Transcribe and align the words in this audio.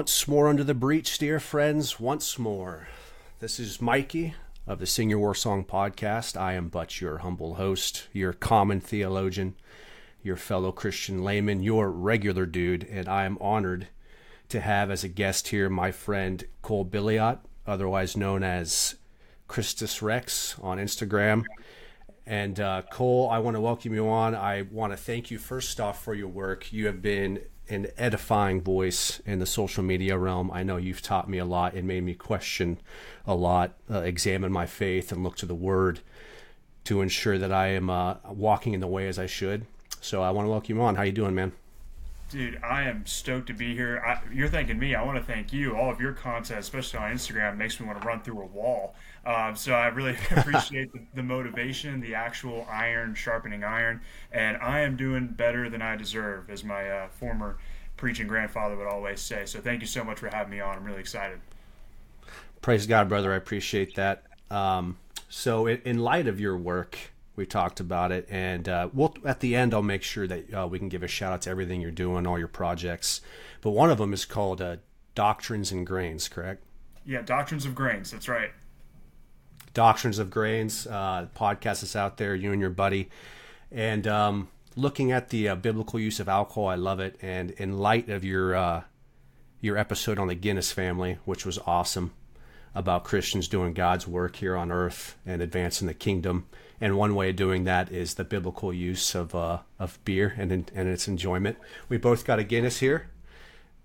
Once 0.00 0.26
more 0.26 0.48
under 0.48 0.64
the 0.64 0.72
breach, 0.72 1.18
dear 1.18 1.38
friends, 1.38 2.00
once 2.00 2.38
more. 2.38 2.88
This 3.38 3.60
is 3.60 3.82
Mikey 3.82 4.32
of 4.66 4.78
the 4.78 4.86
Sing 4.86 5.10
Your 5.10 5.18
War 5.18 5.34
Song 5.34 5.62
podcast. 5.62 6.40
I 6.40 6.54
am 6.54 6.68
but 6.68 7.02
your 7.02 7.18
humble 7.18 7.56
host, 7.56 8.08
your 8.14 8.32
common 8.32 8.80
theologian, 8.80 9.56
your 10.22 10.36
fellow 10.36 10.72
Christian 10.72 11.22
layman, 11.22 11.62
your 11.62 11.90
regular 11.90 12.46
dude, 12.46 12.82
and 12.84 13.10
I 13.10 13.26
am 13.26 13.36
honored 13.42 13.88
to 14.48 14.60
have 14.60 14.90
as 14.90 15.04
a 15.04 15.08
guest 15.08 15.48
here 15.48 15.68
my 15.68 15.92
friend 15.92 16.46
Cole 16.62 16.86
Billiot, 16.86 17.40
otherwise 17.66 18.16
known 18.16 18.42
as 18.42 18.94
Christus 19.48 20.00
Rex 20.00 20.58
on 20.62 20.78
Instagram. 20.78 21.44
And 22.24 22.58
uh, 22.58 22.84
Cole, 22.90 23.28
I 23.30 23.38
want 23.40 23.56
to 23.56 23.60
welcome 23.60 23.92
you 23.92 24.08
on. 24.08 24.34
I 24.34 24.62
want 24.62 24.94
to 24.94 24.96
thank 24.96 25.30
you 25.30 25.36
first 25.36 25.78
off 25.78 26.02
for 26.02 26.14
your 26.14 26.28
work. 26.28 26.72
You 26.72 26.86
have 26.86 27.02
been 27.02 27.40
an 27.70 27.86
edifying 27.96 28.60
voice 28.60 29.20
in 29.24 29.38
the 29.38 29.46
social 29.46 29.82
media 29.82 30.18
realm. 30.18 30.50
I 30.52 30.62
know 30.62 30.76
you've 30.76 31.02
taught 31.02 31.28
me 31.28 31.38
a 31.38 31.44
lot 31.44 31.74
and 31.74 31.86
made 31.86 32.02
me 32.02 32.14
question 32.14 32.78
a 33.26 33.34
lot, 33.34 33.74
uh, 33.90 34.00
examine 34.00 34.52
my 34.52 34.66
faith, 34.66 35.12
and 35.12 35.22
look 35.22 35.36
to 35.36 35.46
the 35.46 35.54
Word 35.54 36.00
to 36.84 37.00
ensure 37.00 37.38
that 37.38 37.52
I 37.52 37.68
am 37.68 37.88
uh, 37.88 38.16
walking 38.28 38.74
in 38.74 38.80
the 38.80 38.86
way 38.86 39.06
as 39.08 39.18
I 39.18 39.26
should. 39.26 39.66
So 40.00 40.22
I 40.22 40.30
want 40.30 40.46
to 40.46 40.50
welcome 40.50 40.76
you 40.76 40.82
on. 40.82 40.96
How 40.96 41.02
you 41.02 41.12
doing, 41.12 41.34
man? 41.34 41.52
Dude, 42.30 42.60
I 42.62 42.82
am 42.82 43.04
stoked 43.06 43.48
to 43.48 43.52
be 43.52 43.74
here. 43.74 44.00
I, 44.06 44.20
you're 44.32 44.48
thanking 44.48 44.78
me. 44.78 44.94
I 44.94 45.02
want 45.02 45.18
to 45.18 45.24
thank 45.24 45.52
you. 45.52 45.76
All 45.76 45.90
of 45.90 46.00
your 46.00 46.12
content, 46.12 46.60
especially 46.60 47.00
on 47.00 47.10
Instagram, 47.10 47.56
makes 47.56 47.80
me 47.80 47.86
want 47.86 48.00
to 48.00 48.06
run 48.06 48.20
through 48.20 48.40
a 48.40 48.46
wall. 48.46 48.94
Um, 49.26 49.56
so 49.56 49.74
I 49.74 49.88
really 49.88 50.16
appreciate 50.30 50.92
the, 50.92 51.00
the, 51.14 51.24
motivation, 51.24 52.00
the 52.00 52.14
actual 52.14 52.68
iron 52.70 53.16
sharpening 53.16 53.64
iron, 53.64 54.00
and 54.30 54.56
I 54.58 54.80
am 54.80 54.96
doing 54.96 55.26
better 55.26 55.68
than 55.68 55.82
I 55.82 55.96
deserve, 55.96 56.50
as 56.50 56.62
my 56.62 56.88
uh, 56.88 57.08
former 57.08 57.58
preaching 57.96 58.28
grandfather 58.28 58.76
would 58.76 58.86
always 58.86 59.20
say. 59.20 59.44
So 59.44 59.60
thank 59.60 59.80
you 59.80 59.88
so 59.88 60.04
much 60.04 60.20
for 60.20 60.28
having 60.28 60.52
me 60.52 60.60
on. 60.60 60.76
I'm 60.76 60.84
really 60.84 61.00
excited. 61.00 61.40
Praise 62.62 62.86
God, 62.86 63.08
brother. 63.08 63.32
I 63.32 63.36
appreciate 63.36 63.96
that. 63.96 64.22
Um, 64.52 64.98
so, 65.28 65.66
in, 65.66 65.80
in 65.84 65.98
light 65.98 66.28
of 66.28 66.38
your 66.38 66.56
work, 66.56 66.96
we 67.36 67.46
talked 67.46 67.80
about 67.80 68.12
it, 68.12 68.26
and 68.30 68.68
uh, 68.68 68.88
we'll 68.92 69.14
at 69.24 69.40
the 69.40 69.56
end 69.56 69.72
I'll 69.72 69.82
make 69.82 70.02
sure 70.02 70.26
that 70.26 70.54
uh, 70.54 70.66
we 70.66 70.78
can 70.78 70.88
give 70.88 71.02
a 71.02 71.08
shout 71.08 71.32
out 71.32 71.42
to 71.42 71.50
everything 71.50 71.80
you're 71.80 71.90
doing, 71.90 72.26
all 72.26 72.38
your 72.38 72.48
projects. 72.48 73.20
But 73.60 73.70
one 73.70 73.90
of 73.90 73.98
them 73.98 74.12
is 74.12 74.24
called 74.24 74.60
uh, 74.60 74.76
Doctrines 75.14 75.72
and 75.72 75.86
Grains, 75.86 76.28
correct? 76.28 76.62
Yeah, 77.04 77.22
Doctrines 77.22 77.64
of 77.66 77.74
Grains. 77.74 78.10
That's 78.10 78.28
right. 78.28 78.50
Doctrines 79.72 80.18
of 80.18 80.30
Grains 80.30 80.86
uh, 80.86 81.28
podcast 81.36 81.82
is 81.82 81.94
out 81.94 82.16
there. 82.16 82.34
You 82.34 82.52
and 82.52 82.60
your 82.60 82.70
buddy, 82.70 83.08
and 83.70 84.06
um, 84.06 84.48
looking 84.76 85.12
at 85.12 85.30
the 85.30 85.48
uh, 85.48 85.54
biblical 85.54 86.00
use 86.00 86.20
of 86.20 86.28
alcohol, 86.28 86.68
I 86.68 86.74
love 86.74 87.00
it. 87.00 87.16
And 87.22 87.52
in 87.52 87.78
light 87.78 88.08
of 88.08 88.24
your 88.24 88.54
uh, 88.54 88.82
your 89.60 89.76
episode 89.76 90.18
on 90.18 90.28
the 90.28 90.34
Guinness 90.34 90.72
family, 90.72 91.18
which 91.24 91.46
was 91.46 91.58
awesome 91.66 92.12
about 92.74 93.04
Christians 93.04 93.48
doing 93.48 93.74
God's 93.74 94.06
work 94.06 94.36
here 94.36 94.56
on 94.56 94.70
earth 94.70 95.16
and 95.26 95.42
advancing 95.42 95.86
the 95.86 95.94
kingdom 95.94 96.46
and 96.80 96.96
one 96.96 97.14
way 97.14 97.30
of 97.30 97.36
doing 97.36 97.64
that 97.64 97.92
is 97.92 98.14
the 98.14 98.24
biblical 98.24 98.72
use 98.72 99.14
of 99.14 99.34
uh, 99.34 99.58
of 99.78 100.02
beer 100.04 100.34
and 100.38 100.50
and 100.52 100.88
its 100.88 101.06
enjoyment. 101.08 101.58
We 101.88 101.98
both 101.98 102.24
got 102.24 102.38
a 102.38 102.44
Guinness 102.44 102.78
here, 102.80 103.10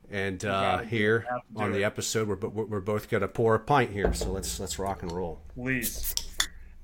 and 0.10 0.44
uh, 0.46 0.80
here 0.80 1.26
on 1.56 1.72
the 1.74 1.84
episode, 1.84 2.28
we're 2.28 2.50
we're 2.50 2.80
both 2.80 3.10
gonna 3.10 3.28
pour 3.28 3.56
a 3.56 3.60
pint 3.60 3.92
here. 3.92 4.14
So 4.14 4.32
let's 4.32 4.60
let's 4.60 4.80
rock 4.80 5.04
and 5.04 5.12
roll. 5.12 5.42
Please. 5.56 6.16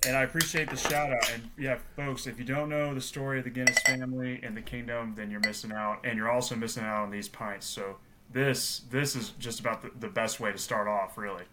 And 0.07 0.17
I 0.17 0.23
appreciate 0.23 0.67
the 0.67 0.77
shout 0.77 1.11
out. 1.11 1.31
And 1.31 1.51
yeah, 1.59 1.77
folks, 1.95 2.25
if 2.25 2.39
you 2.39 2.45
don't 2.45 2.69
know 2.69 2.95
the 2.95 3.01
story 3.01 3.37
of 3.37 3.43
the 3.43 3.51
Guinness 3.51 3.77
family 3.83 4.39
and 4.41 4.57
the 4.57 4.61
kingdom, 4.61 5.13
then 5.15 5.29
you're 5.29 5.41
missing 5.41 5.71
out. 5.71 5.99
And 6.03 6.17
you're 6.17 6.31
also 6.31 6.55
missing 6.55 6.83
out 6.83 7.03
on 7.03 7.11
these 7.11 7.29
pints. 7.29 7.67
So 7.67 7.97
this 8.31 8.81
this 8.89 9.15
is 9.15 9.29
just 9.37 9.59
about 9.59 9.83
the, 9.83 9.91
the 9.99 10.07
best 10.07 10.39
way 10.39 10.51
to 10.51 10.57
start 10.57 10.87
off, 10.87 11.19
really. 11.19 11.43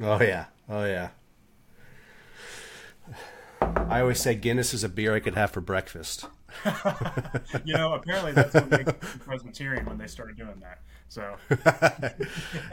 Oh 0.00 0.22
yeah, 0.22 0.46
oh 0.70 0.84
yeah. 0.84 1.10
I 3.94 4.00
always 4.00 4.18
say 4.18 4.34
Guinness 4.34 4.74
is 4.74 4.82
a 4.82 4.88
beer 4.88 5.14
I 5.14 5.20
could 5.20 5.36
have 5.36 5.52
for 5.52 5.60
breakfast. 5.60 6.24
you 7.64 7.74
know, 7.74 7.92
apparently 7.92 8.32
that's 8.32 8.52
what 8.52 8.68
makes 8.68 8.92
Presbyterian 9.24 9.86
when 9.86 9.98
they 9.98 10.08
started 10.08 10.36
doing 10.36 10.60
that. 10.62 10.80
So, 11.08 11.36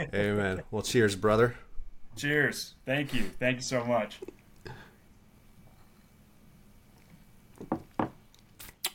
amen. 0.15 0.63
Well, 0.71 0.81
cheers, 0.81 1.15
brother. 1.15 1.53
Cheers. 2.15 2.73
Thank 2.87 3.13
you. 3.13 3.25
Thank 3.39 3.57
you 3.57 3.61
so 3.61 3.85
much. 3.85 4.19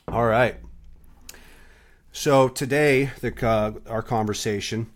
All 0.08 0.26
right. 0.26 0.56
So 2.10 2.48
today, 2.48 3.12
the 3.20 3.46
uh, 3.46 3.74
our 3.88 4.02
conversation 4.02 4.90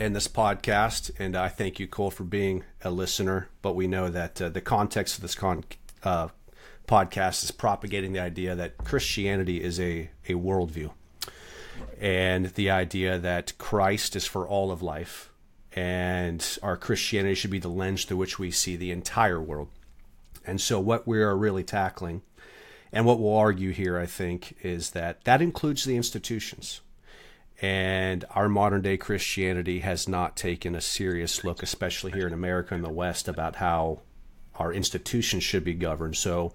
and 0.00 0.16
this 0.16 0.26
podcast, 0.26 1.12
and 1.16 1.36
I 1.36 1.46
thank 1.46 1.78
you, 1.78 1.86
Cole, 1.86 2.10
for 2.10 2.24
being 2.24 2.64
a 2.82 2.90
listener. 2.90 3.50
But 3.62 3.76
we 3.76 3.86
know 3.86 4.08
that 4.08 4.42
uh, 4.42 4.48
the 4.48 4.60
context 4.60 5.14
of 5.14 5.22
this 5.22 5.36
con- 5.36 5.62
uh, 6.02 6.28
podcast 6.86 7.44
is 7.44 7.50
propagating 7.50 8.12
the 8.12 8.20
idea 8.20 8.54
that 8.54 8.78
Christianity 8.78 9.62
is 9.62 9.80
a, 9.80 10.10
a 10.28 10.32
worldview 10.32 10.92
and 12.00 12.46
the 12.46 12.70
idea 12.70 13.18
that 13.18 13.56
Christ 13.58 14.16
is 14.16 14.26
for 14.26 14.46
all 14.46 14.70
of 14.70 14.82
life 14.82 15.30
and 15.72 16.58
our 16.62 16.76
Christianity 16.76 17.34
should 17.34 17.50
be 17.50 17.58
the 17.58 17.68
lens 17.68 18.04
through 18.04 18.16
which 18.16 18.38
we 18.38 18.50
see 18.50 18.76
the 18.76 18.90
entire 18.90 19.40
world. 19.40 19.68
And 20.46 20.60
so, 20.60 20.80
what 20.80 21.06
we 21.06 21.20
are 21.20 21.36
really 21.36 21.64
tackling 21.64 22.22
and 22.92 23.04
what 23.04 23.18
we'll 23.20 23.36
argue 23.36 23.72
here, 23.72 23.98
I 23.98 24.06
think, 24.06 24.56
is 24.62 24.90
that 24.90 25.24
that 25.24 25.42
includes 25.42 25.84
the 25.84 25.96
institutions. 25.96 26.80
And 27.60 28.24
our 28.30 28.48
modern 28.48 28.82
day 28.82 28.96
Christianity 28.96 29.80
has 29.80 30.08
not 30.08 30.36
taken 30.36 30.74
a 30.74 30.80
serious 30.80 31.42
look, 31.42 31.62
especially 31.62 32.12
here 32.12 32.26
in 32.26 32.32
America 32.32 32.74
and 32.74 32.84
the 32.84 32.92
West, 32.92 33.28
about 33.28 33.56
how 33.56 34.00
our 34.58 34.72
institutions 34.72 35.42
should 35.42 35.64
be 35.64 35.74
governed. 35.74 36.16
So, 36.16 36.52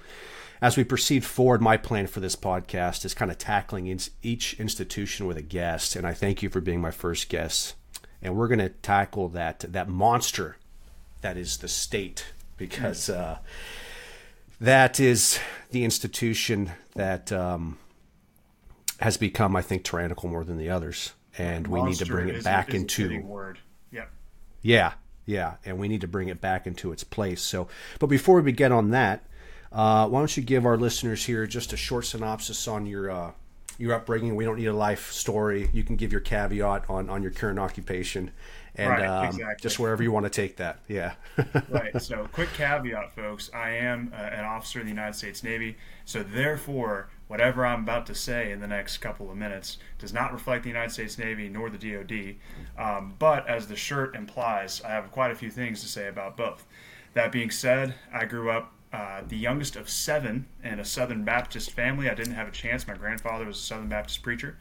as 0.61 0.77
we 0.77 0.83
proceed 0.83 1.25
forward, 1.25 1.61
my 1.61 1.75
plan 1.75 2.05
for 2.05 2.19
this 2.19 2.35
podcast 2.35 3.03
is 3.03 3.15
kind 3.15 3.31
of 3.31 3.39
tackling 3.39 3.87
each 4.21 4.53
institution 4.59 5.25
with 5.25 5.37
a 5.37 5.41
guest, 5.41 5.95
and 5.95 6.05
I 6.05 6.13
thank 6.13 6.43
you 6.43 6.49
for 6.49 6.61
being 6.61 6.79
my 6.79 6.91
first 6.91 7.29
guest. 7.29 7.73
And 8.21 8.35
we're 8.35 8.47
going 8.47 8.59
to 8.59 8.69
tackle 8.69 9.29
that 9.29 9.61
that 9.61 9.89
monster 9.89 10.57
that 11.21 11.37
is 11.37 11.57
the 11.57 11.67
state, 11.67 12.33
because 12.57 13.09
uh, 13.09 13.39
that 14.59 14.99
is 14.99 15.39
the 15.71 15.83
institution 15.83 16.71
that 16.93 17.31
um, 17.31 17.79
has 18.99 19.17
become, 19.17 19.55
I 19.55 19.61
think, 19.63 19.83
tyrannical 19.83 20.29
more 20.29 20.43
than 20.43 20.57
the 20.57 20.69
others, 20.69 21.13
and 21.37 21.67
monster 21.67 21.83
we 21.83 21.89
need 21.89 21.97
to 21.97 22.05
bring 22.05 22.29
it 22.29 22.43
back 22.43 22.73
into. 22.73 23.21
Word. 23.21 23.59
Yeah. 23.91 24.05
Yeah, 24.61 24.93
yeah, 25.25 25.55
and 25.65 25.77
we 25.77 25.87
need 25.87 26.01
to 26.01 26.07
bring 26.07 26.29
it 26.29 26.41
back 26.41 26.65
into 26.67 26.91
its 26.91 27.03
place. 27.03 27.41
So, 27.41 27.67
but 27.99 28.07
before 28.07 28.35
we 28.35 28.41
begin 28.41 28.71
on 28.71 28.89
that, 28.91 29.23
uh, 29.71 30.07
why 30.07 30.19
don't 30.19 30.35
you 30.35 30.43
give 30.43 30.65
our 30.65 30.77
listeners 30.77 31.25
here 31.25 31.47
just 31.47 31.73
a 31.73 31.77
short 31.77 32.05
synopsis 32.05 32.67
on 32.67 32.85
your 32.85 33.09
uh, 33.09 33.31
your 33.77 33.93
upbringing? 33.93 34.35
We 34.35 34.45
don't 34.45 34.57
need 34.57 34.65
a 34.65 34.73
life 34.73 35.11
story. 35.11 35.69
You 35.73 35.83
can 35.83 35.95
give 35.95 36.11
your 36.11 36.21
caveat 36.21 36.89
on 36.89 37.09
on 37.09 37.21
your 37.21 37.31
current 37.31 37.59
occupation, 37.59 38.31
and 38.75 38.89
right, 38.89 39.05
um, 39.05 39.25
exactly. 39.27 39.55
just 39.61 39.79
wherever 39.79 40.03
you 40.03 40.11
want 40.11 40.25
to 40.25 40.29
take 40.29 40.57
that. 40.57 40.79
Yeah. 40.87 41.13
right. 41.69 42.01
So, 42.01 42.27
quick 42.33 42.51
caveat, 42.53 43.13
folks. 43.13 43.49
I 43.53 43.71
am 43.71 44.11
uh, 44.13 44.17
an 44.17 44.43
officer 44.43 44.79
in 44.79 44.85
the 44.85 44.91
United 44.91 45.15
States 45.15 45.43
Navy, 45.43 45.77
so 46.03 46.23
therefore, 46.23 47.09
whatever 47.31 47.65
I'm 47.65 47.83
about 47.83 48.05
to 48.07 48.13
say 48.13 48.51
in 48.51 48.59
the 48.59 48.67
next 48.67 48.97
couple 48.97 49.31
of 49.31 49.37
minutes 49.37 49.77
does 49.97 50.11
not 50.11 50.33
reflect 50.33 50.63
the 50.63 50.69
United 50.69 50.91
States 50.91 51.17
Navy 51.17 51.47
nor 51.47 51.69
the 51.69 51.77
DoD. 51.77 52.35
Um, 52.77 53.15
but 53.19 53.47
as 53.47 53.67
the 53.67 53.75
shirt 53.77 54.17
implies, 54.17 54.81
I 54.81 54.89
have 54.89 55.13
quite 55.13 55.31
a 55.31 55.35
few 55.35 55.49
things 55.49 55.79
to 55.79 55.87
say 55.87 56.09
about 56.09 56.35
both. 56.35 56.67
That 57.13 57.31
being 57.31 57.49
said, 57.49 57.95
I 58.13 58.25
grew 58.25 58.51
up 58.51 58.73
uh, 58.91 59.21
the 59.25 59.37
youngest 59.37 59.77
of 59.77 59.89
seven 59.89 60.45
in 60.61 60.77
a 60.77 60.83
Southern 60.83 61.23
Baptist 61.23 61.71
family. 61.71 62.09
I 62.09 62.15
didn't 62.15 62.33
have 62.33 62.49
a 62.49 62.51
chance. 62.51 62.85
My 62.85 62.95
grandfather 62.95 63.45
was 63.45 63.59
a 63.59 63.61
Southern 63.61 63.87
Baptist 63.87 64.21
preacher. 64.21 64.57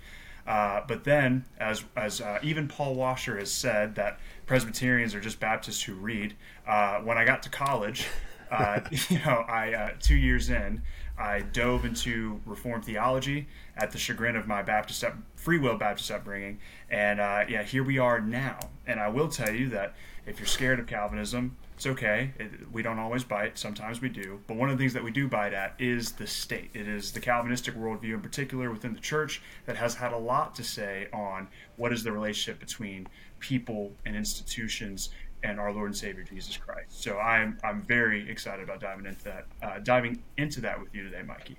Uh, 0.46 0.82
but 0.87 1.02
then, 1.02 1.46
as, 1.58 1.82
as 1.96 2.20
uh, 2.20 2.38
even 2.40 2.69
Paul 2.69 2.94
Washer 2.94 3.37
has 3.37 3.50
said, 3.50 3.96
that 3.96 4.20
Presbyterians 4.46 5.12
are 5.17 5.20
just 5.20 5.40
Baptists 5.40 5.82
who 5.82 5.94
read. 5.94 6.37
Uh, 6.69 7.00
when 7.00 7.19
I 7.19 7.25
got 7.25 7.43
to 7.43 7.50
college, 7.50 8.06
uh, 8.50 8.81
you 9.08 9.19
know, 9.19 9.44
I 9.49 9.73
uh, 9.73 9.91
two 10.00 10.17
years 10.17 10.50
in, 10.50 10.82
I 11.19 11.41
dove 11.41 11.85
into 11.85 12.41
Reformed 12.47 12.85
theology 12.85 13.47
at 13.76 13.91
the 13.91 13.99
chagrin 13.99 14.37
of 14.37 14.47
my 14.47 14.62
Baptist 14.62 15.05
up, 15.05 15.17
free 15.37 15.58
will 15.58 15.76
Baptist 15.76 16.11
upbringing, 16.11 16.58
and 16.91 17.20
uh, 17.20 17.44
yeah, 17.49 17.62
here 17.62 17.85
we 17.85 17.99
are 17.99 18.20
now. 18.20 18.58
And 18.87 18.99
I 18.99 19.08
will 19.08 19.29
tell 19.29 19.52
you 19.52 19.69
that 19.70 19.94
if 20.26 20.38
you're 20.38 20.47
scared 20.47 20.81
of 20.81 20.87
Calvinism, 20.87 21.56
it's 21.75 21.87
okay. 21.87 22.32
It, 22.38 22.50
we 22.73 22.82
don't 22.82 22.99
always 22.99 23.25
bite. 23.25 23.56
Sometimes 23.58 24.00
we 24.00 24.11
do. 24.11 24.41
But 24.47 24.56
one 24.56 24.69
of 24.69 24.76
the 24.76 24.82
things 24.82 24.93
that 24.93 25.03
we 25.03 25.11
do 25.11 25.29
bite 25.29 25.55
at 25.55 25.75
is 25.79 26.12
the 26.12 26.26
state. 26.26 26.70
It 26.75 26.87
is 26.87 27.12
the 27.12 27.20
Calvinistic 27.20 27.75
worldview, 27.75 28.14
in 28.14 28.20
particular 28.20 28.70
within 28.70 28.93
the 28.93 29.00
church, 29.00 29.41
that 29.67 29.76
has 29.76 29.94
had 29.94 30.12
a 30.12 30.19
lot 30.19 30.55
to 30.56 30.62
say 30.62 31.08
on 31.12 31.49
what 31.76 31.93
is 31.93 32.05
the 32.05 32.12
relationship 32.12 32.61
between 32.61 33.08
people 33.38 33.93
and 34.05 34.14
institutions 34.14 35.08
and 35.43 35.59
our 35.59 35.73
Lord 35.73 35.87
and 35.87 35.97
Savior 35.97 36.23
Jesus 36.23 36.57
Christ. 36.57 37.03
So 37.03 37.19
I'm 37.19 37.59
I'm 37.65 37.83
very 37.83 38.31
excited 38.31 38.63
about 38.63 38.81
diving 38.81 39.07
into 39.07 39.25
that 39.25 39.47
uh, 39.63 39.79
diving 39.83 40.23
into 40.37 40.61
that 40.63 40.81
with 40.81 40.95
you 40.95 41.05
today, 41.05 41.23
Mikey. 41.23 41.57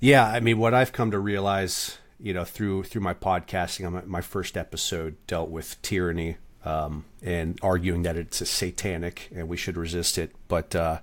Yeah, 0.00 0.26
I 0.26 0.40
mean, 0.40 0.58
what 0.58 0.74
I've 0.74 0.92
come 0.92 1.10
to 1.10 1.18
realize 1.18 1.98
you 2.20 2.34
know, 2.34 2.44
through 2.44 2.84
through 2.84 3.00
my 3.00 3.14
podcasting, 3.14 4.06
my, 4.06 4.20
first 4.20 4.56
episode 4.56 5.16
dealt 5.26 5.50
with 5.50 5.80
tyranny 5.82 6.36
um, 6.64 7.04
and 7.22 7.58
arguing 7.62 8.02
that 8.02 8.16
it's 8.16 8.40
a 8.40 8.46
satanic 8.46 9.28
and 9.34 9.48
we 9.48 9.56
should 9.56 9.76
resist 9.76 10.18
it. 10.18 10.34
But 10.48 10.74
uh, 10.74 10.98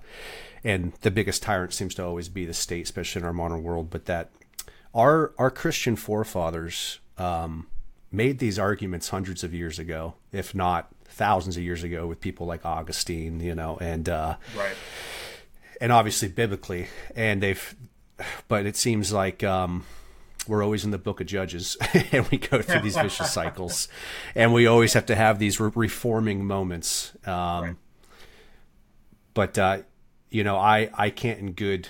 and 0.62 0.92
the 1.00 1.10
biggest 1.10 1.42
tyrant 1.42 1.72
seems 1.72 1.94
to 1.94 2.04
always 2.04 2.28
be 2.28 2.44
the 2.44 2.54
state, 2.54 2.84
especially 2.84 3.20
in 3.20 3.26
our 3.26 3.32
modern 3.32 3.62
world. 3.62 3.88
But 3.90 4.04
that 4.06 4.30
our 4.94 5.32
our 5.38 5.50
Christian 5.50 5.96
forefathers 5.96 7.00
um, 7.16 7.66
made 8.16 8.38
these 8.38 8.58
arguments 8.58 9.10
hundreds 9.10 9.44
of 9.44 9.54
years 9.54 9.78
ago, 9.78 10.14
if 10.32 10.54
not 10.54 10.88
thousands 11.04 11.56
of 11.56 11.62
years 11.62 11.84
ago, 11.84 12.06
with 12.06 12.20
people 12.20 12.46
like 12.46 12.64
Augustine, 12.64 13.40
you 13.40 13.54
know, 13.54 13.76
and 13.80 14.08
uh, 14.08 14.36
right, 14.56 14.74
and 15.80 15.92
obviously 15.92 16.28
biblically, 16.28 16.88
and 17.14 17.42
they've. 17.42 17.76
But 18.48 18.64
it 18.64 18.76
seems 18.76 19.12
like 19.12 19.44
um, 19.44 19.84
we're 20.48 20.64
always 20.64 20.86
in 20.86 20.90
the 20.90 20.98
book 20.98 21.20
of 21.20 21.26
Judges, 21.26 21.76
and 22.12 22.26
we 22.28 22.38
go 22.38 22.62
through 22.62 22.80
these 22.80 22.96
vicious 22.96 23.32
cycles, 23.32 23.88
and 24.34 24.54
we 24.54 24.66
always 24.66 24.94
have 24.94 25.06
to 25.06 25.14
have 25.14 25.38
these 25.38 25.60
re- 25.60 25.70
reforming 25.74 26.44
moments. 26.44 27.12
Um, 27.26 27.32
right. 27.34 27.76
But 29.34 29.58
uh, 29.58 29.78
you 30.30 30.44
know, 30.44 30.56
I 30.56 30.88
I 30.94 31.10
can't 31.10 31.38
in 31.38 31.52
good 31.52 31.88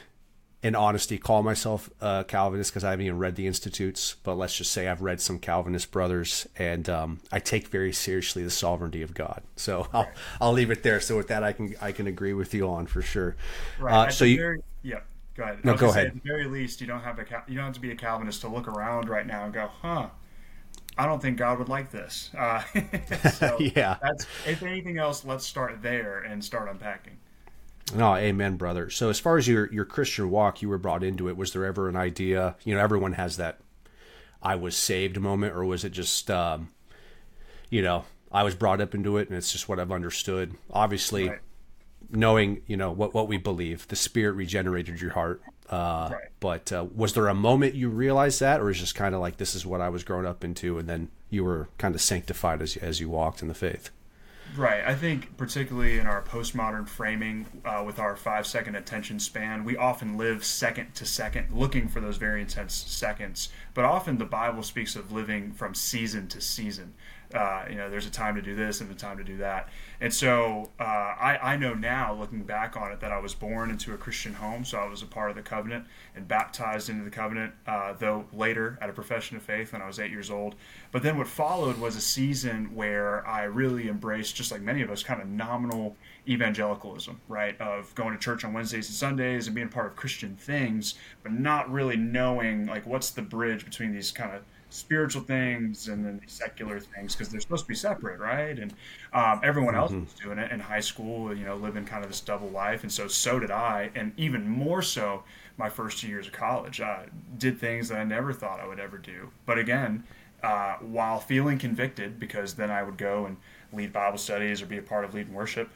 in 0.63 0.75
honesty 0.75 1.19
call 1.19 1.43
myself 1.43 1.91
a 2.01 2.25
Calvinist 2.27 2.73
because 2.73 2.83
I 2.83 2.91
haven't 2.91 3.07
even 3.07 3.19
read 3.19 3.37
the 3.37 3.47
institutes. 3.47 4.17
But 4.23 4.37
let's 4.37 4.57
just 4.57 4.73
say 4.73 4.89
I've 4.89 5.03
read 5.03 5.21
some 5.21 5.39
Calvinist 5.39 5.91
brothers, 5.91 6.47
and 6.59 6.89
um, 6.89 7.21
I 7.31 7.39
take 7.39 7.69
very 7.69 7.93
seriously 7.93 8.43
the 8.43 8.51
sovereignty 8.51 9.03
of 9.03 9.15
God. 9.15 9.43
So 9.57 9.87
I'll 9.93 10.09
I'll 10.41 10.53
leave 10.53 10.71
it 10.71 10.83
there. 10.83 11.01
So 11.01 11.17
with 11.17 11.29
that, 11.29 11.43
I 11.43 11.53
can 11.53 11.75
I 11.81 11.93
can 11.93 12.07
agree 12.07 12.33
with 12.33 12.55
you 12.55 12.69
on 12.69 12.87
for 12.87 13.03
sure. 13.03 13.37
Right. 13.79 14.09
Uh, 14.09 14.11
so 14.11 14.25
you. 14.25 14.39
Very, 14.39 14.63
yeah. 14.83 15.01
Go 15.37 15.43
ahead. 15.45 15.65
No, 15.65 15.75
go 15.75 15.91
ahead. 15.91 15.95
Say, 15.95 16.07
at 16.07 16.15
the 16.15 16.21
very 16.25 16.47
least, 16.47 16.81
you 16.81 16.87
don't 16.87 17.03
have 17.03 17.19
a 17.19 17.27
you 17.47 17.57
don't 17.57 17.67
have 17.67 17.75
to 17.75 17.81
be 17.81 17.91
a 17.91 17.97
Calvinist 17.97 18.41
to 18.41 18.49
look 18.49 18.69
around 18.69 19.09
right 19.09 19.27
now 19.27 19.45
and 19.45 19.53
go, 19.53 19.69
huh. 19.83 20.09
I 20.99 21.05
don't 21.05 21.21
think 21.21 21.37
God 21.37 21.59
would 21.59 21.69
like 21.69 21.91
this. 21.91 22.31
Uh, 22.37 22.63
so 23.33 23.59
yeah. 23.61 23.97
That's 24.01 24.27
if 24.47 24.63
anything 24.63 24.99
else, 24.99 25.25
let's 25.27 25.45
start 25.45 25.83
there 25.83 26.21
and 26.21 26.43
start 26.43 26.71
unpacking. 26.71 27.19
No, 27.95 28.17
amen, 28.17 28.57
brother. 28.57 28.91
So 28.91 29.11
as 29.11 29.21
far 29.21 29.39
as 29.39 29.47
your 29.47 29.73
your 29.73 29.85
Christian 29.85 30.31
walk, 30.31 30.61
you 30.63 30.69
were 30.69 30.79
brought 30.79 31.05
into 31.05 31.29
it. 31.29 31.37
Was 31.37 31.53
there 31.53 31.65
ever 31.65 31.89
an 31.89 31.97
idea? 31.97 32.57
You 32.65 32.75
know, 32.75 32.81
everyone 32.81 33.13
has 33.13 33.37
that 33.37 33.61
I 34.43 34.57
was 34.57 34.77
saved 34.77 35.19
moment, 35.21 35.55
or 35.55 35.65
was 35.65 35.85
it 35.85 35.91
just, 35.91 36.31
um, 36.31 36.71
you 37.71 37.83
know, 37.83 38.05
I 38.33 38.43
was 38.43 38.55
brought 38.55 38.81
up 38.81 38.95
into 38.95 39.17
it, 39.19 39.29
and 39.29 39.37
it's 39.37 39.53
just 39.53 39.69
what 39.69 39.79
I've 39.79 39.93
understood. 39.93 40.55
Obviously, 40.71 41.29
right 41.29 41.41
knowing 42.11 42.63
you 42.67 42.77
know 42.77 42.91
what 42.91 43.15
what 43.15 43.29
we 43.29 43.37
believe 43.37 43.87
the 43.89 43.97
spirit 43.97 44.33
regenerated 44.33 45.01
your 45.01 45.11
heart 45.13 45.43
uh, 45.71 46.11
right. 46.13 46.29
but 46.39 46.73
uh, 46.73 46.87
was 46.95 47.15
there 47.15 47.27
a 47.29 47.35
moment 47.35 47.75
you 47.75 47.89
realized 47.89 48.41
that 48.41 48.61
or 48.61 48.71
is 48.71 48.79
just 48.79 48.95
kind 48.95 49.15
of 49.15 49.21
like 49.21 49.37
this 49.37 49.55
is 49.55 49.67
what 49.67 49.81
i 49.81 49.89
was 49.89 50.05
growing 50.05 50.27
up 50.27 50.45
into 50.45 50.79
and 50.79 50.89
then 50.89 51.09
you 51.31 51.43
were 51.43 51.69
kind 51.79 51.95
of 51.95 52.01
sanctified 52.01 52.63
as, 52.63 52.77
as 52.77 53.01
you 53.01 53.09
walked 53.09 53.43
in 53.43 53.49
the 53.49 53.55
faith 53.55 53.91
Right. 54.55 54.85
I 54.87 54.95
think, 54.95 55.37
particularly 55.37 55.99
in 55.99 56.07
our 56.07 56.23
postmodern 56.23 56.89
framing, 56.89 57.47
uh, 57.65 57.83
with 57.85 57.99
our 57.99 58.17
five 58.17 58.47
second 58.47 58.77
attention 58.77 59.19
span, 59.19 59.65
we 59.65 59.77
often 59.77 60.17
live 60.17 60.45
second 60.45 60.95
to 60.95 61.05
second, 61.07 61.49
looking 61.53 61.89
for 61.89 62.01
those 62.01 62.17
very 62.17 62.41
intense 62.41 62.75
seconds. 62.75 63.49
But 63.75 63.85
often 63.85 64.19
the 64.19 64.25
Bible 64.25 64.63
speaks 64.63 64.97
of 64.97 65.13
living 65.13 65.53
from 65.53 65.75
season 65.75 66.29
to 66.29 66.41
season 66.41 66.95
uh, 67.35 67.65
you 67.69 67.77
know, 67.77 67.91
there's 67.91 68.07
a 68.07 68.11
time 68.11 68.35
to 68.37 68.43
do 68.43 68.55
this 68.55 68.81
and 68.81 68.91
a 68.91 68.95
time 68.95 69.19
to 69.19 69.25
do 69.25 69.39
that. 69.39 69.69
And 70.01 70.13
so 70.13 70.71
uh, 70.79 70.83
I, 70.83 71.39
I 71.43 71.57
know 71.57 71.75
now, 71.75 72.15
looking 72.15 72.43
back 72.43 72.77
on 72.77 72.93
it, 72.93 73.01
that 73.01 73.13
I 73.13 73.19
was 73.19 73.35
born 73.35 73.71
into 73.71 73.95
a 73.95 73.97
Christian 73.97 74.35
home, 74.35 74.65
so 74.65 74.79
I 74.79 74.87
was 74.87 75.03
a 75.03 75.07
part 75.07 75.31
of 75.31 75.37
the 75.37 75.43
covenant 75.43 75.87
and 76.15 76.29
baptized 76.29 76.89
into 76.89 77.05
the 77.05 77.11
covenant, 77.11 77.55
uh, 77.67 77.95
though 77.99 78.27
later 78.33 78.79
at 78.81 78.91
a 78.91 78.93
profession 78.93 79.37
of 79.37 79.43
faith 79.43 79.73
when 79.73 79.83
I 79.83 79.87
was 79.87 79.99
eight 79.99 80.11
years 80.11 80.31
old. 80.31 80.55
But 80.93 81.03
then 81.03 81.17
what 81.17 81.27
followed 81.27 81.79
was 81.79 81.97
a 81.97 82.01
season 82.01 82.75
where 82.75 83.27
I 83.27 83.45
really 83.45 83.89
embraced, 83.89 84.37
just 84.37 84.53
like 84.53 84.61
many 84.61 84.83
of 84.83 84.91
us, 84.91 85.03
kind 85.03 85.21
of 85.21 85.29
nominal 85.29 85.97
evangelicalism, 86.29 87.21
right? 87.29 87.59
Of 87.61 87.95
going 87.95 88.13
to 88.13 88.19
church 88.19 88.45
on 88.45 88.53
Wednesdays 88.53 88.89
and 88.89 88.97
Sundays 88.97 89.47
and 89.47 89.55
being 89.55 89.69
a 89.69 89.71
part 89.71 89.87
of 89.87 89.97
Christian 89.97 90.37
things, 90.37 90.95
but 91.23 91.33
not 91.33 91.71
really 91.71 91.97
knowing 91.97 92.67
like 92.67 92.87
what's 92.87 93.11
the 93.11 93.23
bridge 93.23 93.65
between 93.65 93.93
these 93.93 94.11
kind 94.11 94.35
of 94.35 94.43
spiritual 94.77 95.23
things 95.23 95.89
and 95.89 96.05
then 96.05 96.21
the 96.25 96.31
secular 96.31 96.79
things 96.79 97.15
because 97.15 97.31
they're 97.31 97.41
supposed 97.41 97.65
to 97.65 97.69
be 97.69 97.75
separate, 97.75 98.21
right? 98.21 98.59
And 98.59 98.75
um, 99.13 99.41
everyone 99.43 99.75
else 99.75 99.91
mm-hmm. 99.91 100.05
was 100.05 100.13
doing 100.13 100.39
it 100.39 100.53
in 100.53 100.61
high 100.61 100.81
school, 100.81 101.35
you 101.35 101.45
know, 101.45 101.57
living 101.57 101.85
kind 101.85 102.05
of 102.05 102.11
this 102.11 102.21
double 102.21 102.49
life, 102.49 102.83
and 102.83 102.93
so 102.93 103.09
so 103.09 103.39
did 103.39 103.51
I, 103.51 103.91
and 103.95 104.13
even 104.17 104.49
more 104.49 104.83
so 104.83 105.23
my 105.57 105.69
first 105.69 105.99
two 105.99 106.09
years 106.09 106.27
of 106.27 106.33
college. 106.33 106.81
I 106.81 107.07
did 107.39 107.59
things 107.59 107.89
that 107.89 107.99
I 107.99 108.05
never 108.05 108.33
thought 108.33 108.61
I 108.61 108.67
would 108.67 108.81
ever 108.81 108.99
do, 108.99 109.31
but 109.47 109.59
again. 109.59 110.05
Uh, 110.43 110.77
while 110.81 111.19
feeling 111.19 111.59
convicted, 111.59 112.21
because 112.21 112.55
then 112.55 112.71
I 112.71 112.83
would 112.83 112.99
go 112.99 113.25
and 113.25 113.39
lead 113.73 113.93
Bible 113.93 114.19
studies 114.19 114.63
or 114.63 114.67
be 114.67 114.77
a 114.77 114.83
part 114.83 115.05
of 115.05 115.13
leading 115.15 115.33
worship, 115.33 115.71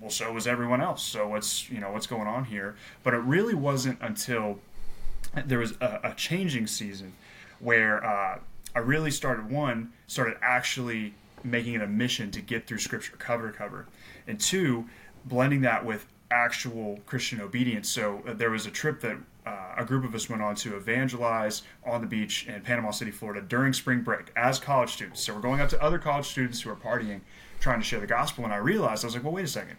well, 0.00 0.10
so 0.10 0.30
was 0.32 0.46
everyone 0.46 0.82
else. 0.82 1.02
So 1.02 1.28
what's 1.28 1.70
you 1.70 1.80
know 1.80 1.90
what's 1.90 2.06
going 2.06 2.28
on 2.28 2.44
here? 2.44 2.76
But 3.02 3.14
it 3.14 3.18
really 3.18 3.54
wasn't 3.54 3.98
until 4.00 4.60
there 5.46 5.58
was 5.58 5.72
a, 5.80 6.00
a 6.04 6.14
changing 6.14 6.66
season 6.66 7.14
where 7.62 8.04
uh, 8.04 8.38
I 8.74 8.78
really 8.80 9.10
started 9.10 9.50
one 9.50 9.92
started 10.06 10.36
actually 10.42 11.14
making 11.44 11.74
it 11.74 11.82
a 11.82 11.86
mission 11.86 12.30
to 12.32 12.40
get 12.40 12.66
through 12.66 12.78
scripture 12.78 13.16
cover 13.16 13.50
to 13.50 13.56
cover, 13.56 13.86
and 14.26 14.38
two 14.38 14.86
blending 15.24 15.62
that 15.62 15.84
with 15.84 16.06
actual 16.30 16.98
Christian 17.06 17.40
obedience. 17.40 17.88
So 17.88 18.22
uh, 18.26 18.32
there 18.34 18.50
was 18.50 18.66
a 18.66 18.70
trip 18.70 19.00
that 19.02 19.16
uh, 19.44 19.74
a 19.76 19.84
group 19.84 20.04
of 20.04 20.14
us 20.14 20.30
went 20.30 20.42
on 20.42 20.54
to 20.56 20.76
evangelize 20.76 21.62
on 21.84 22.00
the 22.00 22.06
beach 22.06 22.46
in 22.46 22.60
Panama 22.62 22.90
City, 22.90 23.10
Florida 23.10 23.42
during 23.42 23.72
spring 23.72 24.02
break 24.02 24.32
as 24.36 24.58
college 24.58 24.90
students. 24.90 25.22
So 25.22 25.34
we're 25.34 25.40
going 25.40 25.60
up 25.60 25.68
to 25.70 25.82
other 25.82 25.98
college 25.98 26.26
students 26.26 26.60
who 26.60 26.70
are 26.70 26.76
partying, 26.76 27.20
trying 27.60 27.80
to 27.80 27.84
share 27.84 28.00
the 28.00 28.06
gospel. 28.06 28.44
And 28.44 28.52
I 28.52 28.58
realized 28.58 29.04
I 29.04 29.08
was 29.08 29.14
like, 29.14 29.24
well, 29.24 29.32
wait 29.32 29.44
a 29.44 29.48
second. 29.48 29.76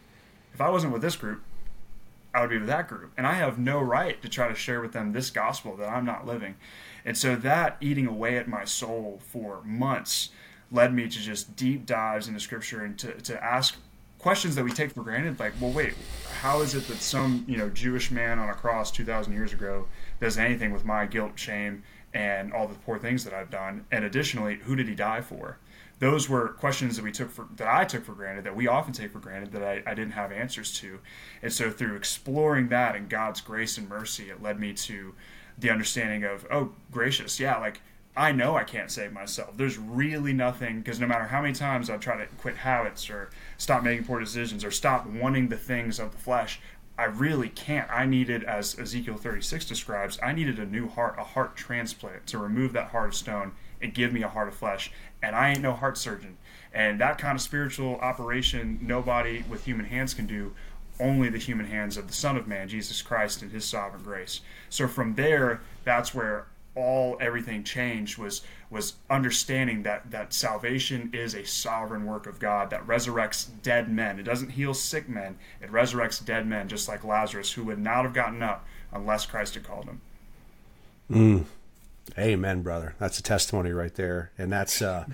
If 0.54 0.62
I 0.62 0.70
wasn't 0.70 0.94
with 0.94 1.02
this 1.02 1.16
group, 1.16 1.42
I 2.34 2.42
would 2.42 2.50
be 2.50 2.58
with 2.58 2.68
that 2.68 2.88
group. 2.88 3.12
And 3.18 3.26
I 3.26 3.34
have 3.34 3.58
no 3.58 3.80
right 3.80 4.22
to 4.22 4.30
try 4.30 4.48
to 4.48 4.56
share 4.56 4.82
with 4.82 4.92
them 4.92 5.12
this 5.12 5.30
gospel 5.30 5.76
that 5.78 5.88
I'm 5.88 6.06
not 6.06 6.26
living. 6.26 6.56
And 7.06 7.18
so 7.18 7.36
that 7.36 7.78
eating 7.82 8.08
away 8.08 8.38
at 8.38 8.48
my 8.48 8.66
soul 8.66 9.22
for 9.28 9.62
months 9.64 10.30
led 10.72 10.94
me 10.94 11.04
to 11.04 11.20
just 11.20 11.56
deep 11.56 11.86
dives 11.86 12.28
into 12.28 12.40
scripture 12.40 12.84
and 12.84 12.98
to, 13.00 13.14
to 13.22 13.44
ask 13.44 13.78
questions 14.20 14.56
that 14.56 14.64
we 14.64 14.72
take 14.72 14.90
for 14.92 15.04
granted 15.04 15.38
like 15.38 15.52
well 15.60 15.70
wait 15.72 15.94
how 16.40 16.62
is 16.62 16.76
it 16.76 16.88
that 16.88 16.96
some 16.96 17.44
you 17.46 17.58
know 17.58 17.68
jewish 17.70 18.10
man 18.10 18.40
on 18.40 18.48
a 18.48 18.54
cross 18.54 18.90
2000 18.90 19.34
years 19.34 19.52
ago 19.52 19.86
does 20.22 20.38
anything 20.38 20.72
with 20.72 20.86
my 20.86 21.06
guilt 21.06 21.38
shame 21.38 21.84
and 22.14 22.54
all 22.54 22.68
the 22.68 22.76
poor 22.76 22.98
things 22.98 23.24
that 23.24 23.34
i've 23.34 23.50
done? 23.50 23.86
And 23.92 24.06
additionally 24.06 24.56
who 24.64 24.76
did 24.76 24.88
he 24.88 24.96
die 24.96 25.22
for? 25.22 25.58
Those 26.00 26.28
were 26.28 26.50
questions 26.50 26.96
that 26.98 27.04
we 27.04 27.12
took 27.12 27.32
for 27.32 27.48
that 27.56 27.68
i 27.68 27.86
took 27.86 28.06
for 28.06 28.14
granted 28.14 28.46
that 28.46 28.56
we 28.56 28.68
often 28.68 28.94
take 28.94 29.12
for 29.12 29.20
granted 29.20 29.52
that 29.52 29.64
I, 29.64 29.84
I 29.86 29.94
didn't 29.94 30.12
have 30.12 30.32
answers 30.32 30.74
to. 30.80 31.00
And 31.42 31.52
so 31.52 31.70
through 31.70 31.96
exploring 31.96 32.70
that 32.70 32.96
and 32.96 33.10
god's 33.10 33.42
grace 33.42 33.78
and 33.78 33.90
mercy 33.90 34.30
it 34.30 34.42
led 34.42 34.60
me 34.60 34.74
to 34.74 35.14
the 35.58 35.70
understanding 35.70 36.24
of 36.24 36.46
oh 36.52 36.72
gracious 36.92 37.40
yeah 37.40 37.58
like 37.58 37.82
i 38.16 38.32
know 38.32 38.56
i 38.56 38.64
can't 38.64 38.92
save 38.92 39.12
myself. 39.12 39.56
There's 39.58 39.78
really 39.78 40.34
nothing 40.34 40.80
because 40.80 41.00
no 41.00 41.08
matter 41.08 41.26
how 41.26 41.42
many 41.42 41.54
times 41.54 41.90
i 41.90 41.98
try 41.98 42.18
to 42.18 42.26
quit 42.38 42.58
habits 42.58 43.10
or 43.10 43.30
stop 43.58 43.84
making 43.84 44.06
poor 44.06 44.20
decisions 44.20 44.64
or 44.64 44.72
stop 44.72 45.06
wanting 45.06 45.50
the 45.50 45.58
things 45.58 46.00
of 46.00 46.12
the 46.12 46.18
flesh 46.18 46.60
i 46.98 47.06
really 47.06 47.50
can't. 47.50 47.90
I 47.92 48.06
needed 48.06 48.44
as 48.44 48.78
ezekiel 48.78 49.18
36 49.18 49.66
describes 49.66 50.20
i 50.22 50.32
needed 50.34 50.60
a 50.60 50.66
new 50.66 50.88
heart 50.88 51.16
a 51.18 51.24
heart 51.24 51.56
transplant 51.56 52.28
to 52.28 52.38
remove 52.38 52.74
that 52.74 52.90
heart 52.90 53.10
of 53.10 53.16
stone 53.16 53.54
and 53.84 53.94
give 53.94 54.14
me 54.14 54.24
a 54.24 54.30
heart 54.30 54.48
of 54.48 54.56
flesh. 54.56 54.92
And 55.22 55.36
i 55.36 55.50
ain't 55.52 55.62
no 55.62 55.74
heart 55.74 55.98
surgeon. 55.98 56.38
And 56.74 57.00
that 57.02 57.20
kind 57.20 57.36
of 57.36 57.42
spiritual 57.42 57.98
operation 57.98 58.80
nobody 58.82 59.44
with 59.48 59.66
human 59.66 59.86
hands 59.86 60.14
can 60.14 60.26
do 60.26 60.54
only 61.00 61.30
the 61.30 61.38
human 61.38 61.66
hands 61.66 61.98
of 61.98 62.08
the 62.08 62.14
Son 62.14 62.38
of 62.38 62.48
Man, 62.48 62.68
Jesus 62.68 63.02
Christ, 63.02 63.42
and 63.42 63.52
His 63.52 63.66
sovereign 63.66 64.04
grace. 64.04 64.42
So 64.70 64.88
from 64.88 65.16
there, 65.16 65.62
that's 65.84 66.14
where 66.14 66.48
all 66.76 67.18
everything 67.22 67.64
changed 67.64 68.18
was 68.18 68.42
was 68.70 68.96
understanding 69.10 69.84
that 69.84 70.10
that 70.10 70.34
salvation 70.34 71.12
is 71.14 71.36
a 71.36 71.46
sovereign 71.46 72.06
work 72.06 72.26
of 72.26 72.40
God 72.40 72.72
that 72.72 72.86
resurrects 72.88 73.48
dead 73.62 73.88
men. 73.88 74.20
It 74.20 74.24
doesn't 74.24 74.50
heal 74.50 74.74
sick 74.74 75.08
men; 75.08 75.38
it 75.62 75.72
resurrects 75.72 76.24
dead 76.24 76.48
men, 76.48 76.68
just 76.68 76.88
like 76.88 77.04
Lazarus, 77.04 77.52
who 77.52 77.64
would 77.66 77.80
not 77.80 78.04
have 78.04 78.14
gotten 78.14 78.42
up 78.42 78.66
unless 78.92 79.26
Christ 79.26 79.54
had 79.54 79.64
called 79.64 79.86
him. 79.86 80.02
Mm. 81.12 81.46
Amen, 82.18 82.62
brother. 82.62 82.96
That's 83.00 83.20
a 83.20 83.24
testimony 83.24 83.72
right 83.72 83.94
there, 83.94 84.32
and 84.38 84.52
that's 84.52 84.82
uh, 84.82 85.06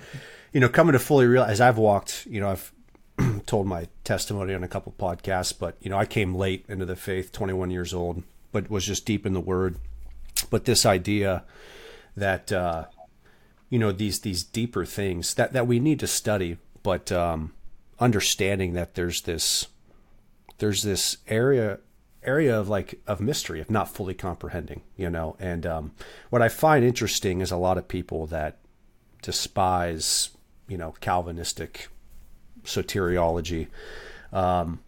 you 0.52 0.60
know 0.60 0.68
coming 0.68 0.92
to 0.92 0.98
fully 0.98 1.26
realize. 1.26 1.60
I've 1.60 1.78
walked, 1.78 2.26
you 2.26 2.40
know, 2.40 2.50
I've 2.50 2.72
told 3.46 3.66
my 3.66 3.88
testimony 4.04 4.54
on 4.54 4.62
a 4.62 4.68
couple 4.68 4.94
podcasts, 4.98 5.56
but 5.56 5.76
you 5.80 5.90
know, 5.90 5.98
I 5.98 6.06
came 6.06 6.34
late 6.34 6.64
into 6.68 6.86
the 6.86 6.96
faith, 6.96 7.32
21 7.32 7.70
years 7.70 7.94
old, 7.94 8.22
but 8.52 8.70
was 8.70 8.86
just 8.86 9.06
deep 9.06 9.26
in 9.26 9.32
the 9.32 9.40
Word. 9.40 9.76
But 10.50 10.64
this 10.64 10.86
idea 10.86 11.44
that 12.16 12.52
uh, 12.52 12.86
you 13.68 13.78
know 13.78 13.92
these 13.92 14.20
these 14.20 14.42
deeper 14.42 14.84
things 14.84 15.34
that 15.34 15.52
that 15.52 15.66
we 15.66 15.78
need 15.78 16.00
to 16.00 16.06
study, 16.06 16.58
but 16.82 17.12
um, 17.12 17.52
understanding 17.98 18.72
that 18.72 18.94
there's 18.94 19.22
this 19.22 19.66
there's 20.58 20.82
this 20.82 21.18
area 21.28 21.78
area 22.22 22.58
of 22.58 22.68
like 22.68 23.00
of 23.06 23.20
mystery, 23.20 23.60
of 23.60 23.70
not 23.70 23.88
fully 23.88 24.14
comprehending, 24.14 24.82
you 24.96 25.10
know. 25.10 25.36
And 25.38 25.66
um, 25.66 25.92
what 26.30 26.42
I 26.42 26.48
find 26.48 26.84
interesting 26.84 27.40
is 27.40 27.50
a 27.50 27.56
lot 27.56 27.78
of 27.78 27.88
people 27.88 28.26
that 28.26 28.58
despise, 29.22 30.30
you 30.68 30.78
know, 30.78 30.94
Calvinistic 31.00 31.88
soteriology. 32.64 33.68
Um, 34.32 34.80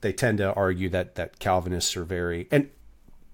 they 0.00 0.12
tend 0.12 0.38
to 0.38 0.52
argue 0.54 0.88
that 0.90 1.14
that 1.16 1.38
Calvinists 1.38 1.96
are 1.96 2.04
very 2.04 2.48
and 2.50 2.70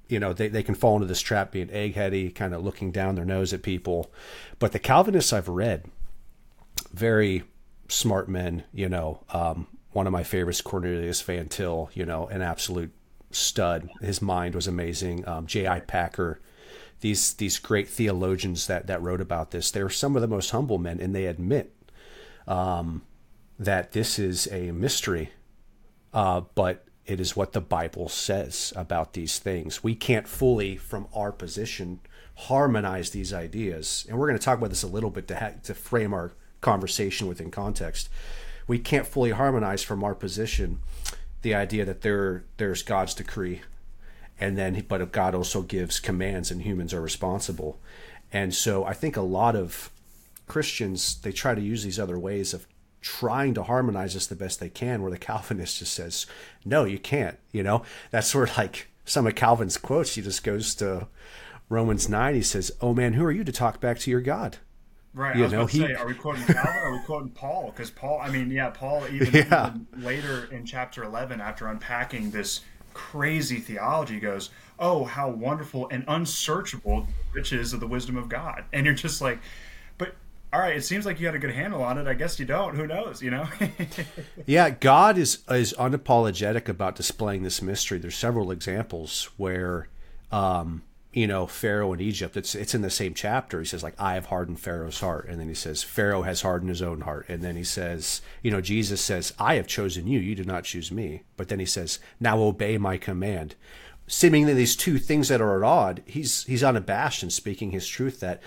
you 0.08 0.18
know 0.18 0.32
they, 0.32 0.49
they 0.49 0.62
can 0.62 0.75
fall 0.75 0.96
into 0.96 1.06
this 1.06 1.20
trap 1.20 1.52
being 1.52 1.68
eggheady, 1.68 2.34
kind 2.34 2.54
of 2.54 2.64
looking 2.64 2.92
down 2.92 3.14
their 3.14 3.25
nose 3.25 3.52
at 3.52 3.62
people. 3.62 4.11
But 4.58 4.72
the 4.72 4.78
Calvinists 4.78 5.32
I've 5.32 5.49
read, 5.49 5.87
very 6.92 7.44
smart 7.88 8.28
men, 8.28 8.64
you 8.72 8.88
know. 8.88 9.22
Um, 9.30 9.66
one 9.92 10.06
of 10.06 10.12
my 10.12 10.22
favorites, 10.22 10.62
Cornelius 10.62 11.20
Van 11.20 11.49
Til, 11.49 11.90
you 11.92 12.06
know, 12.06 12.26
an 12.28 12.40
absolute 12.40 12.92
stud. 13.30 13.90
His 14.00 14.22
mind 14.22 14.54
was 14.54 14.66
amazing. 14.66 15.26
Um, 15.28 15.46
J.I. 15.46 15.80
Packer, 15.80 16.40
these 17.00 17.34
these 17.34 17.58
great 17.58 17.88
theologians 17.88 18.66
that 18.66 18.87
that 18.87 19.02
wrote 19.02 19.20
about 19.20 19.50
this, 19.50 19.70
they're 19.70 19.90
some 19.90 20.16
of 20.16 20.22
the 20.22 20.28
most 20.28 20.50
humble 20.50 20.78
men, 20.78 21.00
and 21.00 21.14
they 21.14 21.26
admit 21.26 21.75
um, 22.46 23.02
that 23.59 23.92
this 23.92 24.18
is 24.18 24.49
a 24.50 24.73
mystery, 24.73 25.30
uh, 26.12 26.42
but 26.54 26.85
it 27.06 27.21
is 27.21 27.37
what 27.37 27.52
the 27.52 27.61
Bible 27.61 28.09
says 28.09 28.73
about 28.76 29.12
these 29.12 29.38
things. 29.38 29.82
We 29.82 29.94
can't 29.94 30.28
fully, 30.28 30.76
from 30.76 31.09
our 31.14 31.32
position, 31.32 32.00
harmonize 32.35 33.11
these 33.11 33.32
ideas, 33.32 34.06
and 34.09 34.18
we're 34.18 34.26
going 34.26 34.38
to 34.38 34.44
talk 34.44 34.59
about 34.59 34.71
this 34.71 34.82
a 34.82 34.88
little 34.88 35.11
bit 35.11 35.28
to 35.28 35.37
ha- 35.37 35.52
to 35.64 35.75
frame 35.75 36.14
our 36.14 36.32
conversation 36.61 37.26
within 37.26 37.50
context. 37.50 38.09
We 38.66 38.78
can't 38.78 39.06
fully 39.06 39.30
harmonize 39.30 39.82
from 39.82 40.04
our 40.04 40.14
position 40.14 40.78
the 41.42 41.54
idea 41.54 41.85
that 41.85 42.02
there 42.02 42.44
there's 42.56 42.82
God's 42.82 43.14
decree, 43.14 43.62
and 44.40 44.56
then 44.56 44.85
but 44.88 45.12
God 45.12 45.35
also 45.35 45.62
gives 45.62 46.00
commands, 46.00 46.50
and 46.50 46.62
humans 46.62 46.94
are 46.94 47.02
responsible. 47.02 47.78
And 48.32 48.54
so 48.54 48.85
I 48.85 48.94
think 48.94 49.16
a 49.16 49.23
lot 49.23 49.56
of 49.56 49.90
Christians 50.47 51.21
they 51.21 51.32
try 51.32 51.54
to 51.54 51.61
use 51.61 51.85
these 51.85 51.99
other 51.99 52.18
ways 52.18 52.54
of 52.54 52.66
trying 53.02 53.52
to 53.54 53.64
harmonize 53.64 54.16
us 54.16 54.26
the 54.26 54.37
best 54.37 54.61
they 54.61 54.71
can, 54.71 55.02
where 55.02 55.11
the 55.11 55.18
Calvinist 55.28 55.80
just 55.80 55.92
says, 55.92 56.26
"No, 56.64 56.85
you 56.85 56.99
can't." 56.99 57.38
You 57.52 57.62
know, 57.62 57.82
that's 58.11 58.28
sort 58.28 58.50
of 58.50 58.56
like 58.56 58.88
some 59.04 59.26
of 59.26 59.35
Calvin's 59.35 59.76
quotes. 59.76 60.14
He 60.14 60.23
just 60.23 60.42
goes 60.42 60.75
to 60.76 61.09
Romans 61.68 62.09
nine. 62.09 62.35
He 62.35 62.42
says, 62.42 62.73
"Oh 62.80 62.94
man, 62.94 63.12
who 63.12 63.25
are 63.25 63.32
you 63.32 63.44
to 63.44 63.52
talk 63.52 63.80
back 63.80 63.99
to 64.00 64.11
your 64.11 64.21
God?" 64.23 64.56
Right. 65.14 65.37
You 65.37 65.42
I 65.42 65.44
was 65.44 65.52
know, 65.52 65.59
about 65.61 65.71
to 65.73 65.76
he- 65.76 65.87
say, 65.88 65.92
are 65.94 66.06
we 66.06 66.14
quoting 66.14 66.42
Calvin 66.47 66.73
are 66.82 66.92
we 66.92 67.00
quoting 67.04 67.28
Paul? 67.32 67.71
Because 67.75 67.90
Paul, 67.90 68.18
I 68.23 68.30
mean, 68.30 68.50
yeah, 68.50 68.71
Paul 68.71 69.04
even, 69.12 69.35
Yeah. 69.35 69.68
even 69.75 69.87
later 70.02 70.47
in 70.50 70.64
chapter 70.64 71.04
11, 71.04 71.38
after 71.38 71.66
unpacking 71.66 72.30
this 72.30 72.61
crazy 72.94 73.59
theology, 73.61 74.18
goes, 74.18 74.49
oh, 74.78 75.04
how 75.04 75.28
wonderful 75.28 75.87
and 75.90 76.04
unsearchable 76.09 77.02
the 77.02 77.40
riches 77.40 77.75
of 77.75 77.80
the 77.80 77.87
wisdom 77.87 78.16
of 78.16 78.30
God. 78.30 78.64
And 78.73 78.87
you're 78.87 78.94
just 78.94 79.21
like, 79.21 79.38
all 80.52 80.61
right, 80.61 80.76
it 80.76 80.85
seems 80.85 81.06
like 81.06 81.18
you 81.18 81.26
had 81.26 81.35
a 81.35 81.38
good 81.38 81.54
handle 81.54 81.82
on 81.82 81.97
it. 81.97 82.06
I 82.06 82.12
guess 82.12 82.38
you 82.38 82.44
don't. 82.44 82.76
Who 82.76 82.87
knows, 82.87 83.23
you 83.23 83.30
know? 83.30 83.49
Yeah, 84.47 84.71
God 84.71 85.16
is 85.16 85.38
is 85.49 85.73
unapologetic 85.78 86.68
about 86.68 86.97
displaying 86.97 87.42
this 87.42 87.62
mystery. 87.62 87.99
There's 87.99 88.16
several 88.16 88.50
examples 88.50 89.30
where, 89.37 89.88
um, 90.30 90.82
you 91.12 91.26
know, 91.26 91.47
Pharaoh 91.47 91.92
in 91.94 92.00
Egypt. 92.00 92.37
It's 92.37 92.54
it's 92.54 92.75
in 92.75 92.82
the 92.82 92.90
same 92.90 93.14
chapter. 93.14 93.61
He 93.61 93.66
says 93.66 93.82
like, 93.82 93.99
"I 93.99 94.14
have 94.14 94.26
hardened 94.26 94.61
Pharaoh's 94.61 95.00
heart," 95.00 95.26
and 95.28 95.40
then 95.40 95.49
he 95.49 95.54
says, 95.54 95.82
"Pharaoh 95.82 96.23
has 96.23 96.42
hardened 96.42 96.71
his 96.71 96.82
own 96.82 97.02
heart," 97.02 97.26
and 97.28 97.42
then 97.42 97.56
he 97.56 97.64
says, 97.64 98.21
you 98.42 98.50
know, 98.50 98.61
Jesus 98.61 99.00
says, 99.00 99.32
"I 99.38 99.54
have 99.54 99.66
chosen 99.66 100.06
you. 100.06 100.18
You 100.18 100.35
did 100.35 100.47
not 100.47 100.64
choose 100.64 100.90
me." 100.92 101.23
But 101.37 101.49
then 101.49 101.61
he 101.61 101.66
says, 101.66 101.99
"Now 102.21 102.40
obey 102.42 102.76
my 102.76 102.99
command." 102.99 103.54
Seemingly, 104.06 104.52
these 104.52 104.76
two 104.76 104.99
things 104.99 105.28
that 105.28 105.40
are 105.40 105.56
at 105.56 105.66
odds, 105.66 106.02
He's 106.04 106.44
he's 106.44 106.64
unabashed 106.64 107.23
in 107.23 107.30
speaking 107.30 107.71
his 107.71 107.87
truth 107.87 108.21
that 108.21 108.42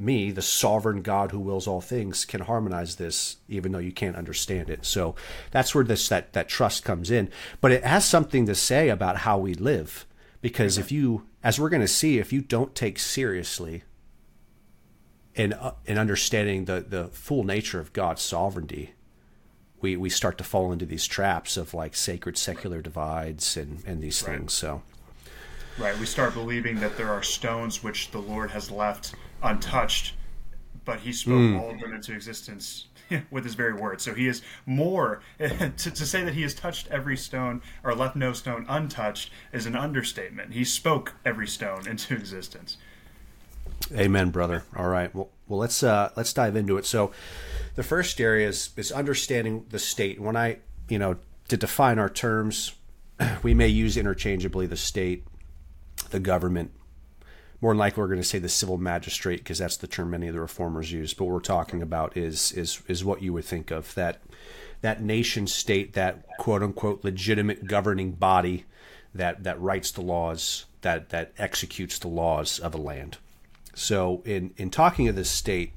me, 0.00 0.30
the 0.30 0.42
sovereign 0.42 1.02
God 1.02 1.30
who 1.32 1.40
wills 1.40 1.66
all 1.66 1.80
things, 1.80 2.24
can 2.24 2.42
harmonize 2.42 2.96
this, 2.96 3.38
even 3.48 3.72
though 3.72 3.78
you 3.78 3.92
can't 3.92 4.16
understand 4.16 4.70
it. 4.70 4.84
So 4.84 5.14
that's 5.50 5.74
where 5.74 5.84
this 5.84 6.08
that 6.08 6.32
that 6.32 6.48
trust 6.48 6.84
comes 6.84 7.10
in. 7.10 7.30
But 7.60 7.72
it 7.72 7.84
has 7.84 8.04
something 8.04 8.46
to 8.46 8.54
say 8.54 8.88
about 8.88 9.18
how 9.18 9.38
we 9.38 9.54
live, 9.54 10.06
because 10.40 10.78
if 10.78 10.92
you, 10.92 11.26
as 11.42 11.58
we're 11.58 11.68
going 11.68 11.82
to 11.82 11.88
see, 11.88 12.18
if 12.18 12.32
you 12.32 12.40
don't 12.40 12.74
take 12.74 12.98
seriously 12.98 13.82
in 15.34 15.52
uh, 15.52 15.72
in 15.84 15.98
understanding 15.98 16.64
the 16.66 16.84
the 16.86 17.04
full 17.08 17.44
nature 17.44 17.80
of 17.80 17.92
God's 17.92 18.22
sovereignty, 18.22 18.94
we 19.80 19.96
we 19.96 20.10
start 20.10 20.38
to 20.38 20.44
fall 20.44 20.72
into 20.72 20.86
these 20.86 21.06
traps 21.06 21.56
of 21.56 21.74
like 21.74 21.94
sacred 21.96 22.36
secular 22.36 22.82
divides 22.82 23.56
and 23.56 23.82
and 23.86 24.00
these 24.02 24.22
Right. 24.22 24.38
things. 24.38 24.52
So 24.52 24.82
right. 25.78 25.96
We 25.98 26.06
start 26.06 26.34
believing 26.34 26.80
that 26.80 26.96
there 26.96 27.10
are 27.12 27.22
stones 27.22 27.82
which 27.82 28.10
the 28.10 28.18
Lord 28.20 28.50
has 28.50 28.70
left 28.70 29.14
untouched, 29.42 30.14
but 30.84 31.00
he 31.00 31.12
spoke 31.12 31.60
all 31.60 31.70
of 31.70 31.80
them 31.80 31.92
into 31.92 32.12
existence 32.12 32.88
with 33.30 33.44
his 33.44 33.54
very 33.54 33.74
words. 33.74 34.02
So 34.02 34.14
he 34.14 34.28
is 34.28 34.42
more, 34.66 35.20
to, 35.38 35.70
to 35.70 36.06
say 36.06 36.24
that 36.24 36.34
he 36.34 36.42
has 36.42 36.54
touched 36.54 36.88
every 36.88 37.16
stone 37.16 37.62
or 37.84 37.94
left 37.94 38.16
no 38.16 38.32
stone 38.32 38.66
untouched 38.68 39.30
is 39.52 39.66
an 39.66 39.76
understatement. 39.76 40.52
He 40.52 40.64
spoke 40.64 41.14
every 41.24 41.46
stone 41.46 41.86
into 41.88 42.14
existence. 42.14 42.76
Amen, 43.94 44.30
brother. 44.30 44.64
All 44.76 44.88
right. 44.88 45.14
Well, 45.14 45.30
well, 45.46 45.60
let's 45.60 45.82
uh, 45.82 46.10
let's 46.16 46.32
dive 46.32 46.56
into 46.56 46.76
it. 46.76 46.84
So, 46.84 47.12
the 47.74 47.82
first 47.82 48.20
area 48.20 48.48
is 48.48 48.70
is 48.76 48.92
understanding 48.92 49.64
the 49.70 49.78
state. 49.78 50.20
When 50.20 50.36
I, 50.36 50.58
you 50.88 50.98
know, 50.98 51.16
to 51.48 51.56
define 51.56 51.98
our 51.98 52.10
terms, 52.10 52.72
we 53.42 53.54
may 53.54 53.68
use 53.68 53.96
interchangeably 53.96 54.66
the 54.66 54.76
state, 54.76 55.24
the 56.10 56.20
government. 56.20 56.72
More 57.60 57.72
than 57.72 57.78
likely, 57.78 58.00
we're 58.00 58.08
going 58.08 58.20
to 58.20 58.24
say 58.24 58.38
the 58.38 58.48
civil 58.48 58.78
magistrate 58.78 59.38
because 59.38 59.58
that's 59.58 59.76
the 59.76 59.88
term 59.88 60.10
many 60.10 60.28
of 60.28 60.34
the 60.34 60.40
reformers 60.40 60.92
use. 60.92 61.12
But 61.12 61.24
what 61.24 61.34
we're 61.34 61.40
talking 61.40 61.82
about 61.82 62.16
is 62.16 62.52
is 62.52 62.82
is 62.86 63.04
what 63.04 63.22
you 63.22 63.32
would 63.32 63.44
think 63.44 63.70
of 63.70 63.94
that 63.94 64.20
that 64.80 65.02
nation 65.02 65.46
state, 65.46 65.94
that 65.94 66.24
quote 66.38 66.62
unquote 66.62 67.02
legitimate 67.02 67.66
governing 67.66 68.12
body 68.12 68.64
that 69.14 69.42
that 69.42 69.60
writes 69.60 69.90
the 69.90 70.02
laws, 70.02 70.66
that 70.82 71.08
that 71.08 71.32
executes 71.36 71.98
the 71.98 72.08
laws 72.08 72.58
of 72.60 72.74
a 72.74 72.78
land. 72.78 73.18
So, 73.74 74.22
in 74.24 74.54
in 74.56 74.70
talking 74.70 75.08
of 75.08 75.16
this 75.16 75.30
state, 75.30 75.72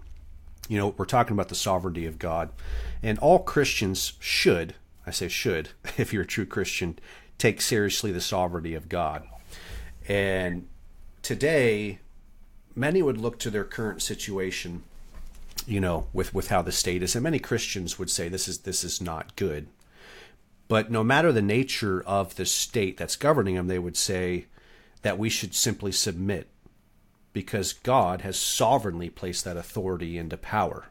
you 0.70 0.78
know, 0.78 0.90
we're 0.98 1.06
talking 1.06 1.34
about 1.34 1.50
the 1.50 1.56
sovereignty 1.56 2.06
of 2.06 2.20
God, 2.20 2.52
and 3.02 3.18
all 3.20 3.40
Christians 3.40 4.14
should, 4.20 4.76
I 5.08 5.12
say 5.12 5.28
should, 5.28 5.70
if 5.98 6.14
you're 6.14 6.24
a 6.24 6.28
true 6.28 6.46
Christian, 6.46 7.00
take 7.40 7.60
seriously 7.60 8.12
the 8.12 8.22
sovereignty 8.22 8.76
of 8.76 8.88
God. 8.88 9.28
And 10.08 10.68
today, 11.22 12.00
many 12.76 13.02
would 13.02 13.18
look 13.18 13.40
to 13.40 13.50
their 13.50 13.64
current 13.64 14.02
situation, 14.02 14.84
you 15.66 15.80
know, 15.80 16.08
with 16.14 16.34
with 16.34 16.48
how 16.48 16.62
the 16.62 16.72
state 16.72 17.04
is, 17.04 17.16
and 17.16 17.24
many 17.24 17.40
Christians 17.40 18.00
would 18.00 18.10
say 18.10 18.30
this 18.30 18.48
is 18.48 18.60
this 18.60 18.84
is 18.84 19.02
not 19.02 19.36
good. 19.36 19.68
But 20.68 20.90
no 20.90 21.04
matter 21.04 21.32
the 21.32 21.42
nature 21.42 22.02
of 22.04 22.36
the 22.36 22.46
state 22.46 22.98
that's 22.98 23.18
governing 23.18 23.56
them, 23.56 23.68
they 23.68 23.80
would 23.80 23.98
say 23.98 24.46
that 25.02 25.18
we 25.18 25.30
should 25.30 25.54
simply 25.54 25.92
submit 25.92 26.48
because 27.34 27.74
God 27.74 28.22
has 28.22 28.40
sovereignly 28.40 29.10
placed 29.10 29.44
that 29.46 29.58
authority 29.58 30.18
into 30.18 30.38
power. 30.38 30.86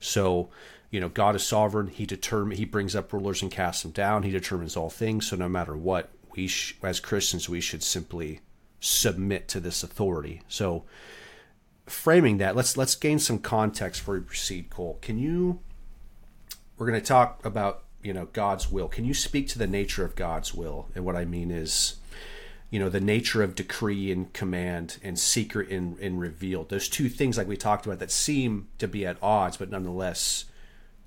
So, 0.00 0.50
you 0.90 1.00
know, 1.00 1.08
God 1.08 1.34
is 1.34 1.46
sovereign. 1.46 1.88
He 1.88 2.06
determine 2.06 2.58
He 2.58 2.64
brings 2.64 2.94
up 2.94 3.12
rulers 3.12 3.42
and 3.42 3.50
casts 3.50 3.82
them 3.82 3.92
down. 3.92 4.22
He 4.22 4.30
determines 4.30 4.76
all 4.76 4.90
things. 4.90 5.26
So, 5.28 5.36
no 5.36 5.48
matter 5.48 5.76
what, 5.76 6.10
we 6.34 6.46
sh- 6.46 6.76
as 6.82 7.00
Christians 7.00 7.48
we 7.48 7.60
should 7.60 7.82
simply 7.82 8.40
submit 8.80 9.48
to 9.48 9.60
this 9.60 9.82
authority. 9.82 10.42
So, 10.48 10.84
framing 11.86 12.38
that, 12.38 12.56
let's 12.56 12.76
let's 12.76 12.94
gain 12.94 13.18
some 13.18 13.38
context 13.38 14.00
before 14.00 14.14
we 14.14 14.20
proceed. 14.20 14.70
Cole, 14.70 14.98
can 15.00 15.18
you? 15.18 15.60
We're 16.78 16.86
going 16.86 17.00
to 17.00 17.06
talk 17.06 17.44
about 17.44 17.84
you 18.02 18.12
know 18.12 18.26
God's 18.32 18.70
will. 18.70 18.88
Can 18.88 19.04
you 19.04 19.14
speak 19.14 19.48
to 19.48 19.58
the 19.58 19.66
nature 19.66 20.04
of 20.04 20.14
God's 20.14 20.54
will? 20.54 20.88
And 20.94 21.04
what 21.04 21.16
I 21.16 21.24
mean 21.24 21.50
is, 21.50 21.96
you 22.70 22.78
know, 22.78 22.88
the 22.88 23.00
nature 23.00 23.42
of 23.42 23.54
decree 23.54 24.10
and 24.12 24.32
command 24.32 24.98
and 25.02 25.18
secret 25.18 25.70
and, 25.70 25.98
and 25.98 26.20
revealed. 26.20 26.68
Those 26.68 26.88
two 26.88 27.08
things, 27.08 27.38
like 27.38 27.48
we 27.48 27.56
talked 27.56 27.86
about, 27.86 27.98
that 27.98 28.10
seem 28.10 28.68
to 28.78 28.88
be 28.88 29.06
at 29.06 29.16
odds, 29.22 29.56
but 29.56 29.70
nonetheless, 29.70 30.44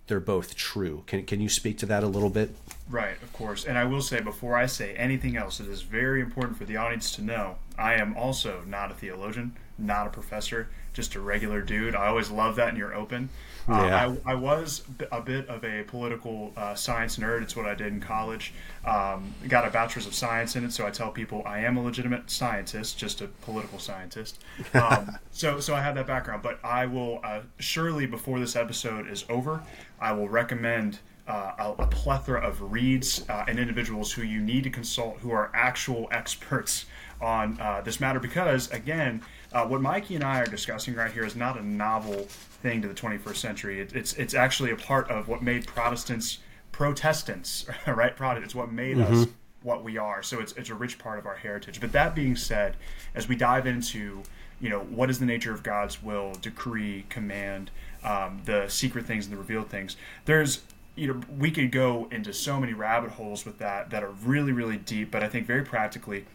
they're 0.09 0.19
both 0.19 0.55
true. 0.55 1.03
Can 1.07 1.23
can 1.23 1.39
you 1.39 1.47
speak 1.47 1.77
to 1.77 1.85
that 1.85 2.03
a 2.03 2.07
little 2.07 2.29
bit? 2.29 2.53
Right, 2.89 3.21
of 3.21 3.31
course. 3.31 3.65
And 3.65 3.77
I 3.77 3.85
will 3.85 4.01
say, 4.01 4.19
before 4.19 4.57
I 4.57 4.65
say 4.65 4.95
anything 4.95 5.37
else, 5.37 5.59
it 5.59 5.67
is 5.67 5.83
very 5.83 6.21
important 6.21 6.57
for 6.57 6.65
the 6.65 6.75
audience 6.75 7.11
to 7.15 7.21
know 7.21 7.57
I 7.77 7.93
am 7.93 8.17
also 8.17 8.63
not 8.65 8.91
a 8.91 8.95
theologian, 8.95 9.55
not 9.77 10.07
a 10.07 10.09
professor, 10.09 10.69
just 10.93 11.15
a 11.15 11.19
regular 11.19 11.61
dude. 11.61 11.95
I 11.95 12.07
always 12.07 12.29
love 12.29 12.55
that, 12.57 12.69
and 12.69 12.77
you're 12.77 12.93
open. 12.93 13.29
Yeah. 13.67 14.07
Uh, 14.07 14.15
I, 14.25 14.31
I 14.31 14.35
was 14.35 14.83
a 15.11 15.21
bit 15.21 15.47
of 15.47 15.63
a 15.63 15.83
political 15.83 16.51
uh, 16.57 16.73
science 16.73 17.17
nerd. 17.17 17.43
It's 17.43 17.55
what 17.55 17.65
I 17.65 17.75
did 17.75 17.87
in 17.87 18.01
college. 18.01 18.53
Um, 18.83 19.33
got 19.47 19.67
a 19.67 19.69
bachelor's 19.69 20.07
of 20.07 20.15
science 20.15 20.55
in 20.55 20.65
it, 20.65 20.73
so 20.73 20.87
I 20.87 20.89
tell 20.89 21.11
people 21.11 21.43
I 21.45 21.59
am 21.59 21.77
a 21.77 21.83
legitimate 21.83 22.31
scientist, 22.31 22.97
just 22.97 23.21
a 23.21 23.27
political 23.27 23.77
scientist. 23.77 24.43
Um, 24.73 25.17
so, 25.31 25.59
so 25.59 25.75
I 25.75 25.81
have 25.81 25.95
that 25.95 26.07
background. 26.07 26.41
But 26.41 26.59
I 26.63 26.87
will 26.87 27.19
uh, 27.23 27.41
surely, 27.59 28.07
before 28.07 28.39
this 28.39 28.55
episode 28.55 29.07
is 29.07 29.23
over, 29.29 29.61
I 30.01 30.11
will 30.13 30.29
recommend 30.29 30.99
uh, 31.27 31.73
a, 31.77 31.83
a, 31.83 31.87
plethora 31.87 32.41
of 32.41 32.71
reads 32.71 33.23
uh, 33.29 33.45
and 33.47 33.59
individuals 33.59 34.11
who 34.11 34.23
you 34.23 34.41
need 34.41 34.63
to 34.63 34.69
consult 34.69 35.19
who 35.19 35.29
are 35.31 35.51
actual 35.53 36.07
experts 36.11 36.85
on 37.21 37.59
uh, 37.61 37.81
this 37.81 37.99
matter 37.99 38.19
because, 38.19 38.71
again, 38.71 39.21
uh, 39.53 39.65
what 39.65 39.81
Mikey 39.81 40.15
and 40.15 40.23
I 40.23 40.39
are 40.39 40.47
discussing 40.47 40.95
right 40.95 41.11
here 41.11 41.23
is 41.23 41.35
not 41.35 41.59
a 41.59 41.63
novel 41.63 42.23
thing 42.23 42.81
to 42.81 42.87
the 42.87 42.93
21st 42.93 43.35
century. 43.35 43.79
It, 43.79 43.93
it's 43.93 44.13
it's 44.13 44.33
actually 44.33 44.71
a 44.71 44.75
part 44.75 45.09
of 45.09 45.27
what 45.27 45.43
made 45.43 45.67
Protestants 45.67 46.39
Protestants, 46.71 47.65
right? 47.87 48.13
It's 48.19 48.55
what 48.55 48.71
made 48.71 48.97
mm-hmm. 48.97 49.21
us 49.21 49.27
what 49.61 49.83
we 49.83 49.97
are. 49.97 50.23
So 50.23 50.39
it's 50.39 50.53
it's 50.53 50.69
a 50.69 50.75
rich 50.75 50.97
part 50.97 51.19
of 51.19 51.25
our 51.25 51.35
heritage. 51.35 51.79
But 51.81 51.91
that 51.91 52.15
being 52.15 52.35
said, 52.35 52.75
as 53.13 53.27
we 53.27 53.35
dive 53.35 53.67
into 53.67 54.23
you 54.59 54.69
know 54.69 54.81
what 54.81 55.09
is 55.09 55.19
the 55.19 55.25
nature 55.25 55.53
of 55.53 55.63
God's 55.63 56.01
will, 56.01 56.33
decree, 56.41 57.05
command, 57.09 57.71
um, 58.03 58.41
the 58.45 58.67
secret 58.67 59.05
things 59.05 59.25
and 59.25 59.33
the 59.33 59.37
revealed 59.37 59.69
things, 59.69 59.97
there's 60.25 60.61
you 60.95 61.07
know 61.07 61.21
we 61.37 61.51
could 61.51 61.71
go 61.71 62.07
into 62.11 62.33
so 62.33 62.59
many 62.59 62.73
rabbit 62.73 63.11
holes 63.11 63.45
with 63.45 63.57
that 63.59 63.89
that 63.89 64.03
are 64.03 64.11
really 64.23 64.51
really 64.51 64.77
deep. 64.77 65.11
But 65.11 65.23
I 65.23 65.29
think 65.29 65.47
very 65.47 65.63
practically 65.63 66.25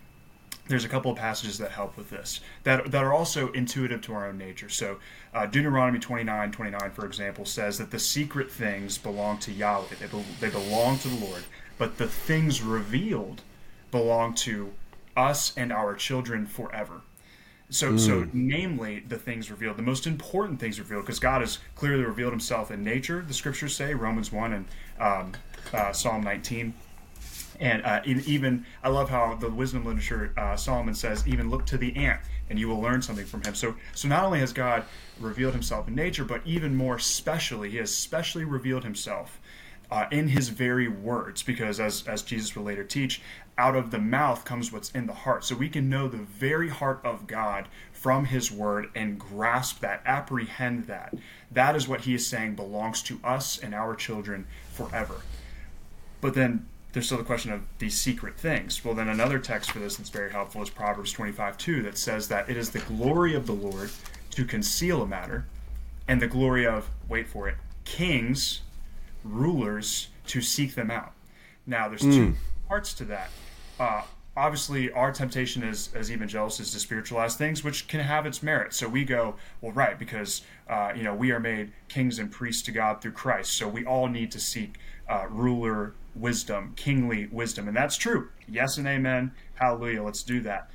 there's 0.66 0.84
a 0.84 0.88
couple 0.88 1.10
of 1.10 1.18
passages 1.18 1.58
that 1.58 1.70
help 1.70 1.96
with 1.96 2.10
this 2.10 2.40
that, 2.62 2.90
that 2.90 3.04
are 3.04 3.12
also 3.12 3.52
intuitive 3.52 4.00
to 4.02 4.14
our 4.14 4.28
own 4.28 4.38
nature. 4.38 4.68
So, 4.68 4.98
uh, 5.34 5.46
Deuteronomy 5.46 5.98
29 5.98 6.52
29, 6.52 6.90
for 6.92 7.04
example, 7.04 7.44
says 7.44 7.78
that 7.78 7.90
the 7.90 7.98
secret 7.98 8.50
things 8.50 8.96
belong 8.96 9.38
to 9.38 9.52
Yahweh, 9.52 9.96
they, 10.00 10.06
be, 10.06 10.24
they 10.40 10.50
belong 10.50 10.98
to 10.98 11.08
the 11.08 11.26
Lord, 11.26 11.44
but 11.78 11.98
the 11.98 12.08
things 12.08 12.62
revealed 12.62 13.42
belong 13.90 14.34
to 14.34 14.72
us 15.16 15.52
and 15.56 15.72
our 15.72 15.94
children 15.94 16.46
forever. 16.46 17.02
So, 17.74 17.92
mm. 17.92 17.98
so 17.98 18.26
namely, 18.32 19.00
the 19.00 19.18
things 19.18 19.50
revealed, 19.50 19.76
the 19.76 19.82
most 19.82 20.06
important 20.06 20.60
things 20.60 20.78
revealed, 20.78 21.02
because 21.02 21.18
God 21.18 21.40
has 21.40 21.58
clearly 21.74 22.04
revealed 22.04 22.32
Himself 22.32 22.70
in 22.70 22.84
nature. 22.84 23.24
The 23.26 23.34
Scriptures 23.34 23.74
say 23.74 23.94
Romans 23.94 24.30
one 24.30 24.52
and 24.52 24.64
um, 25.00 25.32
uh, 25.72 25.92
Psalm 25.92 26.22
nineteen 26.22 26.74
and 27.60 27.84
uh, 27.84 28.00
even 28.04 28.64
I 28.82 28.88
love 28.88 29.10
how 29.10 29.34
the 29.34 29.50
wisdom 29.50 29.84
literature 29.84 30.32
uh, 30.36 30.56
Solomon 30.56 30.94
says, 30.94 31.26
even 31.26 31.50
look 31.50 31.66
to 31.66 31.78
the 31.78 31.94
ant, 31.96 32.20
and 32.50 32.58
you 32.58 32.68
will 32.68 32.80
learn 32.80 33.00
something 33.02 33.26
from 33.26 33.42
him. 33.42 33.54
So, 33.54 33.76
so 33.94 34.08
not 34.08 34.24
only 34.24 34.40
has 34.40 34.52
God 34.52 34.84
revealed 35.20 35.52
Himself 35.54 35.88
in 35.88 35.94
nature, 35.94 36.24
but 36.24 36.42
even 36.44 36.74
more 36.74 36.98
specially, 36.98 37.70
He 37.70 37.76
has 37.78 37.94
specially 37.94 38.44
revealed 38.44 38.84
Himself 38.84 39.40
uh, 39.94 40.08
in 40.10 40.26
His 40.26 40.48
very 40.48 40.88
words, 40.88 41.44
because 41.44 41.78
as 41.78 42.04
as 42.08 42.24
Jesus 42.24 42.56
will 42.56 42.64
later 42.64 42.82
teach, 42.82 43.22
out 43.56 43.76
of 43.76 43.92
the 43.92 43.98
mouth 44.00 44.44
comes 44.44 44.72
what's 44.72 44.90
in 44.90 45.06
the 45.06 45.12
heart. 45.12 45.44
So 45.44 45.54
we 45.54 45.68
can 45.68 45.88
know 45.88 46.08
the 46.08 46.16
very 46.16 46.68
heart 46.68 47.00
of 47.04 47.28
God 47.28 47.68
from 47.92 48.24
His 48.24 48.50
word 48.50 48.90
and 48.96 49.20
grasp 49.20 49.78
that, 49.80 50.02
apprehend 50.04 50.88
that. 50.88 51.14
That 51.52 51.76
is 51.76 51.86
what 51.86 52.00
He 52.00 52.14
is 52.14 52.26
saying 52.26 52.56
belongs 52.56 53.02
to 53.04 53.20
us 53.22 53.56
and 53.56 53.72
our 53.72 53.94
children 53.94 54.48
forever. 54.72 55.20
But 56.20 56.34
then 56.34 56.66
there's 56.92 57.06
still 57.06 57.18
the 57.18 57.24
question 57.24 57.52
of 57.52 57.62
these 57.78 57.96
secret 57.96 58.36
things. 58.36 58.84
Well, 58.84 58.94
then 58.94 59.08
another 59.08 59.38
text 59.38 59.70
for 59.70 59.78
this 59.78 59.96
that's 59.96 60.10
very 60.10 60.32
helpful 60.32 60.60
is 60.60 60.70
Proverbs 60.70 61.12
25 61.12 61.56
2 61.56 61.82
that 61.82 61.96
says 61.96 62.26
that 62.28 62.50
it 62.50 62.56
is 62.56 62.70
the 62.70 62.80
glory 62.80 63.36
of 63.36 63.46
the 63.46 63.52
Lord 63.52 63.92
to 64.30 64.44
conceal 64.44 65.02
a 65.02 65.06
matter, 65.06 65.46
and 66.08 66.20
the 66.20 66.26
glory 66.26 66.66
of, 66.66 66.90
wait 67.08 67.28
for 67.28 67.48
it, 67.48 67.54
kings, 67.84 68.62
rulers 69.24 70.08
to 70.28 70.40
seek 70.40 70.74
them 70.74 70.90
out. 70.90 71.12
Now, 71.66 71.88
there's 71.88 72.02
mm. 72.02 72.12
two 72.12 72.34
parts 72.68 72.94
to 72.94 73.04
that. 73.06 73.30
Uh, 73.80 74.02
obviously, 74.36 74.92
our 74.92 75.12
temptation 75.12 75.62
as, 75.62 75.90
as 75.94 76.10
evangelicals 76.10 76.60
is 76.60 76.70
to 76.72 76.78
spiritualize 76.78 77.36
things, 77.36 77.64
which 77.64 77.88
can 77.88 78.00
have 78.00 78.26
its 78.26 78.42
merit. 78.42 78.74
So 78.74 78.88
we 78.88 79.04
go, 79.04 79.36
well, 79.60 79.72
right, 79.72 79.98
because 79.98 80.42
uh, 80.68 80.92
you 80.94 81.02
know 81.02 81.14
we 81.14 81.32
are 81.32 81.40
made 81.40 81.72
kings 81.88 82.18
and 82.18 82.30
priests 82.30 82.62
to 82.62 82.72
God 82.72 83.00
through 83.00 83.12
Christ, 83.12 83.52
so 83.52 83.66
we 83.68 83.84
all 83.84 84.08
need 84.08 84.30
to 84.32 84.40
seek 84.40 84.76
uh, 85.08 85.26
ruler 85.28 85.94
wisdom, 86.14 86.72
kingly 86.76 87.28
wisdom. 87.32 87.68
And 87.68 87.76
that's 87.76 87.96
true. 87.96 88.28
Yes 88.48 88.78
and 88.78 88.86
amen. 88.86 89.32
Hallelujah. 89.54 90.02
Let's 90.02 90.22
do 90.22 90.40
that. 90.42 90.70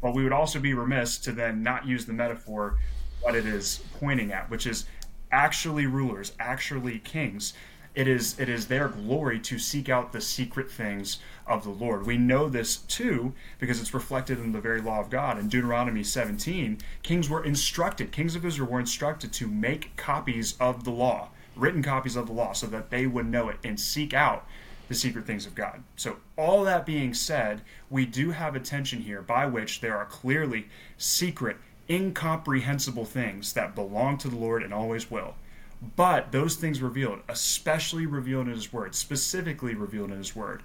But 0.00 0.14
we 0.14 0.22
would 0.24 0.32
also 0.32 0.58
be 0.58 0.74
remiss 0.74 1.18
to 1.18 1.32
then 1.32 1.62
not 1.62 1.86
use 1.86 2.06
the 2.06 2.12
metaphor 2.12 2.78
what 3.20 3.34
it 3.34 3.46
is 3.46 3.82
pointing 3.98 4.32
at, 4.32 4.50
which 4.50 4.66
is 4.66 4.86
actually 5.30 5.86
rulers, 5.86 6.32
actually 6.38 6.98
kings. 6.98 7.54
It 7.94 8.08
is 8.08 8.40
it 8.40 8.48
is 8.48 8.68
their 8.68 8.88
glory 8.88 9.38
to 9.40 9.58
seek 9.58 9.90
out 9.90 10.12
the 10.12 10.20
secret 10.22 10.70
things 10.70 11.18
of 11.46 11.62
the 11.62 11.70
Lord. 11.70 12.06
We 12.06 12.16
know 12.16 12.48
this 12.48 12.78
too 12.78 13.34
because 13.58 13.80
it's 13.80 13.92
reflected 13.92 14.38
in 14.38 14.52
the 14.52 14.60
very 14.60 14.80
law 14.80 15.00
of 15.00 15.10
God. 15.10 15.38
In 15.38 15.48
Deuteronomy 15.48 16.02
17, 16.02 16.78
kings 17.02 17.28
were 17.28 17.44
instructed, 17.44 18.10
kings 18.10 18.34
of 18.34 18.46
Israel 18.46 18.70
were 18.70 18.80
instructed 18.80 19.32
to 19.34 19.46
make 19.46 19.94
copies 19.96 20.54
of 20.58 20.84
the 20.84 20.90
law, 20.90 21.28
written 21.54 21.82
copies 21.82 22.16
of 22.16 22.26
the 22.26 22.32
law, 22.32 22.52
so 22.52 22.66
that 22.68 22.88
they 22.88 23.06
would 23.06 23.26
know 23.26 23.50
it 23.50 23.58
and 23.62 23.78
seek 23.78 24.14
out 24.14 24.46
the 24.88 24.94
secret 24.94 25.26
things 25.26 25.46
of 25.46 25.54
God. 25.54 25.82
So, 25.96 26.16
all 26.36 26.64
that 26.64 26.86
being 26.86 27.14
said, 27.14 27.62
we 27.90 28.06
do 28.06 28.30
have 28.30 28.56
a 28.56 28.60
tension 28.60 29.02
here 29.02 29.22
by 29.22 29.46
which 29.46 29.80
there 29.80 29.96
are 29.96 30.04
clearly 30.06 30.68
secret, 30.96 31.56
incomprehensible 31.88 33.04
things 33.04 33.52
that 33.52 33.74
belong 33.74 34.18
to 34.18 34.28
the 34.28 34.36
Lord 34.36 34.62
and 34.62 34.72
always 34.72 35.10
will. 35.10 35.34
But 35.96 36.30
those 36.30 36.56
things 36.56 36.80
revealed, 36.80 37.20
especially 37.28 38.06
revealed 38.06 38.46
in 38.46 38.54
His 38.54 38.72
Word, 38.72 38.94
specifically 38.94 39.74
revealed 39.74 40.10
in 40.10 40.18
His 40.18 40.36
Word, 40.36 40.62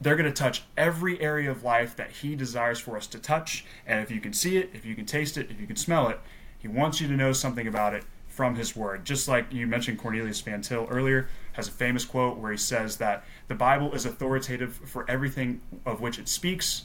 they're 0.00 0.16
going 0.16 0.32
to 0.32 0.32
touch 0.32 0.62
every 0.76 1.20
area 1.20 1.50
of 1.50 1.64
life 1.64 1.96
that 1.96 2.10
He 2.10 2.36
desires 2.36 2.78
for 2.78 2.96
us 2.96 3.06
to 3.08 3.18
touch. 3.18 3.64
And 3.86 4.00
if 4.00 4.10
you 4.10 4.20
can 4.20 4.32
see 4.32 4.56
it, 4.56 4.70
if 4.72 4.84
you 4.84 4.94
can 4.94 5.04
taste 5.04 5.36
it, 5.36 5.50
if 5.50 5.60
you 5.60 5.66
can 5.66 5.76
smell 5.76 6.08
it, 6.08 6.20
He 6.58 6.68
wants 6.68 7.00
you 7.00 7.08
to 7.08 7.14
know 7.14 7.32
something 7.32 7.66
about 7.66 7.92
it 7.92 8.04
from 8.28 8.54
His 8.54 8.76
Word. 8.76 9.04
Just 9.04 9.26
like 9.26 9.52
you 9.52 9.66
mentioned 9.66 9.98
Cornelius 9.98 10.40
Van 10.40 10.62
Til 10.62 10.86
earlier, 10.88 11.28
has 11.52 11.68
a 11.68 11.72
famous 11.72 12.04
quote 12.04 12.38
where 12.38 12.52
he 12.52 12.56
says 12.56 12.96
that 12.98 13.24
the 13.48 13.54
Bible 13.54 13.92
is 13.92 14.06
authoritative 14.06 14.74
for 14.86 15.04
everything 15.10 15.60
of 15.84 16.00
which 16.00 16.18
it 16.18 16.28
speaks, 16.28 16.84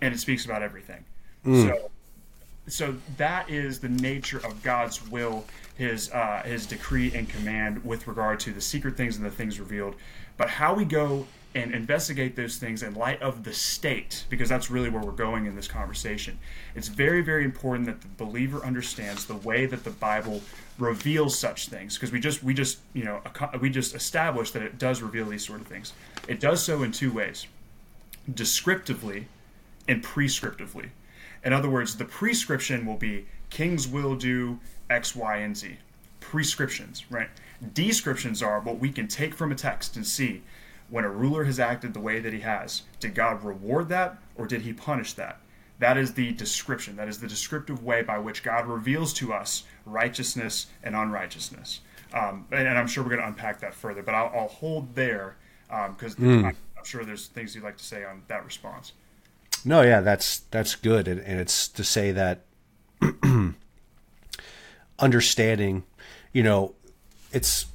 and 0.00 0.14
it 0.14 0.18
speaks 0.18 0.44
about 0.44 0.62
everything. 0.62 1.04
Mm. 1.44 1.68
So, 1.68 1.90
so 2.66 2.96
that 3.16 3.50
is 3.50 3.80
the 3.80 3.88
nature 3.88 4.38
of 4.38 4.62
God's 4.62 5.08
will, 5.10 5.44
His 5.76 6.10
uh, 6.12 6.42
His 6.44 6.66
decree 6.66 7.12
and 7.14 7.28
command 7.28 7.84
with 7.84 8.06
regard 8.06 8.40
to 8.40 8.52
the 8.52 8.60
secret 8.60 8.96
things 8.96 9.16
and 9.16 9.26
the 9.26 9.30
things 9.30 9.58
revealed. 9.58 9.96
But 10.36 10.48
how 10.48 10.74
we 10.74 10.84
go 10.84 11.26
and 11.54 11.72
investigate 11.72 12.34
those 12.34 12.56
things 12.56 12.82
in 12.82 12.94
light 12.94 13.20
of 13.20 13.44
the 13.44 13.52
state, 13.52 14.24
because 14.30 14.48
that's 14.48 14.70
really 14.70 14.88
where 14.88 15.02
we're 15.02 15.12
going 15.12 15.44
in 15.44 15.54
this 15.54 15.68
conversation. 15.68 16.38
It's 16.74 16.88
very, 16.88 17.20
very 17.20 17.44
important 17.44 17.84
that 17.86 18.00
the 18.00 18.08
believer 18.24 18.64
understands 18.64 19.26
the 19.26 19.34
way 19.34 19.66
that 19.66 19.84
the 19.84 19.90
Bible 19.90 20.40
reveals 20.78 21.38
such 21.38 21.68
things, 21.68 21.96
because 21.96 22.10
we 22.10 22.20
just, 22.20 22.42
we 22.42 22.54
just, 22.54 22.78
you 22.94 23.04
know, 23.04 23.20
we 23.60 23.68
just 23.68 23.94
established 23.94 24.54
that 24.54 24.62
it 24.62 24.78
does 24.78 25.02
reveal 25.02 25.26
these 25.26 25.44
sort 25.44 25.60
of 25.60 25.66
things. 25.66 25.92
It 26.26 26.40
does 26.40 26.62
so 26.62 26.82
in 26.82 26.92
two 26.92 27.12
ways: 27.12 27.46
descriptively 28.32 29.28
and 29.86 30.02
prescriptively. 30.02 30.88
In 31.44 31.52
other 31.52 31.68
words, 31.68 31.96
the 31.96 32.04
prescription 32.04 32.86
will 32.86 32.96
be 32.96 33.26
kings 33.50 33.88
will 33.88 34.14
do 34.14 34.58
X, 34.88 35.16
Y, 35.16 35.36
and 35.36 35.56
Z. 35.56 35.76
Prescriptions, 36.20 37.04
right? 37.10 37.28
Descriptions 37.74 38.42
are 38.42 38.60
what 38.60 38.78
we 38.78 38.90
can 38.90 39.08
take 39.08 39.34
from 39.34 39.52
a 39.52 39.54
text 39.54 39.96
and 39.96 40.06
see 40.06 40.42
when 40.92 41.04
a 41.04 41.10
ruler 41.10 41.44
has 41.44 41.58
acted 41.58 41.94
the 41.94 42.00
way 42.00 42.20
that 42.20 42.34
he 42.34 42.40
has, 42.40 42.82
did 43.00 43.14
God 43.14 43.42
reward 43.42 43.88
that 43.88 44.18
or 44.36 44.46
did 44.46 44.60
he 44.60 44.74
punish 44.74 45.14
that? 45.14 45.40
That 45.78 45.96
is 45.96 46.12
the 46.12 46.32
description. 46.32 46.96
That 46.96 47.08
is 47.08 47.18
the 47.18 47.26
descriptive 47.26 47.82
way 47.82 48.02
by 48.02 48.18
which 48.18 48.42
God 48.42 48.66
reveals 48.66 49.14
to 49.14 49.32
us 49.32 49.64
righteousness 49.86 50.66
and 50.82 50.94
unrighteousness. 50.94 51.80
Um, 52.12 52.46
and, 52.52 52.68
and, 52.68 52.78
I'm 52.78 52.86
sure 52.86 53.02
we're 53.02 53.08
going 53.08 53.22
to 53.22 53.26
unpack 53.26 53.60
that 53.60 53.74
further, 53.74 54.02
but 54.02 54.14
I'll, 54.14 54.30
I'll 54.34 54.48
hold 54.48 54.94
there 54.94 55.36
because 55.66 56.18
um, 56.18 56.24
mm. 56.24 56.44
I'm, 56.44 56.56
I'm 56.76 56.84
sure 56.84 57.06
there's 57.06 57.28
things 57.28 57.54
you'd 57.54 57.64
like 57.64 57.78
to 57.78 57.84
say 57.84 58.04
on 58.04 58.22
that 58.28 58.44
response. 58.44 58.92
No, 59.64 59.82
yeah, 59.82 60.00
that's 60.00 60.40
that's 60.50 60.74
good, 60.74 61.06
and, 61.06 61.20
and 61.20 61.40
it's 61.40 61.68
to 61.68 61.84
say 61.84 62.12
that 62.12 62.44
understanding, 64.98 65.84
you 66.32 66.42
know, 66.42 66.74
it's 67.32 67.66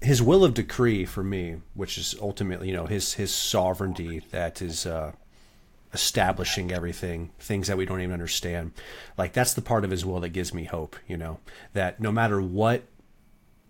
his 0.00 0.20
will 0.20 0.44
of 0.44 0.54
decree 0.54 1.04
for 1.04 1.22
me, 1.22 1.56
which 1.74 1.96
is 1.96 2.14
ultimately, 2.20 2.68
you 2.68 2.74
know, 2.74 2.86
his 2.86 3.14
his 3.14 3.32
sovereignty 3.32 4.22
that 4.30 4.60
is 4.60 4.84
uh, 4.84 5.12
establishing 5.94 6.72
everything, 6.72 7.30
things 7.38 7.68
that 7.68 7.76
we 7.76 7.86
don't 7.86 8.00
even 8.00 8.12
understand. 8.12 8.72
Like 9.16 9.32
that's 9.32 9.54
the 9.54 9.62
part 9.62 9.84
of 9.84 9.90
his 9.90 10.04
will 10.04 10.20
that 10.20 10.30
gives 10.30 10.52
me 10.52 10.64
hope. 10.64 10.96
You 11.06 11.16
know, 11.16 11.38
that 11.72 12.00
no 12.00 12.12
matter 12.12 12.42
what 12.42 12.82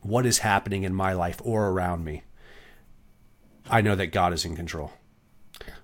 what 0.01 0.27
is 0.27 0.39
happening 0.39 0.83
in 0.83 0.95
my 0.95 1.13
life 1.13 1.41
or 1.45 1.69
around 1.69 2.05
me, 2.05 2.23
I 3.71 3.81
know 3.83 3.95
that 3.95 4.09
God 4.09 4.33
is 4.33 4.45
in 4.45 4.57
control. 4.57 4.93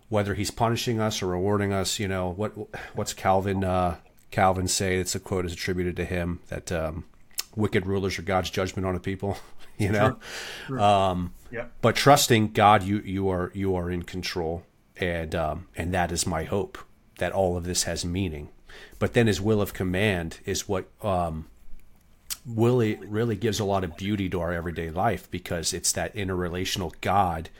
Whether 0.08 0.34
He's 0.34 0.50
punishing 0.50 1.00
us 1.00 1.22
or 1.22 1.26
rewarding 1.26 1.72
us, 1.72 1.98
you 1.98 2.08
know, 2.08 2.30
what 2.30 2.52
what's 2.94 3.12
Calvin 3.12 3.64
uh, 3.64 3.96
Calvin 4.30 4.68
say? 4.68 4.98
It's 4.98 5.14
a 5.14 5.20
quote 5.20 5.44
is 5.44 5.52
attributed 5.52 5.96
to 5.96 6.04
him 6.04 6.40
that 6.48 6.72
um, 6.72 7.04
wicked 7.56 7.86
rulers 7.86 8.18
are 8.18 8.22
God's 8.22 8.50
judgment 8.50 8.86
on 8.86 8.94
a 8.94 9.00
people. 9.00 9.38
you 9.78 9.90
know. 9.90 10.18
Sure. 10.66 10.78
Sure. 10.78 10.80
Um, 10.80 11.34
yeah. 11.50 11.66
But 11.80 11.96
trusting 11.96 12.52
God, 12.52 12.82
you 12.82 12.98
you 13.00 13.28
are 13.28 13.50
you 13.54 13.74
are 13.74 13.90
in 13.90 14.02
control, 14.02 14.64
and 14.96 15.34
um, 15.34 15.68
and 15.76 15.94
that 15.94 16.12
is 16.12 16.26
my 16.26 16.44
hope 16.44 16.78
that 17.18 17.32
all 17.32 17.56
of 17.56 17.64
this 17.64 17.84
has 17.84 18.04
meaning. 18.04 18.48
But 18.98 19.14
then 19.14 19.26
His 19.26 19.40
will 19.40 19.62
of 19.62 19.72
command 19.72 20.40
is 20.44 20.68
what 20.68 20.88
um, 21.02 21.46
really 22.46 22.96
really 22.96 23.36
gives 23.36 23.60
a 23.60 23.64
lot 23.64 23.84
of 23.84 23.96
beauty 23.96 24.28
to 24.28 24.40
our 24.40 24.52
everyday 24.52 24.90
life 24.90 25.30
because 25.30 25.72
it's 25.72 25.92
that 25.92 26.14
interrelational 26.14 26.92
God 27.00 27.50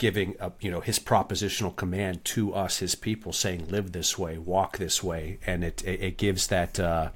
giving 0.00 0.34
a, 0.40 0.50
you 0.60 0.70
know 0.70 0.80
his 0.80 0.98
propositional 0.98 1.76
command 1.76 2.24
to 2.24 2.54
us 2.54 2.78
his 2.78 2.94
people 2.94 3.34
saying 3.34 3.68
live 3.68 3.92
this 3.92 4.18
way 4.18 4.38
walk 4.38 4.78
this 4.78 5.04
way. 5.04 5.38
And 5.46 5.62
it 5.62 5.84
it, 5.84 6.00
it 6.00 6.16
gives 6.16 6.46
that 6.48 6.80
uh, 6.80 7.10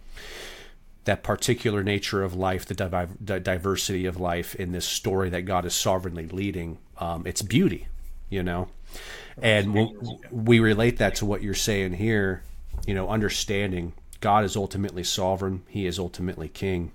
that 1.05 1.23
particular 1.23 1.83
nature 1.83 2.23
of 2.23 2.35
life 2.35 2.67
the, 2.67 3.41
diversity 3.43 4.07
of 4.07 4.21
life 4.21 4.55
in 4.55 4.73
this 4.73 4.87
story 4.87 5.31
that 5.31 5.43
God 5.43 5.65
is 5.65 5.75
sovereignly 5.75 6.29
leading 6.29 6.79
um, 6.99 7.27
it's 7.27 7.43
beauty 7.43 7.89
you 8.31 8.43
know? 8.43 8.69
And 9.41 9.75
we 9.75 9.97
we 10.31 10.61
relate 10.61 10.99
that 10.99 11.17
to 11.17 11.27
what 11.27 11.43
you're 11.43 11.55
saying 11.55 11.95
here 11.95 12.43
you 12.87 12.95
know 12.95 13.09
understanding 13.09 13.95
God 14.21 14.45
is 14.45 14.57
ultimately 14.57 15.05
sovereign 15.05 15.63
he 15.69 15.87
is 15.87 15.99
ultimately 15.99 16.49
king 16.49 16.93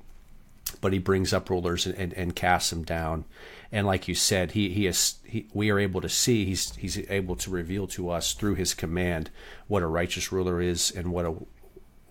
but 0.81 0.93
he 0.93 0.99
brings 0.99 1.33
up 1.33 1.49
rulers 1.49 1.85
and, 1.85 1.95
and, 1.95 2.13
and 2.13 2.35
casts 2.35 2.69
them 2.69 2.83
down 2.83 3.25
and 3.71 3.85
like 3.85 4.07
you 4.07 4.15
said, 4.15 4.51
he 4.51 4.69
he 4.69 4.87
is 4.87 5.15
he, 5.23 5.47
we 5.53 5.69
are 5.69 5.79
able 5.79 6.01
to 6.01 6.09
see 6.09 6.45
he's 6.45 6.75
he's 6.75 6.97
able 7.09 7.35
to 7.37 7.49
reveal 7.49 7.87
to 7.87 8.09
us 8.09 8.33
through 8.33 8.55
his 8.55 8.73
command 8.73 9.29
what 9.67 9.83
a 9.83 9.87
righteous 9.87 10.31
ruler 10.31 10.61
is 10.61 10.91
and 10.91 11.11
what 11.11 11.25
a 11.25 11.35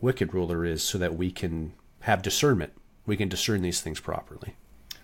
wicked 0.01 0.33
ruler 0.33 0.65
is, 0.65 0.83
so 0.83 0.99
that 0.99 1.17
we 1.17 1.31
can 1.31 1.73
have 2.01 2.23
discernment. 2.23 2.73
We 3.07 3.17
can 3.17 3.29
discern 3.29 3.63
these 3.63 3.81
things 3.81 4.01
properly. 4.01 4.55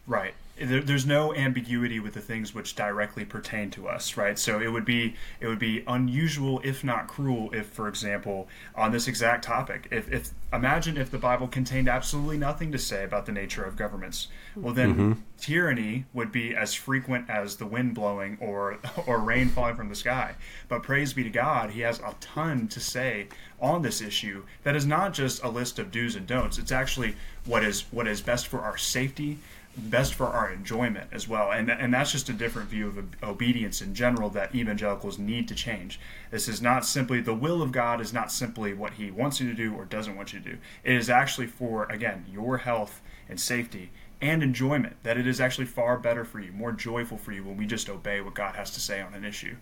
Right 0.07 0.35
there's 0.57 1.05
no 1.05 1.35
ambiguity 1.35 1.99
with 1.99 2.15
the 2.15 2.21
things 2.21 2.55
which 2.55 2.77
directly 2.77 3.25
pertain 3.25 3.71
to 3.71 3.89
us 3.89 4.17
right? 4.17 4.39
So 4.39 4.61
it 4.61 4.69
would 4.69 4.85
be 4.85 5.17
it 5.41 5.47
would 5.47 5.59
be 5.59 5.83
unusual 5.87 6.61
if 6.65 6.85
not 6.85 7.09
cruel 7.09 7.53
if 7.53 7.67
for 7.67 7.89
example 7.89 8.49
on 8.75 8.93
this 8.93 9.09
exact 9.09 9.45
topic 9.45 9.89
if, 9.91 10.11
if 10.13 10.31
imagine 10.53 10.97
if 10.97 11.11
the 11.11 11.19
bible 11.19 11.49
contained 11.49 11.89
absolutely 11.89 12.39
nothing 12.39 12.71
to 12.73 12.79
say 12.79 13.05
about 13.05 13.27
the 13.27 13.33
nature 13.33 13.65
of 13.65 13.77
governments. 13.77 14.29
Well 14.55 14.75
then 14.75 14.95
mm-hmm. 14.95 15.13
tyranny 15.39 16.05
would 16.13 16.31
be 16.31 16.55
as 16.55 16.75
frequent 16.75 17.29
as 17.29 17.57
the 17.57 17.67
wind 17.67 17.95
blowing 17.95 18.39
or 18.41 18.79
or 19.07 19.19
rain 19.19 19.49
falling 19.49 19.77
from 19.77 19.89
the 19.89 19.95
sky. 19.95 20.35
But 20.69 20.83
praise 20.83 21.13
be 21.13 21.25
to 21.25 21.31
god 21.31 21.71
he 21.71 21.81
has 21.81 21.99
a 21.99 22.15
ton 22.21 22.69
to 22.69 22.81
say 22.81 23.29
on 23.61 23.83
this 23.83 24.01
issue 24.01 24.45
that 24.63 24.77
is 24.77 24.87
not 24.87 25.15
just 25.15 25.43
a 25.43 25.49
list 25.49 25.79
of 25.79 25.91
do's 25.91 26.15
and 26.15 26.27
don'ts. 26.27 26.59
It's 26.59 26.73
actually 26.73 27.17
what 27.45 27.65
is 27.65 27.83
what 27.91 28.07
is 28.07 28.21
best 28.21 28.47
for 28.47 28.61
our 28.61 28.77
safety 28.77 29.39
best 29.77 30.15
for 30.15 30.27
our 30.27 30.53
enjoyment 30.53 31.09
as 31.13 31.29
well. 31.29 31.51
And, 31.51 31.71
and 31.71 31.93
that's 31.93 32.13
just 32.13 32.29
a 32.29 32.33
different 32.33 32.69
view 32.69 32.89
of 32.89 33.23
obedience 33.23 33.83
in 33.83 33.95
general 33.95 34.31
that 34.31 34.55
evangelicals 34.55 35.19
need 35.19 35.49
to 35.49 35.55
change. 35.55 35.99
This 36.31 36.49
is 36.49 36.63
not 36.63 36.85
simply 36.85 37.21
the 37.21 37.35
will 37.35 37.63
of 37.63 37.73
God, 37.73 38.01
is 38.01 38.13
not 38.13 38.31
simply 38.31 38.73
what 38.73 38.95
He 38.95 39.11
wants 39.11 39.41
you 39.41 39.49
to 39.49 39.55
do 39.55 39.75
or 39.75 39.85
doesn't 39.85 40.17
want 40.17 40.33
you 40.33 40.41
to 40.41 40.51
do. 40.53 40.59
It 40.85 40.95
is 40.95 41.11
actually 41.11 41.49
for, 41.49 41.87
again, 41.87 42.25
your 42.31 42.59
health 42.59 43.01
and 43.29 43.41
safety 43.41 43.91
and 44.21 44.43
enjoyment, 44.43 44.97
that 45.03 45.19
it 45.19 45.27
is 45.27 45.41
actually 45.41 45.67
far 45.67 45.99
better 45.99 46.25
for 46.25 46.41
you, 46.41 46.53
more 46.53 46.73
joyful 46.73 47.19
for 47.19 47.33
you 47.33 47.45
when 47.45 47.57
we 47.57 47.67
just 47.67 47.91
obey 47.91 48.21
what 48.21 48.35
God 48.35 48.55
has 48.55 48.71
to 48.73 48.81
say 48.81 49.01
on 49.01 49.13
an 49.13 49.25
issue. 49.25 49.57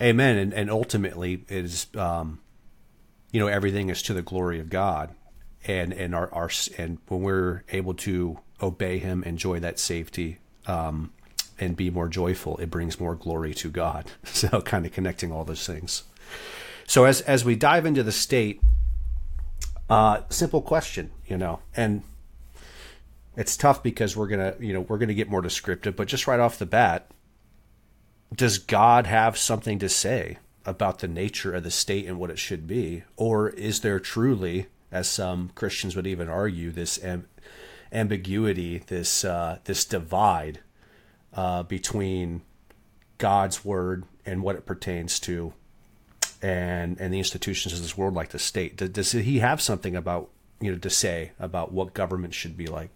Amen. 0.00 0.38
And, 0.38 0.54
and 0.54 0.70
ultimately, 0.70 1.44
it 1.48 1.64
is, 1.64 1.86
um, 1.96 2.40
you 3.32 3.40
know, 3.40 3.46
everything 3.48 3.88
is 3.90 4.02
to 4.02 4.14
the 4.14 4.22
glory 4.22 4.60
of 4.60 4.70
God. 4.70 5.14
And, 5.66 5.92
and 5.92 6.14
our, 6.14 6.32
our 6.32 6.50
and 6.78 6.98
when 7.08 7.22
we're 7.22 7.64
able 7.72 7.94
to 7.94 8.38
obey 8.62 8.98
him, 8.98 9.22
enjoy 9.24 9.60
that 9.60 9.78
safety, 9.78 10.38
um, 10.66 11.12
and 11.58 11.76
be 11.76 11.90
more 11.90 12.08
joyful, 12.08 12.56
it 12.58 12.70
brings 12.70 13.00
more 13.00 13.14
glory 13.14 13.54
to 13.54 13.70
God. 13.70 14.10
So 14.24 14.60
kind 14.60 14.84
of 14.84 14.92
connecting 14.92 15.32
all 15.32 15.44
those 15.44 15.66
things. 15.66 16.04
So 16.86 17.04
as 17.04 17.20
as 17.22 17.44
we 17.44 17.56
dive 17.56 17.86
into 17.86 18.02
the 18.02 18.12
state, 18.12 18.60
uh, 19.88 20.20
simple 20.28 20.60
question, 20.60 21.10
you 21.26 21.38
know, 21.38 21.60
and 21.74 22.02
it's 23.36 23.56
tough 23.56 23.82
because 23.82 24.16
we're 24.16 24.26
gonna, 24.26 24.54
you 24.60 24.72
know, 24.72 24.82
we're 24.82 24.98
gonna 24.98 25.14
get 25.14 25.30
more 25.30 25.42
descriptive, 25.42 25.96
but 25.96 26.08
just 26.08 26.26
right 26.26 26.40
off 26.40 26.58
the 26.58 26.66
bat, 26.66 27.10
does 28.34 28.58
God 28.58 29.06
have 29.06 29.38
something 29.38 29.78
to 29.78 29.88
say 29.88 30.38
about 30.64 30.98
the 30.98 31.08
nature 31.08 31.54
of 31.54 31.62
the 31.62 31.70
state 31.70 32.06
and 32.06 32.18
what 32.18 32.30
it 32.30 32.38
should 32.38 32.66
be, 32.66 33.04
or 33.16 33.50
is 33.50 33.80
there 33.80 34.00
truly, 34.00 34.66
as 34.90 35.08
some 35.08 35.50
Christians 35.54 35.96
would 35.96 36.06
even 36.06 36.28
argue, 36.28 36.70
this 36.70 36.98
ambiguity, 37.92 38.78
this 38.86 39.24
uh, 39.24 39.58
this 39.64 39.84
divide 39.84 40.60
uh, 41.34 41.62
between 41.62 42.42
God's 43.18 43.64
word 43.64 44.04
and 44.24 44.42
what 44.42 44.56
it 44.56 44.66
pertains 44.66 45.20
to, 45.20 45.52
and 46.42 47.00
and 47.00 47.12
the 47.12 47.18
institutions 47.18 47.74
of 47.74 47.82
this 47.82 47.96
world, 47.96 48.14
like 48.14 48.30
the 48.30 48.38
state. 48.38 48.76
Does, 48.76 48.90
does 48.90 49.12
he 49.12 49.38
have 49.38 49.60
something 49.60 49.96
about 49.96 50.30
you 50.60 50.72
know 50.72 50.78
to 50.78 50.90
say 50.90 51.32
about 51.38 51.72
what 51.72 51.94
government 51.94 52.34
should 52.34 52.56
be 52.56 52.66
like? 52.66 52.90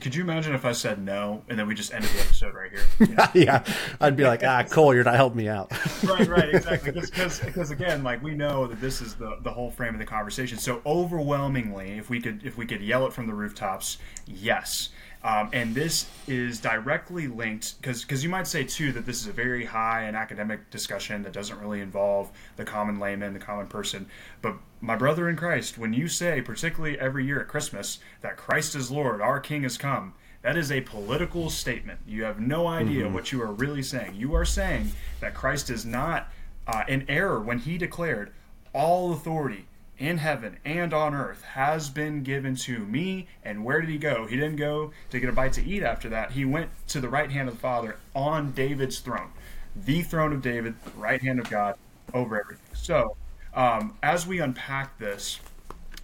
Could 0.00 0.14
you 0.14 0.22
imagine 0.22 0.54
if 0.54 0.64
I 0.64 0.72
said 0.72 1.00
no 1.00 1.42
and 1.48 1.58
then 1.58 1.66
we 1.66 1.74
just 1.74 1.92
ended 1.94 2.10
the 2.10 2.20
episode 2.20 2.54
right 2.54 2.70
here? 2.70 2.82
You 2.98 3.14
know? 3.14 3.26
yeah, 3.34 3.64
I'd 4.00 4.16
be 4.16 4.24
like, 4.24 4.42
ah, 4.44 4.64
Cole, 4.64 4.94
you're 4.94 5.04
not 5.04 5.16
helping 5.16 5.38
me 5.38 5.48
out. 5.48 5.70
right, 6.04 6.26
right, 6.26 6.54
exactly. 6.54 6.92
Because 6.92 7.70
again, 7.70 8.02
like 8.02 8.22
we 8.22 8.34
know 8.34 8.66
that 8.66 8.80
this 8.80 9.00
is 9.00 9.14
the 9.14 9.38
the 9.42 9.50
whole 9.50 9.70
frame 9.70 9.94
of 9.94 9.98
the 9.98 10.06
conversation. 10.06 10.58
So 10.58 10.82
overwhelmingly, 10.86 11.98
if 11.98 12.10
we 12.10 12.20
could 12.20 12.44
if 12.44 12.56
we 12.56 12.66
could 12.66 12.80
yell 12.80 13.06
it 13.06 13.12
from 13.12 13.26
the 13.26 13.34
rooftops, 13.34 13.98
yes. 14.26 14.90
Um, 15.24 15.50
and 15.52 15.72
this 15.72 16.06
is 16.26 16.58
directly 16.58 17.28
linked 17.28 17.80
because 17.80 18.02
because 18.02 18.24
you 18.24 18.28
might 18.28 18.48
say 18.48 18.64
too 18.64 18.90
that 18.92 19.06
this 19.06 19.20
is 19.20 19.28
a 19.28 19.32
very 19.32 19.64
high 19.64 20.02
and 20.02 20.16
academic 20.16 20.68
discussion 20.70 21.22
that 21.22 21.32
doesn't 21.32 21.60
really 21.60 21.80
involve 21.80 22.32
the 22.56 22.64
common 22.64 22.98
layman, 22.98 23.32
the 23.32 23.38
common 23.38 23.68
person. 23.68 24.06
But 24.40 24.56
my 24.80 24.96
brother 24.96 25.28
in 25.28 25.36
Christ, 25.36 25.78
when 25.78 25.92
you 25.92 26.08
say, 26.08 26.42
particularly 26.42 26.98
every 26.98 27.24
year 27.24 27.40
at 27.40 27.46
Christmas, 27.46 28.00
that 28.20 28.36
Christ 28.36 28.74
is 28.74 28.90
Lord, 28.90 29.20
our 29.20 29.38
King 29.38 29.62
has 29.62 29.78
come, 29.78 30.14
that 30.42 30.56
is 30.56 30.72
a 30.72 30.80
political 30.80 31.50
statement. 31.50 32.00
You 32.04 32.24
have 32.24 32.40
no 32.40 32.66
idea 32.66 33.04
mm-hmm. 33.04 33.14
what 33.14 33.30
you 33.30 33.40
are 33.42 33.52
really 33.52 33.82
saying. 33.82 34.16
You 34.16 34.34
are 34.34 34.44
saying 34.44 34.90
that 35.20 35.34
Christ 35.34 35.70
is 35.70 35.86
not 35.86 36.32
uh, 36.66 36.82
in 36.88 37.08
error 37.08 37.40
when 37.40 37.60
he 37.60 37.78
declared 37.78 38.32
all 38.72 39.12
authority 39.12 39.66
in 39.98 40.18
heaven 40.18 40.58
and 40.64 40.92
on 40.92 41.14
earth 41.14 41.42
has 41.42 41.90
been 41.90 42.22
given 42.22 42.56
to 42.56 42.78
me. 42.78 43.28
And 43.44 43.64
where 43.64 43.80
did 43.80 43.90
he 43.90 43.98
go? 43.98 44.26
He 44.26 44.36
didn't 44.36 44.56
go 44.56 44.92
to 45.10 45.20
get 45.20 45.28
a 45.28 45.32
bite 45.32 45.52
to 45.54 45.64
eat 45.64 45.82
after 45.82 46.08
that. 46.08 46.32
He 46.32 46.44
went 46.44 46.70
to 46.88 47.00
the 47.00 47.08
right 47.08 47.30
hand 47.30 47.48
of 47.48 47.54
the 47.54 47.60
Father 47.60 47.96
on 48.14 48.52
David's 48.52 48.98
throne, 48.98 49.30
the 49.76 50.02
throne 50.02 50.32
of 50.32 50.42
David, 50.42 50.74
right 50.96 51.20
hand 51.20 51.38
of 51.38 51.48
God 51.48 51.76
over 52.14 52.40
everything. 52.40 52.66
So, 52.74 53.16
um, 53.54 53.96
as 54.02 54.26
we 54.26 54.40
unpack 54.40 54.98
this, 54.98 55.40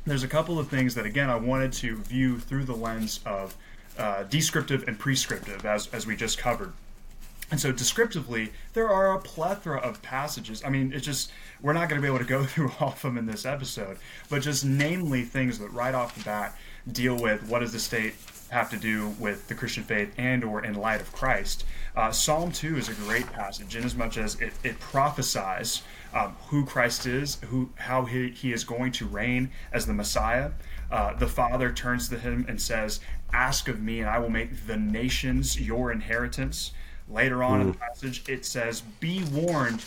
there's 0.04 0.22
a 0.22 0.28
couple 0.28 0.58
of 0.58 0.68
things 0.68 0.94
that, 0.94 1.06
again, 1.06 1.30
I 1.30 1.36
wanted 1.36 1.72
to 1.74 1.96
view 1.96 2.38
through 2.38 2.64
the 2.64 2.74
lens 2.74 3.20
of 3.26 3.56
uh, 3.98 4.22
descriptive 4.24 4.86
and 4.86 4.98
prescriptive, 4.98 5.64
as, 5.66 5.88
as 5.88 6.06
we 6.06 6.16
just 6.16 6.38
covered. 6.38 6.72
And 7.50 7.58
so, 7.58 7.72
descriptively, 7.72 8.52
there 8.74 8.90
are 8.90 9.14
a 9.14 9.18
plethora 9.18 9.78
of 9.78 10.02
passages. 10.02 10.62
I 10.64 10.68
mean, 10.68 10.92
it's 10.92 11.06
just, 11.06 11.32
we're 11.62 11.72
not 11.72 11.88
going 11.88 12.00
to 12.00 12.02
be 12.02 12.12
able 12.12 12.22
to 12.22 12.28
go 12.28 12.44
through 12.46 12.72
all 12.78 12.92
of 12.92 13.02
them 13.02 13.16
in 13.16 13.26
this 13.26 13.46
episode, 13.46 13.98
but 14.28 14.42
just 14.42 14.64
namely 14.64 15.22
things 15.22 15.58
that 15.58 15.68
right 15.72 15.94
off 15.94 16.14
the 16.14 16.24
bat 16.24 16.54
deal 16.90 17.16
with 17.16 17.42
what 17.48 17.60
does 17.60 17.72
the 17.72 17.78
state 17.78 18.14
have 18.50 18.70
to 18.70 18.76
do 18.76 19.14
with 19.18 19.46
the 19.48 19.54
Christian 19.54 19.84
faith 19.84 20.12
and 20.16 20.42
or 20.42 20.64
in 20.64 20.74
light 20.74 21.00
of 21.00 21.12
Christ. 21.12 21.64
Uh, 21.94 22.10
Psalm 22.10 22.50
2 22.50 22.76
is 22.78 22.88
a 22.88 22.94
great 22.94 23.30
passage 23.32 23.76
in 23.76 23.84
as 23.84 23.94
much 23.94 24.16
as 24.16 24.40
it, 24.40 24.52
it 24.64 24.80
prophesies 24.80 25.82
um, 26.14 26.36
who 26.46 26.64
Christ 26.64 27.06
is, 27.06 27.38
who 27.46 27.70
how 27.76 28.04
he, 28.04 28.30
he 28.30 28.52
is 28.52 28.64
going 28.64 28.92
to 28.92 29.06
reign 29.06 29.50
as 29.72 29.86
the 29.86 29.92
Messiah. 29.92 30.52
Uh, 30.90 31.14
the 31.14 31.26
Father 31.26 31.70
turns 31.72 32.08
to 32.08 32.18
him 32.18 32.46
and 32.48 32.60
says, 32.60 33.00
Ask 33.32 33.68
of 33.68 33.82
me, 33.82 34.00
and 34.00 34.08
I 34.08 34.18
will 34.18 34.30
make 34.30 34.66
the 34.66 34.78
nations 34.78 35.60
your 35.60 35.92
inheritance. 35.92 36.72
Later 37.10 37.42
on 37.42 37.58
Ooh. 37.58 37.62
in 37.62 37.72
the 37.72 37.78
passage, 37.78 38.28
it 38.28 38.44
says, 38.44 38.82
Be 39.00 39.24
warned, 39.32 39.84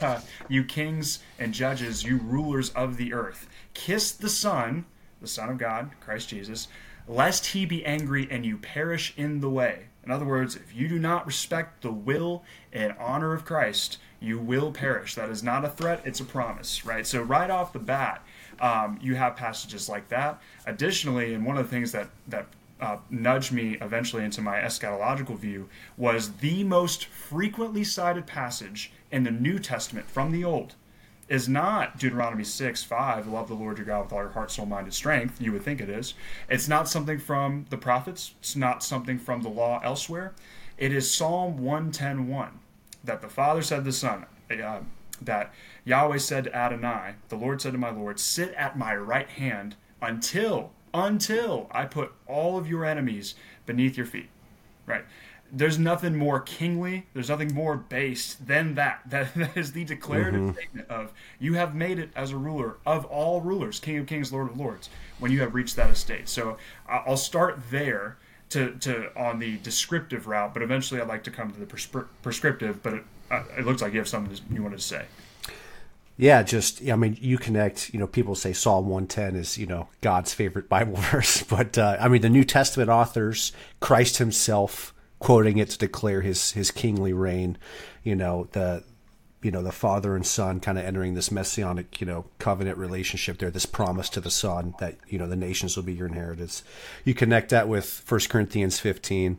uh, 0.00 0.20
you 0.48 0.64
kings 0.64 1.20
and 1.38 1.54
judges, 1.54 2.02
you 2.02 2.18
rulers 2.18 2.70
of 2.70 2.96
the 2.96 3.12
earth. 3.12 3.48
Kiss 3.74 4.12
the 4.12 4.28
Son, 4.28 4.84
the 5.20 5.28
Son 5.28 5.48
of 5.48 5.58
God, 5.58 5.90
Christ 6.00 6.28
Jesus, 6.28 6.68
lest 7.06 7.46
he 7.46 7.66
be 7.66 7.84
angry 7.84 8.26
and 8.30 8.44
you 8.44 8.58
perish 8.58 9.14
in 9.16 9.40
the 9.40 9.50
way. 9.50 9.86
In 10.04 10.10
other 10.10 10.24
words, 10.24 10.54
if 10.54 10.74
you 10.74 10.88
do 10.88 10.98
not 10.98 11.26
respect 11.26 11.82
the 11.82 11.90
will 11.90 12.44
and 12.72 12.94
honor 12.98 13.32
of 13.32 13.44
Christ, 13.44 13.98
you 14.20 14.38
will 14.38 14.72
perish. 14.72 15.14
That 15.14 15.30
is 15.30 15.42
not 15.42 15.64
a 15.64 15.68
threat, 15.68 16.02
it's 16.04 16.20
a 16.20 16.24
promise, 16.24 16.84
right? 16.84 17.06
So, 17.06 17.22
right 17.22 17.50
off 17.50 17.72
the 17.72 17.80
bat, 17.80 18.24
um, 18.60 18.98
you 19.02 19.16
have 19.16 19.36
passages 19.36 19.88
like 19.88 20.08
that. 20.08 20.40
Additionally, 20.64 21.34
and 21.34 21.44
one 21.44 21.56
of 21.56 21.64
the 21.64 21.70
things 21.70 21.92
that, 21.92 22.08
that 22.28 22.46
uh, 22.80 22.98
me 23.10 23.78
eventually 23.80 24.24
into 24.24 24.40
my 24.40 24.56
eschatological 24.58 25.38
view 25.38 25.68
was 25.96 26.32
the 26.38 26.64
most 26.64 27.06
frequently 27.06 27.84
cited 27.84 28.26
passage 28.26 28.92
in 29.10 29.24
the 29.24 29.30
New 29.30 29.58
Testament 29.58 30.08
from 30.10 30.32
the 30.32 30.44
Old 30.44 30.74
is 31.28 31.48
not 31.48 31.98
Deuteronomy 31.98 32.44
6, 32.44 32.84
5, 32.84 33.26
love 33.26 33.48
the 33.48 33.54
Lord 33.54 33.78
your 33.78 33.86
God 33.86 34.04
with 34.04 34.12
all 34.12 34.20
your 34.20 34.30
heart, 34.30 34.50
soul, 34.50 34.66
mind, 34.66 34.84
and 34.84 34.94
strength. 34.94 35.40
You 35.40 35.52
would 35.52 35.62
think 35.62 35.80
it 35.80 35.88
is. 35.88 36.14
It's 36.48 36.68
not 36.68 36.88
something 36.88 37.18
from 37.18 37.66
the 37.70 37.76
prophets. 37.76 38.34
It's 38.40 38.54
not 38.54 38.84
something 38.84 39.18
from 39.18 39.42
the 39.42 39.48
law 39.48 39.80
elsewhere. 39.82 40.34
It 40.78 40.92
is 40.92 41.12
Psalm 41.12 41.58
110, 41.58 42.28
1 42.28 42.60
that 43.02 43.22
the 43.22 43.28
Father 43.28 43.62
said 43.62 43.78
to 43.78 43.82
the 43.82 43.92
Son, 43.92 44.26
uh, 44.50 44.80
that 45.22 45.52
Yahweh 45.84 46.18
said 46.18 46.44
to 46.44 46.56
Adonai, 46.56 47.14
the 47.28 47.36
Lord 47.36 47.60
said 47.60 47.72
to 47.72 47.78
my 47.78 47.90
Lord, 47.90 48.20
Sit 48.20 48.52
at 48.54 48.78
my 48.78 48.94
right 48.94 49.28
hand 49.28 49.76
until 50.02 50.72
until 51.04 51.68
I 51.70 51.84
put 51.84 52.12
all 52.26 52.58
of 52.58 52.68
your 52.68 52.84
enemies 52.84 53.34
beneath 53.66 53.96
your 53.96 54.06
feet. 54.06 54.28
Right? 54.86 55.04
There's 55.52 55.78
nothing 55.78 56.16
more 56.16 56.40
kingly, 56.40 57.06
there's 57.14 57.28
nothing 57.28 57.54
more 57.54 57.76
based 57.76 58.46
than 58.46 58.74
that. 58.74 59.02
That, 59.10 59.34
that 59.34 59.56
is 59.56 59.72
the 59.72 59.84
declarative 59.84 60.40
mm-hmm. 60.40 60.52
statement 60.52 60.88
of 60.88 61.12
you 61.38 61.54
have 61.54 61.74
made 61.74 61.98
it 61.98 62.10
as 62.16 62.32
a 62.32 62.36
ruler 62.36 62.76
of 62.84 63.04
all 63.04 63.40
rulers, 63.40 63.78
King 63.78 63.98
of 63.98 64.06
Kings, 64.06 64.32
Lord 64.32 64.50
of 64.50 64.58
Lords, 64.58 64.88
when 65.18 65.30
you 65.30 65.40
have 65.40 65.54
reached 65.54 65.76
that 65.76 65.90
estate. 65.90 66.28
So 66.28 66.56
I'll 66.88 67.16
start 67.16 67.60
there 67.70 68.16
to, 68.50 68.72
to 68.80 69.16
on 69.18 69.38
the 69.38 69.58
descriptive 69.58 70.26
route, 70.26 70.54
but 70.54 70.62
eventually 70.62 71.00
I'd 71.00 71.08
like 71.08 71.24
to 71.24 71.30
come 71.30 71.52
to 71.52 71.60
the 71.60 71.66
prescri- 71.66 72.06
prescriptive. 72.22 72.82
But 72.82 72.94
it, 72.94 73.04
uh, 73.30 73.42
it 73.58 73.66
looks 73.66 73.82
like 73.82 73.92
you 73.92 73.98
have 73.98 74.08
something 74.08 74.36
you 74.50 74.62
wanted 74.62 74.78
to 74.78 74.84
say. 74.84 75.06
Yeah, 76.16 76.42
just 76.42 76.86
I 76.88 76.96
mean, 76.96 77.18
you 77.20 77.36
connect. 77.36 77.92
You 77.92 78.00
know, 78.00 78.06
people 78.06 78.34
say 78.34 78.52
Psalm 78.52 78.88
one 78.88 79.06
ten 79.06 79.36
is 79.36 79.58
you 79.58 79.66
know 79.66 79.88
God's 80.00 80.32
favorite 80.32 80.68
Bible 80.70 80.96
verse, 80.96 81.42
but 81.42 81.76
uh, 81.76 81.96
I 82.00 82.08
mean 82.08 82.22
the 82.22 82.30
New 82.30 82.44
Testament 82.44 82.90
authors, 82.90 83.52
Christ 83.80 84.18
Himself 84.18 84.94
quoting 85.18 85.58
it 85.58 85.70
to 85.70 85.78
declare 85.78 86.22
His 86.22 86.52
His 86.52 86.70
kingly 86.70 87.12
reign. 87.12 87.58
You 88.02 88.16
know 88.16 88.48
the 88.52 88.84
you 89.42 89.50
know 89.50 89.62
the 89.62 89.72
father 89.72 90.16
and 90.16 90.26
son 90.26 90.58
kind 90.58 90.78
of 90.78 90.84
entering 90.84 91.14
this 91.14 91.30
messianic 91.30 92.00
you 92.00 92.06
know 92.06 92.24
covenant 92.38 92.78
relationship 92.78 93.38
there 93.38 93.50
this 93.50 93.66
promise 93.66 94.08
to 94.08 94.20
the 94.20 94.30
son 94.30 94.74
that 94.80 94.96
you 95.08 95.18
know 95.18 95.28
the 95.28 95.36
nations 95.36 95.76
will 95.76 95.84
be 95.84 95.92
your 95.92 96.08
inheritance 96.08 96.64
you 97.04 97.14
connect 97.14 97.50
that 97.50 97.68
with 97.68 97.84
First 97.84 98.28
corinthians 98.30 98.80
15 98.80 99.38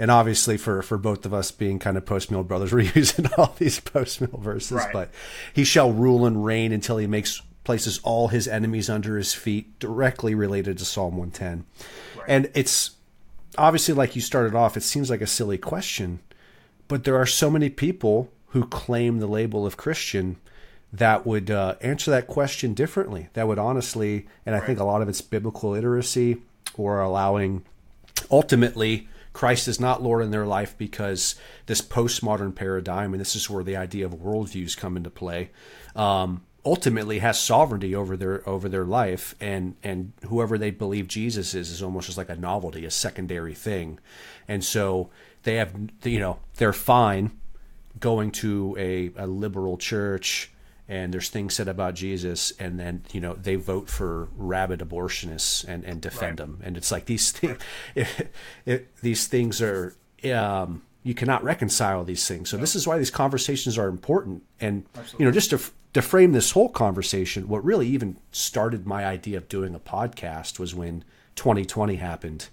and 0.00 0.10
obviously 0.10 0.56
for 0.56 0.80
for 0.80 0.96
both 0.96 1.26
of 1.26 1.34
us 1.34 1.52
being 1.52 1.78
kind 1.78 1.98
of 1.98 2.06
post 2.06 2.30
mill 2.30 2.42
brothers, 2.42 2.72
we're 2.72 2.90
using 2.94 3.26
all 3.36 3.54
these 3.58 3.78
post 3.78 4.20
mill 4.20 4.40
verses. 4.40 4.72
Right. 4.78 4.92
But 4.92 5.10
he 5.52 5.62
shall 5.62 5.92
rule 5.92 6.24
and 6.24 6.44
reign 6.44 6.72
until 6.72 6.96
he 6.96 7.06
makes 7.06 7.42
places 7.62 8.00
all 8.02 8.28
his 8.28 8.48
enemies 8.48 8.88
under 8.88 9.18
his 9.18 9.34
feet, 9.34 9.78
directly 9.78 10.34
related 10.34 10.78
to 10.78 10.86
Psalm 10.86 11.18
one 11.18 11.30
ten. 11.30 11.66
Right. 12.16 12.24
And 12.26 12.50
it's 12.54 12.92
obviously 13.58 13.92
like 13.92 14.16
you 14.16 14.22
started 14.22 14.54
off. 14.54 14.76
It 14.76 14.82
seems 14.82 15.10
like 15.10 15.20
a 15.20 15.26
silly 15.26 15.58
question, 15.58 16.20
but 16.88 17.04
there 17.04 17.16
are 17.16 17.26
so 17.26 17.50
many 17.50 17.68
people 17.68 18.32
who 18.48 18.66
claim 18.66 19.18
the 19.18 19.28
label 19.28 19.66
of 19.66 19.76
Christian 19.76 20.36
that 20.92 21.26
would 21.26 21.50
uh, 21.50 21.76
answer 21.82 22.10
that 22.10 22.26
question 22.26 22.72
differently. 22.72 23.28
That 23.34 23.46
would 23.46 23.58
honestly, 23.58 24.26
and 24.46 24.54
I 24.56 24.58
right. 24.58 24.66
think 24.66 24.80
a 24.80 24.84
lot 24.84 25.02
of 25.02 25.08
it's 25.10 25.20
biblical 25.20 25.70
literacy 25.70 26.38
or 26.76 27.00
allowing 27.00 27.64
ultimately 28.30 29.06
Christ 29.32 29.68
is 29.68 29.78
not 29.78 30.02
Lord 30.02 30.24
in 30.24 30.30
their 30.30 30.46
life 30.46 30.76
because 30.76 31.36
this 31.66 31.80
postmodern 31.80 32.54
paradigm, 32.54 33.14
and 33.14 33.20
this 33.20 33.36
is 33.36 33.48
where 33.48 33.64
the 33.64 33.76
idea 33.76 34.04
of 34.04 34.14
worldviews 34.14 34.76
come 34.76 34.96
into 34.96 35.10
play, 35.10 35.50
um, 35.94 36.42
ultimately 36.64 37.20
has 37.20 37.38
sovereignty 37.38 37.94
over 37.94 38.16
their 38.16 38.46
over 38.48 38.68
their 38.68 38.84
life, 38.84 39.34
and 39.40 39.76
and 39.82 40.12
whoever 40.26 40.58
they 40.58 40.70
believe 40.70 41.06
Jesus 41.06 41.54
is 41.54 41.70
is 41.70 41.82
almost 41.82 42.06
just 42.06 42.18
like 42.18 42.28
a 42.28 42.36
novelty, 42.36 42.84
a 42.84 42.90
secondary 42.90 43.54
thing, 43.54 43.98
and 44.48 44.64
so 44.64 45.10
they 45.44 45.56
have 45.56 45.74
you 46.02 46.18
know 46.18 46.38
they're 46.56 46.72
fine 46.72 47.32
going 47.98 48.30
to 48.30 48.76
a, 48.78 49.10
a 49.16 49.26
liberal 49.26 49.76
church 49.76 50.49
and 50.90 51.14
there's 51.14 51.28
things 51.28 51.54
said 51.54 51.68
about 51.68 51.94
Jesus, 51.94 52.52
and 52.58 52.78
then 52.78 53.04
you 53.12 53.20
know 53.20 53.34
they 53.34 53.54
vote 53.54 53.88
for 53.88 54.28
rabid 54.34 54.80
abortionists 54.80 55.64
and, 55.66 55.84
and 55.84 56.00
defend 56.00 56.40
right. 56.40 56.48
them, 56.48 56.60
and 56.64 56.76
it's 56.76 56.90
like 56.90 57.06
these 57.06 57.30
things, 57.30 57.58
it, 57.94 58.32
it, 58.66 58.96
these 58.96 59.28
things 59.28 59.62
are 59.62 59.94
um, 60.34 60.82
you 61.04 61.14
cannot 61.14 61.44
reconcile 61.44 62.02
these 62.02 62.26
things. 62.26 62.50
So 62.50 62.56
this 62.56 62.74
is 62.74 62.88
why 62.88 62.98
these 62.98 63.10
conversations 63.10 63.78
are 63.78 63.86
important, 63.86 64.42
and 64.60 64.84
Absolutely. 64.96 65.24
you 65.24 65.24
know 65.26 65.32
just 65.32 65.50
to 65.50 65.60
to 65.94 66.02
frame 66.02 66.32
this 66.32 66.50
whole 66.50 66.68
conversation, 66.68 67.46
what 67.46 67.64
really 67.64 67.86
even 67.86 68.16
started 68.32 68.84
my 68.84 69.06
idea 69.06 69.38
of 69.38 69.48
doing 69.48 69.76
a 69.76 69.80
podcast 69.80 70.58
was 70.58 70.74
when 70.74 71.04
2020 71.36 71.96
happened, 71.96 72.48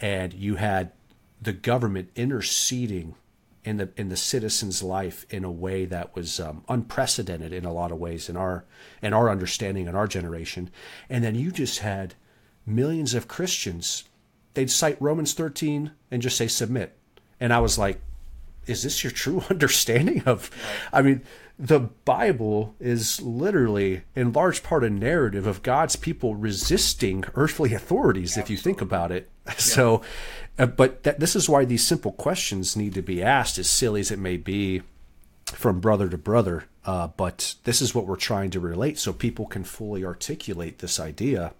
and 0.00 0.32
you 0.32 0.54
had 0.54 0.92
the 1.40 1.52
government 1.52 2.10
interceding 2.14 3.16
in 3.64 3.76
the 3.76 3.88
in 3.96 4.08
the 4.08 4.16
citizen's 4.16 4.82
life 4.82 5.24
in 5.30 5.44
a 5.44 5.50
way 5.50 5.84
that 5.84 6.14
was 6.14 6.40
um, 6.40 6.64
unprecedented 6.68 7.52
in 7.52 7.64
a 7.64 7.72
lot 7.72 7.92
of 7.92 7.98
ways 7.98 8.28
in 8.28 8.36
our 8.36 8.64
in 9.00 9.12
our 9.12 9.30
understanding 9.30 9.86
in 9.86 9.94
our 9.94 10.08
generation. 10.08 10.70
And 11.08 11.22
then 11.22 11.34
you 11.34 11.50
just 11.52 11.80
had 11.80 12.14
millions 12.66 13.14
of 13.14 13.28
Christians. 13.28 14.04
They'd 14.54 14.70
cite 14.70 15.00
Romans 15.00 15.32
13 15.34 15.92
and 16.10 16.22
just 16.22 16.36
say 16.36 16.48
submit. 16.48 16.96
And 17.40 17.52
I 17.52 17.60
was 17.60 17.78
like, 17.78 18.00
is 18.66 18.82
this 18.82 19.02
your 19.02 19.10
true 19.10 19.42
understanding 19.50 20.22
of 20.26 20.50
I 20.92 21.02
mean 21.02 21.22
the 21.58 21.78
Bible 21.78 22.74
is 22.80 23.20
literally 23.22 24.02
in 24.16 24.32
large 24.32 24.62
part 24.64 24.82
a 24.82 24.90
narrative 24.90 25.46
of 25.46 25.62
God's 25.62 25.94
people 25.94 26.34
resisting 26.34 27.24
earthly 27.34 27.74
authorities 27.74 28.30
Absolutely. 28.30 28.42
if 28.42 28.50
you 28.50 28.62
think 28.62 28.80
about 28.80 29.12
it. 29.12 29.28
Yeah. 29.44 29.54
So 29.54 30.02
uh, 30.58 30.66
but 30.66 31.02
that, 31.04 31.20
this 31.20 31.34
is 31.34 31.48
why 31.48 31.64
these 31.64 31.86
simple 31.86 32.12
questions 32.12 32.76
need 32.76 32.94
to 32.94 33.02
be 33.02 33.22
asked, 33.22 33.58
as 33.58 33.70
silly 33.70 34.00
as 34.00 34.10
it 34.10 34.18
may 34.18 34.36
be 34.36 34.82
from 35.46 35.80
brother 35.80 36.08
to 36.08 36.18
brother. 36.18 36.64
Uh, 36.84 37.08
but 37.08 37.54
this 37.64 37.80
is 37.80 37.94
what 37.94 38.06
we're 38.06 38.16
trying 38.16 38.50
to 38.50 38.60
relate 38.60 38.98
so 38.98 39.12
people 39.12 39.46
can 39.46 39.64
fully 39.64 40.04
articulate 40.04 40.78
this 40.78 40.98
idea 40.98 41.54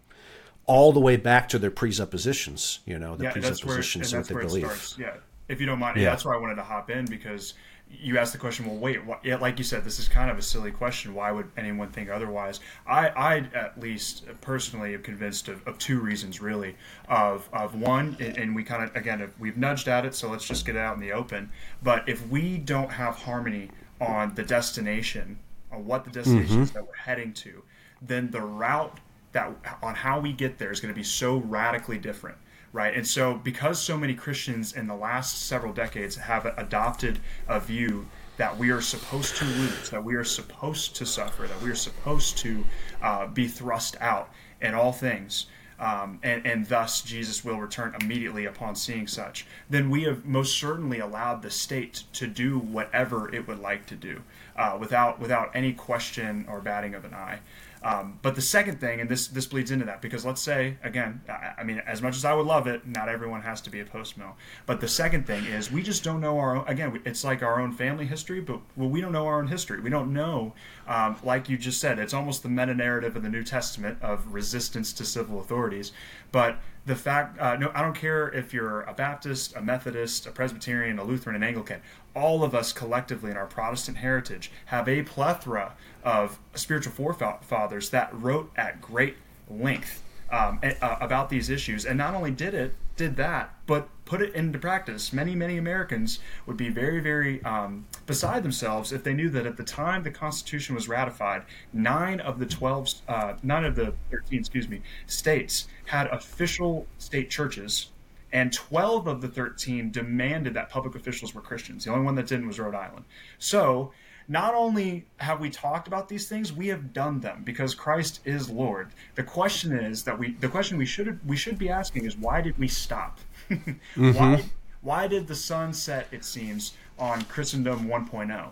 all 0.67 0.93
the 0.93 1.01
way 1.01 1.17
back 1.17 1.49
to 1.49 1.59
their 1.59 1.71
presuppositions, 1.71 2.81
you 2.87 2.99
know, 2.99 3.17
the 3.17 3.25
yeah, 3.25 3.33
presuppositions 3.33 4.13
of 4.13 4.21
what 4.21 4.29
they 4.29 4.47
believe. 4.47 4.95
Yeah, 4.99 5.15
if 5.49 5.61
you 5.61 5.67
don't 5.67 5.79
mind, 5.79 5.99
yeah. 5.99 6.11
that's 6.11 6.25
why 6.25 6.35
I 6.35 6.39
wanted 6.39 6.57
to 6.57 6.63
hop 6.63 6.91
in 6.91 7.05
because 7.05 7.55
you 8.01 8.19
ask 8.19 8.33
the 8.33 8.39
question, 8.39 8.67
well, 8.67 8.77
wait, 8.77 9.05
what, 9.05 9.25
yeah, 9.25 9.37
like 9.37 9.59
you 9.59 9.65
said, 9.65 9.85
this 9.85 9.99
is 9.99 10.09
kind 10.09 10.31
of 10.31 10.39
a 10.39 10.43
silly 10.43 10.71
question. 10.71 11.15
Why 11.15 11.31
would 11.31 11.51
anyone 11.57 11.89
think 11.89 12.09
otherwise? 12.09 12.61
I, 12.87 13.09
I 13.09 13.37
at 13.55 13.79
least 13.79 14.25
personally 14.41 14.95
am 14.95 15.03
convinced 15.03 15.49
of, 15.49 15.67
of 15.67 15.79
two 15.79 16.01
reasons, 16.01 16.41
really. 16.41 16.77
Of, 17.09 17.49
of 17.53 17.75
one, 17.75 18.17
and 18.21 18.55
we 18.55 18.65
kind 18.65 18.83
of, 18.83 18.97
again, 18.97 19.31
we've 19.39 19.57
nudged 19.57 19.89
at 19.89 20.05
it, 20.05 20.15
so 20.15 20.31
let's 20.31 20.47
just 20.47 20.65
get 20.65 20.77
it 20.77 20.81
out 20.81 20.95
in 20.95 21.01
the 21.01 21.13
open. 21.13 21.51
But 21.83 22.09
if 22.09 22.27
we 22.29 22.59
don't 22.59 22.91
have 22.91 23.17
harmony 23.17 23.71
on 24.01 24.35
the 24.35 24.43
destination, 24.43 25.39
on 25.71 25.87
what 25.87 26.05
the 26.05 26.11
destination 26.11 26.55
mm-hmm. 26.55 26.63
is 26.63 26.71
that 26.73 26.87
we're 26.87 26.95
heading 26.95 27.33
to, 27.35 27.63
then 28.01 28.31
the 28.31 28.41
route 28.41 28.99
that 29.33 29.51
on 29.83 29.95
how 29.95 30.21
we 30.21 30.33
get 30.33 30.59
there 30.59 30.71
is 30.71 30.81
going 30.81 30.93
to 30.93 30.99
be 30.99 31.05
so 31.05 31.39
radically 31.39 31.99
different 31.99 32.37
right? 32.73 32.95
And 32.95 33.07
so, 33.07 33.35
because 33.35 33.81
so 33.81 33.97
many 33.97 34.15
Christians 34.15 34.73
in 34.73 34.87
the 34.87 34.95
last 34.95 35.47
several 35.47 35.73
decades 35.73 36.17
have 36.17 36.47
adopted 36.57 37.21
a 37.49 37.61
view 37.61 38.07
that 38.39 38.57
we 38.57 38.71
are 38.71 38.81
supposed 38.81 39.37
to 39.37 39.45
lose, 39.45 39.91
that 39.91 40.03
we 40.03 40.15
are 40.15 40.25
supposed 40.25 40.97
to 40.97 41.07
suffer, 41.07 41.47
that 41.47 41.61
we 41.63 41.71
are 41.71 41.75
supposed 41.75 42.39
to 42.39 42.65
uh, 43.03 43.27
be 43.27 43.47
thrust 43.47 43.97
out 44.01 44.31
in 44.61 44.75
all 44.75 44.93
things, 44.93 45.47
um, 45.79 46.19
and, 46.23 46.47
and 46.47 46.67
thus 46.67 47.03
Jesus 47.03 47.45
will 47.45 47.59
return 47.59 47.95
immediately 48.01 48.47
upon 48.47 48.75
seeing 48.77 49.07
such, 49.07 49.47
then 49.69 49.91
we 49.91 50.05
have 50.05 50.25
most 50.25 50.57
certainly 50.57 51.01
allowed 51.01 51.43
the 51.43 51.51
state 51.51 52.05
to 52.15 52.27
do 52.27 52.59
whatever 52.59 53.35
it 53.35 53.47
would 53.49 53.59
like 53.59 53.85
to 53.87 53.97
do 53.97 54.23
uh, 54.57 54.77
without, 54.81 55.19
without 55.19 55.51
any 55.55 55.73
question 55.73 56.47
or 56.49 56.61
batting 56.61 56.95
of 56.95 57.05
an 57.05 57.13
eye. 57.13 57.41
Um, 57.85 58.19
but 58.23 58.37
the 58.37 58.43
second 58.43 58.81
thing, 58.81 59.01
and 59.01 59.11
this 59.11 59.27
this 59.27 59.47
bleeds 59.47 59.71
into 59.71 59.85
that, 59.87 60.01
because 60.01 60.25
let's 60.25 60.41
say 60.41 60.77
again, 60.85 61.21
I, 61.29 61.55
I, 61.59 61.65
mean, 61.65 61.83
as 61.87 62.01
much 62.01 62.17
as 62.17 62.25
I 62.25 62.33
would 62.33 62.47
love 62.47 62.67
it, 62.67 62.87
not 62.87 63.09
everyone 63.09 63.43
has 63.43 63.61
to 63.63 63.71
be 63.71 63.81
a 63.81 63.85
post 63.85 64.17
mill. 64.17 64.37
But 64.67 64.81
the 64.81 64.89
second 64.89 65.27
thing 65.27 65.45
is, 65.47 65.73
we 65.73 65.83
just 65.83 66.05
don't 66.05 66.21
know 66.21 66.39
our 66.39 66.57
own. 66.57 66.65
Again, 66.69 67.01
it's 67.05 67.25
like 67.25 67.43
our 67.43 67.61
own 67.61 67.73
family 67.73 68.07
history, 68.07 68.41
but 68.41 68.61
well, 68.77 68.89
we 68.89 69.01
don't 69.01 69.13
know 69.13 69.27
our 69.27 69.39
own 69.39 69.49
history. 69.49 69.81
We 69.81 69.91
don't 69.91 70.13
know, 70.13 70.55
um, 70.87 71.17
like 71.25 71.49
you 71.49 71.59
just 71.59 71.81
said, 71.81 71.99
it's 71.99 72.15
almost 72.15 72.43
the 72.45 72.49
meta 72.49 72.75
narrative 72.75 73.17
of 73.17 73.23
the 73.23 73.29
New 73.29 73.43
Testament 73.43 73.99
of 74.01 74.33
resistance 74.33 74.93
to 74.95 75.05
civil 75.05 75.41
authorities. 75.41 75.93
But 76.31 76.59
the 76.85 76.97
fact, 76.97 77.39
uh, 77.39 77.57
no, 77.57 77.71
I 77.75 77.83
don't 77.83 77.95
care 77.95 78.29
if 78.29 78.53
you're 78.53 78.83
a 78.83 78.93
Baptist, 78.93 79.55
a 79.55 79.63
Methodist, 79.63 80.27
a 80.27 80.31
Presbyterian, 80.31 80.99
a 80.99 81.05
Lutheran, 81.05 81.37
an 81.37 81.43
Anglican. 81.43 81.81
All 82.15 82.45
of 82.45 82.55
us 82.55 82.73
collectively 82.73 83.31
in 83.31 83.37
our 83.37 83.47
Protestant 83.47 83.99
heritage 83.99 84.51
have 84.67 84.89
a 84.89 85.03
plethora 85.03 85.75
of 86.05 86.39
spiritual 86.55 86.93
forefathers 86.93 87.91
that 87.91 88.11
wrote 88.13 88.51
at 88.57 88.81
great 88.81 89.17
length 89.49 90.03
um, 90.31 90.61
uh, 90.63 90.97
about 91.01 91.29
these 91.29 91.51
issues, 91.51 91.85
and 91.85 91.99
not 91.99 92.15
only 92.15 92.31
did 92.31 92.55
it 92.55 92.75
did 92.97 93.17
that, 93.17 93.55
but 93.67 93.89
put 94.05 94.21
it 94.21 94.35
into 94.35 94.59
practice. 94.59 95.13
Many 95.13 95.35
many 95.35 95.59
Americans 95.59 96.21
would 96.47 96.57
be 96.57 96.71
very 96.71 97.01
very 97.01 97.43
um, 97.45 97.87
beside 98.07 98.43
themselves 98.43 98.93
if 98.93 99.05
they 99.05 99.15
knew 99.15 99.29
that 99.31 99.47
at 99.47 99.57
the 99.57 99.65
time 99.65 100.03
the 100.03 100.11
Constitution 100.11 100.75
was 100.75 100.89
ratified, 100.89 101.43
nine 101.73 102.21
of 102.21 102.39
the 102.39 102.47
twelve, 102.47 102.89
uh, 103.09 103.35
nine 103.43 103.65
of 103.65 103.77
the 103.77 103.95
thirteen, 104.11 104.41
excuse 104.41 104.69
me, 104.69 104.81
states 105.07 105.69
had 105.87 106.07
official 106.09 106.87
state 106.99 107.31
churches 107.31 107.92
and 108.33 108.53
12 108.53 109.07
of 109.07 109.21
the 109.21 109.29
13 109.29 109.91
demanded 109.91 110.55
that 110.55 110.71
public 110.71 110.95
officials 110.95 111.35
were 111.35 111.41
Christians. 111.41 111.85
The 111.85 111.93
only 111.93 112.05
one 112.05 112.15
that 112.15 112.27
didn't 112.27 112.47
was 112.47 112.59
Rhode 112.59 112.75
Island. 112.75 113.05
So 113.39 113.93
not 114.29 114.55
only 114.55 115.05
have 115.19 115.41
we 115.41 115.51
talked 115.51 115.89
about 115.89 116.09
these 116.09 116.29
things, 116.29 116.53
we 116.53 116.69
have 116.69 116.93
done 116.93 117.21
them 117.21 117.43
because 117.45 117.75
Christ 117.75 118.21
is 118.25 118.49
Lord. 118.49 118.91
The 119.15 119.23
question 119.23 119.73
is 119.73 120.05
that 120.05 120.19
we 120.19 120.33
the 120.35 120.49
question 120.49 120.79
we 120.79 120.87
should 120.87 121.21
we 121.27 121.37
should 121.37 121.59
be 121.59 121.69
asking 121.69 122.05
is 122.05 122.17
why 122.17 122.41
did 122.41 122.59
we 122.59 122.69
stop? 122.69 123.19
mm-hmm. 123.51 124.13
Why 124.13 124.45
why 124.83 125.07
did 125.07 125.29
the 125.29 125.35
sun 125.35 125.73
set, 125.73 126.09
it 126.11 126.25
seems, 126.25 126.75
on 126.99 127.23
Christendom 127.23 127.87
1.0? 127.87 128.49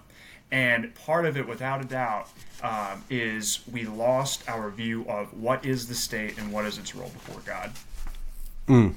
And 0.53 0.95
part 0.95 1.27
of 1.27 1.37
it, 1.37 1.47
without 1.47 1.85
a 1.85 1.85
doubt, 1.85 2.29
um, 2.63 3.05
is 3.11 3.61
we 3.71 3.85
lost 3.85 4.49
our 4.49 4.71
view 4.71 5.05
of 5.09 5.33
what 5.35 5.65
is 5.65 5.87
the 5.87 5.95
state 5.95 6.39
and 6.39 6.53
what 6.53 6.65
is 6.65 6.79
its 6.79 6.95
role 6.95 7.09
before 7.11 7.41
God. 7.45 7.73
Mm. 8.69 8.95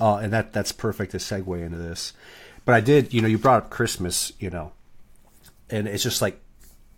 Uh, 0.00 0.16
and 0.16 0.32
that 0.32 0.52
that's 0.52 0.72
perfect 0.72 1.12
to 1.12 1.18
segue 1.18 1.64
into 1.64 1.78
this. 1.78 2.12
But 2.64 2.74
I 2.74 2.80
did, 2.80 3.14
you 3.14 3.22
know, 3.22 3.28
you 3.28 3.38
brought 3.38 3.64
up 3.64 3.70
Christmas, 3.70 4.32
you 4.38 4.50
know, 4.50 4.72
and 5.70 5.88
it's 5.88 6.02
just 6.02 6.22
like 6.22 6.40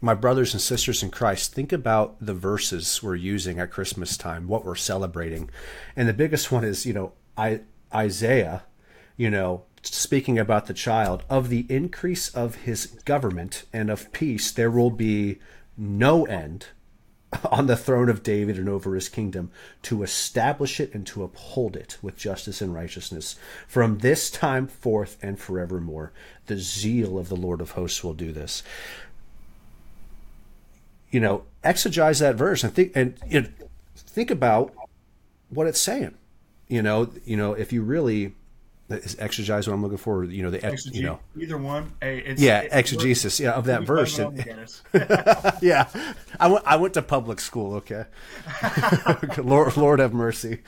my 0.00 0.14
brothers 0.14 0.54
and 0.54 0.60
sisters 0.60 1.02
in 1.02 1.10
Christ, 1.10 1.52
think 1.52 1.72
about 1.72 2.16
the 2.24 2.34
verses 2.34 3.02
we're 3.02 3.16
using 3.16 3.58
at 3.58 3.70
Christmas 3.70 4.16
time, 4.16 4.48
what 4.48 4.64
we're 4.64 4.74
celebrating. 4.74 5.50
And 5.94 6.08
the 6.08 6.14
biggest 6.14 6.50
one 6.50 6.64
is, 6.64 6.86
you 6.86 6.92
know, 6.92 7.12
I, 7.36 7.60
Isaiah, 7.94 8.64
you 9.16 9.30
know, 9.30 9.64
speaking 9.82 10.38
about 10.38 10.66
the 10.66 10.74
child, 10.74 11.24
of 11.28 11.50
the 11.50 11.66
increase 11.68 12.30
of 12.30 12.56
his 12.56 12.86
government 13.04 13.64
and 13.72 13.90
of 13.90 14.10
peace, 14.12 14.50
there 14.50 14.70
will 14.70 14.90
be 14.90 15.38
no 15.76 16.24
end 16.24 16.66
on 17.50 17.66
the 17.66 17.76
throne 17.76 18.08
of 18.08 18.22
David 18.22 18.58
and 18.58 18.68
over 18.68 18.94
his 18.94 19.08
kingdom 19.08 19.50
to 19.82 20.02
establish 20.02 20.80
it 20.80 20.92
and 20.94 21.06
to 21.08 21.22
uphold 21.22 21.76
it 21.76 21.96
with 22.02 22.16
justice 22.16 22.60
and 22.60 22.74
righteousness 22.74 23.36
from 23.68 23.98
this 23.98 24.30
time 24.30 24.66
forth 24.66 25.16
and 25.22 25.38
forevermore. 25.38 26.12
The 26.46 26.58
zeal 26.58 27.18
of 27.18 27.28
the 27.28 27.36
Lord 27.36 27.60
of 27.60 27.72
hosts 27.72 28.02
will 28.02 28.14
do 28.14 28.32
this 28.32 28.62
you 31.10 31.20
know, 31.20 31.44
exegise 31.64 32.20
that 32.20 32.36
verse 32.36 32.64
and 32.64 32.72
think 32.72 32.92
and 32.94 33.14
you 33.28 33.42
know, 33.42 33.48
think 33.96 34.30
about 34.30 34.72
what 35.48 35.66
it's 35.66 35.80
saying. 35.80 36.14
You 36.68 36.82
know, 36.82 37.10
you 37.24 37.36
know, 37.36 37.52
if 37.52 37.72
you 37.72 37.82
really 37.82 38.34
is 38.90 39.16
exegise 39.16 39.66
what 39.66 39.74
I'm 39.74 39.82
looking 39.82 39.98
for, 39.98 40.24
you 40.24 40.42
know, 40.42 40.50
the 40.50 40.58
Exeg- 40.58 40.94
you 40.94 41.02
know 41.02 41.20
either 41.38 41.58
one. 41.58 41.92
Hey, 42.00 42.18
it's, 42.18 42.40
yeah, 42.40 42.60
exegesis, 42.60 43.40
yeah, 43.40 43.52
of 43.52 43.64
that 43.66 43.82
verse. 43.82 44.18
yeah, 45.62 45.88
I 46.38 46.48
went 46.48 46.64
I 46.66 46.76
went 46.76 46.94
to 46.94 47.02
public 47.02 47.40
school. 47.40 47.74
Okay, 47.76 48.04
Lord 49.38 49.76
Lord 49.76 50.00
have 50.00 50.12
mercy. 50.12 50.60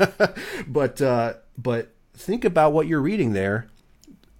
but 0.66 1.00
uh, 1.00 1.34
but 1.56 1.92
think 2.14 2.44
about 2.44 2.72
what 2.72 2.86
you're 2.86 3.00
reading 3.00 3.32
there 3.32 3.68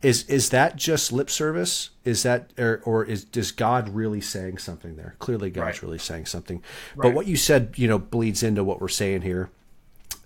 is 0.02 0.24
is 0.24 0.50
that 0.50 0.76
just 0.76 1.12
lip 1.12 1.30
service? 1.30 1.90
Is 2.04 2.24
that 2.24 2.50
or, 2.58 2.82
or 2.85 3.04
is 3.04 3.24
does 3.24 3.52
God 3.52 3.88
really 3.88 4.20
saying 4.20 4.58
something 4.58 4.96
there? 4.96 5.14
Clearly, 5.20 5.50
God's 5.50 5.64
right. 5.78 5.82
really 5.82 5.98
saying 5.98 6.26
something. 6.26 6.62
Right. 6.96 7.08
But 7.08 7.14
what 7.14 7.26
you 7.26 7.37
said, 7.37 7.74
you 7.76 7.88
know, 7.88 7.98
bleeds 7.98 8.42
into 8.42 8.64
what 8.64 8.80
we're 8.80 8.88
saying 8.88 9.22
here. 9.22 9.50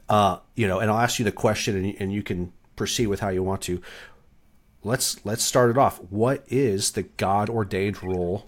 Uh, 0.08 0.38
you 0.54 0.68
know, 0.68 0.78
and 0.78 0.90
I'll 0.90 1.00
ask 1.00 1.18
you 1.18 1.24
the 1.24 1.32
question, 1.32 1.76
and, 1.76 1.96
and 2.00 2.12
you 2.12 2.22
can 2.22 2.52
proceed 2.76 3.08
with 3.08 3.20
how 3.20 3.30
you 3.30 3.42
want 3.42 3.62
to. 3.62 3.80
Let's 4.84 5.24
let's 5.24 5.42
start 5.42 5.70
it 5.70 5.78
off. 5.78 5.98
What 6.10 6.44
is 6.48 6.92
the 6.92 7.02
God 7.02 7.50
ordained 7.50 8.02
role 8.02 8.46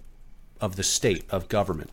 of 0.60 0.76
the 0.76 0.84
state 0.84 1.24
of 1.30 1.48
government? 1.48 1.90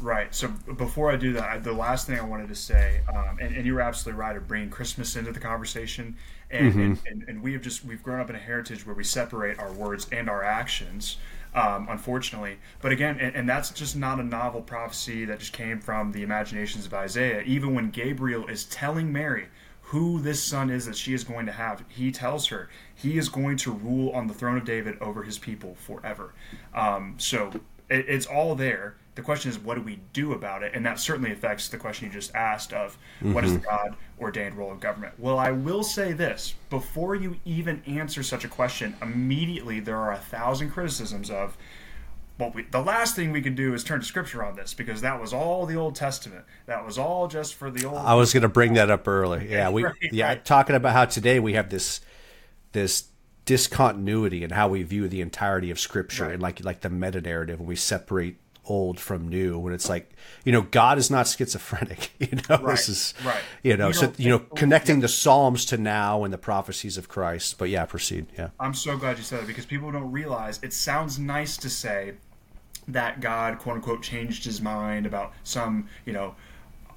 Right. 0.00 0.34
So 0.34 0.48
before 0.48 1.10
I 1.10 1.16
do 1.16 1.32
that, 1.34 1.64
the 1.64 1.72
last 1.72 2.06
thing 2.06 2.18
I 2.18 2.22
wanted 2.22 2.48
to 2.48 2.54
say, 2.54 3.00
um, 3.08 3.38
and, 3.40 3.56
and, 3.56 3.64
you're 3.64 3.80
absolutely 3.80 4.20
right 4.20 4.36
of 4.36 4.46
bringing 4.46 4.68
Christmas 4.68 5.16
into 5.16 5.32
the 5.32 5.40
conversation, 5.40 6.16
and, 6.50 6.70
mm-hmm. 6.70 6.80
and, 6.80 7.00
and, 7.06 7.24
and, 7.28 7.42
we 7.42 7.54
have 7.54 7.62
just 7.62 7.82
we've 7.82 8.02
grown 8.02 8.20
up 8.20 8.28
in 8.28 8.36
a 8.36 8.38
heritage 8.38 8.84
where 8.84 8.94
we 8.94 9.04
separate 9.04 9.58
our 9.58 9.72
words 9.72 10.06
and 10.12 10.28
our 10.28 10.44
actions, 10.44 11.16
um, 11.54 11.86
unfortunately. 11.88 12.58
But 12.82 12.92
again, 12.92 13.18
and, 13.18 13.48
that's 13.48 13.70
just 13.70 13.96
not 13.96 14.20
a 14.20 14.22
novel 14.22 14.60
prophecy 14.60 15.24
that 15.24 15.38
just 15.38 15.54
came 15.54 15.80
from 15.80 16.12
the 16.12 16.22
imaginations 16.22 16.84
of 16.84 16.92
Isaiah. 16.92 17.40
Even 17.46 17.74
when 17.74 17.88
Gabriel 17.88 18.46
is 18.48 18.64
telling 18.64 19.10
Mary 19.10 19.46
who 19.90 20.20
this 20.20 20.42
son 20.42 20.70
is 20.70 20.86
that 20.86 20.96
she 20.96 21.14
is 21.14 21.24
going 21.24 21.46
to 21.46 21.52
have, 21.52 21.84
he 21.88 22.10
tells 22.10 22.48
her 22.48 22.68
he 22.94 23.18
is 23.18 23.28
going 23.28 23.56
to 23.56 23.72
rule 23.72 24.10
on 24.10 24.26
the 24.26 24.34
throne 24.34 24.56
of 24.56 24.64
David 24.64 24.98
over 25.00 25.22
his 25.22 25.38
people 25.38 25.76
forever. 25.76 26.34
Um, 26.74 27.14
so 27.18 27.50
it, 27.88 28.04
it's 28.08 28.26
all 28.26 28.54
there 28.54 28.96
the 29.16 29.22
question 29.22 29.50
is, 29.50 29.58
what 29.58 29.76
do 29.76 29.80
we 29.80 29.98
do 30.12 30.34
about 30.34 30.62
it? 30.62 30.72
And 30.74 30.84
that 30.84 31.00
certainly 31.00 31.32
affects 31.32 31.70
the 31.70 31.78
question 31.78 32.06
you 32.06 32.12
just 32.12 32.34
asked 32.34 32.74
of 32.74 32.98
mm-hmm. 33.18 33.32
what 33.32 33.44
is 33.44 33.54
the 33.54 33.60
mm-hmm. 33.60 33.86
God 33.86 33.96
ordained 34.20 34.56
role 34.56 34.70
of 34.70 34.78
government? 34.78 35.14
Well, 35.18 35.38
I 35.38 35.50
will 35.52 35.82
say 35.82 36.12
this 36.12 36.54
before 36.68 37.14
you 37.14 37.36
even 37.46 37.82
answer 37.86 38.22
such 38.22 38.44
a 38.44 38.48
question, 38.48 38.94
immediately 39.00 39.80
there 39.80 39.96
are 39.96 40.12
a 40.12 40.18
thousand 40.18 40.70
criticisms 40.70 41.30
of, 41.30 41.56
well, 42.38 42.50
we, 42.54 42.62
the 42.62 42.82
last 42.82 43.16
thing 43.16 43.32
we 43.32 43.40
can 43.40 43.54
do 43.54 43.72
is 43.72 43.82
turn 43.82 44.00
to 44.00 44.06
scripture 44.06 44.44
on 44.44 44.56
this 44.56 44.74
because 44.74 45.00
that 45.00 45.20
was 45.20 45.32
all 45.32 45.64
the 45.64 45.76
Old 45.76 45.94
Testament. 45.94 46.44
That 46.66 46.84
was 46.84 46.98
all 46.98 47.28
just 47.28 47.54
for 47.54 47.70
the 47.70 47.86
old. 47.86 47.96
I 47.96 48.14
was 48.14 48.32
going 48.32 48.42
to 48.42 48.48
bring 48.48 48.74
that 48.74 48.90
up 48.90 49.08
early. 49.08 49.50
Yeah, 49.50 49.70
we 49.70 49.84
right, 49.84 49.94
yeah 50.12 50.28
right. 50.28 50.44
talking 50.44 50.76
about 50.76 50.92
how 50.92 51.06
today 51.06 51.40
we 51.40 51.54
have 51.54 51.70
this 51.70 52.00
this 52.72 53.08
discontinuity 53.46 54.44
in 54.44 54.50
how 54.50 54.68
we 54.68 54.82
view 54.82 55.08
the 55.08 55.20
entirety 55.20 55.70
of 55.70 55.78
scripture 55.78 56.24
right. 56.24 56.32
and 56.34 56.42
like 56.42 56.62
like 56.64 56.80
the 56.80 56.90
meta 56.90 57.20
narrative 57.20 57.60
and 57.60 57.68
we 57.68 57.76
separate 57.76 58.36
old 58.68 58.98
from 58.98 59.28
new 59.28 59.56
when 59.56 59.72
it's 59.72 59.88
like 59.88 60.10
you 60.44 60.50
know 60.50 60.62
god 60.62 60.98
is 60.98 61.12
not 61.12 61.28
schizophrenic 61.28 62.10
you 62.18 62.36
know 62.48 62.56
right, 62.56 62.72
this 62.72 62.88
is 62.88 63.14
right 63.24 63.40
you 63.62 63.76
know 63.76 63.86
you 63.86 63.92
so 63.92 64.12
you 64.16 64.28
know 64.28 64.40
connecting 64.40 64.98
the 64.98 65.06
psalms 65.06 65.64
to 65.64 65.76
now 65.76 66.24
and 66.24 66.34
the 66.34 66.38
prophecies 66.38 66.98
of 66.98 67.08
christ 67.08 67.56
but 67.56 67.68
yeah 67.68 67.86
proceed 67.86 68.26
yeah 68.36 68.48
i'm 68.58 68.74
so 68.74 68.96
glad 68.96 69.16
you 69.16 69.22
said 69.22 69.40
it 69.40 69.46
because 69.46 69.64
people 69.64 69.92
don't 69.92 70.10
realize 70.10 70.58
it 70.64 70.72
sounds 70.72 71.16
nice 71.16 71.56
to 71.56 71.70
say 71.70 72.14
that 72.88 73.20
god 73.20 73.58
quote 73.58 73.76
unquote 73.76 74.02
changed 74.02 74.44
his 74.44 74.60
mind 74.60 75.06
about 75.06 75.32
some 75.42 75.88
you 76.04 76.12
know 76.12 76.34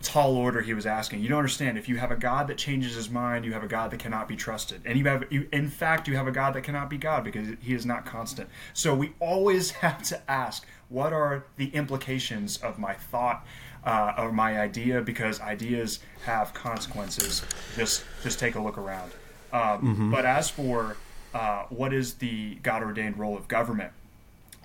tall 0.01 0.37
order 0.37 0.61
he 0.61 0.73
was 0.73 0.85
asking. 0.85 1.21
You 1.21 1.29
don't 1.29 1.39
understand. 1.39 1.77
If 1.77 1.89
you 1.89 1.97
have 1.97 2.11
a 2.11 2.15
God 2.15 2.47
that 2.47 2.57
changes 2.57 2.95
his 2.95 3.09
mind, 3.09 3.45
you 3.45 3.53
have 3.53 3.63
a 3.63 3.67
God 3.67 3.91
that 3.91 3.99
cannot 3.99 4.27
be 4.27 4.35
trusted. 4.35 4.81
And 4.85 4.97
you 4.97 5.05
have, 5.05 5.25
you, 5.29 5.47
in 5.51 5.67
fact, 5.67 6.07
you 6.07 6.15
have 6.15 6.27
a 6.27 6.31
God 6.31 6.53
that 6.53 6.61
cannot 6.61 6.89
be 6.89 6.97
God 6.97 7.23
because 7.23 7.49
he 7.61 7.73
is 7.73 7.85
not 7.85 8.05
constant. 8.05 8.49
So 8.73 8.95
we 8.95 9.13
always 9.19 9.71
have 9.83 10.01
to 10.03 10.31
ask, 10.31 10.65
what 10.89 11.13
are 11.13 11.45
the 11.57 11.67
implications 11.69 12.57
of 12.57 12.79
my 12.79 12.93
thought 12.93 13.45
uh, 13.83 14.13
or 14.17 14.31
my 14.31 14.59
idea? 14.59 15.01
Because 15.01 15.41
ideas 15.41 15.99
have 16.25 16.53
consequences. 16.53 17.43
Just 17.75 18.03
just 18.23 18.39
take 18.39 18.55
a 18.55 18.61
look 18.61 18.77
around. 18.77 19.11
Um, 19.51 19.61
mm-hmm. 19.61 20.11
But 20.11 20.25
as 20.25 20.49
for 20.49 20.97
uh, 21.33 21.63
what 21.69 21.93
is 21.93 22.15
the 22.15 22.55
God 22.55 22.83
ordained 22.83 23.17
role 23.19 23.37
of 23.37 23.47
government? 23.47 23.91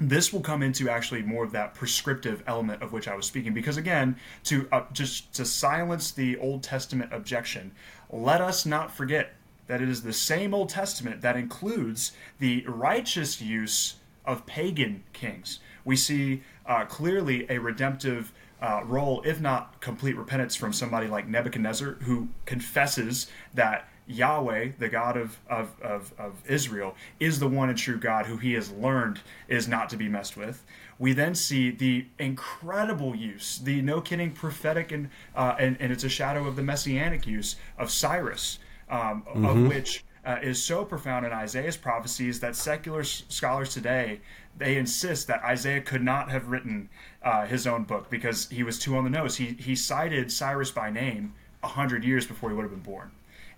This 0.00 0.32
will 0.32 0.40
come 0.40 0.62
into 0.62 0.90
actually 0.90 1.22
more 1.22 1.44
of 1.44 1.52
that 1.52 1.74
prescriptive 1.74 2.42
element 2.46 2.82
of 2.82 2.92
which 2.92 3.06
I 3.06 3.14
was 3.14 3.26
speaking, 3.26 3.54
because 3.54 3.76
again, 3.76 4.16
to 4.44 4.68
uh, 4.72 4.82
just 4.92 5.32
to 5.34 5.44
silence 5.44 6.10
the 6.10 6.36
Old 6.38 6.62
Testament 6.64 7.12
objection, 7.12 7.72
let 8.10 8.40
us 8.40 8.66
not 8.66 8.92
forget 8.92 9.34
that 9.66 9.80
it 9.80 9.88
is 9.88 10.02
the 10.02 10.12
same 10.12 10.52
Old 10.52 10.68
Testament 10.68 11.20
that 11.22 11.36
includes 11.36 12.12
the 12.38 12.64
righteous 12.66 13.40
use 13.40 13.96
of 14.24 14.46
pagan 14.46 15.04
kings. 15.12 15.60
We 15.84 15.96
see 15.96 16.42
uh, 16.66 16.86
clearly 16.86 17.46
a 17.48 17.58
redemptive 17.58 18.32
uh, 18.60 18.82
role, 18.84 19.22
if 19.24 19.40
not 19.40 19.80
complete 19.80 20.16
repentance, 20.16 20.56
from 20.56 20.72
somebody 20.72 21.06
like 21.06 21.28
Nebuchadnezzar, 21.28 21.98
who 22.00 22.28
confesses 22.46 23.28
that 23.52 23.88
Yahweh, 24.06 24.72
the 24.78 24.88
God 24.88 25.16
of, 25.16 25.38
of, 25.48 25.70
of, 25.80 26.12
of, 26.18 26.34
Israel, 26.46 26.94
is 27.18 27.38
the 27.38 27.48
one 27.48 27.68
and 27.68 27.78
true 27.78 27.98
God 27.98 28.26
who 28.26 28.36
he 28.36 28.52
has 28.52 28.70
learned 28.70 29.20
is 29.48 29.66
not 29.66 29.88
to 29.90 29.96
be 29.96 30.08
messed 30.08 30.36
with. 30.36 30.64
We 30.98 31.12
then 31.12 31.34
see 31.34 31.70
the 31.70 32.06
incredible 32.18 33.14
use, 33.16 33.58
the 33.58 33.82
no 33.82 34.00
kidding 34.00 34.32
prophetic, 34.32 34.92
and, 34.92 35.08
uh, 35.34 35.56
and, 35.58 35.76
and 35.80 35.90
it's 35.90 36.04
a 36.04 36.08
shadow 36.08 36.46
of 36.46 36.56
the 36.56 36.62
messianic 36.62 37.26
use 37.26 37.56
of 37.78 37.90
Cyrus, 37.90 38.58
um, 38.88 39.24
mm-hmm. 39.28 39.44
of 39.44 39.68
which 39.68 40.04
uh, 40.24 40.38
is 40.42 40.62
so 40.62 40.84
profound 40.84 41.26
in 41.26 41.32
Isaiah's 41.32 41.76
prophecies 41.76 42.40
that 42.40 42.56
secular 42.56 43.04
scholars 43.04 43.72
today 43.72 44.20
they 44.56 44.76
insist 44.76 45.26
that 45.26 45.42
Isaiah 45.42 45.80
could 45.80 46.02
not 46.02 46.30
have 46.30 46.48
written 46.48 46.88
uh, 47.22 47.46
his 47.46 47.66
own 47.66 47.84
book 47.84 48.08
because 48.10 48.48
he 48.48 48.62
was 48.62 48.78
too 48.78 48.96
on 48.96 49.04
the 49.04 49.10
nose. 49.10 49.36
He 49.36 49.56
he 49.58 49.74
cited 49.74 50.30
Cyrus 50.30 50.70
by 50.70 50.90
name 50.90 51.34
a 51.62 51.68
hundred 51.68 52.04
years 52.04 52.26
before 52.26 52.50
he 52.50 52.56
would 52.56 52.62
have 52.62 52.70
been 52.70 52.80
born, 52.80 53.10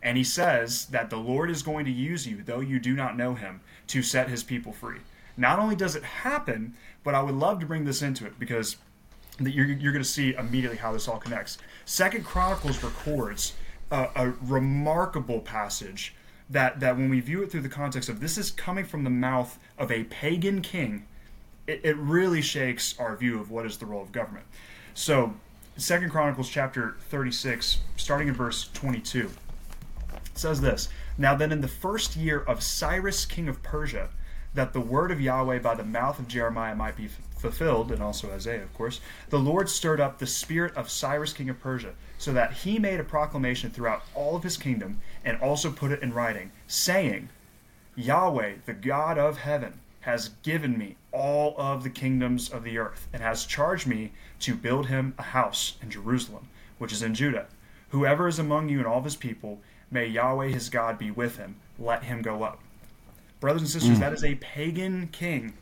and 0.06 0.16
he 0.16 0.22
says 0.22 0.86
that 0.86 1.10
the 1.10 1.16
Lord 1.16 1.50
is 1.50 1.64
going 1.64 1.84
to 1.84 1.90
use 1.90 2.28
you, 2.28 2.40
though 2.40 2.60
you 2.60 2.78
do 2.78 2.94
not 2.94 3.16
know 3.16 3.34
Him, 3.34 3.60
to 3.88 4.04
set 4.04 4.28
His 4.28 4.44
people 4.44 4.72
free. 4.72 5.00
Not 5.36 5.58
only 5.58 5.74
does 5.74 5.96
it 5.96 6.04
happen, 6.04 6.74
but 7.02 7.16
I 7.16 7.20
would 7.20 7.34
love 7.34 7.58
to 7.58 7.66
bring 7.66 7.84
this 7.84 8.02
into 8.02 8.24
it 8.24 8.38
because 8.38 8.76
you're, 9.40 9.66
you're 9.66 9.92
going 9.92 10.04
to 10.04 10.08
see 10.08 10.32
immediately 10.34 10.78
how 10.78 10.92
this 10.92 11.08
all 11.08 11.18
connects. 11.18 11.58
Second 11.86 12.24
Chronicles 12.24 12.84
records 12.84 13.54
a, 13.90 14.08
a 14.14 14.32
remarkable 14.42 15.40
passage 15.40 16.14
that 16.48 16.78
that 16.78 16.96
when 16.96 17.10
we 17.10 17.18
view 17.18 17.42
it 17.42 17.50
through 17.50 17.62
the 17.62 17.68
context 17.68 18.08
of 18.08 18.20
this 18.20 18.38
is 18.38 18.52
coming 18.52 18.84
from 18.84 19.02
the 19.02 19.10
mouth 19.10 19.58
of 19.76 19.90
a 19.90 20.04
pagan 20.04 20.62
king, 20.62 21.04
it, 21.66 21.80
it 21.82 21.96
really 21.96 22.42
shakes 22.42 22.94
our 23.00 23.16
view 23.16 23.40
of 23.40 23.50
what 23.50 23.66
is 23.66 23.76
the 23.78 23.86
role 23.86 24.02
of 24.02 24.12
government. 24.12 24.46
So, 24.94 25.34
Second 25.76 26.10
Chronicles 26.10 26.48
chapter 26.48 26.94
36, 27.10 27.78
starting 27.96 28.28
in 28.28 28.34
verse 28.34 28.70
22, 28.72 29.30
says 30.38 30.60
this: 30.60 30.88
Now 31.16 31.34
then, 31.34 31.52
in 31.52 31.60
the 31.60 31.68
first 31.68 32.16
year 32.16 32.40
of 32.40 32.62
Cyrus 32.62 33.24
king 33.24 33.48
of 33.48 33.62
Persia, 33.62 34.10
that 34.54 34.72
the 34.72 34.80
word 34.80 35.10
of 35.10 35.20
Yahweh 35.20 35.58
by 35.58 35.74
the 35.74 35.84
mouth 35.84 36.18
of 36.18 36.28
Jeremiah 36.28 36.74
might 36.74 36.96
be 36.96 37.08
fulfilled, 37.36 37.92
and 37.92 38.02
also 38.02 38.32
Isaiah, 38.32 38.62
of 38.62 38.72
course, 38.74 39.00
the 39.28 39.38
Lord 39.38 39.68
stirred 39.68 40.00
up 40.00 40.18
the 40.18 40.26
spirit 40.26 40.74
of 40.74 40.90
Cyrus 40.90 41.32
king 41.32 41.50
of 41.50 41.60
Persia 41.60 41.92
so 42.18 42.32
that 42.32 42.52
he 42.52 42.78
made 42.78 42.98
a 42.98 43.04
proclamation 43.04 43.70
throughout 43.70 44.02
all 44.14 44.34
of 44.34 44.42
his 44.42 44.56
kingdom 44.56 45.00
and 45.24 45.40
also 45.40 45.70
put 45.70 45.92
it 45.92 46.02
in 46.02 46.14
writing, 46.14 46.50
saying, 46.66 47.28
Yahweh, 47.94 48.54
the 48.64 48.72
God 48.72 49.18
of 49.18 49.38
heaven, 49.38 49.80
has 50.00 50.30
given 50.42 50.78
me 50.78 50.96
all 51.12 51.54
of 51.58 51.82
the 51.82 51.90
kingdoms 51.90 52.48
of 52.48 52.62
the 52.62 52.78
earth, 52.78 53.08
and 53.12 53.22
has 53.22 53.44
charged 53.44 53.86
me 53.86 54.12
to 54.38 54.54
build 54.54 54.86
him 54.86 55.14
a 55.18 55.22
house 55.22 55.76
in 55.82 55.90
Jerusalem, 55.90 56.48
which 56.78 56.92
is 56.92 57.02
in 57.02 57.14
Judah. 57.14 57.46
Whoever 57.90 58.28
is 58.28 58.38
among 58.38 58.68
you 58.68 58.78
and 58.78 58.86
all 58.86 58.98
of 58.98 59.04
his 59.04 59.16
people, 59.16 59.60
may 59.90 60.06
Yahweh 60.06 60.48
his 60.48 60.68
God 60.68 60.98
be 60.98 61.10
with 61.10 61.36
him. 61.36 61.56
Let 61.78 62.04
him 62.04 62.22
go 62.22 62.42
up. 62.42 62.60
Brothers 63.40 63.62
and 63.62 63.70
sisters, 63.70 63.98
mm. 63.98 64.00
that 64.00 64.12
is 64.12 64.24
a 64.24 64.34
pagan 64.36 65.08
king 65.08 65.54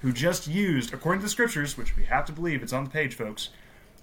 who 0.00 0.12
just 0.12 0.46
used, 0.46 0.92
according 0.92 1.20
to 1.20 1.26
the 1.26 1.30
scriptures, 1.30 1.78
which 1.78 1.96
we 1.96 2.04
have 2.04 2.24
to 2.26 2.32
believe, 2.32 2.62
it's 2.62 2.72
on 2.72 2.84
the 2.84 2.90
page, 2.90 3.14
folks, 3.14 3.50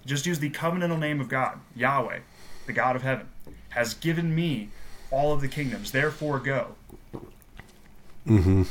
just 0.06 0.26
used 0.26 0.40
the 0.40 0.50
covenantal 0.50 0.98
name 0.98 1.20
of 1.20 1.28
God, 1.28 1.60
Yahweh, 1.76 2.20
the 2.66 2.72
God 2.72 2.96
of 2.96 3.02
heaven, 3.02 3.28
has 3.70 3.94
given 3.94 4.34
me 4.34 4.70
all 5.10 5.32
of 5.32 5.40
the 5.40 5.48
kingdoms. 5.48 5.92
Therefore, 5.92 6.38
go. 6.38 6.74
Mm-hmm. 8.26 8.62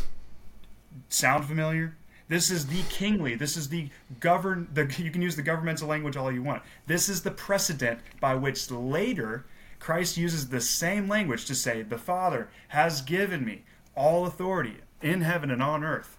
Sound 1.10 1.46
familiar? 1.46 1.96
This 2.28 2.52
is 2.52 2.68
the 2.68 2.84
kingly. 2.90 3.36
This 3.36 3.58
is 3.58 3.70
the 3.70 3.90
govern. 4.20 4.68
The 4.74 4.84
you 5.00 5.10
can 5.10 5.22
use 5.22 5.36
the 5.36 5.42
governmental 5.42 5.88
language 5.88 6.16
all 6.16 6.32
you 6.32 6.44
want. 6.44 6.62
This 6.86 7.10
is 7.10 7.24
the 7.24 7.32
precedent 7.32 8.00
by 8.20 8.36
which 8.36 8.70
later 8.70 9.46
Christ 9.80 10.18
uses 10.18 10.50
the 10.50 10.62
same 10.62 11.08
language 11.08 11.46
to 11.46 11.56
say, 11.56 11.82
"The 11.82 11.98
Father 11.98 12.50
has 12.70 13.02
given 13.02 13.46
me 13.46 13.64
all 13.96 14.26
authority 14.26 14.78
in 15.02 15.22
heaven 15.22 15.50
and 15.52 15.64
on 15.64 15.84
earth." 15.84 16.18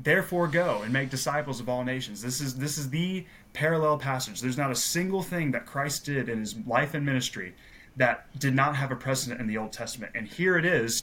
Therefore, 0.00 0.46
go 0.46 0.82
and 0.82 0.92
make 0.92 1.10
disciples 1.10 1.58
of 1.60 1.68
all 1.68 1.84
nations. 1.84 2.22
This 2.22 2.40
is 2.40 2.56
this 2.56 2.78
is 2.78 2.90
the 2.90 3.26
parallel 3.52 3.98
passage. 3.98 4.40
There's 4.40 4.56
not 4.56 4.70
a 4.70 4.76
single 4.76 5.22
thing 5.22 5.50
that 5.50 5.66
Christ 5.66 6.04
did 6.04 6.28
in 6.28 6.38
his 6.38 6.54
life 6.66 6.94
and 6.94 7.04
ministry 7.04 7.54
that 7.96 8.26
did 8.38 8.54
not 8.54 8.76
have 8.76 8.92
a 8.92 8.96
precedent 8.96 9.40
in 9.40 9.48
the 9.48 9.58
Old 9.58 9.72
Testament. 9.72 10.12
And 10.14 10.28
here 10.28 10.56
it 10.56 10.64
is 10.64 11.02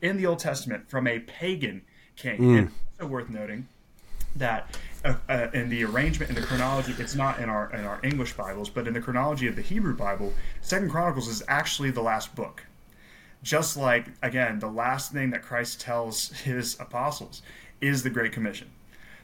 in 0.00 0.16
the 0.16 0.26
Old 0.26 0.40
Testament 0.40 0.90
from 0.90 1.06
a 1.06 1.20
pagan 1.20 1.82
king. 2.16 2.38
Mm. 2.40 2.58
And 2.58 2.72
also 2.98 3.06
worth 3.06 3.30
noting 3.30 3.68
that 4.34 4.76
uh, 5.06 5.14
uh, 5.28 5.46
in 5.54 5.68
the 5.68 5.84
arrangement 5.84 6.30
in 6.30 6.34
the 6.34 6.42
chronology, 6.42 6.94
it's 6.98 7.14
not 7.14 7.38
in 7.38 7.48
our 7.48 7.72
in 7.72 7.84
our 7.84 8.00
English 8.02 8.32
Bibles, 8.32 8.68
but 8.68 8.88
in 8.88 8.94
the 8.94 9.00
chronology 9.00 9.46
of 9.46 9.54
the 9.54 9.62
Hebrew 9.62 9.94
Bible, 9.94 10.32
Second 10.60 10.90
Chronicles 10.90 11.28
is 11.28 11.42
actually 11.46 11.90
the 11.90 12.02
last 12.02 12.34
book. 12.34 12.64
Just 13.42 13.76
like 13.76 14.06
again, 14.22 14.58
the 14.58 14.68
last 14.70 15.12
thing 15.12 15.30
that 15.30 15.42
Christ 15.42 15.80
tells 15.80 16.30
his 16.30 16.78
apostles 16.80 17.42
is 17.80 18.02
the 18.02 18.10
Great 18.10 18.32
Commission. 18.32 18.68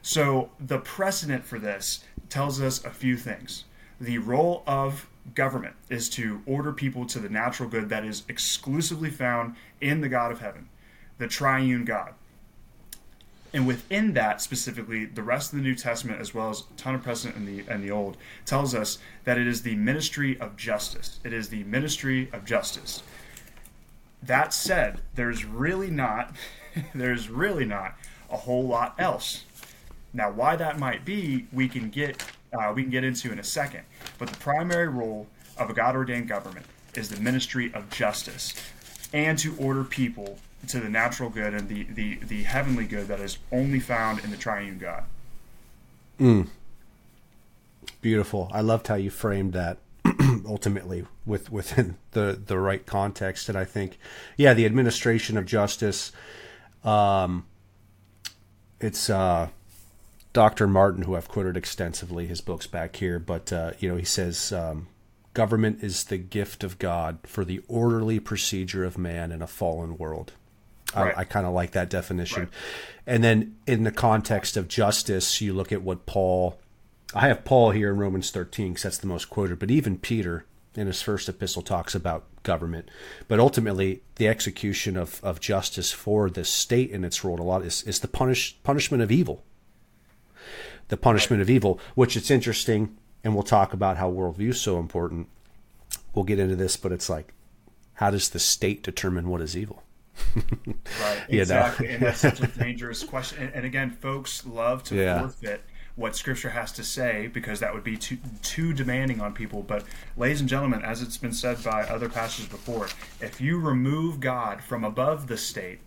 So 0.03 0.51
the 0.61 0.78
precedent 0.78 1.45
for 1.45 1.59
this 1.59 2.05
tells 2.28 2.61
us 2.61 2.85
a 2.85 2.91
few 2.91 3.16
things. 3.16 3.64
The 4.01 4.18
role 4.18 4.62
of 4.66 5.09
government 5.35 5.74
is 5.89 6.09
to 6.11 6.43
order 6.47 6.72
people 6.72 7.07
to 7.07 7.18
the 7.18 7.28
natural 7.28 7.68
good 7.68 7.89
that 7.89 8.05
is 8.05 8.22
exclusively 8.28 9.11
found 9.11 9.57
in 9.80 10.01
the 10.01 10.09
God 10.09 10.30
of 10.30 10.41
heaven, 10.41 10.68
the 11.18 11.28
triune 11.28 11.85
God. 11.85 12.14
And 13.55 13.67
within 13.67 14.15
that 14.15 14.41
specifically, 14.41 15.05
the 15.05 15.23
rest 15.23 15.53
of 15.53 15.59
the 15.59 15.65
New 15.65 15.75
Testament, 15.75 16.21
as 16.21 16.33
well 16.33 16.49
as 16.49 16.61
a 16.61 16.79
ton 16.79 16.95
of 16.95 17.03
precedent 17.03 17.37
in 17.37 17.45
the 17.45 17.71
in 17.73 17.83
the 17.83 17.91
Old, 17.91 18.17
tells 18.47 18.75
us 18.75 18.99
that 19.25 19.37
it 19.37 19.47
is 19.47 19.63
the 19.63 19.75
ministry 19.75 20.41
of 20.41 20.57
justice. 20.57 21.21
It 21.23 21.33
is 21.33 21.51
the 21.51 21.65
ministry 21.65 22.31
of 22.33 22.45
justice. 22.45 23.03
That 24.23 24.55
said, 24.55 25.01
there's 25.15 25.45
really 25.45 25.91
not 25.91 26.35
there's 26.95 27.29
really 27.29 27.67
not 27.67 27.95
a 28.31 28.37
whole 28.39 28.67
lot 28.67 28.95
else. 28.99 29.45
Now, 30.15 30.31
why 30.31 30.57
that 30.57 30.79
might 30.79 31.05
be, 31.05 31.47
we 31.53 31.69
can 31.69 31.91
get 31.91 32.25
uh, 32.53 32.73
we 32.75 32.83
can 32.83 32.91
get 32.91 33.05
into 33.05 33.33
in 33.33 33.39
a 33.39 33.45
second. 33.45 33.85
But 34.19 34.29
the 34.29 34.39
primary 34.39 34.89
role 34.89 35.27
of 35.59 35.69
a 35.69 35.75
God 35.75 35.95
ordained 35.95 36.29
government 36.29 36.67
is 36.95 37.09
the 37.09 37.21
ministry 37.21 37.73
of 37.75 37.89
justice 37.91 38.55
and 39.13 39.39
to 39.39 39.55
order 39.57 39.85
people 39.85 40.39
to 40.69 40.81
the 40.81 40.89
natural 40.89 41.29
good 41.29 41.55
and 41.55 41.69
the, 41.69 41.85
the, 41.85 42.15
the 42.17 42.43
heavenly 42.43 42.87
good 42.87 43.09
that 43.09 43.21
is 43.21 43.39
only 43.51 43.81
found 43.81 44.23
in 44.25 44.31
the 44.31 44.37
triune 44.37 44.79
God. 44.79 45.05
Mm. 46.21 46.49
Beautiful. 48.01 48.51
I 48.53 48.61
loved 48.61 48.87
how 48.87 48.95
you 48.95 49.11
framed 49.11 49.53
that 49.55 49.79
ultimately 50.47 51.05
with 51.27 51.51
within 51.51 51.97
the, 52.13 52.41
the 52.45 52.59
right 52.59 52.85
context. 52.87 53.49
And 53.49 53.59
I 53.59 53.65
think, 53.65 53.99
yeah, 54.37 54.55
the 54.55 54.67
administration 54.67 55.37
of 55.37 55.47
justice, 55.47 56.13
um, 56.85 57.47
it's, 58.81 59.11
uh, 59.11 59.49
Dr. 60.33 60.67
Martin, 60.67 61.03
who 61.03 61.15
I've 61.15 61.29
quoted 61.29 61.57
extensively, 61.57 62.27
his 62.27 62.41
books 62.41 62.67
back 62.67 62.97
here, 62.97 63.19
but 63.19 63.53
uh, 63.53 63.73
you 63.79 63.89
know 63.89 63.97
he 63.97 64.05
says 64.05 64.53
um, 64.53 64.87
government 65.35 65.83
is 65.83 66.05
the 66.05 66.17
gift 66.17 66.65
of 66.65 66.79
God 66.79 67.19
for 67.25 67.45
the 67.45 67.61
orderly 67.69 68.19
procedure 68.19 68.85
of 68.85 68.97
man 68.97 69.31
in 69.31 69.43
a 69.43 69.47
fallen 69.47 69.99
world. 69.99 70.33
Right. 70.95 71.16
I, 71.16 71.20
I 71.20 71.24
kind 71.24 71.47
of 71.47 71.53
like 71.53 71.72
that 71.72 71.90
definition. 71.90 72.45
Right. 72.45 72.53
And 73.07 73.24
then 73.24 73.57
in 73.66 73.84
the 73.84 73.90
context 73.90 74.57
of 74.57 74.68
justice, 74.68 75.40
you 75.40 75.53
look 75.53 75.72
at 75.72 75.82
what 75.82 76.07
Paul. 76.07 76.59
I 77.14 77.28
have 77.28 77.45
Paul 77.45 77.72
here 77.72 77.90
in 77.90 77.99
Romans 77.99 78.30
13 78.30 78.70
because 78.70 78.84
that's 78.84 78.99
the 78.99 79.07
most 79.07 79.28
quoted, 79.28 79.59
but 79.59 79.70
even 79.70 79.99
Peter 79.99 80.47
in 80.74 80.86
his 80.86 81.03
first 81.03 81.28
epistle 81.28 81.61
talks 81.61 81.95
about 81.95 82.24
government. 82.43 82.90
But 83.28 83.38
ultimately, 83.38 84.03
the 84.14 84.28
execution 84.28 84.97
of, 84.97 85.22
of 85.22 85.38
justice 85.38 85.93
for 85.93 86.30
the 86.30 86.45
state 86.45 86.90
and 86.90 87.05
its 87.05 87.22
role 87.22 87.38
a 87.38 87.43
lot 87.43 87.66
is, 87.66 87.82
is 87.82 88.01
the 88.01 88.09
punish, 88.09 88.57
punishment 88.62 89.03
of 89.03 89.12
evil 89.12 89.45
the 90.93 90.97
punishment 90.99 91.40
of 91.40 91.49
evil, 91.49 91.80
which 91.95 92.18
it's 92.18 92.30
interesting, 92.30 92.95
and 93.24 93.32
we'll 93.32 93.43
talk 93.43 93.72
about 93.72 93.97
how 93.97 94.12
worldview 94.12 94.51
is 94.51 94.61
so 94.61 94.78
important. 94.78 95.26
We'll 96.14 96.26
get 96.26 96.38
into 96.38 96.55
this, 96.55 96.76
but 96.76 96.93
it's 96.93 97.09
like, 97.09 97.32
how 97.95 98.11
does 98.11 98.28
the 98.28 98.38
state 98.38 98.82
determine 98.82 99.30
what 99.30 99.40
is 99.40 99.57
evil? 99.57 99.82
Right, 100.37 101.25
exactly, 101.29 101.89
and 101.89 102.03
that's 102.03 102.21
such 102.21 102.41
a 102.41 102.47
dangerous 102.59 103.03
question. 103.05 103.43
And, 103.43 103.55
and 103.55 103.67
again, 103.67 103.91
folks 103.91 104.47
love 104.47 104.83
to 104.85 104.97
yeah. 104.97 105.21
forfeit 105.21 105.63
what 105.95 106.17
Scripture 106.17 106.51
has 106.51 106.73
to 106.73 106.85
say 106.85 107.27
because 107.27 107.61
that 107.61 107.75
would 107.75 107.85
be 107.85 107.97
too 107.97 108.19
too 108.43 108.73
demanding 108.73 109.21
on 109.21 109.35
people. 109.35 109.63
But, 109.63 109.85
ladies 110.17 110.41
and 110.41 110.49
gentlemen, 110.49 110.83
as 110.83 111.03
it's 111.03 111.19
been 111.19 111.33
said 111.33 111.63
by 111.63 111.83
other 111.83 112.09
pastors 112.09 112.47
before, 112.47 112.89
if 113.21 113.41
you 113.41 113.59
remove 113.59 114.21
God 114.21 114.63
from 114.63 114.85
above 114.85 115.27
the 115.27 115.37
state, 115.37 115.81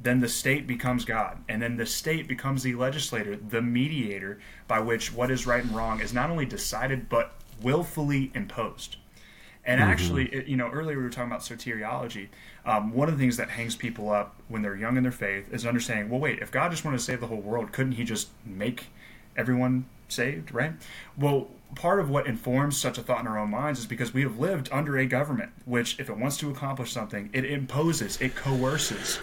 then 0.00 0.20
the 0.20 0.28
state 0.28 0.66
becomes 0.66 1.04
God. 1.04 1.38
And 1.48 1.60
then 1.60 1.76
the 1.76 1.86
state 1.86 2.28
becomes 2.28 2.62
the 2.62 2.74
legislator, 2.74 3.36
the 3.36 3.62
mediator 3.62 4.38
by 4.68 4.80
which 4.80 5.12
what 5.12 5.30
is 5.30 5.46
right 5.46 5.64
and 5.64 5.74
wrong 5.74 6.00
is 6.00 6.12
not 6.12 6.30
only 6.30 6.46
decided, 6.46 7.08
but 7.08 7.34
willfully 7.62 8.30
imposed. 8.34 8.96
And 9.64 9.80
mm-hmm. 9.80 9.90
actually, 9.90 10.26
it, 10.26 10.46
you 10.46 10.56
know, 10.56 10.68
earlier 10.68 10.96
we 10.96 11.02
were 11.02 11.10
talking 11.10 11.30
about 11.30 11.40
soteriology. 11.40 12.28
Um, 12.66 12.92
one 12.92 13.08
of 13.08 13.16
the 13.16 13.22
things 13.22 13.36
that 13.36 13.48
hangs 13.48 13.76
people 13.76 14.10
up 14.10 14.34
when 14.48 14.60
they're 14.60 14.76
young 14.76 14.96
in 14.96 15.04
their 15.04 15.12
faith 15.12 15.52
is 15.52 15.64
understanding, 15.64 16.10
well, 16.10 16.20
wait, 16.20 16.40
if 16.40 16.50
God 16.50 16.72
just 16.72 16.84
wanted 16.84 16.98
to 16.98 17.04
save 17.04 17.20
the 17.20 17.28
whole 17.28 17.40
world, 17.40 17.72
couldn't 17.72 17.92
he 17.92 18.04
just 18.04 18.28
make 18.44 18.88
everyone 19.36 19.86
saved, 20.08 20.52
right? 20.52 20.72
Well, 21.16 21.48
part 21.76 22.00
of 22.00 22.10
what 22.10 22.26
informs 22.26 22.76
such 22.76 22.98
a 22.98 23.02
thought 23.02 23.20
in 23.20 23.26
our 23.28 23.38
own 23.38 23.50
minds 23.50 23.78
is 23.78 23.86
because 23.86 24.12
we 24.12 24.22
have 24.22 24.38
lived 24.38 24.68
under 24.72 24.98
a 24.98 25.06
government 25.06 25.52
which, 25.64 25.98
if 26.00 26.10
it 26.10 26.16
wants 26.16 26.36
to 26.38 26.50
accomplish 26.50 26.92
something, 26.92 27.30
it 27.32 27.44
imposes, 27.44 28.20
it 28.20 28.34
coerces 28.34 29.20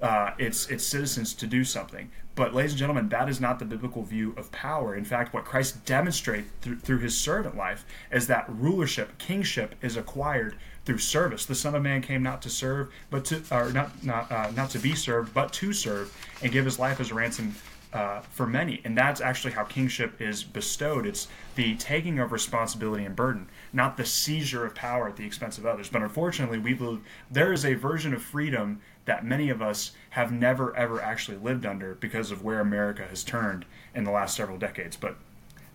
uh, 0.00 0.32
its 0.38 0.68
its 0.68 0.84
citizens 0.84 1.34
to 1.34 1.46
do 1.46 1.64
something. 1.64 2.10
But, 2.34 2.54
ladies 2.54 2.72
and 2.72 2.78
gentlemen, 2.78 3.08
that 3.08 3.30
is 3.30 3.40
not 3.40 3.58
the 3.58 3.64
biblical 3.64 4.02
view 4.02 4.34
of 4.36 4.52
power. 4.52 4.94
In 4.94 5.06
fact, 5.06 5.32
what 5.32 5.46
Christ 5.46 5.86
demonstrates 5.86 6.50
through, 6.60 6.80
through 6.80 6.98
his 6.98 7.16
servant 7.16 7.56
life 7.56 7.86
is 8.12 8.26
that 8.26 8.44
rulership, 8.48 9.16
kingship, 9.16 9.74
is 9.80 9.96
acquired 9.96 10.56
through 10.86 10.98
service. 10.98 11.44
The 11.44 11.54
Son 11.54 11.74
of 11.74 11.82
Man 11.82 12.00
came 12.00 12.22
not 12.22 12.40
to 12.42 12.50
serve, 12.50 12.90
but 13.10 13.24
to 13.26 13.42
or 13.50 13.72
not 13.72 14.02
not 14.02 14.30
uh, 14.32 14.50
not 14.52 14.70
to 14.70 14.78
be 14.78 14.94
served, 14.94 15.34
but 15.34 15.52
to 15.54 15.72
serve 15.72 16.16
and 16.42 16.50
give 16.52 16.64
his 16.64 16.78
life 16.78 17.00
as 17.00 17.10
a 17.10 17.14
ransom 17.14 17.54
uh, 17.92 18.20
for 18.20 18.46
many. 18.46 18.80
And 18.84 18.96
that's 18.96 19.20
actually 19.20 19.52
how 19.52 19.64
kingship 19.64 20.20
is 20.20 20.44
bestowed. 20.44 21.06
It's 21.06 21.28
the 21.56 21.74
taking 21.76 22.18
of 22.20 22.30
responsibility 22.30 23.04
and 23.04 23.16
burden, 23.16 23.48
not 23.72 23.96
the 23.96 24.06
seizure 24.06 24.64
of 24.64 24.74
power 24.74 25.08
at 25.08 25.16
the 25.16 25.26
expense 25.26 25.58
of 25.58 25.66
others. 25.66 25.88
But 25.88 26.02
unfortunately, 26.02 26.58
we 26.58 26.72
believe 26.72 27.00
there 27.30 27.52
is 27.52 27.64
a 27.64 27.74
version 27.74 28.14
of 28.14 28.22
freedom 28.22 28.80
that 29.06 29.24
many 29.24 29.50
of 29.50 29.62
us 29.62 29.92
have 30.10 30.32
never 30.32 30.74
ever 30.76 31.00
actually 31.00 31.36
lived 31.38 31.66
under 31.66 31.94
because 31.96 32.30
of 32.30 32.44
where 32.44 32.60
America 32.60 33.06
has 33.08 33.24
turned 33.24 33.64
in 33.94 34.04
the 34.04 34.10
last 34.12 34.36
several 34.36 34.58
decades. 34.58 34.96
But 34.96 35.16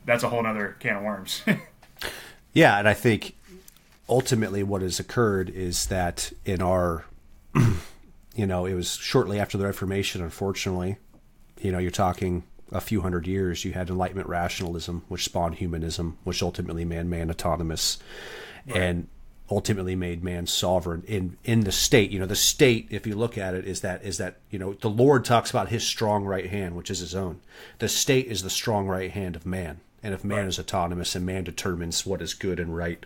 that's 0.06 0.24
a 0.24 0.30
whole 0.30 0.46
other 0.46 0.78
can 0.80 0.96
of 0.96 1.04
worms. 1.04 1.44
yeah, 2.54 2.80
and 2.80 2.88
I 2.88 2.94
think 2.94 3.36
ultimately 4.10 4.64
what 4.64 4.82
has 4.82 5.00
occurred 5.00 5.50
is 5.50 5.88
that 5.88 6.32
in 6.46 6.62
our 6.62 7.06
you 8.36 8.46
know, 8.48 8.66
it 8.66 8.74
was 8.74 8.96
shortly 8.96 9.40
after 9.40 9.58
the 9.58 9.66
Reformation, 9.66 10.22
unfortunately. 10.22 10.98
You 11.60 11.72
know, 11.72 11.80
you're 11.80 11.92
talking 11.92 12.44
a 12.72 12.82
few 12.82 13.02
hundred 13.02 13.28
years, 13.28 13.66
you 13.66 13.74
had 13.74 13.90
Enlightenment 13.90 14.30
rationalism, 14.30 15.04
which 15.10 15.26
spawned 15.26 15.56
humanism, 15.56 16.18
which 16.24 16.42
ultimately 16.42 16.86
made 16.86 17.06
man 17.06 17.30
autonomous. 17.30 18.00
Right. 18.66 18.78
And 18.78 19.08
ultimately 19.50 19.98
made 19.98 20.24
man 20.24 20.48
sovereign 20.48 21.04
in 21.06 21.38
in 21.44 21.62
the 21.62 21.72
state. 21.72 22.10
You 22.10 22.20
know, 22.20 22.26
the 22.26 22.36
state, 22.36 22.88
if 22.90 23.06
you 23.06 23.16
look 23.16 23.38
at 23.38 23.54
it, 23.54 23.68
is 23.68 23.82
that 23.82 24.04
is 24.04 24.18
that 24.18 24.38
you 24.50 24.58
know 24.58 24.74
the 24.74 24.90
Lord 24.90 25.26
talks 25.26 25.50
about 25.50 25.70
His 25.70 25.86
strong 25.86 26.24
right 26.24 26.50
hand, 26.50 26.76
which 26.76 26.90
is 26.90 27.00
His 27.00 27.14
own. 27.14 27.42
The 27.80 27.90
state 27.90 28.28
is 28.28 28.44
the 28.44 28.50
strong 28.50 28.88
right 28.88 29.12
hand 29.12 29.36
of 29.36 29.46
man, 29.46 29.82
and 30.02 30.14
if 30.14 30.24
man 30.24 30.40
right. 30.40 30.48
is 30.48 30.58
autonomous 30.60 31.16
and 31.16 31.26
man 31.26 31.44
determines 31.44 32.06
what 32.06 32.22
is 32.22 32.34
good 32.34 32.60
and 32.60 32.76
right, 32.76 33.06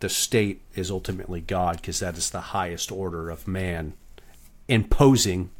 the 0.00 0.08
state 0.08 0.62
is 0.74 0.90
ultimately 0.90 1.40
God, 1.40 1.76
because 1.76 2.00
that 2.00 2.16
is 2.16 2.30
the 2.30 2.40
highest 2.40 2.92
order 2.92 3.30
of 3.30 3.48
man 3.48 3.94
imposing 4.68 5.50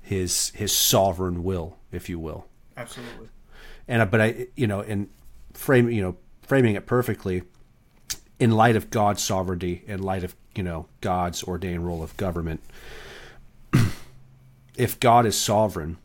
his 0.00 0.50
his 0.50 0.72
sovereign 0.72 1.42
will, 1.42 1.78
if 1.90 2.08
you 2.08 2.18
will. 2.18 2.46
Absolutely. 2.76 3.28
And 3.88 4.10
but 4.10 4.20
I, 4.20 4.46
you 4.54 4.66
know, 4.66 4.80
in 4.80 5.08
frame, 5.54 5.90
you 5.90 6.02
know, 6.02 6.16
framing 6.42 6.74
it 6.74 6.86
perfectly, 6.86 7.42
in 8.38 8.50
light 8.50 8.76
of 8.76 8.90
God's 8.90 9.22
sovereignty, 9.22 9.82
in 9.86 10.02
light 10.02 10.24
of 10.24 10.36
you 10.54 10.62
know 10.62 10.86
God's 11.00 11.42
ordained 11.42 11.86
role 11.86 12.02
of 12.02 12.16
government, 12.16 12.62
if 14.76 15.00
God 15.00 15.26
is 15.26 15.36
sovereign, 15.36 15.96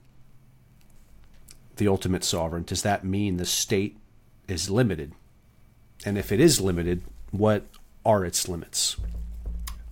the 1.76 1.88
ultimate 1.88 2.24
sovereign, 2.24 2.64
does 2.64 2.82
that 2.84 3.04
mean 3.04 3.38
the 3.38 3.46
state 3.46 3.98
is 4.48 4.70
limited? 4.70 5.14
And 6.06 6.18
if 6.18 6.32
it 6.32 6.40
is 6.40 6.62
limited, 6.62 7.04
what 7.32 7.64
are 8.06 8.26
its 8.26 8.48
limits? 8.48 8.98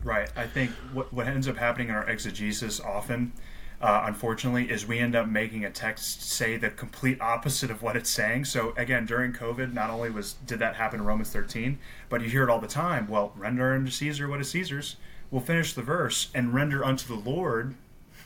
Right. 0.04 0.30
I 0.36 0.48
think 0.48 0.72
what, 0.94 1.12
what 1.12 1.28
ends 1.28 1.48
up 1.48 1.58
happening 1.58 1.90
in 1.90 1.96
our 1.96 2.08
exegesis 2.10 2.80
often, 2.80 3.34
uh, 3.82 4.04
unfortunately, 4.06 4.70
is 4.70 4.88
we 4.88 5.00
end 5.00 5.16
up 5.16 5.28
making 5.28 5.66
a 5.66 5.70
text 5.70 6.22
say 6.22 6.56
the 6.58 6.70
complete 6.70 7.20
opposite 7.20 7.70
of 7.70 7.82
what 7.82 7.96
it's 7.96 8.10
saying. 8.10 8.46
So 8.46 8.74
again, 8.78 9.06
during 9.06 9.34
COVID, 9.34 9.74
not 9.74 9.90
only 9.90 10.10
was 10.10 10.34
did 10.34 10.60
that 10.60 10.76
happen 10.76 11.02
in 11.02 11.06
Romans 11.06 11.32
13, 11.32 11.78
but 12.10 12.22
you 12.22 12.30
hear 12.30 12.44
it 12.44 12.50
all 12.50 12.60
the 12.60 12.68
time. 12.68 13.08
Well, 13.08 13.34
render 13.36 13.74
unto 13.74 13.92
Caesar 13.92 14.28
what 14.28 14.40
is 14.40 14.50
Caesar's. 14.52 14.96
We'll 15.30 15.42
finish 15.42 15.74
the 15.74 15.82
verse 15.82 16.30
and 16.34 16.54
render 16.54 16.86
unto 16.86 17.08
the 17.08 17.30
Lord 17.30 17.76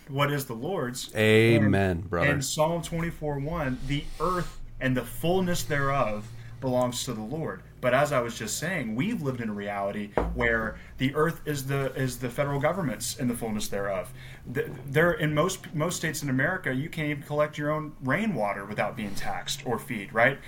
what 0.08 0.32
is 0.32 0.46
the 0.46 0.54
Lord's. 0.54 1.14
Amen, 1.16 1.74
and, 1.74 2.10
brother. 2.10 2.30
And 2.30 2.46
Psalm 2.46 2.82
24 2.82 3.40
1, 3.40 3.80
the 3.88 4.04
earth 4.20 4.60
and 4.80 4.96
the 4.96 5.04
fullness 5.04 5.64
thereof 5.64 6.28
belongs 6.60 7.04
to 7.06 7.14
the 7.14 7.22
Lord. 7.22 7.64
But 7.82 7.96
as 7.96 8.12
I 8.12 8.22
was 8.22 8.38
just 8.38 8.58
saying, 8.58 8.96
we've 8.96 9.22
lived 9.22 9.42
in 9.42 9.50
a 9.50 9.54
reality 9.54 10.12
where 10.36 10.78
the 11.00 11.14
earth 11.16 11.42
is 11.46 11.66
the 11.66 11.94
is 11.96 12.20
the 12.20 12.30
federal 12.30 12.60
government's 12.60 13.18
in 13.18 13.28
the 13.28 13.34
fullness 13.34 13.68
thereof. 13.68 14.14
There 14.46 15.12
in 15.14 15.34
most 15.34 15.74
most 15.74 15.98
states 15.98 16.22
in 16.22 16.30
America, 16.30 16.74
you 16.74 16.90
can't 16.90 17.10
even 17.10 17.24
collect 17.24 17.58
your 17.58 17.72
own 17.72 17.94
rainwater 18.04 18.66
without 18.66 18.96
being 18.96 19.16
taxed 19.16 19.66
or 19.66 19.80
feed. 19.80 20.14
Right? 20.14 20.40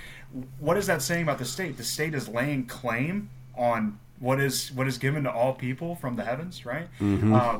What 0.58 0.76
is 0.76 0.86
that 0.86 1.02
saying 1.02 1.24
about 1.24 1.38
the 1.38 1.44
state? 1.44 1.76
The 1.76 1.84
state 1.84 2.14
is 2.14 2.28
laying 2.28 2.66
claim 2.66 3.30
on 3.56 3.98
what 4.20 4.40
is 4.40 4.72
what 4.72 4.86
is 4.86 4.96
given 4.96 5.24
to 5.24 5.32
all 5.32 5.54
people 5.54 5.96
from 5.96 6.16
the 6.16 6.24
heavens, 6.24 6.64
right? 6.64 6.88
Mm-hmm. 7.00 7.34
Uh, 7.34 7.58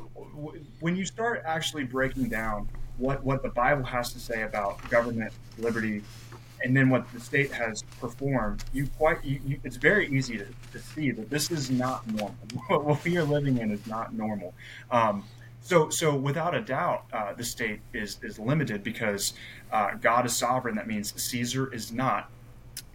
when 0.80 0.96
you 0.96 1.04
start 1.04 1.42
actually 1.44 1.84
breaking 1.84 2.28
down 2.28 2.68
what 2.96 3.24
what 3.24 3.42
the 3.42 3.48
Bible 3.48 3.84
has 3.84 4.12
to 4.12 4.20
say 4.20 4.42
about 4.42 4.88
government, 4.88 5.32
liberty, 5.58 6.02
and 6.62 6.76
then 6.76 6.88
what 6.88 7.10
the 7.12 7.20
state 7.20 7.52
has 7.52 7.82
performed, 8.00 8.64
you 8.72 8.86
quite 8.98 9.24
you, 9.24 9.40
you, 9.46 9.60
it's 9.64 9.76
very 9.76 10.08
easy 10.08 10.38
to, 10.38 10.46
to, 10.72 10.78
see 10.78 11.10
that 11.10 11.30
this 11.30 11.50
is 11.50 11.70
not 11.70 12.06
normal. 12.06 12.36
what 12.68 13.02
we 13.04 13.16
are 13.16 13.24
living 13.24 13.58
in 13.58 13.70
is 13.70 13.86
not 13.86 14.14
normal. 14.14 14.54
Um, 14.90 15.24
so, 15.60 15.88
so 15.88 16.14
without 16.14 16.54
a 16.54 16.60
doubt, 16.60 17.04
uh, 17.12 17.32
the 17.32 17.44
state 17.44 17.80
is 17.92 18.18
is 18.22 18.38
limited 18.38 18.84
because 18.84 19.34
uh, 19.72 19.94
God 19.94 20.26
is 20.26 20.36
sovereign. 20.36 20.76
That 20.76 20.86
means 20.86 21.20
Caesar 21.22 21.72
is 21.72 21.92
not 21.92 22.30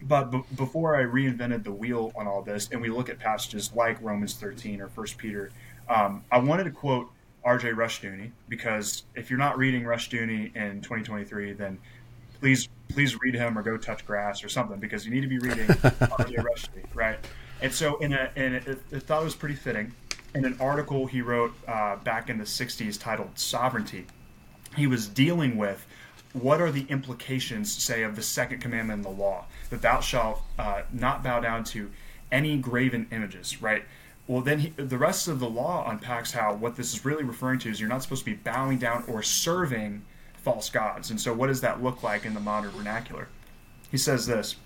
but 0.02 0.30
b- 0.30 0.42
before 0.56 0.96
I 0.96 1.02
reinvented 1.02 1.64
the 1.64 1.72
wheel 1.72 2.12
on 2.16 2.26
all 2.26 2.42
this, 2.42 2.68
and 2.72 2.80
we 2.80 2.88
look 2.88 3.08
at 3.08 3.18
passages 3.18 3.70
like 3.74 4.00
Romans 4.00 4.34
13 4.34 4.80
or 4.80 4.88
1 4.88 5.06
Peter, 5.18 5.50
um, 5.88 6.24
I 6.30 6.38
wanted 6.38 6.64
to 6.64 6.70
quote 6.70 7.10
R.J. 7.44 7.70
Rushdoony 7.70 8.32
because 8.48 9.04
if 9.14 9.30
you're 9.30 9.38
not 9.38 9.58
reading 9.58 9.82
Rushdoony 9.82 10.54
in 10.54 10.80
2023, 10.82 11.52
then 11.54 11.78
please 12.40 12.68
please 12.88 13.20
read 13.20 13.34
him 13.34 13.56
or 13.56 13.62
go 13.62 13.76
touch 13.76 14.04
grass 14.04 14.42
or 14.42 14.48
something 14.48 14.80
because 14.80 15.06
you 15.06 15.12
need 15.12 15.20
to 15.20 15.28
be 15.28 15.38
reading 15.38 15.68
R.J. 16.18 16.34
Rushdoony, 16.34 16.94
right? 16.94 17.18
And 17.62 17.72
so, 17.72 17.98
in 17.98 18.12
a, 18.12 18.30
and 18.34 18.56
it, 18.56 18.66
it, 18.90 19.02
thought 19.04 19.20
it 19.20 19.24
was 19.24 19.36
pretty 19.36 19.54
fitting. 19.54 19.92
In 20.34 20.44
an 20.44 20.56
article 20.60 21.06
he 21.06 21.22
wrote 21.22 21.52
uh, 21.68 21.96
back 21.96 22.30
in 22.30 22.38
the 22.38 22.44
60s 22.44 22.98
titled 22.98 23.38
"Sovereignty," 23.38 24.06
he 24.76 24.86
was 24.86 25.08
dealing 25.08 25.56
with 25.56 25.86
what 26.32 26.60
are 26.60 26.70
the 26.70 26.86
implications, 26.88 27.72
say, 27.72 28.04
of 28.04 28.14
the 28.14 28.22
second 28.22 28.60
commandment 28.60 28.98
in 28.98 29.02
the 29.02 29.20
law 29.22 29.44
that 29.70 29.82
thou 29.82 30.00
shalt 30.00 30.40
uh, 30.58 30.82
not 30.92 31.24
bow 31.24 31.40
down 31.40 31.64
to 31.64 31.90
any 32.30 32.56
graven 32.56 33.08
images, 33.10 33.60
right? 33.60 33.84
Well, 34.28 34.40
then 34.40 34.60
he, 34.60 34.68
the 34.76 34.96
rest 34.96 35.26
of 35.26 35.40
the 35.40 35.50
law 35.50 35.90
unpacks 35.90 36.30
how 36.30 36.54
what 36.54 36.76
this 36.76 36.94
is 36.94 37.04
really 37.04 37.24
referring 37.24 37.58
to 37.60 37.70
is 37.70 37.80
you're 37.80 37.88
not 37.88 38.02
supposed 38.04 38.24
to 38.24 38.30
be 38.30 38.36
bowing 38.36 38.78
down 38.78 39.02
or 39.08 39.24
serving 39.24 40.04
false 40.42 40.70
gods. 40.70 41.10
And 41.10 41.20
so, 41.20 41.32
what 41.32 41.48
does 41.48 41.60
that 41.60 41.82
look 41.82 42.02
like 42.02 42.24
in 42.24 42.34
the 42.34 42.40
modern 42.40 42.70
vernacular? 42.70 43.28
He 43.90 43.98
says 43.98 44.26
this 44.26 44.56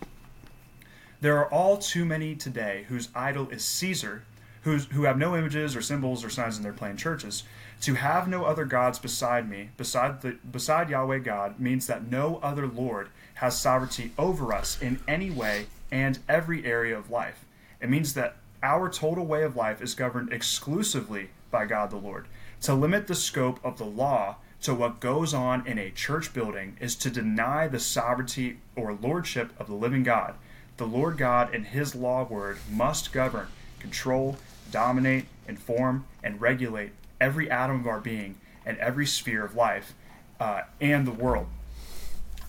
There 1.20 1.38
are 1.38 1.52
all 1.52 1.76
too 1.78 2.04
many 2.04 2.34
today 2.34 2.86
whose 2.88 3.08
idol 3.14 3.48
is 3.48 3.64
Caesar, 3.64 4.24
who's, 4.62 4.86
who 4.86 5.04
have 5.04 5.18
no 5.18 5.36
images 5.36 5.74
or 5.76 5.82
symbols 5.82 6.24
or 6.24 6.30
signs 6.30 6.56
in 6.56 6.62
their 6.62 6.72
plain 6.72 6.96
churches. 6.96 7.44
To 7.82 7.94
have 7.94 8.28
no 8.28 8.44
other 8.44 8.64
gods 8.64 8.98
beside 8.98 9.48
me, 9.48 9.70
beside 9.76 10.22
the 10.22 10.38
beside 10.50 10.88
Yahweh 10.90 11.18
God, 11.18 11.60
means 11.60 11.86
that 11.86 12.10
no 12.10 12.38
other 12.42 12.66
Lord 12.66 13.08
has 13.34 13.58
sovereignty 13.58 14.12
over 14.16 14.52
us 14.52 14.80
in 14.80 15.00
any 15.08 15.30
way 15.30 15.66
and 15.90 16.18
every 16.28 16.64
area 16.64 16.96
of 16.96 17.10
life. 17.10 17.44
It 17.80 17.90
means 17.90 18.14
that 18.14 18.36
our 18.62 18.88
total 18.88 19.26
way 19.26 19.42
of 19.42 19.56
life 19.56 19.82
is 19.82 19.94
governed 19.94 20.32
exclusively 20.32 21.28
by 21.50 21.66
God 21.66 21.90
the 21.90 21.96
Lord. 21.96 22.26
To 22.62 22.74
limit 22.74 23.06
the 23.06 23.14
scope 23.14 23.60
of 23.62 23.76
the 23.76 23.84
law 23.84 24.36
to 24.64 24.74
what 24.74 24.98
goes 24.98 25.34
on 25.34 25.66
in 25.66 25.78
a 25.78 25.90
church 25.90 26.32
building 26.32 26.74
is 26.80 26.94
to 26.96 27.10
deny 27.10 27.68
the 27.68 27.78
sovereignty 27.78 28.56
or 28.74 28.94
lordship 28.94 29.52
of 29.60 29.66
the 29.66 29.74
living 29.74 30.02
God. 30.02 30.34
The 30.78 30.86
Lord 30.86 31.18
God 31.18 31.54
and 31.54 31.66
His 31.66 31.94
law 31.94 32.24
word 32.24 32.56
must 32.70 33.12
govern, 33.12 33.48
control, 33.78 34.38
dominate, 34.70 35.26
inform, 35.46 36.06
and 36.22 36.40
regulate 36.40 36.92
every 37.20 37.50
atom 37.50 37.80
of 37.80 37.86
our 37.86 38.00
being 38.00 38.36
and 38.64 38.78
every 38.78 39.04
sphere 39.04 39.44
of 39.44 39.54
life 39.54 39.94
uh, 40.40 40.62
and 40.80 41.06
the 41.06 41.12
world. 41.12 41.46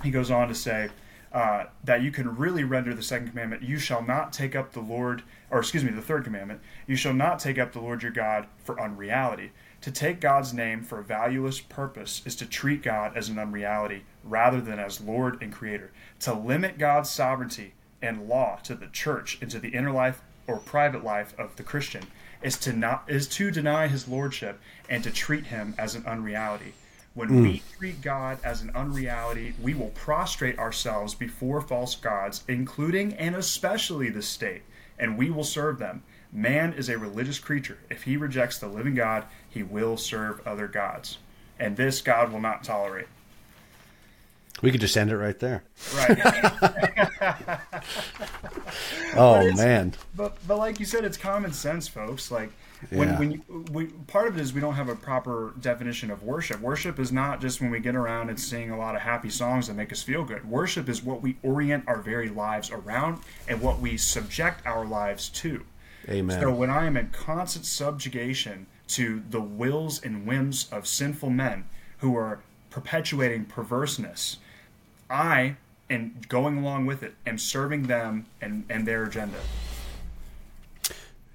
He 0.02 0.10
goes 0.10 0.32
on 0.32 0.48
to 0.48 0.56
say 0.56 0.90
uh, 1.34 1.66
that 1.84 2.02
you 2.02 2.12
can 2.12 2.38
really 2.38 2.64
render 2.64 2.94
the 2.94 3.04
second 3.04 3.28
commandment, 3.28 3.62
you 3.62 3.78
shall 3.78 4.02
not 4.02 4.32
take 4.32 4.56
up 4.56 4.72
the 4.72 4.80
Lord, 4.80 5.22
or 5.52 5.60
excuse 5.60 5.84
me, 5.84 5.92
the 5.92 6.02
third 6.02 6.24
commandment, 6.24 6.62
you 6.88 6.96
shall 6.96 7.14
not 7.14 7.40
take 7.40 7.60
up 7.60 7.74
the 7.74 7.82
Lord 7.82 8.04
your 8.04 8.14
God 8.14 8.48
for 8.64 8.80
unreality. 8.80 9.52
To 9.86 9.92
take 9.92 10.20
God's 10.20 10.52
name 10.52 10.82
for 10.82 10.98
a 10.98 11.04
valueless 11.04 11.62
purpose 11.62 12.24
is 12.26 12.36
to 12.38 12.48
treat 12.48 12.82
God 12.82 13.16
as 13.16 13.30
an 13.30 13.38
unreality 13.38 14.04
rather 14.24 14.60
than 14.60 14.80
as 14.80 15.00
Lord 15.00 15.40
and 15.44 15.54
Creator. 15.54 15.92
To 16.22 16.34
limit 16.34 16.80
God's 16.80 17.12
sovereignty 17.12 17.76
and 18.02 18.28
law 18.28 18.58
to 18.64 18.74
the 18.74 18.88
church 18.88 19.38
and 19.42 19.52
to 19.52 19.60
the 19.60 19.70
inner 19.70 19.92
life 19.92 20.24
or 20.48 20.58
private 20.58 21.04
life 21.04 21.38
of 21.38 21.56
the 21.56 21.62
Christian 21.62 22.02
is 22.42 22.58
to 22.62 22.74
not 22.74 23.04
is 23.08 23.28
to 23.28 23.52
deny 23.52 23.86
his 23.86 24.08
lordship 24.08 24.60
and 24.90 25.04
to 25.04 25.12
treat 25.12 25.46
him 25.46 25.76
as 25.78 25.94
an 25.94 26.04
unreality. 26.08 26.74
When 27.14 27.30
mm. 27.30 27.42
we 27.44 27.64
treat 27.78 28.02
God 28.02 28.40
as 28.44 28.64
an 28.64 28.72
unreality, 28.74 29.54
we 29.62 29.76
will 29.76 29.92
prostrate 29.92 30.58
ourselves 30.58 31.14
before 31.14 31.62
false 31.62 31.94
gods, 31.94 32.44
including 32.48 33.14
and 33.14 33.36
especially 33.36 34.10
the 34.10 34.24
state, 34.24 34.64
and 34.98 35.16
we 35.16 35.30
will 35.30 35.44
serve 35.44 35.78
them. 35.78 36.02
Man 36.36 36.74
is 36.74 36.90
a 36.90 36.98
religious 36.98 37.40
creature. 37.40 37.78
If 37.90 38.04
he 38.04 38.18
rejects 38.18 38.58
the 38.58 38.68
living 38.68 38.94
God, 38.94 39.24
he 39.50 39.64
will 39.64 39.96
serve 39.96 40.46
other 40.46 40.68
gods. 40.68 41.18
And 41.58 41.78
this 41.78 42.02
God 42.02 42.30
will 42.34 42.42
not 42.42 42.62
tolerate. 42.62 43.08
We 44.62 44.70
could 44.70 44.82
just 44.82 44.98
end 44.98 45.12
it 45.12 45.18
right 45.18 45.40
there. 45.40 45.64
Right. 45.96 46.20
oh 49.16 49.50
man. 49.54 49.94
But 50.14 50.36
but 50.46 50.58
like 50.58 50.78
you 50.78 50.86
said, 50.86 51.06
it's 51.06 51.16
common 51.16 51.54
sense, 51.54 51.88
folks. 51.88 52.30
Like 52.30 52.52
when, 52.90 53.08
yeah. 53.08 53.20
when 53.20 53.32
you, 53.32 53.66
we, 53.72 53.86
part 53.86 54.28
of 54.28 54.38
it 54.38 54.42
is 54.42 54.54
we 54.54 54.60
don't 54.60 54.76
have 54.76 54.90
a 54.90 54.96
proper 54.96 55.54
definition 55.62 56.12
of 56.12 56.22
worship. 56.22 56.60
Worship 56.60 57.00
is 57.00 57.14
not 57.14 57.40
just 57.40 57.62
when 57.62 57.72
we 57.72 57.80
get 57.80 57.96
around 57.96 58.30
and 58.30 58.38
sing 58.38 58.72
a 58.72 58.78
lot 58.78 58.96
of 58.96 59.02
happy 59.02 59.30
songs 59.30 59.68
that 59.68 59.76
make 59.76 59.94
us 59.94 60.04
feel 60.04 60.26
good. 60.26 60.44
Worship 60.50 60.90
is 60.90 61.02
what 61.02 61.22
we 61.22 61.38
orient 61.44 61.86
our 61.88 62.02
very 62.02 62.28
lives 62.28 62.72
around 62.72 63.22
and 63.48 63.62
what 63.62 63.80
we 63.80 63.96
subject 63.96 64.66
our 64.66 64.86
lives 64.86 65.30
to. 65.30 65.64
Amen. 66.10 66.40
So 66.40 66.52
when 66.52 66.70
I 66.70 66.86
am 66.86 66.98
in 66.98 67.10
constant 67.10 67.66
subjugation 67.66 68.68
to 68.90 69.24
the 69.30 69.42
wills 69.42 70.04
and 70.04 70.26
whims 70.26 70.70
of 70.72 70.88
sinful 70.88 71.30
men 71.30 71.66
who 72.00 72.16
are 72.16 72.40
perpetuating 72.70 73.46
perverseness, 73.46 74.38
I, 75.10 75.56
and 75.90 76.28
going 76.28 76.58
along 76.58 76.86
with 76.86 77.04
it, 77.04 77.16
am 77.26 77.38
serving 77.38 77.84
them 77.84 78.26
and, 78.42 78.66
and 78.70 78.88
their 78.88 79.04
agenda. 79.04 79.38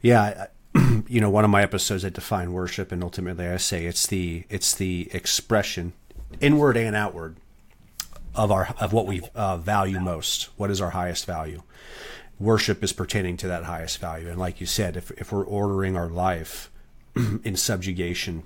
Yeah, 0.02 0.46
you 1.08 1.20
know, 1.20 1.30
one 1.30 1.44
of 1.44 1.50
my 1.50 1.62
episodes 1.62 2.04
I 2.04 2.10
define 2.10 2.52
worship, 2.52 2.92
and 2.92 3.02
ultimately 3.02 3.46
I 3.46 3.56
say 3.56 3.86
it's 3.86 4.06
the 4.06 4.44
it's 4.48 4.74
the 4.74 5.08
expression, 5.12 5.92
inward 6.40 6.76
and 6.76 6.96
outward, 6.96 7.36
of 8.34 8.50
our 8.50 8.74
of 8.80 8.92
what 8.92 9.06
we 9.06 9.22
uh, 9.34 9.56
value 9.56 10.00
most. 10.00 10.48
What 10.56 10.70
is 10.70 10.80
our 10.80 10.90
highest 10.90 11.26
value? 11.26 11.62
Worship 12.40 12.82
is 12.82 12.92
pertaining 12.92 13.36
to 13.38 13.48
that 13.48 13.64
highest 13.64 13.98
value, 13.98 14.28
and 14.28 14.38
like 14.38 14.60
you 14.60 14.66
said, 14.66 14.96
if 14.96 15.10
if 15.12 15.30
we're 15.30 15.44
ordering 15.44 15.96
our 15.96 16.08
life 16.08 16.70
in 17.44 17.54
subjugation 17.54 18.42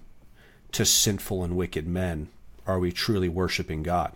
to 0.72 0.84
sinful 0.84 1.44
and 1.44 1.56
wicked 1.56 1.86
men, 1.86 2.28
are 2.66 2.78
we 2.78 2.92
truly 2.92 3.28
worshiping 3.28 3.82
God? 3.82 4.12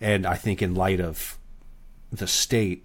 And 0.00 0.26
I 0.26 0.34
think 0.34 0.60
in 0.60 0.74
light 0.74 1.00
of 1.00 1.38
the 2.10 2.26
state 2.26 2.84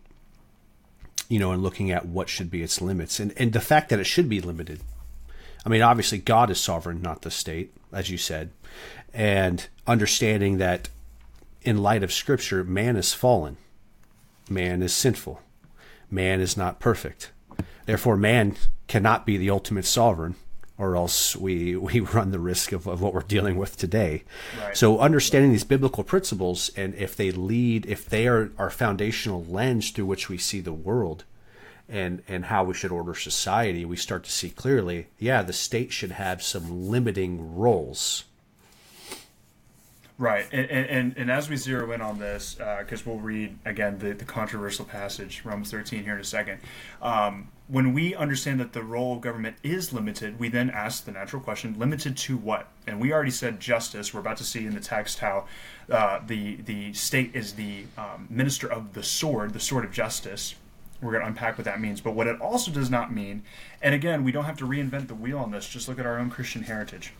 you 1.30 1.38
know, 1.38 1.52
and 1.52 1.62
looking 1.62 1.92
at 1.92 2.08
what 2.08 2.28
should 2.28 2.50
be 2.50 2.64
its 2.64 2.82
limits 2.82 3.20
and, 3.20 3.32
and 3.38 3.54
the 3.54 3.62
fact 3.62 3.90
that 3.90 4.00
it 4.00 4.06
should 4.06 4.28
be 4.28 4.42
limited. 4.42 4.82
I 5.66 5.70
mean, 5.70 5.84
obviously, 5.84 6.18
God 6.18 6.50
is 6.50 6.60
sovereign, 6.60 7.02
not 7.02 7.22
the 7.22 7.32
state, 7.32 7.72
as 7.94 8.10
you 8.10 8.18
said. 8.18 8.50
and 9.14 9.68
understanding 9.88 10.58
that 10.60 10.90
in 11.62 11.82
light 11.82 12.04
of 12.04 12.14
Scripture, 12.14 12.64
man 12.64 12.96
is 12.96 13.14
fallen, 13.14 13.58
man 14.50 14.82
is 14.82 14.94
sinful, 14.94 15.42
man 16.10 16.42
is 16.42 16.58
not 16.58 16.80
perfect. 16.80 17.32
Therefore, 17.86 18.18
man 18.18 18.56
cannot 18.88 19.26
be 19.26 19.38
the 19.38 19.50
ultimate 19.50 19.86
sovereign, 19.86 20.36
or 20.78 20.96
else 20.96 21.36
we, 21.36 21.76
we 21.76 22.00
run 22.00 22.32
the 22.32 22.40
risk 22.40 22.72
of, 22.72 22.88
of 22.88 23.02
what 23.02 23.14
we're 23.14 23.22
dealing 23.22 23.58
with 23.58 23.78
today. 23.78 24.24
Right. 24.60 24.78
So, 24.78 25.00
understanding 25.00 25.52
these 25.52 25.64
biblical 25.64 26.04
principles, 26.04 26.72
and 26.76 26.94
if 26.96 27.16
they 27.16 27.32
lead, 27.32 27.86
if 27.86 28.06
they 28.06 28.28
are 28.28 28.52
our 28.58 28.70
foundational 28.70 29.44
lens 29.44 29.92
through 29.92 30.06
which 30.06 30.30
we 30.30 30.38
see 30.38 30.62
the 30.62 30.74
world, 30.74 31.26
and 31.88 32.22
and 32.28 32.46
how 32.46 32.64
we 32.64 32.76
should 32.76 32.92
order 32.92 33.16
society, 33.16 33.84
we 33.84 33.98
start 33.98 34.24
to 34.24 34.32
see 34.32 34.52
clearly. 34.52 35.08
Yeah, 35.18 35.42
the 35.42 35.54
state 35.54 35.92
should 35.92 36.12
have 36.12 36.44
some 36.44 36.90
limiting 36.90 37.56
roles 37.56 38.26
Right, 40.20 40.46
and, 40.52 40.70
and, 40.70 41.18
and 41.18 41.32
as 41.32 41.50
we 41.50 41.56
zero 41.56 41.94
in 41.94 42.02
on 42.02 42.20
this, 42.20 42.56
because 42.56 43.00
uh, 43.00 43.04
we'll 43.06 43.22
read 43.22 43.58
again 43.64 44.00
the, 44.00 44.12
the 44.12 44.26
controversial 44.26 44.84
passage, 44.84 45.44
Romans 45.46 45.72
13, 45.72 46.04
here 46.04 46.16
in 46.16 46.20
a 46.20 46.26
second. 46.26 46.60
Um, 47.02 47.48
when 47.70 47.94
we 47.94 48.16
understand 48.16 48.60
that 48.60 48.74
the 48.74 48.84
role 48.84 49.14
of 49.14 49.22
government 49.22 49.56
is 49.64 49.94
limited, 49.94 50.38
we 50.38 50.50
then 50.50 50.72
ask 50.72 51.06
the 51.06 51.14
natural 51.14 51.42
question: 51.42 51.80
limited 51.80 52.18
to 52.18 52.36
what? 52.36 52.68
And 52.86 53.00
we 53.00 53.14
already 53.14 53.32
said 53.32 53.62
justice. 53.62 54.14
We're 54.14 54.20
about 54.20 54.36
to 54.38 54.44
see 54.44 54.66
in 54.66 54.74
the 54.74 54.82
text 54.82 55.20
how 55.20 55.46
uh, 55.90 56.20
the 56.28 56.58
the 56.58 56.92
state 56.92 57.34
is 57.34 57.54
the 57.54 57.86
um, 57.98 58.28
minister 58.30 58.70
of 58.70 58.96
the 58.96 59.04
sword, 59.04 59.54
the 59.54 59.62
sword 59.62 59.86
of 59.86 59.94
justice. 59.94 60.54
We're 61.02 61.12
going 61.12 61.22
to 61.22 61.28
unpack 61.30 61.58
what 61.58 61.64
that 61.64 61.80
means. 61.80 62.02
But 62.02 62.14
what 62.14 62.28
it 62.28 62.42
also 62.42 62.72
does 62.72 62.90
not 62.90 63.14
mean, 63.14 63.44
and 63.82 63.96
again, 63.96 64.26
we 64.26 64.34
don't 64.34 64.44
have 64.44 64.58
to 64.58 64.68
reinvent 64.68 65.08
the 65.08 65.16
wheel 65.16 65.40
on 65.40 65.52
this. 65.52 65.70
Just 65.70 65.88
look 65.88 65.98
at 65.98 66.06
our 66.06 66.20
own 66.20 66.30
Christian 66.30 66.64
heritage. 66.64 67.14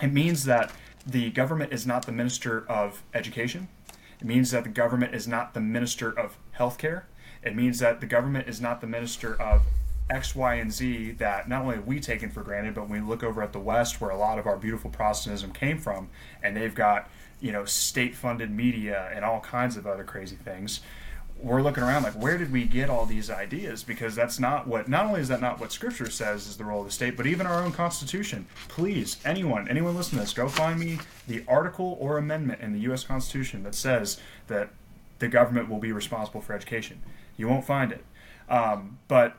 It 0.00 0.12
means 0.12 0.44
that 0.44 0.70
the 1.06 1.30
government 1.30 1.72
is 1.72 1.86
not 1.86 2.04
the 2.04 2.12
minister 2.12 2.66
of 2.68 3.02
education. 3.14 3.68
It 4.20 4.26
means 4.26 4.50
that 4.50 4.64
the 4.64 4.70
government 4.70 5.14
is 5.14 5.28
not 5.28 5.54
the 5.54 5.60
minister 5.60 6.10
of 6.10 6.36
healthcare. 6.58 7.04
It 7.42 7.54
means 7.54 7.78
that 7.78 8.00
the 8.00 8.06
government 8.06 8.48
is 8.48 8.60
not 8.60 8.80
the 8.80 8.86
minister 8.86 9.40
of 9.40 9.62
X, 10.10 10.34
Y, 10.34 10.54
and 10.54 10.72
Z 10.72 11.12
that 11.12 11.48
not 11.48 11.62
only 11.62 11.78
we 11.78 12.00
taken 12.00 12.30
for 12.30 12.42
granted, 12.42 12.74
but 12.74 12.88
when 12.88 13.02
we 13.02 13.08
look 13.08 13.22
over 13.22 13.42
at 13.42 13.52
the 13.52 13.60
West, 13.60 14.00
where 14.00 14.10
a 14.10 14.16
lot 14.16 14.38
of 14.38 14.46
our 14.46 14.56
beautiful 14.56 14.90
Protestantism 14.90 15.52
came 15.52 15.78
from, 15.78 16.08
and 16.42 16.56
they've 16.56 16.74
got 16.74 17.08
you 17.40 17.52
know 17.52 17.64
state-funded 17.64 18.50
media 18.50 19.10
and 19.14 19.24
all 19.24 19.40
kinds 19.40 19.76
of 19.76 19.86
other 19.86 20.04
crazy 20.04 20.36
things 20.36 20.80
we're 21.42 21.62
looking 21.62 21.82
around 21.82 22.02
like 22.02 22.14
where 22.14 22.38
did 22.38 22.50
we 22.50 22.64
get 22.64 22.88
all 22.88 23.06
these 23.06 23.30
ideas? 23.30 23.82
Because 23.82 24.14
that's 24.14 24.38
not 24.38 24.66
what 24.66 24.88
not 24.88 25.06
only 25.06 25.20
is 25.20 25.28
that 25.28 25.40
not 25.40 25.60
what 25.60 25.72
scripture 25.72 26.10
says 26.10 26.46
is 26.46 26.56
the 26.56 26.64
role 26.64 26.80
of 26.80 26.86
the 26.86 26.92
state 26.92 27.16
but 27.16 27.26
even 27.26 27.46
our 27.46 27.62
own 27.62 27.72
constitution. 27.72 28.46
Please 28.68 29.18
anyone 29.24 29.68
anyone 29.68 29.96
listen 29.96 30.18
to 30.18 30.24
this 30.24 30.32
go 30.32 30.48
find 30.48 30.80
me 30.80 30.98
the 31.28 31.44
article 31.46 31.96
or 32.00 32.18
amendment 32.18 32.60
in 32.60 32.72
the 32.72 32.80
us 32.80 33.04
constitution 33.04 33.62
that 33.64 33.74
says 33.74 34.18
that 34.46 34.70
the 35.18 35.28
government 35.28 35.68
will 35.68 35.78
be 35.78 35.92
responsible 35.92 36.40
for 36.40 36.52
education. 36.52 37.02
You 37.36 37.48
won't 37.48 37.64
find 37.64 37.92
it. 37.92 38.04
Um, 38.48 38.98
but 39.08 39.36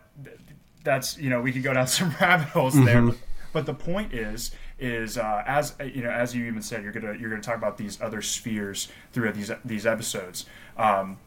that's 0.83 1.17
you 1.17 1.29
know 1.29 1.41
we 1.41 1.51
could 1.51 1.63
go 1.63 1.73
down 1.73 1.87
some 1.87 2.13
rabbit 2.21 2.49
holes 2.49 2.75
mm-hmm. 2.75 2.85
there 2.85 3.15
but 3.53 3.65
the 3.65 3.73
point 3.73 4.13
is 4.13 4.51
is 4.79 5.17
uh, 5.17 5.43
as 5.47 5.73
you 5.83 6.03
know 6.03 6.11
as 6.11 6.35
you 6.35 6.45
even 6.45 6.61
said 6.61 6.83
you're 6.83 6.91
gonna 6.91 7.17
you're 7.19 7.29
gonna 7.29 7.41
talk 7.41 7.57
about 7.57 7.77
these 7.77 7.99
other 8.01 8.21
spheres 8.21 8.89
throughout 9.11 9.33
these 9.33 9.51
these 9.65 9.85
episodes. 9.85 10.45
Um, 10.77 11.17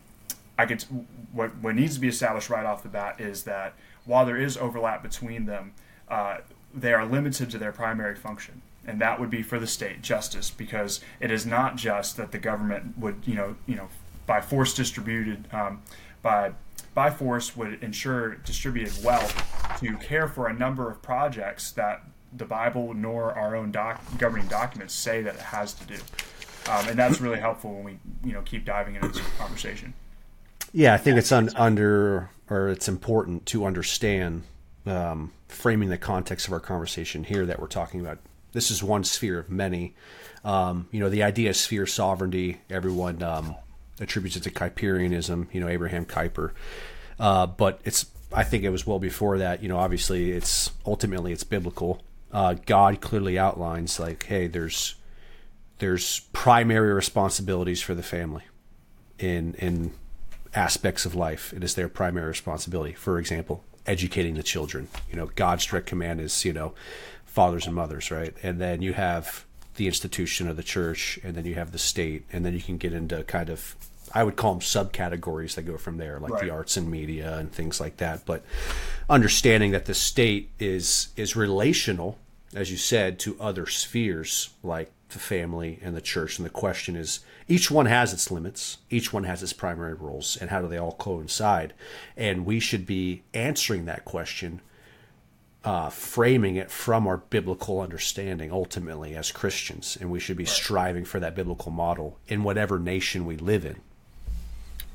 I 0.60 0.66
could 0.66 0.84
what 1.32 1.56
what 1.56 1.74
needs 1.74 1.94
to 1.94 2.00
be 2.00 2.08
established 2.08 2.50
right 2.50 2.66
off 2.66 2.82
the 2.82 2.90
bat 2.90 3.18
is 3.18 3.44
that 3.44 3.72
while 4.04 4.26
there 4.26 4.36
is 4.36 4.58
overlap 4.58 5.02
between 5.02 5.46
them, 5.46 5.72
uh, 6.08 6.38
they 6.74 6.92
are 6.92 7.06
limited 7.06 7.48
to 7.50 7.58
their 7.58 7.72
primary 7.72 8.14
function, 8.14 8.60
and 8.86 9.00
that 9.00 9.18
would 9.18 9.30
be 9.30 9.42
for 9.42 9.58
the 9.58 9.66
state 9.66 10.02
justice, 10.02 10.50
because 10.50 11.00
it 11.18 11.30
is 11.30 11.46
not 11.46 11.76
just 11.76 12.18
that 12.18 12.30
the 12.30 12.38
government 12.38 12.98
would 12.98 13.22
you 13.24 13.34
know 13.34 13.56
you 13.66 13.74
know 13.74 13.88
by 14.26 14.42
force 14.42 14.74
distributed 14.74 15.48
um, 15.50 15.80
by 16.20 16.52
by 16.92 17.08
force 17.08 17.56
would 17.56 17.82
ensure 17.82 18.34
distributed 18.34 19.02
wealth 19.02 19.32
to 19.80 19.96
care 19.96 20.28
for 20.28 20.46
a 20.46 20.52
number 20.52 20.90
of 20.90 21.00
projects 21.00 21.72
that 21.72 22.02
the 22.36 22.44
Bible 22.44 22.92
nor 22.92 23.32
our 23.32 23.56
own 23.56 23.70
doc, 23.70 24.02
governing 24.18 24.46
documents 24.48 24.92
say 24.92 25.22
that 25.22 25.36
it 25.36 25.40
has 25.40 25.72
to 25.72 25.86
do. 25.86 25.96
Um, 26.68 26.86
and 26.88 26.98
that's 26.98 27.18
really 27.18 27.40
helpful 27.40 27.72
when 27.72 27.84
we 27.84 27.98
you 28.22 28.34
know 28.34 28.42
keep 28.42 28.66
diving 28.66 28.96
into 28.96 29.08
this 29.08 29.26
conversation. 29.38 29.94
Yeah, 30.72 30.94
I 30.94 30.98
think 30.98 31.18
it's 31.18 31.32
un, 31.32 31.50
under 31.56 32.30
or 32.48 32.68
it's 32.68 32.88
important 32.88 33.46
to 33.46 33.64
understand 33.64 34.42
um, 34.86 35.32
framing 35.48 35.88
the 35.88 35.98
context 35.98 36.46
of 36.46 36.52
our 36.52 36.60
conversation 36.60 37.24
here 37.24 37.46
that 37.46 37.60
we're 37.60 37.66
talking 37.66 38.00
about. 38.00 38.18
This 38.52 38.70
is 38.70 38.82
one 38.82 39.04
sphere 39.04 39.38
of 39.38 39.50
many. 39.50 39.94
Um, 40.44 40.88
you 40.90 41.00
know, 41.00 41.08
the 41.08 41.22
idea 41.22 41.50
of 41.50 41.56
sphere 41.56 41.86
sovereignty, 41.86 42.60
everyone 42.68 43.22
um, 43.22 43.54
attributes 44.00 44.36
it 44.36 44.42
to 44.44 44.50
Kuyperianism, 44.50 45.52
you 45.52 45.60
know, 45.60 45.68
Abraham 45.68 46.04
Kuyper. 46.04 46.52
Uh, 47.18 47.46
but 47.46 47.80
it's, 47.84 48.06
I 48.32 48.44
think 48.44 48.64
it 48.64 48.70
was 48.70 48.86
well 48.86 48.98
before 48.98 49.38
that. 49.38 49.62
You 49.62 49.68
know, 49.68 49.78
obviously, 49.78 50.32
it's 50.32 50.70
ultimately 50.86 51.32
it's 51.32 51.44
biblical. 51.44 52.02
Uh, 52.32 52.54
God 52.66 53.00
clearly 53.00 53.38
outlines 53.38 54.00
like, 54.00 54.24
hey, 54.24 54.46
there's 54.46 54.94
there's 55.78 56.20
primary 56.32 56.92
responsibilities 56.92 57.80
for 57.80 57.94
the 57.94 58.02
family 58.02 58.42
in 59.18 59.54
in 59.54 59.92
aspects 60.54 61.04
of 61.06 61.14
life. 61.14 61.52
It 61.52 61.62
is 61.62 61.74
their 61.74 61.88
primary 61.88 62.28
responsibility. 62.28 62.92
For 62.92 63.18
example, 63.18 63.64
educating 63.86 64.34
the 64.34 64.42
children. 64.42 64.88
You 65.10 65.16
know, 65.16 65.30
God's 65.34 65.66
direct 65.66 65.86
command 65.86 66.20
is, 66.20 66.44
you 66.44 66.52
know, 66.52 66.74
fathers 67.24 67.66
and 67.66 67.74
mothers, 67.74 68.10
right? 68.10 68.34
And 68.42 68.60
then 68.60 68.82
you 68.82 68.92
have 68.92 69.44
the 69.76 69.86
institution 69.86 70.48
of 70.48 70.56
the 70.56 70.62
church, 70.62 71.18
and 71.22 71.34
then 71.34 71.44
you 71.44 71.54
have 71.54 71.72
the 71.72 71.78
state, 71.78 72.24
and 72.32 72.44
then 72.44 72.52
you 72.54 72.60
can 72.60 72.76
get 72.76 72.92
into 72.92 73.22
kind 73.24 73.48
of, 73.48 73.76
I 74.12 74.24
would 74.24 74.36
call 74.36 74.54
them 74.54 74.60
subcategories 74.60 75.54
that 75.54 75.62
go 75.62 75.78
from 75.78 75.96
there, 75.96 76.18
like 76.18 76.32
right. 76.32 76.42
the 76.42 76.50
arts 76.50 76.76
and 76.76 76.90
media 76.90 77.38
and 77.38 77.50
things 77.52 77.80
like 77.80 77.96
that. 77.98 78.26
But 78.26 78.44
understanding 79.08 79.70
that 79.70 79.86
the 79.86 79.94
state 79.94 80.50
is 80.58 81.08
is 81.16 81.36
relational, 81.36 82.18
as 82.54 82.70
you 82.70 82.76
said, 82.76 83.18
to 83.20 83.36
other 83.40 83.66
spheres 83.66 84.50
like 84.62 84.90
the 85.10 85.18
family 85.18 85.78
and 85.82 85.96
the 85.96 86.00
church. 86.00 86.38
And 86.38 86.46
the 86.46 86.50
question 86.50 86.96
is 86.96 87.20
each 87.48 87.70
one 87.70 87.86
has 87.86 88.12
its 88.12 88.30
limits, 88.30 88.78
each 88.90 89.12
one 89.12 89.24
has 89.24 89.42
its 89.42 89.52
primary 89.52 89.94
roles, 89.94 90.36
and 90.36 90.50
how 90.50 90.60
do 90.60 90.68
they 90.68 90.78
all 90.78 90.92
coincide? 90.92 91.74
And 92.16 92.46
we 92.46 92.60
should 92.60 92.86
be 92.86 93.22
answering 93.34 93.84
that 93.86 94.04
question, 94.04 94.60
uh, 95.64 95.90
framing 95.90 96.56
it 96.56 96.70
from 96.70 97.06
our 97.06 97.18
biblical 97.18 97.80
understanding 97.80 98.50
ultimately 98.50 99.14
as 99.14 99.30
Christians. 99.30 99.96
And 100.00 100.10
we 100.10 100.20
should 100.20 100.36
be 100.36 100.46
striving 100.46 101.04
for 101.04 101.20
that 101.20 101.34
biblical 101.34 101.70
model 101.70 102.18
in 102.28 102.42
whatever 102.42 102.78
nation 102.78 103.26
we 103.26 103.36
live 103.36 103.64
in. 103.64 103.76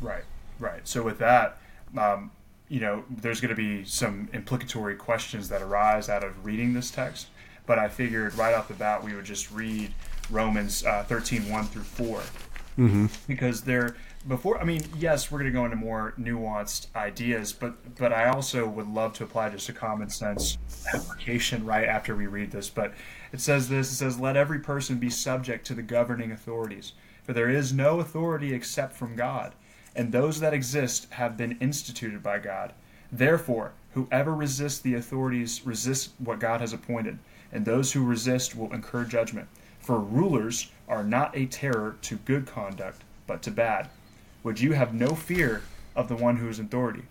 Right, 0.01 0.23
right. 0.59 0.87
So 0.87 1.03
with 1.03 1.19
that, 1.19 1.57
um, 1.97 2.31
you 2.67 2.79
know, 2.79 3.03
there's 3.09 3.41
going 3.41 3.49
to 3.49 3.55
be 3.55 3.85
some 3.85 4.27
implicatory 4.33 4.95
questions 4.95 5.49
that 5.49 5.61
arise 5.61 6.09
out 6.09 6.23
of 6.23 6.45
reading 6.45 6.73
this 6.73 6.89
text 6.89 7.27
but 7.65 7.79
I 7.79 7.87
figured 7.87 8.35
right 8.35 8.53
off 8.53 8.67
the 8.67 8.73
bat 8.73 9.03
we 9.03 9.13
would 9.15 9.25
just 9.25 9.51
read 9.51 9.91
Romans 10.29 10.83
uh, 10.85 11.03
13, 11.03 11.49
1 11.49 11.65
through 11.65 11.83
4. 11.83 12.21
Mm-hmm. 12.77 13.05
Because 13.27 13.61
they're 13.61 13.95
before 14.27 14.59
I 14.59 14.63
mean, 14.63 14.83
yes, 14.97 15.31
we're 15.31 15.39
going 15.39 15.51
to 15.51 15.57
go 15.57 15.65
into 15.65 15.77
more 15.77 16.13
nuanced 16.19 16.87
ideas, 16.95 17.53
but 17.53 17.95
but 17.95 18.11
I 18.11 18.29
also 18.29 18.67
would 18.67 18.87
love 18.87 19.13
to 19.13 19.23
apply 19.23 19.49
just 19.49 19.69
a 19.69 19.73
common 19.73 20.09
sense 20.09 20.57
application 20.93 21.65
right 21.65 21.87
after 21.87 22.15
we 22.15 22.27
read 22.27 22.51
this. 22.51 22.69
But 22.69 22.93
it 23.31 23.39
says 23.39 23.69
this: 23.69 23.91
it 23.91 23.95
says, 23.95 24.19
"Let 24.19 24.35
every 24.35 24.59
person 24.59 24.97
be 24.97 25.09
subject 25.09 25.65
to 25.67 25.73
the 25.73 25.83
governing 25.83 26.31
authorities, 26.31 26.93
for 27.23 27.33
there 27.33 27.49
is 27.49 27.71
no 27.71 27.99
authority 27.99 28.53
except 28.53 28.95
from 28.95 29.15
God, 29.15 29.53
and 29.95 30.11
those 30.11 30.39
that 30.39 30.53
exist 30.53 31.11
have 31.11 31.37
been 31.37 31.57
instituted 31.61 32.23
by 32.23 32.39
God. 32.39 32.73
Therefore, 33.11 33.73
whoever 33.93 34.33
resists 34.33 34.79
the 34.79 34.95
authorities 34.95 35.65
resists 35.65 36.13
what 36.17 36.39
God 36.39 36.61
has 36.61 36.73
appointed." 36.73 37.19
And 37.55 37.65
those 37.65 37.93
who 37.93 38.03
resist 38.03 38.55
will 38.55 38.73
incur 38.73 39.05
judgment. 39.05 39.47
For 39.79 39.97
rulers 39.97 40.69
are 40.89 41.03
not 41.05 41.35
a 41.37 41.45
terror 41.45 41.95
to 42.01 42.17
good 42.17 42.45
conduct, 42.45 43.01
but 43.27 43.41
to 43.43 43.51
bad. 43.51 43.89
Would 44.43 44.59
you 44.59 44.73
have 44.73 44.93
no 44.93 45.15
fear 45.15 45.63
of 45.95 46.09
the 46.09 46.17
one 46.17 46.35
who 46.35 46.49
is 46.49 46.59
in 46.59 46.65
authority? 46.65 47.03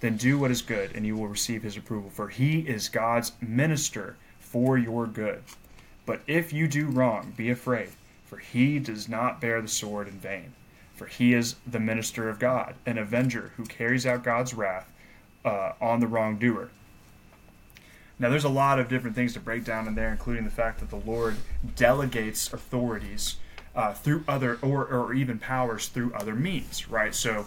Then 0.00 0.18
do 0.18 0.38
what 0.38 0.50
is 0.50 0.60
good, 0.60 0.94
and 0.94 1.06
you 1.06 1.16
will 1.16 1.28
receive 1.28 1.62
his 1.62 1.78
approval, 1.78 2.10
for 2.10 2.28
he 2.28 2.60
is 2.60 2.90
God's 2.90 3.32
minister 3.40 4.16
for 4.38 4.76
your 4.76 5.06
good. 5.06 5.42
But 6.04 6.20
if 6.26 6.52
you 6.52 6.68
do 6.68 6.88
wrong, 6.88 7.32
be 7.34 7.48
afraid, 7.48 7.88
for 8.26 8.36
he 8.36 8.78
does 8.78 9.08
not 9.08 9.40
bear 9.40 9.62
the 9.62 9.68
sword 9.68 10.08
in 10.08 10.18
vain. 10.20 10.52
For 10.94 11.06
he 11.06 11.32
is 11.32 11.56
the 11.66 11.80
minister 11.80 12.28
of 12.28 12.38
God, 12.38 12.74
an 12.84 12.98
avenger 12.98 13.52
who 13.56 13.64
carries 13.64 14.04
out 14.04 14.24
God's 14.24 14.52
wrath 14.52 14.92
uh, 15.44 15.72
on 15.80 16.00
the 16.00 16.06
wrongdoer. 16.06 16.68
Now, 18.18 18.30
there's 18.30 18.44
a 18.44 18.48
lot 18.48 18.78
of 18.78 18.88
different 18.88 19.14
things 19.14 19.34
to 19.34 19.40
break 19.40 19.64
down 19.64 19.86
in 19.86 19.94
there, 19.94 20.10
including 20.10 20.44
the 20.44 20.50
fact 20.50 20.80
that 20.80 20.90
the 20.90 20.96
Lord 20.96 21.36
delegates 21.74 22.52
authorities 22.52 23.36
uh, 23.74 23.92
through 23.92 24.24
other, 24.26 24.58
or, 24.62 24.86
or 24.86 25.12
even 25.12 25.38
powers 25.38 25.88
through 25.88 26.14
other 26.14 26.34
means, 26.34 26.88
right? 26.88 27.14
So, 27.14 27.44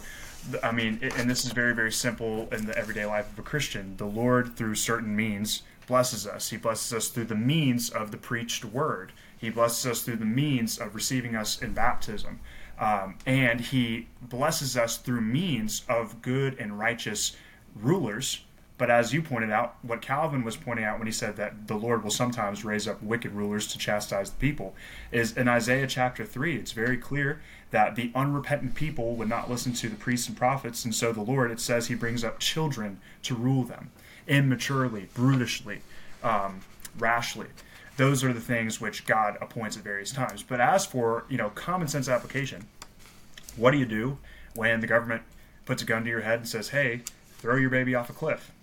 I 0.63 0.71
mean, 0.71 0.99
and 1.01 1.29
this 1.29 1.43
is 1.43 1.51
very, 1.51 1.73
very 1.73 1.91
simple 1.91 2.47
in 2.51 2.65
the 2.65 2.77
everyday 2.77 3.05
life 3.05 3.31
of 3.31 3.39
a 3.39 3.41
Christian. 3.41 3.97
The 3.97 4.05
Lord, 4.05 4.55
through 4.55 4.75
certain 4.75 5.15
means, 5.15 5.63
blesses 5.87 6.27
us. 6.27 6.49
He 6.49 6.57
blesses 6.57 6.93
us 6.93 7.07
through 7.07 7.25
the 7.25 7.35
means 7.35 7.89
of 7.89 8.11
the 8.11 8.17
preached 8.17 8.63
word. 8.63 9.11
He 9.39 9.49
blesses 9.49 9.85
us 9.87 10.01
through 10.03 10.17
the 10.17 10.25
means 10.25 10.77
of 10.77 10.93
receiving 10.93 11.35
us 11.35 11.61
in 11.61 11.73
baptism. 11.73 12.39
Um, 12.77 13.15
and 13.25 13.59
he 13.59 14.07
blesses 14.21 14.77
us 14.77 14.97
through 14.97 15.21
means 15.21 15.83
of 15.89 16.21
good 16.21 16.57
and 16.59 16.77
righteous 16.77 17.35
rulers. 17.75 18.45
But 18.79 18.89
as 18.89 19.13
you 19.13 19.21
pointed 19.21 19.51
out, 19.51 19.75
what 19.83 20.01
Calvin 20.01 20.43
was 20.43 20.55
pointing 20.55 20.85
out 20.85 20.97
when 20.97 21.05
he 21.05 21.11
said 21.11 21.35
that 21.35 21.67
the 21.67 21.75
Lord 21.75 22.03
will 22.03 22.09
sometimes 22.09 22.65
raise 22.65 22.87
up 22.87 23.03
wicked 23.03 23.33
rulers 23.33 23.67
to 23.67 23.77
chastise 23.77 24.31
the 24.31 24.37
people 24.37 24.73
is 25.11 25.37
in 25.37 25.47
Isaiah 25.47 25.85
chapter 25.85 26.25
3. 26.25 26.55
It's 26.55 26.71
very 26.71 26.97
clear 26.97 27.41
that 27.69 27.95
the 27.95 28.11
unrepentant 28.15 28.73
people 28.73 29.15
would 29.15 29.29
not 29.29 29.49
listen 29.49 29.73
to 29.73 29.89
the 29.89 29.97
priests 29.97 30.27
and 30.27 30.37
prophets. 30.37 30.85
And 30.85 30.95
so 30.95 31.11
the 31.11 31.21
Lord, 31.21 31.51
it 31.51 31.59
says, 31.59 31.87
he 31.87 31.93
brings 31.93 32.23
up 32.23 32.39
children 32.39 32.99
to 33.23 33.35
rule 33.35 33.63
them 33.63 33.91
immaturely, 34.27 35.09
brutishly, 35.13 35.81
um, 36.23 36.61
rashly 36.97 37.47
those 37.99 38.23
are 38.23 38.31
the 38.31 38.39
things 38.39 38.79
which 38.79 39.05
God 39.05 39.37
appoints 39.41 39.75
at 39.75 39.83
various 39.83 40.13
times. 40.13 40.41
But 40.41 40.61
as 40.61 40.85
for 40.85 41.25
you 41.27 41.37
know 41.37 41.49
common 41.49 41.89
sense 41.89 42.07
application, 42.07 42.65
what 43.57 43.71
do 43.71 43.77
you 43.77 43.85
do 43.85 44.17
when 44.55 44.79
the 44.79 44.87
government 44.87 45.23
puts 45.65 45.83
a 45.83 45.85
gun 45.85 46.05
to 46.05 46.09
your 46.09 46.21
head 46.21 46.39
and 46.39 46.47
says, 46.47 46.69
"Hey, 46.69 47.01
throw 47.39 47.57
your 47.57 47.69
baby 47.69 47.93
off 47.93 48.09
a 48.09 48.13
cliff"? 48.13 48.53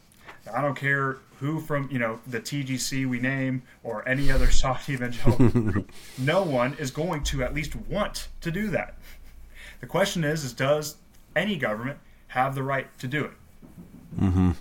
I 0.52 0.60
don't 0.60 0.74
care 0.74 1.18
who 1.40 1.60
from 1.60 1.88
you 1.90 1.98
know 1.98 2.20
the 2.26 2.40
TGC 2.40 3.06
we 3.06 3.20
name 3.20 3.62
or 3.82 4.08
any 4.08 4.30
other 4.30 4.50
soft 4.50 4.88
evangelical. 4.88 5.84
no 6.18 6.42
one 6.42 6.74
is 6.74 6.90
going 6.90 7.22
to 7.24 7.42
at 7.42 7.54
least 7.54 7.76
want 7.76 8.28
to 8.40 8.50
do 8.50 8.68
that. 8.68 8.94
The 9.80 9.86
question 9.86 10.24
is: 10.24 10.44
is 10.44 10.52
does 10.52 10.96
any 11.34 11.56
government 11.56 11.98
have 12.28 12.54
the 12.54 12.62
right 12.62 12.86
to 12.98 13.06
do 13.06 13.24
it? 13.24 13.32
Mm-hmm. 14.20 14.52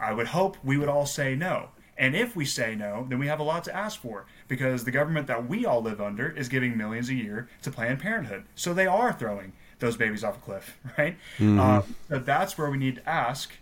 I 0.00 0.12
would 0.12 0.28
hope 0.28 0.56
we 0.62 0.76
would 0.76 0.88
all 0.88 1.06
say 1.06 1.34
no. 1.34 1.70
And 1.98 2.14
if 2.14 2.36
we 2.36 2.44
say 2.44 2.76
no, 2.76 3.06
then 3.08 3.18
we 3.18 3.26
have 3.26 3.40
a 3.40 3.42
lot 3.42 3.64
to 3.64 3.74
ask 3.74 4.00
for 4.00 4.24
because 4.46 4.84
the 4.84 4.92
government 4.92 5.26
that 5.26 5.48
we 5.48 5.66
all 5.66 5.82
live 5.82 6.00
under 6.00 6.30
is 6.30 6.48
giving 6.48 6.76
millions 6.76 7.08
a 7.08 7.14
year 7.14 7.48
to 7.62 7.72
Planned 7.72 7.98
Parenthood. 7.98 8.44
So 8.54 8.72
they 8.72 8.86
are 8.86 9.12
throwing 9.12 9.52
those 9.80 9.96
babies 9.96 10.22
off 10.22 10.36
a 10.36 10.40
cliff, 10.40 10.78
right? 10.98 11.16
Mm-hmm. 11.38 11.58
Uh, 11.58 11.82
so 12.08 12.18
that's 12.20 12.56
where 12.56 12.70
we 12.70 12.78
need 12.78 12.96
to 12.96 13.08
ask 13.08 13.52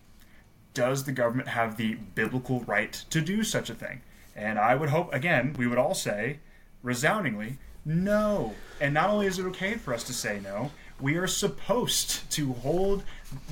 does 0.77 1.05
the 1.05 1.13
government 1.13 1.49
have 1.49 1.79
the 1.79 1.95
biblical 1.95 2.61
right 2.61 2.93
to 3.09 3.23
do 3.23 3.43
such 3.43 3.71
a 3.71 3.75
thing? 3.75 4.03
And 4.37 4.59
I 4.59 4.75
would 4.75 4.91
hope, 4.91 5.13
again, 5.13 5.57
we 5.59 5.67
would 5.67 5.79
all 5.79 5.95
say 5.95 6.39
resoundingly, 6.83 7.57
no. 7.85 8.55
And 8.79 8.93
not 8.93 9.09
only 9.09 9.27
is 9.27 9.39
it 9.39 9.47
okay 9.47 9.75
for 9.75 9.95
us 9.95 10.05
to 10.05 10.13
say 10.13 10.39
no, 10.45 10.71
we 11.01 11.17
are 11.17 11.27
supposed 11.27 12.31
to 12.33 12.53
hold 12.53 13.05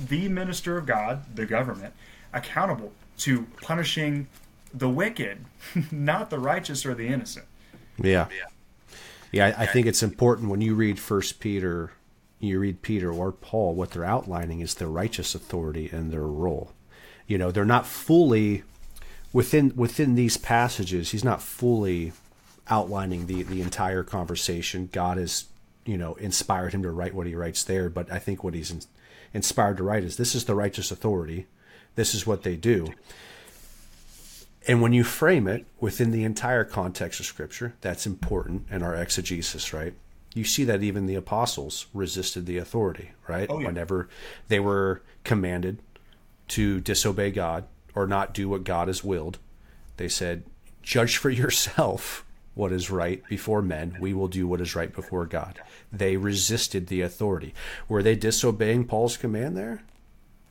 the 0.07 0.29
minister 0.29 0.77
of 0.77 0.85
God, 0.85 1.35
the 1.35 1.47
government, 1.47 1.95
accountable 2.31 2.93
to 3.19 3.47
punishing 3.61 4.27
the 4.71 4.89
wicked, 4.89 5.43
not 5.91 6.29
the 6.29 6.39
righteous 6.39 6.85
or 6.85 6.93
the 6.93 7.07
innocent. 7.07 7.47
Yeah. 7.97 8.27
Yeah, 9.31 9.47
I, 9.57 9.63
I 9.63 9.65
think 9.65 9.87
it's 9.87 10.03
important 10.03 10.49
when 10.49 10.61
you 10.61 10.75
read 10.75 10.99
First 10.99 11.39
Peter, 11.39 11.91
you 12.39 12.59
read 12.59 12.83
Peter 12.83 13.11
or 13.11 13.31
Paul, 13.31 13.73
what 13.73 13.91
they're 13.91 14.05
outlining 14.05 14.59
is 14.59 14.75
their 14.75 14.87
righteous 14.87 15.33
authority 15.33 15.89
and 15.91 16.11
their 16.11 16.27
role. 16.27 16.74
You 17.27 17.37
know, 17.37 17.51
they're 17.51 17.65
not 17.65 17.87
fully 17.87 18.63
within 19.33 19.73
within 19.75 20.15
these 20.15 20.37
passages. 20.37 21.11
He's 21.11 21.23
not 21.23 21.41
fully 21.41 22.13
outlining 22.69 23.27
the 23.27 23.43
the 23.43 23.61
entire 23.61 24.03
conversation. 24.03 24.89
God 24.91 25.17
has, 25.17 25.45
you 25.85 25.97
know, 25.97 26.15
inspired 26.15 26.73
him 26.73 26.83
to 26.83 26.91
write 26.91 27.13
what 27.13 27.27
he 27.27 27.35
writes 27.35 27.63
there. 27.63 27.89
But 27.89 28.11
I 28.11 28.19
think 28.19 28.43
what 28.43 28.53
he's 28.53 28.71
in, 28.71 28.81
inspired 29.33 29.77
to 29.77 29.83
write 29.83 30.03
is 30.03 30.17
this 30.17 30.35
is 30.35 30.45
the 30.45 30.55
righteous 30.55 30.91
authority. 30.91 31.47
This 31.95 32.13
is 32.13 32.27
what 32.27 32.43
they 32.43 32.55
do. 32.55 32.93
And 34.67 34.81
when 34.81 34.93
you 34.93 35.03
frame 35.03 35.47
it 35.47 35.65
within 35.79 36.11
the 36.11 36.23
entire 36.23 36.63
context 36.63 37.19
of 37.19 37.25
Scripture, 37.25 37.75
that's 37.81 38.07
important 38.07 38.65
in 38.71 38.81
our 38.81 38.95
exegesis, 38.95 39.73
right? 39.73 39.93
You 40.33 40.43
see 40.43 40.63
that 40.65 40.83
even 40.83 41.05
the 41.05 41.15
apostles 41.15 41.85
resisted 41.93 42.45
the 42.45 42.57
authority, 42.57 43.11
right? 43.27 43.47
Oh, 43.49 43.59
yeah. 43.59 43.67
Whenever 43.67 44.09
they 44.47 44.59
were 44.59 45.01
commanded 45.23 45.79
to 46.49 46.79
disobey 46.79 47.31
God 47.31 47.65
or 47.93 48.07
not 48.07 48.33
do 48.33 48.49
what 48.49 48.63
God 48.63 48.87
has 48.87 49.03
willed, 49.03 49.39
they 49.97 50.07
said, 50.07 50.43
Judge 50.81 51.17
for 51.17 51.29
yourself 51.31 52.25
what 52.53 52.71
is 52.71 52.89
right 52.89 53.21
before 53.27 53.61
men. 53.61 53.97
We 53.99 54.13
will 54.13 54.27
do 54.27 54.47
what 54.47 54.61
is 54.61 54.75
right 54.75 54.93
before 54.93 55.25
God. 55.25 55.59
They 55.91 56.17
resisted 56.17 56.87
the 56.87 57.01
authority. 57.01 57.53
Were 57.87 58.01
they 58.01 58.15
disobeying 58.15 58.85
Paul's 58.85 59.17
command 59.17 59.57
there? 59.57 59.83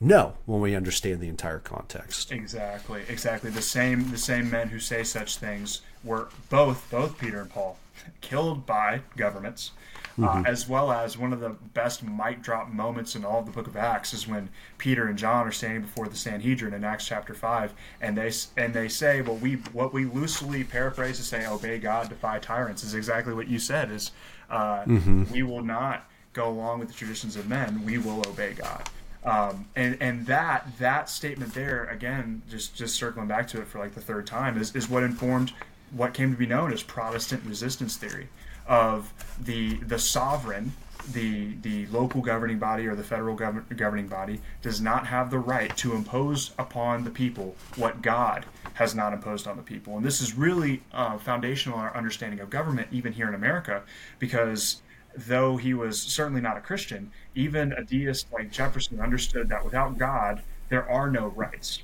No, 0.01 0.35
when 0.45 0.61
we 0.61 0.75
understand 0.75 1.21
the 1.21 1.29
entire 1.29 1.61
context. 1.61 2.31
Exactly, 2.31 3.05
exactly. 3.09 3.51
The 3.51 3.63
same 3.63 4.11
the 4.11 4.19
same 4.19 4.51
men 4.51 4.69
who 4.69 4.79
say 4.79 5.03
such 5.03 5.39
things 5.39 5.81
were 6.03 6.29
both 6.51 6.91
both 6.91 7.19
Peter 7.19 7.41
and 7.41 7.49
Paul 7.49 7.79
killed 8.21 8.67
by 8.67 9.01
governments, 9.17 9.71
mm-hmm. 10.19 10.25
uh, 10.25 10.43
as 10.49 10.69
well 10.69 10.93
as 10.93 11.19
one 11.19 11.33
of 11.33 11.41
the 11.41 11.51
best 11.51 12.03
mic 12.03 12.43
drop 12.43 12.69
moments 12.69 13.15
in 13.15 13.25
all 13.25 13.41
of 13.41 13.47
the 13.47 13.53
Book 13.53 13.67
of 13.67 13.77
Acts 13.77 14.13
is 14.13 14.29
when 14.29 14.49
Peter 14.79 15.07
and 15.07 15.19
John 15.19 15.47
are 15.47 15.53
standing 15.53 15.83
before 15.83 16.09
the 16.09 16.17
Sanhedrin 16.17 16.75
in 16.75 16.85
Acts 16.85 17.07
chapter 17.07 17.35
five, 17.35 17.73
and 18.01 18.17
they 18.17 18.33
and 18.57 18.75
they 18.75 18.89
say, 18.89 19.23
"Well, 19.23 19.37
we 19.37 19.55
what 19.73 19.93
we 19.93 20.05
loosely 20.05 20.65
paraphrase 20.65 21.19
to 21.19 21.25
say, 21.25 21.47
obey 21.47 21.79
God, 21.79 22.09
defy 22.09 22.39
tyrants," 22.39 22.85
is 22.85 22.95
exactly 22.95 23.35
what 23.35 23.49
you 23.49 23.59
said. 23.59 23.91
Is 23.91 24.13
uh, 24.51 24.85
mm-hmm. 24.85 25.25
we 25.33 25.43
will 25.43 25.63
not 25.63 26.09
go 26.33 26.49
along 26.49 26.81
with 26.81 26.89
the 26.89 26.95
traditions 26.95 27.37
of 27.37 27.49
men; 27.49 27.85
we 27.85 27.99
will 27.99 28.21
obey 28.29 28.53
God. 28.53 28.89
Um, 29.25 29.67
and 29.75 29.97
and 30.01 30.27
that 30.27 30.67
that 30.79 31.09
statement 31.09 31.55
there 31.55 31.87
again, 31.87 32.43
just 32.49 32.77
just 32.77 32.95
circling 32.95 33.27
back 33.27 33.49
to 33.49 33.61
it 33.61 33.67
for 33.67 33.79
like 33.79 33.95
the 33.95 34.01
third 34.01 34.27
time, 34.27 34.59
is, 34.59 34.75
is 34.77 34.89
what 34.89 35.03
informed 35.03 35.53
what 35.91 36.13
came 36.13 36.31
to 36.31 36.37
be 36.37 36.47
known 36.47 36.73
as 36.73 36.83
Protestant 36.83 37.43
resistance 37.45 37.97
theory 37.97 38.29
of 38.67 39.13
the 39.41 39.75
the 39.77 39.99
sovereign, 39.99 40.73
the 41.13 41.55
the 41.63 41.87
local 41.87 42.21
governing 42.21 42.59
body 42.59 42.87
or 42.87 42.95
the 42.95 43.05
federal 43.05 43.37
gov- 43.37 43.77
governing 43.77 44.09
body 44.09 44.41
does 44.63 44.81
not 44.81 45.07
have 45.07 45.31
the 45.31 45.39
right 45.39 45.77
to 45.77 45.95
impose 45.95 46.53
upon 46.59 47.05
the 47.05 47.11
people 47.11 47.57
what 47.77 48.03
God 48.03 48.47
has 48.75 48.95
not 48.95 49.13
imposed 49.13 49.47
on 49.47 49.57
the 49.57 49.63
people. 49.63 49.97
And 49.97 50.05
this 50.05 50.21
is 50.21 50.35
really 50.35 50.83
uh, 50.93 51.19
foundational 51.19 51.79
in 51.79 51.85
our 51.85 51.97
understanding 51.97 52.41
of 52.41 52.51
government, 52.51 52.89
even 52.91 53.13
here 53.13 53.29
in 53.29 53.35
America, 53.35 53.83
because 54.19 54.83
though 55.17 55.57
he 55.57 55.75
was 55.75 56.01
certainly 56.01 56.41
not 56.41 56.57
a 56.57 56.61
Christian, 56.61 57.11
even 57.35 57.73
a 57.73 57.85
deist 57.85 58.33
like 58.33 58.51
Jefferson 58.51 59.01
understood 59.01 59.49
that 59.49 59.65
without 59.65 59.97
God, 59.99 60.43
there 60.69 60.89
are 60.89 61.11
no 61.11 61.29
rights. 61.29 61.83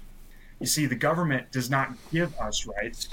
You 0.58 0.66
see, 0.66 0.86
the 0.86 0.96
government 0.96 1.52
does 1.52 1.70
not 1.70 1.92
give 2.12 2.36
us 2.38 2.66
rights. 2.66 3.08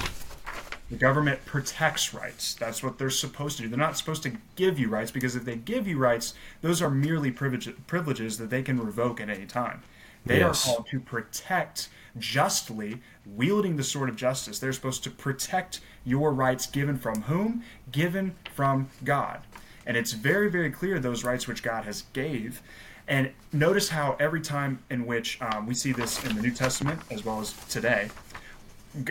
The 0.89 0.95
government 0.95 1.45
protects 1.45 2.13
rights. 2.13 2.53
That's 2.55 2.81
what 2.81 2.97
they're 2.97 3.09
supposed 3.09 3.57
to 3.57 3.63
do. 3.63 3.69
They're 3.69 3.77
not 3.77 3.97
supposed 3.97 4.23
to 4.23 4.33
give 4.55 4.79
you 4.79 4.89
rights 4.89 5.11
because 5.11 5.35
if 5.35 5.43
they 5.43 5.57
give 5.57 5.87
you 5.87 5.97
rights, 5.97 6.33
those 6.61 6.81
are 6.81 6.89
merely 6.89 7.31
privileges 7.31 8.37
that 8.37 8.49
they 8.49 8.61
can 8.63 8.79
revoke 8.79 9.19
at 9.19 9.29
any 9.29 9.45
time. 9.45 9.83
They 10.25 10.39
yes. 10.39 10.65
are 10.65 10.75
called 10.75 10.87
to 10.87 10.99
protect 10.99 11.89
justly, 12.17 13.01
wielding 13.25 13.75
the 13.75 13.83
sword 13.83 14.09
of 14.09 14.15
justice. 14.15 14.59
They're 14.59 14.73
supposed 14.73 15.03
to 15.03 15.11
protect 15.11 15.81
your 16.05 16.31
rights 16.33 16.65
given 16.67 16.97
from 16.97 17.23
whom? 17.23 17.63
Given 17.91 18.35
from 18.53 18.89
God 19.03 19.41
and 19.87 19.97
it's 19.97 20.11
very 20.11 20.49
very 20.49 20.69
clear 20.69 20.99
those 20.99 21.23
rights 21.23 21.47
which 21.47 21.63
god 21.63 21.85
has 21.85 22.03
gave 22.13 22.61
and 23.07 23.31
notice 23.53 23.89
how 23.89 24.17
every 24.19 24.41
time 24.41 24.83
in 24.89 25.05
which 25.05 25.41
um, 25.41 25.65
we 25.65 25.73
see 25.73 25.93
this 25.93 26.23
in 26.25 26.35
the 26.35 26.41
new 26.41 26.51
testament 26.51 26.99
as 27.09 27.25
well 27.25 27.39
as 27.39 27.53
today 27.69 28.09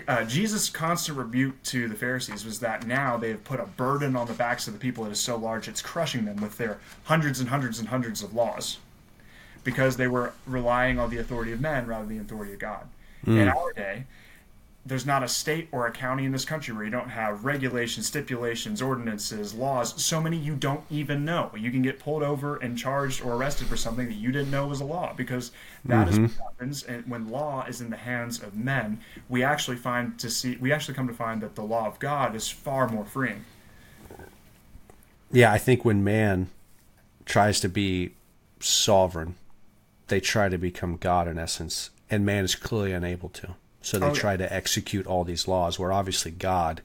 uh, 0.08 0.24
jesus 0.24 0.68
constant 0.68 1.16
rebuke 1.16 1.62
to 1.62 1.88
the 1.88 1.94
pharisees 1.94 2.44
was 2.44 2.60
that 2.60 2.86
now 2.86 3.16
they 3.16 3.30
have 3.30 3.44
put 3.44 3.60
a 3.60 3.66
burden 3.66 4.16
on 4.16 4.26
the 4.26 4.32
backs 4.32 4.66
of 4.66 4.72
the 4.72 4.78
people 4.78 5.04
that 5.04 5.10
is 5.10 5.20
so 5.20 5.36
large 5.36 5.68
it's 5.68 5.82
crushing 5.82 6.24
them 6.24 6.36
with 6.36 6.56
their 6.58 6.78
hundreds 7.04 7.40
and 7.40 7.48
hundreds 7.48 7.78
and 7.78 7.88
hundreds 7.88 8.22
of 8.22 8.34
laws 8.34 8.78
because 9.64 9.96
they 9.96 10.06
were 10.06 10.32
relying 10.46 10.98
on 10.98 11.10
the 11.10 11.18
authority 11.18 11.52
of 11.52 11.60
men 11.60 11.86
rather 11.86 12.06
than 12.06 12.16
the 12.16 12.22
authority 12.22 12.52
of 12.52 12.58
god 12.58 12.86
mm. 13.24 13.38
in 13.38 13.48
our 13.48 13.72
day 13.72 14.04
there's 14.86 15.04
not 15.04 15.24
a 15.24 15.28
state 15.28 15.68
or 15.72 15.86
a 15.86 15.90
county 15.90 16.24
in 16.24 16.30
this 16.30 16.44
country 16.44 16.72
where 16.72 16.84
you 16.84 16.90
don't 16.90 17.08
have 17.08 17.44
regulations, 17.44 18.06
stipulations, 18.06 18.80
ordinances, 18.80 19.52
laws. 19.52 20.00
So 20.02 20.20
many 20.20 20.36
you 20.36 20.54
don't 20.54 20.84
even 20.90 21.24
know. 21.24 21.50
You 21.56 21.72
can 21.72 21.82
get 21.82 21.98
pulled 21.98 22.22
over 22.22 22.56
and 22.56 22.78
charged 22.78 23.20
or 23.22 23.34
arrested 23.34 23.66
for 23.66 23.76
something 23.76 24.06
that 24.06 24.14
you 24.14 24.30
didn't 24.30 24.52
know 24.52 24.68
was 24.68 24.80
a 24.80 24.84
law 24.84 25.12
because 25.16 25.50
that 25.86 26.06
mm-hmm. 26.06 26.26
is 26.26 26.38
what 26.38 26.52
happens. 26.52 26.82
And 26.84 27.04
when 27.08 27.28
law 27.28 27.66
is 27.66 27.80
in 27.80 27.90
the 27.90 27.96
hands 27.96 28.40
of 28.40 28.54
men, 28.54 29.00
we 29.28 29.42
actually 29.42 29.76
find 29.76 30.16
to 30.20 30.30
see 30.30 30.56
we 30.56 30.72
actually 30.72 30.94
come 30.94 31.08
to 31.08 31.14
find 31.14 31.40
that 31.42 31.56
the 31.56 31.64
law 31.64 31.88
of 31.88 31.98
God 31.98 32.36
is 32.36 32.48
far 32.48 32.88
more 32.88 33.04
freeing. 33.04 33.44
Yeah, 35.32 35.52
I 35.52 35.58
think 35.58 35.84
when 35.84 36.04
man 36.04 36.48
tries 37.24 37.58
to 37.60 37.68
be 37.68 38.14
sovereign, 38.60 39.34
they 40.06 40.20
try 40.20 40.48
to 40.48 40.58
become 40.58 40.96
God 40.96 41.26
in 41.26 41.38
essence, 41.38 41.90
and 42.08 42.24
man 42.24 42.44
is 42.44 42.54
clearly 42.54 42.92
unable 42.92 43.28
to. 43.30 43.56
So 43.86 44.00
they 44.00 44.06
oh, 44.06 44.14
try 44.14 44.36
to 44.36 44.52
execute 44.52 45.06
all 45.06 45.22
these 45.22 45.46
laws 45.46 45.78
where 45.78 45.92
obviously 45.92 46.32
God 46.32 46.82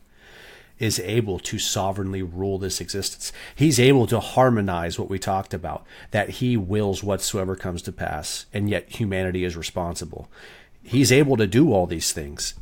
is 0.77 0.99
able 0.99 1.39
to 1.39 1.57
sovereignly 1.57 2.21
rule 2.21 2.59
this 2.59 2.79
existence. 2.79 3.33
He's 3.55 3.79
able 3.79 4.05
to 4.05 4.19
harmonize 4.19 4.99
what 4.99 5.09
we 5.09 5.17
talked 5.17 5.55
about, 5.55 5.83
that 6.11 6.29
he 6.29 6.55
wills 6.55 7.01
whatsoever 7.01 7.55
comes 7.55 7.81
to 7.83 7.91
pass, 7.91 8.45
and 8.53 8.69
yet 8.69 8.87
humanity 8.87 9.43
is 9.43 9.57
responsible. 9.57 10.29
He's 10.83 11.11
able 11.11 11.37
to 11.37 11.47
do 11.47 11.73
all 11.73 11.87
these 11.87 12.13
things. 12.13 12.53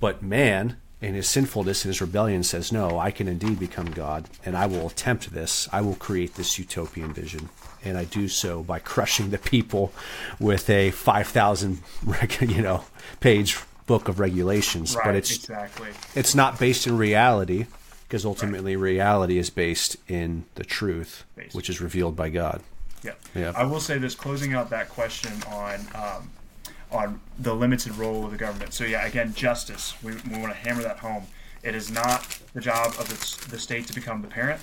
But 0.00 0.22
man, 0.22 0.78
in 1.02 1.12
his 1.12 1.28
sinfulness 1.28 1.84
and 1.84 1.90
his 1.90 2.00
rebellion, 2.00 2.44
says, 2.44 2.72
No, 2.72 2.98
I 2.98 3.10
can 3.10 3.28
indeed 3.28 3.60
become 3.60 3.90
God, 3.90 4.26
and 4.42 4.56
I 4.56 4.64
will 4.64 4.86
attempt 4.86 5.34
this. 5.34 5.68
I 5.70 5.82
will 5.82 5.96
create 5.96 6.36
this 6.36 6.58
utopian 6.58 7.12
vision. 7.12 7.50
And 7.84 7.98
I 7.98 8.04
do 8.04 8.28
so 8.28 8.62
by 8.62 8.78
crushing 8.92 9.28
the 9.28 9.38
people 9.38 9.92
with 10.40 10.70
a 10.70 10.92
5,000 10.92 11.82
you 12.40 12.62
know, 12.62 12.84
page 13.20 13.58
book 13.86 14.08
of 14.08 14.20
regulations. 14.20 14.94
Right, 14.94 15.04
but 15.04 15.14
it's, 15.16 15.36
exactly. 15.36 15.90
it's 16.14 16.34
not 16.34 16.58
based 16.58 16.86
in 16.86 16.96
reality 16.96 17.66
because 18.06 18.24
ultimately 18.24 18.76
right. 18.76 18.82
reality 18.82 19.38
is 19.38 19.50
based 19.50 19.96
in 20.08 20.44
the 20.54 20.64
truth, 20.64 21.24
based. 21.34 21.54
which 21.54 21.70
is 21.70 21.80
revealed 21.80 22.14
by 22.14 22.28
God. 22.28 22.62
Yeah. 23.02 23.12
yeah. 23.34 23.52
I 23.56 23.64
will 23.64 23.80
say 23.80 23.98
this, 23.98 24.14
closing 24.14 24.54
out 24.54 24.70
that 24.70 24.88
question 24.88 25.32
on 25.48 25.80
um, 25.94 26.30
on 26.92 27.20
the 27.38 27.54
limited 27.54 27.96
role 27.96 28.24
of 28.24 28.30
the 28.30 28.36
government. 28.36 28.74
So 28.74 28.84
yeah, 28.84 29.06
again, 29.06 29.32
justice. 29.34 29.94
We, 30.02 30.12
we 30.30 30.38
want 30.38 30.52
to 30.52 30.58
hammer 30.58 30.82
that 30.82 30.98
home. 30.98 31.26
It 31.62 31.74
is 31.74 31.90
not 31.90 32.38
the 32.54 32.60
job 32.60 32.94
of 32.98 33.08
the, 33.08 33.50
the 33.50 33.58
state 33.58 33.86
to 33.86 33.94
become 33.94 34.20
the 34.20 34.28
parent 34.28 34.60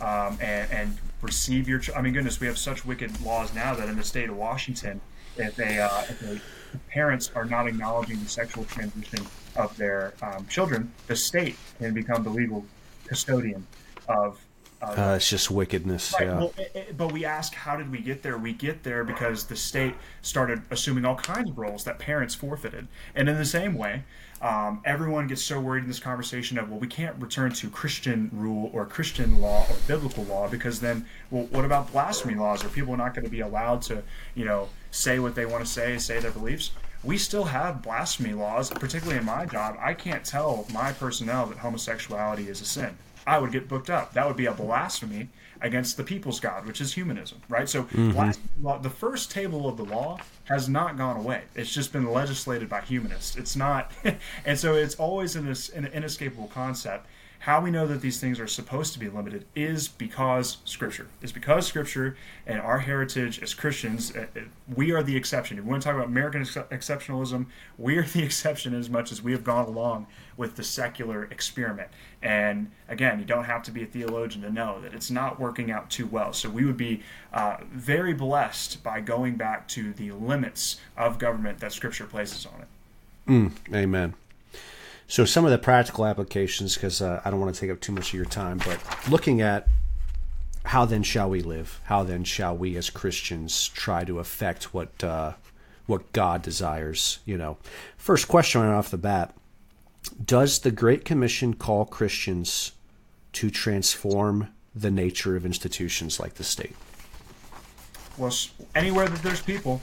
um, 0.00 0.38
and, 0.40 0.70
and 0.70 0.98
receive 1.22 1.68
your. 1.68 1.80
I 1.96 2.02
mean, 2.02 2.14
goodness, 2.14 2.40
we 2.40 2.46
have 2.46 2.58
such 2.58 2.84
wicked 2.84 3.20
laws 3.20 3.54
now 3.54 3.74
that 3.74 3.88
in 3.88 3.96
the 3.96 4.04
state 4.04 4.28
of 4.28 4.36
Washington, 4.36 5.00
if 5.36 5.56
they, 5.56 5.78
uh, 5.78 6.02
if 6.08 6.20
they 6.20 6.40
parents 6.88 7.30
are 7.34 7.44
not 7.44 7.66
acknowledging 7.66 8.18
the 8.22 8.28
sexual 8.28 8.64
transition 8.64 9.26
of 9.56 9.76
their 9.76 10.14
um, 10.22 10.46
children, 10.46 10.92
the 11.06 11.16
state 11.16 11.56
can 11.78 11.94
become 11.94 12.22
the 12.22 12.30
legal 12.30 12.64
custodian 13.06 13.66
of 14.08 14.38
uh, 14.80 15.14
it's 15.16 15.28
just 15.28 15.50
wickedness. 15.50 16.14
Right. 16.14 16.28
Yeah. 16.28 16.38
Well, 16.38 16.54
it, 16.56 16.70
it, 16.74 16.96
but 16.96 17.10
we 17.12 17.24
ask, 17.24 17.52
how 17.52 17.76
did 17.76 17.90
we 17.90 17.98
get 17.98 18.22
there? 18.22 18.38
We 18.38 18.52
get 18.52 18.84
there 18.84 19.02
because 19.02 19.44
the 19.44 19.56
state 19.56 19.94
started 20.22 20.62
assuming 20.70 21.04
all 21.04 21.16
kinds 21.16 21.50
of 21.50 21.58
roles 21.58 21.82
that 21.84 21.98
parents 21.98 22.34
forfeited. 22.34 22.86
And 23.14 23.28
in 23.28 23.36
the 23.36 23.44
same 23.44 23.74
way, 23.74 24.04
um, 24.40 24.80
everyone 24.84 25.26
gets 25.26 25.42
so 25.42 25.60
worried 25.60 25.82
in 25.82 25.88
this 25.88 25.98
conversation 25.98 26.58
of, 26.58 26.70
well, 26.70 26.78
we 26.78 26.86
can't 26.86 27.16
return 27.20 27.52
to 27.52 27.70
Christian 27.70 28.30
rule 28.32 28.70
or 28.72 28.86
Christian 28.86 29.40
law 29.40 29.66
or 29.68 29.76
biblical 29.86 30.24
law 30.24 30.48
because 30.48 30.80
then, 30.80 31.06
well, 31.30 31.44
what 31.44 31.64
about 31.64 31.92
blasphemy 31.92 32.34
laws? 32.34 32.64
Are 32.64 32.68
people 32.68 32.96
not 32.96 33.14
going 33.14 33.24
to 33.24 33.30
be 33.30 33.40
allowed 33.40 33.82
to, 33.82 34.02
you 34.34 34.44
know, 34.44 34.68
say 34.90 35.18
what 35.18 35.34
they 35.34 35.46
want 35.46 35.64
to 35.64 35.70
say, 35.70 35.98
say 35.98 36.20
their 36.20 36.30
beliefs? 36.30 36.70
we 37.04 37.16
still 37.16 37.44
have 37.44 37.82
blasphemy 37.82 38.32
laws, 38.32 38.70
particularly 38.70 39.18
in 39.18 39.24
my 39.24 39.46
job. 39.46 39.76
I 39.80 39.94
can't 39.94 40.24
tell 40.24 40.66
my 40.72 40.92
personnel 40.92 41.46
that 41.46 41.58
homosexuality 41.58 42.48
is 42.48 42.60
a 42.60 42.64
sin. 42.64 42.96
I 43.26 43.38
would 43.38 43.52
get 43.52 43.68
booked 43.68 43.90
up. 43.90 44.14
That 44.14 44.26
would 44.26 44.36
be 44.36 44.46
a 44.46 44.52
blasphemy 44.52 45.28
against 45.60 45.96
the 45.96 46.04
people's 46.04 46.40
God, 46.40 46.66
which 46.66 46.80
is 46.80 46.94
humanism, 46.94 47.40
right? 47.48 47.68
So 47.68 47.84
mm-hmm. 47.84 48.82
the 48.82 48.90
first 48.90 49.30
table 49.30 49.68
of 49.68 49.76
the 49.76 49.84
law 49.84 50.18
has 50.44 50.68
not 50.68 50.96
gone 50.96 51.16
away. 51.16 51.42
It's 51.54 51.72
just 51.72 51.92
been 51.92 52.10
legislated 52.10 52.68
by 52.68 52.80
humanists. 52.82 53.36
It's 53.36 53.56
not, 53.56 53.92
and 54.44 54.58
so 54.58 54.74
it's 54.74 54.94
always 54.96 55.36
an, 55.36 55.48
an 55.74 55.86
inescapable 55.92 56.48
concept 56.48 57.06
how 57.40 57.60
we 57.60 57.70
know 57.70 57.86
that 57.86 58.00
these 58.00 58.18
things 58.20 58.40
are 58.40 58.46
supposed 58.46 58.92
to 58.94 58.98
be 58.98 59.08
limited 59.08 59.44
is 59.54 59.86
because 59.86 60.58
Scripture. 60.64 61.06
Is 61.22 61.32
because 61.32 61.66
Scripture 61.66 62.16
and 62.46 62.60
our 62.60 62.80
heritage 62.80 63.40
as 63.40 63.54
Christians, 63.54 64.14
uh, 64.14 64.26
uh, 64.36 64.40
we 64.74 64.90
are 64.90 65.02
the 65.02 65.16
exception. 65.16 65.58
If 65.58 65.64
we 65.64 65.70
want 65.70 65.82
to 65.82 65.88
talk 65.88 65.96
about 65.96 66.08
American 66.08 66.40
ex- 66.40 66.56
exceptionalism, 66.56 67.46
we 67.76 67.96
are 67.96 68.02
the 68.14 68.24
exception 68.24 68.74
as 68.74 68.90
much 68.90 69.12
as 69.12 69.22
we 69.22 69.32
have 69.32 69.44
gone 69.44 69.66
along 69.66 70.08
with 70.36 70.56
the 70.56 70.64
secular 70.64 71.24
experiment. 71.30 71.88
And 72.20 72.70
again, 72.88 73.20
you 73.20 73.24
don't 73.24 73.44
have 73.44 73.62
to 73.64 73.70
be 73.70 73.82
a 73.82 73.86
theologian 73.86 74.42
to 74.42 74.50
know 74.50 74.80
that 74.80 74.92
it's 74.92 75.10
not 75.10 75.38
working 75.38 75.70
out 75.70 75.88
too 75.88 76.06
well. 76.06 76.32
So 76.32 76.48
we 76.48 76.64
would 76.64 76.76
be 76.76 77.02
uh, 77.32 77.58
very 77.70 78.12
blessed 78.12 78.82
by 78.82 79.00
going 79.00 79.36
back 79.36 79.68
to 79.68 79.92
the 79.92 80.10
limits 80.12 80.80
of 80.96 81.18
government 81.18 81.60
that 81.60 81.72
Scripture 81.72 82.06
places 82.06 82.46
on 82.46 82.62
it. 82.62 82.68
Mm, 83.30 83.74
amen. 83.74 84.14
So 85.06 85.24
some 85.24 85.44
of 85.44 85.50
the 85.50 85.58
practical 85.58 86.04
applications, 86.04 86.74
because 86.74 87.00
uh, 87.00 87.22
I 87.24 87.30
don't 87.30 87.40
want 87.40 87.54
to 87.54 87.60
take 87.60 87.70
up 87.70 87.80
too 87.80 87.92
much 87.92 88.08
of 88.08 88.14
your 88.14 88.24
time, 88.24 88.58
but 88.58 88.78
looking 89.08 89.40
at 89.40 89.68
how 90.64 90.84
then 90.84 91.02
shall 91.02 91.30
we 91.30 91.40
live? 91.40 91.80
How 91.84 92.02
then 92.02 92.24
shall 92.24 92.54
we 92.54 92.76
as 92.76 92.90
Christians 92.90 93.68
try 93.68 94.04
to 94.04 94.18
affect 94.18 94.74
what 94.74 95.02
uh, 95.02 95.32
what 95.86 96.12
God 96.12 96.42
desires? 96.42 97.20
You 97.24 97.38
know, 97.38 97.56
first 97.96 98.28
question 98.28 98.60
right 98.60 98.74
off 98.74 98.90
the 98.90 98.98
bat: 98.98 99.34
Does 100.24 100.60
the 100.60 100.70
Great 100.70 101.04
Commission 101.04 101.54
call 101.54 101.84
Christians 101.84 102.72
to 103.32 103.50
transform 103.50 104.48
the 104.74 104.90
nature 104.90 105.36
of 105.36 105.44
institutions 105.44 106.18
like 106.18 106.34
the 106.34 106.44
state? 106.44 106.74
Well, 108.16 108.32
anywhere 108.74 109.08
that 109.08 109.22
there's 109.22 109.40
people, 109.40 109.80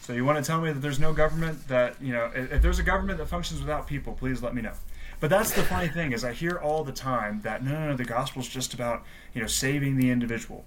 so 0.00 0.14
you 0.14 0.24
want 0.24 0.38
to 0.38 0.44
tell 0.44 0.60
me 0.60 0.72
that 0.72 0.80
there's 0.80 0.98
no 0.98 1.12
government 1.12 1.68
that 1.68 2.00
you 2.00 2.12
know 2.12 2.30
if, 2.34 2.62
there's 2.62 2.78
a 2.78 2.82
government 2.82 3.18
that 3.18 3.26
functions 3.26 3.60
without 3.60 3.86
people, 3.86 4.14
please 4.14 4.42
let 4.42 4.54
me 4.54 4.62
know. 4.62 4.72
But 5.20 5.28
that's 5.28 5.52
the 5.52 5.62
funny 5.62 5.88
thing 5.88 6.12
is 6.12 6.24
I 6.24 6.32
hear 6.32 6.56
all 6.56 6.82
the 6.84 6.92
time 6.92 7.42
that 7.42 7.62
no, 7.62 7.72
no, 7.72 7.88
no, 7.88 7.96
the 7.96 8.04
gospel's 8.04 8.48
just 8.48 8.72
about 8.72 9.04
you 9.34 9.40
know 9.40 9.46
saving 9.46 9.96
the 9.96 10.10
individual. 10.10 10.64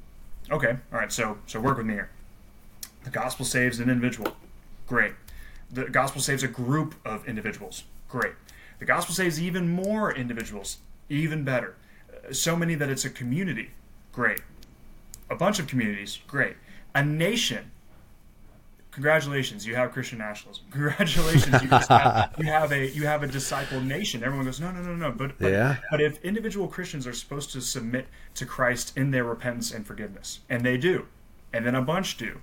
Okay, 0.51 0.77
all 0.91 0.99
right, 0.99 1.11
so 1.11 1.37
so 1.47 1.59
work 1.59 1.77
with 1.77 1.87
me 1.87 1.93
here. 1.93 2.09
The 3.03 3.09
gospel 3.09 3.45
saves 3.45 3.79
an 3.79 3.89
individual, 3.89 4.35
great. 4.87 5.13
The 5.71 5.85
gospel 5.85 6.21
saves 6.21 6.43
a 6.43 6.47
group 6.47 6.93
of 7.03 7.27
individuals, 7.27 7.83
great. 8.07 8.33
The 8.83 8.87
gospel 8.87 9.15
saves 9.15 9.41
even 9.41 9.69
more 9.69 10.13
individuals, 10.13 10.79
even 11.07 11.45
better. 11.45 11.77
Uh, 12.11 12.33
so 12.33 12.57
many 12.57 12.75
that 12.75 12.89
it's 12.89 13.05
a 13.05 13.09
community, 13.09 13.71
great. 14.11 14.41
A 15.29 15.37
bunch 15.37 15.57
of 15.57 15.67
communities, 15.67 16.19
great. 16.27 16.57
A 16.93 17.01
nation, 17.01 17.71
congratulations, 18.91 19.65
you 19.65 19.75
have 19.75 19.93
Christian 19.93 20.17
nationalism. 20.17 20.65
Congratulations, 20.71 21.63
you, 21.63 21.69
have, 21.69 22.35
you 22.37 22.43
have 22.43 22.73
a 22.73 22.89
you 22.89 23.05
have 23.05 23.23
a 23.23 23.27
disciple 23.27 23.79
nation. 23.79 24.21
Everyone 24.21 24.45
goes, 24.45 24.59
no, 24.59 24.69
no, 24.69 24.81
no, 24.81 24.95
no. 24.95 25.11
But 25.13 25.39
but, 25.39 25.53
yeah. 25.53 25.77
but 25.89 26.01
if 26.01 26.21
individual 26.21 26.67
Christians 26.67 27.07
are 27.07 27.13
supposed 27.13 27.53
to 27.53 27.61
submit 27.61 28.07
to 28.33 28.45
Christ 28.45 28.97
in 28.97 29.11
their 29.11 29.23
repentance 29.23 29.71
and 29.71 29.87
forgiveness, 29.87 30.41
and 30.49 30.65
they 30.65 30.75
do, 30.75 31.07
and 31.53 31.65
then 31.65 31.73
a 31.73 31.81
bunch 31.81 32.17
do, 32.17 32.41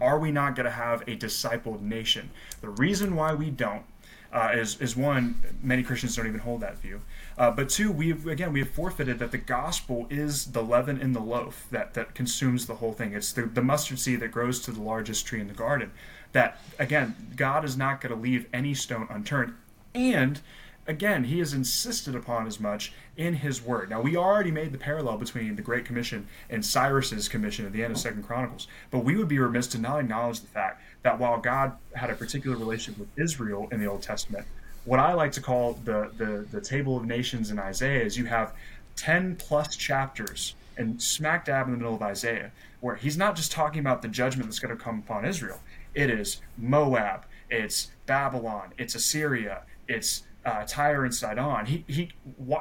are 0.00 0.20
we 0.20 0.30
not 0.30 0.54
going 0.54 0.66
to 0.66 0.70
have 0.70 1.02
a 1.08 1.16
discipled 1.16 1.80
nation? 1.80 2.30
The 2.60 2.68
reason 2.68 3.16
why 3.16 3.34
we 3.34 3.50
don't 3.50 3.86
uh, 4.34 4.50
is 4.52 4.80
is 4.80 4.96
one 4.96 5.36
many 5.62 5.82
Christians 5.82 6.16
don't 6.16 6.26
even 6.26 6.40
hold 6.40 6.60
that 6.60 6.78
view. 6.78 7.00
Uh, 7.38 7.52
but 7.52 7.68
two, 7.68 7.90
we've 7.92 8.26
again 8.26 8.52
we 8.52 8.58
have 8.58 8.70
forfeited 8.70 9.20
that 9.20 9.30
the 9.30 9.38
gospel 9.38 10.06
is 10.10 10.46
the 10.46 10.62
leaven 10.62 11.00
in 11.00 11.12
the 11.12 11.20
loaf 11.20 11.66
that 11.70 11.94
that 11.94 12.14
consumes 12.14 12.66
the 12.66 12.74
whole 12.76 12.92
thing. 12.92 13.12
It's 13.12 13.32
the, 13.32 13.42
the 13.42 13.62
mustard 13.62 14.00
seed 14.00 14.20
that 14.20 14.32
grows 14.32 14.60
to 14.60 14.72
the 14.72 14.82
largest 14.82 15.24
tree 15.24 15.40
in 15.40 15.46
the 15.46 15.54
garden. 15.54 15.92
That 16.32 16.60
again, 16.80 17.14
God 17.36 17.64
is 17.64 17.76
not 17.76 18.00
going 18.00 18.12
to 18.14 18.20
leave 18.20 18.46
any 18.52 18.74
stone 18.74 19.06
unturned, 19.08 19.54
and 19.94 20.40
again, 20.86 21.24
he 21.24 21.38
has 21.38 21.52
insisted 21.52 22.14
upon 22.14 22.46
as 22.46 22.60
much 22.60 22.92
in 23.16 23.34
his 23.34 23.62
word. 23.62 23.88
Now, 23.88 24.00
we 24.00 24.16
already 24.16 24.50
made 24.50 24.72
the 24.72 24.78
parallel 24.78 25.16
between 25.16 25.56
the 25.56 25.62
Great 25.62 25.84
Commission 25.84 26.26
and 26.50 26.64
Cyrus's 26.64 27.28
commission 27.28 27.64
at 27.64 27.72
the 27.72 27.82
end 27.82 27.92
of 27.92 27.98
Second 27.98 28.24
Chronicles, 28.24 28.66
but 28.90 28.98
we 28.98 29.16
would 29.16 29.28
be 29.28 29.38
remiss 29.38 29.66
to 29.68 29.78
not 29.78 30.00
acknowledge 30.00 30.40
the 30.40 30.48
fact 30.48 30.82
that 31.04 31.18
while 31.18 31.38
God 31.38 31.76
had 31.94 32.10
a 32.10 32.14
particular 32.14 32.56
relationship 32.56 32.98
with 32.98 33.08
Israel 33.16 33.68
in 33.70 33.78
the 33.78 33.86
Old 33.86 34.02
Testament, 34.02 34.46
what 34.84 34.98
I 34.98 35.12
like 35.12 35.32
to 35.32 35.40
call 35.40 35.74
the, 35.84 36.10
the, 36.16 36.46
the 36.50 36.60
table 36.60 36.96
of 36.96 37.04
nations 37.04 37.50
in 37.50 37.58
Isaiah 37.58 38.02
is 38.02 38.18
you 38.18 38.24
have 38.24 38.54
10 38.96 39.36
plus 39.36 39.76
chapters 39.76 40.54
and 40.76 41.00
smack 41.00 41.44
dab 41.44 41.66
in 41.66 41.72
the 41.72 41.78
middle 41.78 41.94
of 41.94 42.02
Isaiah, 42.02 42.50
where 42.80 42.96
he's 42.96 43.16
not 43.16 43.36
just 43.36 43.52
talking 43.52 43.80
about 43.80 44.02
the 44.02 44.08
judgment 44.08 44.48
that's 44.48 44.58
going 44.58 44.76
to 44.76 44.82
come 44.82 44.98
upon 44.98 45.24
Israel. 45.24 45.60
It 45.94 46.10
is 46.10 46.40
Moab, 46.58 47.26
it's 47.50 47.90
Babylon, 48.06 48.72
it's 48.78 48.94
Assyria, 48.94 49.62
it's 49.86 50.24
uh, 50.44 50.64
Tyre 50.66 51.04
and 51.04 51.14
Sidon. 51.14 51.66
He, 51.66 51.84
he, 51.86 52.12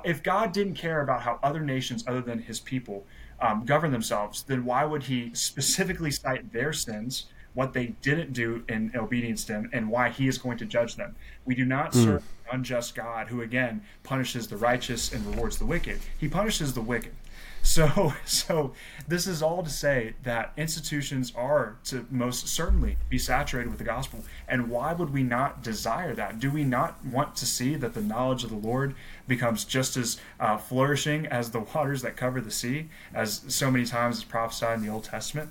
if 0.04 0.22
God 0.22 0.52
didn't 0.52 0.76
care 0.76 1.02
about 1.02 1.22
how 1.22 1.40
other 1.44 1.62
nations 1.62 2.04
other 2.08 2.22
than 2.22 2.40
his 2.40 2.60
people 2.60 3.06
um, 3.42 3.66
govern 3.66 3.92
themselves, 3.92 4.44
then 4.44 4.66
why 4.66 4.86
would 4.86 5.04
he 5.04 5.32
specifically 5.34 6.12
cite 6.12 6.52
their 6.52 6.74
sins 6.74 7.26
what 7.54 7.74
they 7.74 7.88
didn't 8.02 8.34
do 8.34 8.64
in 8.68 8.92
obedience 8.96 9.44
to 9.46 9.54
him 9.54 9.70
and 9.74 9.90
why 9.90 10.10
he 10.10 10.28
is 10.28 10.38
going 10.38 10.58
to 10.58 10.66
judge 10.66 10.96
them. 10.96 11.16
We 11.46 11.56
do 11.56 11.66
not 11.66 11.92
mm. 11.92 12.04
serve 12.04 12.24
an 12.50 12.60
unjust 12.60 12.96
God 12.96 13.28
who 13.28 13.42
again 13.42 13.82
punishes 14.04 14.48
the 14.48 14.58
righteous 14.58 15.12
and 15.12 15.26
rewards 15.26 15.58
the 15.58 15.66
wicked. 15.66 16.00
He 16.20 16.28
punishes 16.28 16.74
the 16.74 16.82
wicked. 16.82 17.14
So 17.66 18.14
so 18.26 18.74
this 19.08 19.26
is 19.26 19.42
all 19.42 19.64
to 19.64 19.70
say 19.70 20.16
that 20.24 20.52
institutions 20.58 21.32
are 21.34 21.78
to 21.86 22.06
most 22.12 22.50
certainly 22.50 22.98
be 23.08 23.18
saturated 23.18 23.70
with 23.70 23.78
the 23.78 23.86
gospel. 23.86 24.26
And 24.50 24.70
why 24.70 24.92
would 24.92 25.14
we 25.14 25.24
not 25.24 25.64
desire 25.64 26.14
that? 26.14 26.40
Do 26.40 26.52
we 26.52 26.66
not 26.66 27.04
want 27.06 27.38
to 27.38 27.46
see 27.46 27.76
that 27.76 27.94
the 27.94 28.02
knowledge 28.02 28.44
of 28.44 28.50
the 28.50 28.58
Lord 28.58 28.96
becomes 29.30 29.64
just 29.64 29.96
as 29.96 30.20
uh, 30.42 30.58
flourishing 30.58 31.26
as 31.28 31.52
the 31.52 31.60
waters 31.74 32.02
that 32.02 32.18
cover 32.18 32.42
the 32.42 32.52
sea, 32.52 32.90
as 33.14 33.46
so 33.48 33.72
many 33.72 33.86
times 33.86 34.18
is 34.18 34.24
prophesied 34.26 34.80
in 34.80 34.86
the 34.86 34.92
Old 34.92 35.06
Testament? 35.06 35.50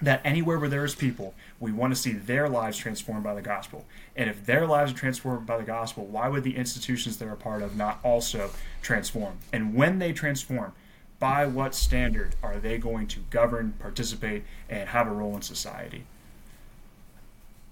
That 0.00 0.20
anywhere 0.24 0.58
where 0.58 0.68
there 0.68 0.84
is 0.84 0.94
people, 0.94 1.34
we 1.58 1.72
want 1.72 1.94
to 1.94 2.00
see 2.00 2.12
their 2.12 2.48
lives 2.48 2.76
transformed 2.76 3.24
by 3.24 3.34
the 3.34 3.42
gospel. 3.42 3.84
And 4.16 4.30
if 4.30 4.46
their 4.46 4.66
lives 4.66 4.92
are 4.92 4.96
transformed 4.96 5.46
by 5.46 5.58
the 5.58 5.64
gospel, 5.64 6.06
why 6.06 6.28
would 6.28 6.44
the 6.44 6.56
institutions 6.56 7.16
they're 7.16 7.32
a 7.32 7.36
part 7.36 7.62
of 7.62 7.76
not 7.76 7.98
also 8.02 8.50
transform? 8.82 9.38
And 9.52 9.74
when 9.74 9.98
they 9.98 10.12
transform, 10.12 10.72
by 11.18 11.46
what 11.46 11.74
standard 11.74 12.36
are 12.42 12.58
they 12.58 12.78
going 12.78 13.06
to 13.08 13.20
govern, 13.30 13.74
participate, 13.78 14.44
and 14.68 14.88
have 14.88 15.08
a 15.08 15.10
role 15.10 15.34
in 15.34 15.42
society? 15.42 16.04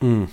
Mm. 0.00 0.28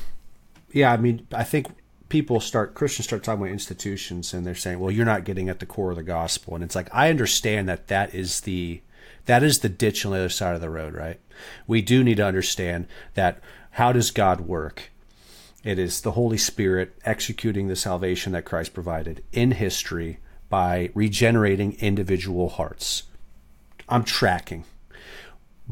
Yeah, 0.72 0.91
I 0.91 0.98
mean, 0.98 1.28
I 1.32 1.44
think 1.44 1.68
people 2.10 2.39
start 2.39 2.74
Christians 2.74 3.06
start 3.06 3.24
talking 3.24 3.41
about 3.41 3.52
institutions 3.52 4.34
and 4.34 4.46
they're 4.46 4.56
saying, 4.56 4.80
"Well, 4.80 4.91
you're 4.91 5.06
not 5.06 5.24
getting 5.24 5.48
at 5.48 5.60
the 5.60 5.66
core 5.66 5.91
of 5.91 5.98
the 5.98 6.04
gospel." 6.04 6.56
And 6.56 6.64
it's 6.64 6.76
like 6.76 6.89
I 6.91 7.10
understand 7.10 7.70
that 7.70 7.88
that 7.88 8.14
is 8.14 8.41
the 8.41 8.82
that 9.26 9.43
is 9.43 9.60
the 9.60 9.70
ditch 9.70 10.06
on 10.06 10.12
the 10.12 10.20
other 10.20 10.30
side 10.30 10.56
of 10.56 10.62
the 10.62 10.70
road, 10.70 10.93
right? 10.93 11.20
We 11.68 11.82
do 11.82 12.04
need 12.04 12.18
to 12.18 12.26
understand 12.26 12.88
that 13.14 13.39
how 13.72 13.91
does 13.91 14.12
God 14.12 14.41
work? 14.41 14.91
It 15.64 15.80
is 15.80 16.01
the 16.01 16.12
Holy 16.12 16.38
Spirit 16.38 16.93
executing 17.06 17.68
the 17.68 17.76
salvation 17.76 18.34
that 18.34 18.45
Christ 18.45 18.74
provided 18.74 19.24
in 19.32 19.51
history 19.51 20.20
by 20.49 20.89
regenerating 20.93 21.74
individual 21.80 22.49
hearts. 22.49 23.04
I'm 23.88 24.04
tracking. 24.04 24.66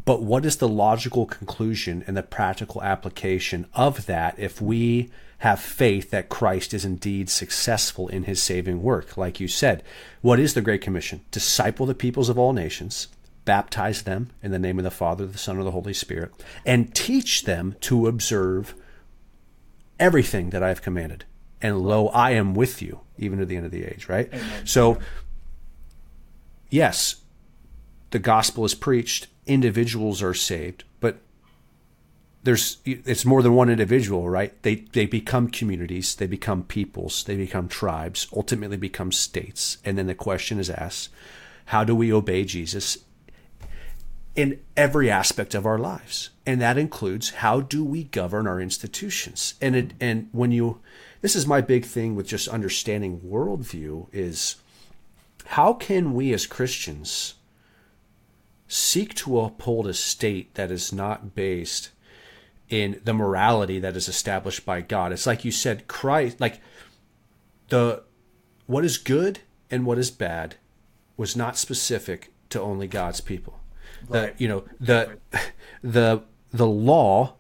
But 0.06 0.24
what 0.24 0.46
is 0.46 0.58
the 0.58 0.70
logical 0.70 1.26
conclusion 1.26 2.04
and 2.08 2.16
the 2.16 2.24
practical 2.24 2.82
application 2.82 3.68
of 3.74 4.06
that 4.06 4.40
if 4.40 4.62
we 4.62 5.10
have 5.40 5.60
faith 5.60 6.12
that 6.12 6.30
Christ 6.30 6.74
is 6.74 6.86
indeed 6.86 7.30
successful 7.30 8.08
in 8.08 8.24
his 8.24 8.42
saving 8.42 8.82
work? 8.82 9.18
Like 9.18 9.40
you 9.40 9.48
said, 9.48 9.84
what 10.22 10.40
is 10.40 10.54
the 10.54 10.62
Great 10.62 10.82
Commission? 10.82 11.22
Disciple 11.32 11.86
the 11.86 11.94
peoples 11.94 12.30
of 12.30 12.40
all 12.40 12.54
nations, 12.54 13.10
baptize 13.46 14.04
them 14.04 14.32
in 14.42 14.52
the 14.52 14.60
name 14.60 14.78
of 14.78 14.84
the 14.84 14.92
Father, 14.92 15.26
the 15.26 15.38
Son, 15.38 15.58
and 15.58 15.66
the 15.66 15.72
Holy 15.72 15.94
Spirit, 15.94 16.32
and 16.66 16.94
teach 16.94 17.44
them 17.44 17.76
to 17.82 18.08
observe 18.08 18.76
everything 20.00 20.50
that 20.52 20.64
I 20.64 20.70
have 20.70 20.82
commanded. 20.82 21.26
And 21.62 21.80
lo, 21.80 22.08
I 22.08 22.32
am 22.32 22.54
with 22.54 22.82
you 22.82 23.02
even 23.18 23.39
to 23.39 23.46
the 23.46 23.56
end 23.56 23.66
of 23.66 23.72
the 23.72 23.86
age, 23.86 24.10
right? 24.10 24.28
Amen. 24.34 24.66
So, 24.66 24.98
yes, 26.70 27.18
the 28.10 28.20
gospel 28.20 28.66
is 28.66 28.74
preached, 28.74 29.28
individuals 29.46 30.22
are 30.24 30.34
saved, 30.34 30.84
but 31.00 31.22
there's 32.44 32.78
it's 32.84 33.26
more 33.26 33.44
than 33.44 33.54
one 33.54 33.70
individual, 33.70 34.28
right? 34.28 34.60
They 34.64 34.76
they 34.76 35.06
become 35.06 35.50
communities, 35.50 36.16
they 36.16 36.26
become 36.26 36.64
peoples, 36.64 37.24
they 37.24 37.36
become 37.36 37.68
tribes, 37.68 38.28
ultimately 38.36 38.78
become 38.78 39.12
states. 39.12 39.78
And 39.86 39.98
then 39.98 40.08
the 40.08 40.16
question 40.16 40.60
is 40.60 40.70
asked, 40.70 41.10
how 41.66 41.84
do 41.84 41.96
we 41.96 42.12
obey 42.12 42.44
Jesus 42.44 42.98
in 44.36 44.60
every 44.78 45.10
aspect 45.10 45.54
of 45.54 45.66
our 45.66 45.78
lives 45.78 46.30
and 46.46 46.62
that 46.62 46.78
includes 46.78 47.30
how 47.30 47.62
do 47.62 47.84
we 47.84 48.06
govern 48.06 48.48
our 48.48 48.60
institutions. 48.60 49.54
And 49.62 49.76
it 49.76 49.94
and 50.00 50.30
when 50.32 50.52
you 50.52 50.80
this 51.22 51.36
is 51.36 51.46
my 51.46 51.62
big 51.62 51.86
thing 51.86 52.16
with 52.16 52.28
just 52.28 52.48
understanding 52.48 53.20
worldview 53.20 54.08
is 54.12 54.56
how 55.46 55.74
can 55.74 56.14
we 56.14 56.34
as 56.34 56.46
christians 56.46 57.36
seek 58.68 59.14
to 59.14 59.40
uphold 59.40 59.86
a 59.86 59.94
state 59.94 60.54
that 60.56 60.72
is 60.72 60.94
not 60.94 61.36
based 61.36 61.90
in 62.70 63.02
the 63.04 63.14
morality 63.14 63.80
that 63.80 63.98
is 63.98 64.08
established 64.08 64.66
by 64.66 64.82
god? 64.82 65.12
It's 65.12 65.28
like 65.28 65.46
you 65.46 65.52
said 65.52 65.88
christ 65.88 66.40
like 66.40 66.60
the 67.70 68.04
what 68.66 68.86
is 68.86 68.98
good 68.98 69.40
and 69.70 69.86
what 69.86 69.98
is 69.98 70.10
bad 70.10 70.56
was 71.18 71.36
not 71.36 71.58
specific 71.58 72.34
to 72.50 72.60
only 72.60 72.88
god's 72.88 73.22
people 73.22 73.61
Right. 74.08 74.38
The 74.38 74.43
you 74.43 74.47
know 74.47 74.64
the 74.80 75.18
the 75.84 76.24
the 76.52 76.68
law 76.68 77.36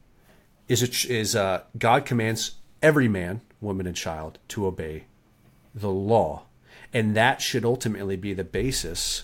is 0.67 0.81
a, 0.81 1.11
is 1.13 1.35
uh, 1.35 1.63
God 1.77 2.05
commands 2.05 2.55
every 2.81 3.07
man, 3.07 3.41
woman, 3.59 3.87
and 3.87 3.95
child 3.95 4.39
to 4.49 4.65
obey 4.65 5.05
the 5.73 5.89
law, 5.89 6.43
and 6.93 7.15
that 7.15 7.41
should 7.41 7.65
ultimately 7.65 8.15
be 8.15 8.33
the 8.33 8.43
basis 8.43 9.23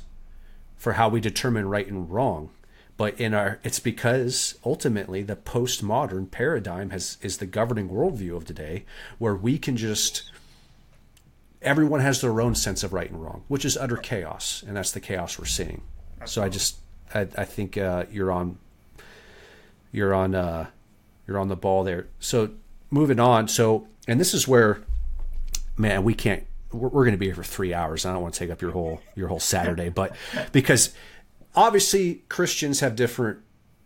for 0.75 0.93
how 0.93 1.09
we 1.09 1.19
determine 1.19 1.67
right 1.67 1.87
and 1.87 2.09
wrong. 2.09 2.49
But 2.97 3.19
in 3.19 3.33
our, 3.35 3.59
it's 3.63 3.79
because 3.79 4.57
ultimately 4.65 5.21
the 5.21 5.35
postmodern 5.35 6.31
paradigm 6.31 6.89
has 6.89 7.17
is 7.21 7.37
the 7.37 7.45
governing 7.45 7.89
worldview 7.89 8.35
of 8.35 8.45
today, 8.45 8.85
where 9.19 9.35
we 9.35 9.57
can 9.59 9.77
just 9.77 10.23
everyone 11.61 11.99
has 11.99 12.21
their 12.21 12.41
own 12.41 12.55
sense 12.55 12.83
of 12.83 12.93
right 12.93 13.09
and 13.09 13.21
wrong, 13.21 13.43
which 13.47 13.65
is 13.65 13.77
utter 13.77 13.97
chaos, 13.97 14.63
and 14.65 14.75
that's 14.77 14.91
the 14.91 14.99
chaos 14.99 15.37
we're 15.37 15.45
seeing. 15.45 15.81
So 16.25 16.43
I 16.43 16.49
just 16.49 16.77
I, 17.13 17.21
I 17.21 17.45
think 17.45 17.77
uh, 17.77 18.05
you're 18.11 18.31
on 18.31 18.57
you're 19.91 20.13
on 20.13 20.35
uh, 20.35 20.67
you're 21.27 21.39
on 21.39 21.47
the 21.47 21.55
ball 21.55 21.83
there. 21.83 22.07
So 22.19 22.51
moving 22.89 23.19
on. 23.19 23.47
So 23.47 23.87
and 24.07 24.19
this 24.19 24.33
is 24.33 24.47
where 24.47 24.81
man 25.77 26.03
we 26.03 26.13
can't 26.13 26.45
we're, 26.71 26.89
we're 26.89 27.03
going 27.03 27.13
to 27.13 27.17
be 27.17 27.27
here 27.27 27.35
for 27.35 27.43
three 27.43 27.73
hours. 27.73 28.05
I 28.05 28.13
don't 28.13 28.21
want 28.21 28.33
to 28.33 28.39
take 28.39 28.49
up 28.49 28.61
your 28.61 28.71
whole 28.71 29.01
your 29.15 29.27
whole 29.27 29.39
Saturday, 29.39 29.89
but 29.89 30.15
because 30.51 30.93
obviously 31.55 32.23
Christians 32.29 32.79
have 32.81 32.95
different 32.95 33.39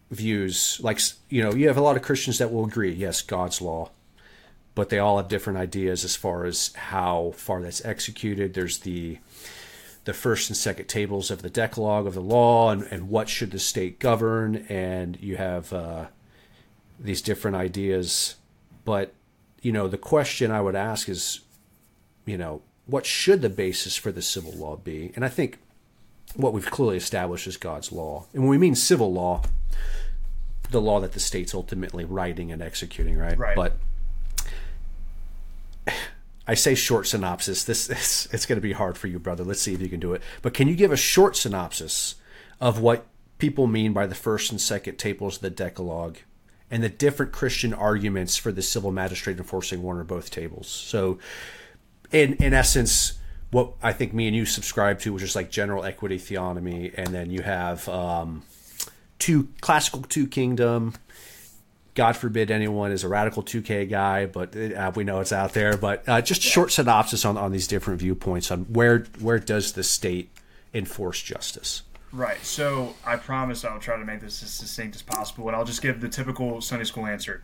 views. 0.10 0.80
Like 0.84 1.00
you 1.30 1.44
know, 1.44 1.54
you 1.54 1.68
have 1.68 1.78
a 1.78 1.82
lot 1.82 1.96
of 1.96 2.04
Christians 2.04 2.38
that 2.38 2.52
will 2.52 2.66
agree, 2.66 2.92
yes, 2.92 3.22
God's 3.22 3.62
law, 3.62 3.92
but 4.76 4.90
they 4.90 5.00
all 5.00 5.18
have 5.18 5.28
different 5.28 5.60
ideas 5.60 6.04
as 6.04 6.16
far 6.16 6.46
as 6.46 6.74
how 6.74 7.34
far 7.36 7.62
that's 7.62 7.84
executed. 7.84 8.54
There's 8.54 8.80
the 8.80 9.20
the 10.04 10.14
first 10.14 10.50
and 10.50 10.58
second 10.58 10.88
tables 10.88 11.30
of 11.30 11.42
the 11.42 11.50
Decalogue 11.50 12.08
of 12.08 12.14
the 12.14 12.22
law 12.22 12.72
and, 12.72 12.84
and 12.84 13.10
what 13.10 13.30
should 13.30 13.52
the 13.52 13.60
state 13.60 14.00
govern, 14.00 14.66
and 14.68 15.18
you 15.22 15.38
have 15.38 15.72
uh, 15.72 16.06
these 17.00 17.22
different 17.22 17.58
ideas. 17.58 18.36
But 18.84 19.14
you 19.62 19.72
know, 19.72 19.88
the 19.88 19.98
question 19.98 20.52
I 20.52 20.62
would 20.62 20.76
ask 20.76 21.08
is, 21.08 21.42
you 22.26 22.38
know, 22.38 22.62
what 22.88 23.06
should 23.06 23.42
the 23.42 23.50
basis 23.50 23.96
for 23.96 24.12
the 24.12 24.22
civil 24.22 24.52
law 24.54 24.76
be? 24.76 25.12
And 25.16 25.24
I 25.24 25.30
think 25.30 25.60
what 26.36 26.54
we've 26.54 26.70
clearly 26.70 26.98
established 26.98 27.48
is 27.48 27.58
God's 27.58 27.92
law. 27.92 28.26
And 28.34 28.44
when 28.44 28.50
we 28.50 28.58
mean 28.58 28.76
civil 28.76 29.14
law, 29.14 29.44
the 30.72 30.82
law 30.82 31.00
that 31.00 31.12
the 31.12 31.20
state's 31.20 31.54
ultimately 31.54 32.06
writing 32.06 32.52
and 32.52 32.62
executing, 32.62 33.18
right? 33.18 33.38
Right. 33.38 33.56
But 33.56 33.78
I 36.52 36.54
say 36.54 36.76
short 36.76 37.08
synopsis. 37.08 37.64
This 37.64 37.90
is 37.90 38.28
it's 38.34 38.46
going 38.46 38.58
to 38.58 38.62
be 38.62 38.74
hard 38.74 38.98
for 38.98 39.08
you, 39.08 39.20
brother. 39.20 39.46
Let's 39.46 39.62
see 39.62 39.74
if 39.74 39.80
you 39.80 39.88
can 39.88 40.02
do 40.02 40.12
it. 40.14 40.22
But 40.42 40.54
can 40.54 40.68
you 40.68 40.76
give 40.76 40.92
a 40.92 40.98
short 40.98 41.38
synopsis 41.38 42.16
of 42.60 42.82
what 42.82 43.06
people 43.38 43.68
mean 43.68 43.94
by 43.94 44.06
the 44.06 44.16
first 44.16 44.52
and 44.52 44.60
second 44.60 44.98
tables 44.98 45.38
of 45.38 45.44
the 45.44 45.50
Decalogue 45.50 46.18
and 46.70 46.84
the 46.84 46.90
different 46.90 47.32
Christian 47.32 47.74
arguments 47.74 48.36
for 48.36 48.52
the 48.52 48.62
civil 48.62 48.92
magistrate 48.92 49.38
enforcing 49.38 49.82
one 49.82 49.96
or 49.96 50.04
both 50.04 50.30
tables? 50.30 50.68
So, 50.68 51.20
in 52.12 52.34
in 52.34 52.54
essence, 52.54 53.14
what 53.52 53.72
I 53.82 53.94
think 53.94 54.14
me 54.14 54.28
and 54.28 54.36
you 54.36 54.46
subscribe 54.46 55.00
to, 55.00 55.14
which 55.14 55.24
is 55.24 55.38
like 55.38 55.52
general 55.52 55.86
equity 55.86 56.18
theonomy, 56.18 56.94
and 56.98 57.16
then 57.16 57.32
you 57.32 57.44
have 57.44 57.88
um, 57.88 58.44
two 59.20 59.48
classical 59.62 60.02
two 60.02 60.28
kingdom 60.28 60.96
God 61.94 62.16
forbid 62.16 62.52
anyone 62.52 62.92
is 62.92 63.04
a 63.04 63.08
radical 63.10 63.44
2K 63.44 63.90
guy, 63.90 64.26
but 64.26 64.56
uh, 64.56 64.92
we 64.96 65.04
know 65.04 65.20
it's 65.20 65.34
out 65.34 65.54
there. 65.54 65.76
But 65.76 66.08
uh, 66.08 66.22
just 66.22 66.42
short 66.42 66.72
synopsis 66.72 67.26
on, 67.26 67.38
on 67.38 67.52
these 67.52 67.68
different 67.68 68.00
viewpoints 68.00 68.50
on 68.50 68.62
where 68.66 69.00
where 69.20 69.40
does 69.40 69.74
the 69.74 69.84
state 69.84 70.30
enforce 70.74 71.22
justice? 71.22 71.84
Right. 72.14 72.44
So 72.44 72.96
I 73.06 73.18
promise 73.18 73.66
I'll 73.66 73.80
try 73.80 73.98
to 73.98 74.06
make 74.06 74.22
this 74.22 74.42
as 74.44 74.52
succinct 74.52 74.96
as 74.96 75.02
possible, 75.02 75.48
and 75.48 75.56
I'll 75.56 75.66
just 75.66 75.82
give 75.82 76.02
the 76.02 76.10
typical 76.10 76.62
Sunday 76.62 76.86
school 76.86 77.06
answer: 77.06 77.44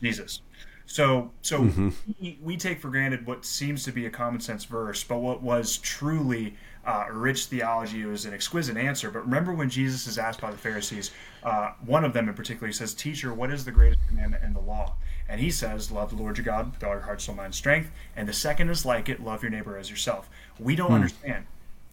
Jesus. 0.00 0.40
So, 0.86 1.30
so 1.40 1.60
mm-hmm. 1.60 1.88
we, 2.20 2.38
we, 2.42 2.56
take 2.56 2.80
for 2.80 2.90
granted 2.90 3.24
what 3.24 3.46
seems 3.46 3.84
to 3.84 3.92
be 3.92 4.04
a 4.04 4.10
common 4.10 4.40
sense 4.40 4.64
verse, 4.64 5.02
but 5.04 5.18
what 5.18 5.40
was 5.40 5.78
truly 5.78 6.56
uh, 6.84 7.06
rich 7.10 7.46
theology. 7.46 8.02
It 8.02 8.06
was 8.06 8.24
an 8.24 8.34
exquisite 8.34 8.76
answer. 8.76 9.10
But 9.10 9.24
remember 9.24 9.52
when 9.52 9.70
Jesus 9.70 10.06
is 10.06 10.18
asked 10.18 10.40
by 10.40 10.50
the 10.50 10.56
Pharisees, 10.56 11.12
uh, 11.42 11.72
one 11.84 12.04
of 12.04 12.12
them 12.12 12.28
in 12.28 12.34
particular 12.34 12.72
says, 12.72 12.94
Teacher, 12.94 13.32
what 13.32 13.50
is 13.50 13.64
the 13.64 13.70
greatest 13.70 14.00
commandment 14.08 14.42
in 14.42 14.52
the 14.52 14.60
law? 14.60 14.94
And 15.28 15.40
he 15.40 15.50
says, 15.50 15.90
Love 15.90 16.10
the 16.10 16.16
Lord 16.16 16.38
your 16.38 16.44
God 16.44 16.72
with 16.72 16.82
all 16.82 16.90
your 16.90 17.00
heart, 17.00 17.20
soul, 17.20 17.36
mind, 17.36 17.54
strength. 17.54 17.90
And 18.16 18.28
the 18.28 18.32
second 18.32 18.70
is 18.70 18.84
like 18.84 19.08
it, 19.08 19.22
love 19.22 19.42
your 19.42 19.50
neighbor 19.50 19.76
as 19.76 19.90
yourself. 19.90 20.28
We 20.58 20.74
don't 20.74 20.88
hmm. 20.88 20.94
understand. 20.94 21.46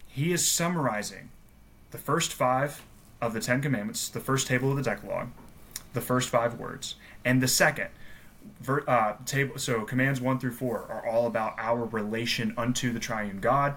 He 0.08 0.34
is 0.34 0.46
summarizing 0.46 1.30
the 1.92 1.98
first 1.98 2.34
five 2.34 2.84
of 3.22 3.34
the 3.34 3.40
Ten 3.40 3.62
Commandments, 3.62 4.10
the 4.10 4.20
first 4.20 4.48
table 4.48 4.72
of 4.72 4.78
the 4.78 4.84
Decalogue, 4.84 5.30
the 5.94 6.02
first 6.02 6.30
five 6.30 6.60
words, 6.60 6.96
and 7.24 7.42
the 7.42 7.48
second. 7.48 7.90
Uh, 8.68 9.14
table, 9.26 9.58
so 9.58 9.82
commands 9.82 10.22
one 10.22 10.40
through 10.40 10.54
four 10.54 10.88
are 10.90 11.06
all 11.06 11.28
about 11.28 11.54
our 11.58 11.84
relation 11.84 12.54
unto 12.58 12.92
the 12.92 13.00
triune 13.00 13.40
God 13.40 13.76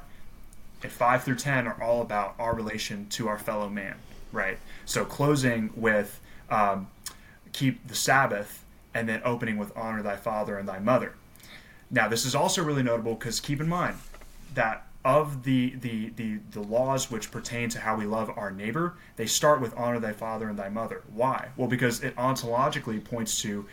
and 0.85 0.93
5 0.93 1.23
through 1.23 1.37
10 1.37 1.67
are 1.67 1.83
all 1.83 2.03
about 2.03 2.35
our 2.39 2.55
relation 2.55 3.07
to 3.11 3.29
our 3.29 3.39
fellow 3.39 3.69
man, 3.69 3.97
right? 4.33 4.59
So 4.85 5.05
closing 5.05 5.71
with 5.75 6.21
um, 6.51 6.89
keep 7.53 7.87
the 7.87 7.95
Sabbath 7.95 8.65
and 8.95 9.09
then 9.09 9.23
opening 9.25 9.59
with 9.59 9.77
honor 9.77 10.03
thy 10.03 10.17
father 10.17 10.59
and 10.59 10.69
thy 10.69 10.79
mother. 10.79 11.15
Now, 11.91 12.09
this 12.09 12.25
is 12.25 12.35
also 12.35 12.63
really 12.63 12.83
notable 12.83 13.15
because 13.15 13.41
keep 13.41 13.61
in 13.61 13.69
mind 13.69 13.97
that 14.55 14.87
of 15.05 15.43
the, 15.43 15.75
the, 15.81 16.11
the, 16.11 16.39
the 16.53 16.61
laws 16.61 17.11
which 17.11 17.31
pertain 17.31 17.69
to 17.71 17.81
how 17.81 17.97
we 17.97 18.05
love 18.05 18.31
our 18.37 18.51
neighbor, 18.51 18.95
they 19.17 19.27
start 19.27 19.61
with 19.61 19.77
honor 19.77 19.99
thy 19.99 20.13
father 20.13 20.49
and 20.49 20.59
thy 20.59 20.69
mother. 20.69 21.03
Why? 21.13 21.49
Well, 21.57 21.69
because 21.69 22.03
it 22.03 22.15
ontologically 22.17 23.03
points 23.03 23.41
to 23.43 23.67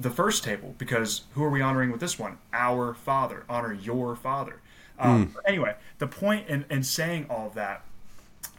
the 0.00 0.10
first 0.10 0.44
table, 0.44 0.74
because 0.78 1.22
who 1.34 1.44
are 1.44 1.50
we 1.50 1.60
honoring 1.60 1.90
with 1.90 2.00
this 2.00 2.18
one? 2.18 2.38
Our 2.52 2.94
father. 2.94 3.44
Honor 3.48 3.74
your 3.74 4.16
father. 4.16 4.60
Um, 4.98 5.28
mm. 5.28 5.36
Anyway, 5.46 5.74
the 5.98 6.06
point 6.06 6.48
in, 6.48 6.64
in 6.70 6.82
saying 6.82 7.26
all 7.28 7.46
of 7.46 7.54
that 7.54 7.82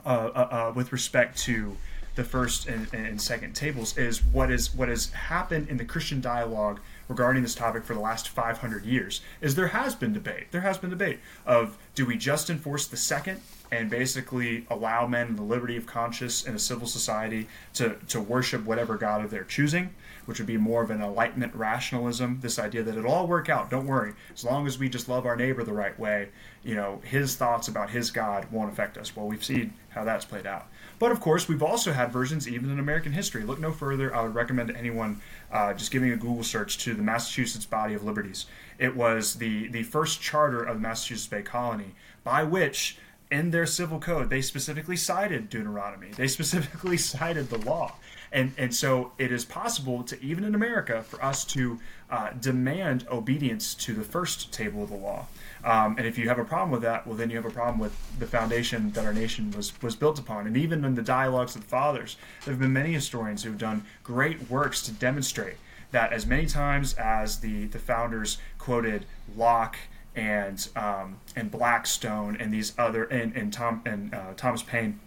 uh, 0.06 0.10
uh, 0.10 0.48
uh, 0.70 0.74
with 0.76 0.92
respect 0.92 1.38
to 1.40 1.78
the 2.16 2.24
first 2.24 2.68
and, 2.68 2.94
and 2.94 3.20
second 3.22 3.56
tables 3.56 3.98
is 3.98 4.24
what 4.24 4.52
is 4.52 4.76
what 4.76 4.88
has 4.88 5.10
happened 5.12 5.68
in 5.68 5.78
the 5.78 5.86
Christian 5.86 6.22
dialogue 6.22 6.80
regarding 7.08 7.42
this 7.42 7.56
topic 7.56 7.84
for 7.84 7.94
the 7.94 8.00
last 8.00 8.30
500 8.30 8.86
years 8.86 9.22
is 9.42 9.56
there 9.56 9.68
has 9.68 9.96
been 9.96 10.14
debate. 10.14 10.52
There 10.52 10.62
has 10.62 10.78
been 10.78 10.90
debate 10.90 11.20
of 11.46 11.78
do 11.96 12.06
we 12.06 12.18
just 12.18 12.50
enforce 12.50 12.86
the 12.86 12.98
second 12.98 13.42
and 13.72 13.90
basically 13.90 14.66
allow 14.70 15.08
men 15.08 15.36
the 15.36 15.42
liberty 15.42 15.76
of 15.76 15.86
conscience 15.86 16.46
in 16.46 16.54
a 16.54 16.60
civil 16.60 16.88
society 16.88 17.48
to, 17.74 17.96
to 18.10 18.22
worship 18.22 18.64
whatever 18.66 18.98
God 18.98 19.26
of 19.26 19.32
their 19.32 19.44
choosing, 19.44 19.90
which 20.26 20.40
would 20.40 20.48
be 20.48 20.58
more 20.58 20.84
of 20.84 20.90
an 20.90 21.02
enlightenment 21.02 21.54
rationalism, 21.56 22.40
this 22.42 22.60
idea 22.60 22.84
that 22.84 22.98
it'll 22.98 23.12
all 23.12 23.28
work 23.28 23.50
out, 23.50 23.70
don't 23.70 23.88
worry. 23.88 24.14
As 24.34 24.44
long 24.44 24.68
as 24.68 24.80
we 24.80 24.90
just 24.90 25.10
love 25.10 25.26
our 25.26 25.36
neighbor 25.36 25.64
the 25.64 25.74
right 25.74 25.98
way, 26.00 26.30
you 26.64 26.76
know, 26.76 27.02
his 27.04 27.36
thoughts 27.36 27.68
about 27.68 27.90
his 27.90 28.12
God 28.12 28.48
won't 28.52 28.72
affect 28.72 28.98
us. 28.98 29.16
Well, 29.16 29.28
we've 29.28 29.44
seen 29.44 29.74
how 29.90 30.04
that's 30.04 30.26
played 30.26 30.46
out. 30.48 30.68
But 31.00 31.12
of 31.12 31.20
course, 31.20 31.48
we've 31.50 31.64
also 31.64 31.92
had 31.92 32.12
versions 32.12 32.48
even 32.48 32.70
in 32.72 32.80
American 32.80 33.12
history. 33.12 33.44
Look 33.44 33.60
no 33.60 33.72
further. 33.72 34.16
I 34.16 34.24
would 34.24 34.36
recommend 34.36 34.72
anyone 34.72 35.20
uh, 35.52 35.74
just 35.74 35.92
giving 35.92 36.12
a 36.12 36.16
Google 36.16 36.44
search 36.44 36.78
to 36.80 36.94
the 36.94 37.04
Massachusetts 37.04 37.66
Body 37.66 37.94
of 37.94 38.04
Liberties. 38.04 38.46
It 38.80 38.96
was 38.96 39.36
the, 39.36 39.68
the 39.68 39.84
first 39.84 40.22
charter 40.22 40.64
of 40.64 40.78
the 40.78 40.82
Massachusetts 40.82 41.28
Bay 41.28 41.42
Colony 41.42 41.96
by 42.24 42.44
which 42.44 42.98
in 43.34 43.52
their 43.52 43.66
civil 43.66 44.00
code, 44.00 44.30
they 44.30 44.42
specifically 44.42 44.96
cited 44.96 45.50
Deuteronomy. 45.50 46.12
They 46.12 46.28
specifically 46.28 46.98
cited 47.14 47.50
the 47.50 47.58
law. 47.58 47.96
And, 48.34 48.52
and 48.58 48.74
so 48.74 49.12
it 49.20 49.32
is 49.32 49.46
possible 49.46 50.04
to, 50.04 50.22
even 50.22 50.44
in 50.44 50.56
America, 50.56 51.04
for 51.04 51.24
us 51.24 51.46
to 51.46 51.80
uh, 52.10 52.32
demand 52.32 53.06
obedience 53.12 53.76
to 53.76 53.94
the 53.94 54.04
first 54.04 54.52
table 54.52 54.84
of 54.84 54.90
the 54.90 54.96
law. 54.96 55.28
Um, 55.64 55.96
and 55.98 56.08
if 56.08 56.18
you 56.18 56.28
have 56.28 56.40
a 56.40 56.44
problem 56.44 56.72
with 56.72 56.82
that, 56.82 57.06
well, 57.06 57.16
then 57.16 57.30
you 57.30 57.36
have 57.36 57.46
a 57.46 57.52
problem 57.52 57.80
with 57.80 57.96
the 58.18 58.26
foundation 58.26 58.92
that 58.94 59.06
our 59.06 59.14
nation 59.14 59.52
was, 59.52 59.72
was 59.84 59.96
built 59.96 60.18
upon. 60.18 60.48
And 60.48 60.58
even 60.58 60.84
in 60.84 60.96
the 60.96 61.04
dialogues 61.04 61.56
of 61.56 61.62
the 61.62 61.68
fathers, 61.68 62.18
there 62.44 62.54
have 62.54 62.60
been 62.60 62.74
many 62.74 62.92
historians 62.92 63.44
who 63.44 63.52
have 63.52 63.60
done 63.60 63.86
great 64.04 64.50
works 64.50 64.82
to 64.84 64.92
demonstrate 64.92 65.58
that 65.92 66.12
as 66.12 66.26
many 66.26 66.48
times 66.48 66.94
as 66.96 67.40
the, 67.40 67.66
the 67.66 67.80
founders 67.80 68.40
quoted 68.58 69.06
Locke 69.38 69.78
and 70.16 70.68
um, 70.76 71.18
and 71.36 71.50
Blackstone 71.50 72.36
and 72.40 72.54
these 72.54 72.74
other 72.78 73.06
and, 73.06 73.36
and 73.36 73.52
Tom 73.52 73.82
and 73.86 74.14
uh, 74.14 74.34
Thomas 74.36 74.62
Paine 74.62 75.00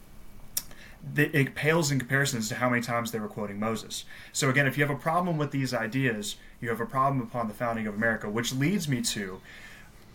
it 1.15 1.55
pales 1.55 1.91
in 1.91 1.99
comparisons 1.99 2.49
to 2.49 2.57
how 2.57 2.69
many 2.69 2.83
times 2.83 3.13
they 3.13 3.21
were 3.21 3.29
quoting 3.29 3.61
Moses. 3.61 4.05
So 4.33 4.51
again, 4.51 4.67
if 4.67 4.77
you 4.77 4.85
have 4.85 4.95
a 4.95 4.99
problem 4.99 5.39
with 5.39 5.51
these 5.51 5.73
ideas, 5.73 6.37
you 6.61 6.69
have 6.69 6.81
a 6.81 6.87
problem 6.87 7.21
upon 7.21 7.49
the 7.49 7.55
founding 7.55 7.87
of 7.87 7.95
America, 7.95 8.29
which 8.29 8.53
leads 8.53 8.89
me 8.89 9.03
to 9.03 9.41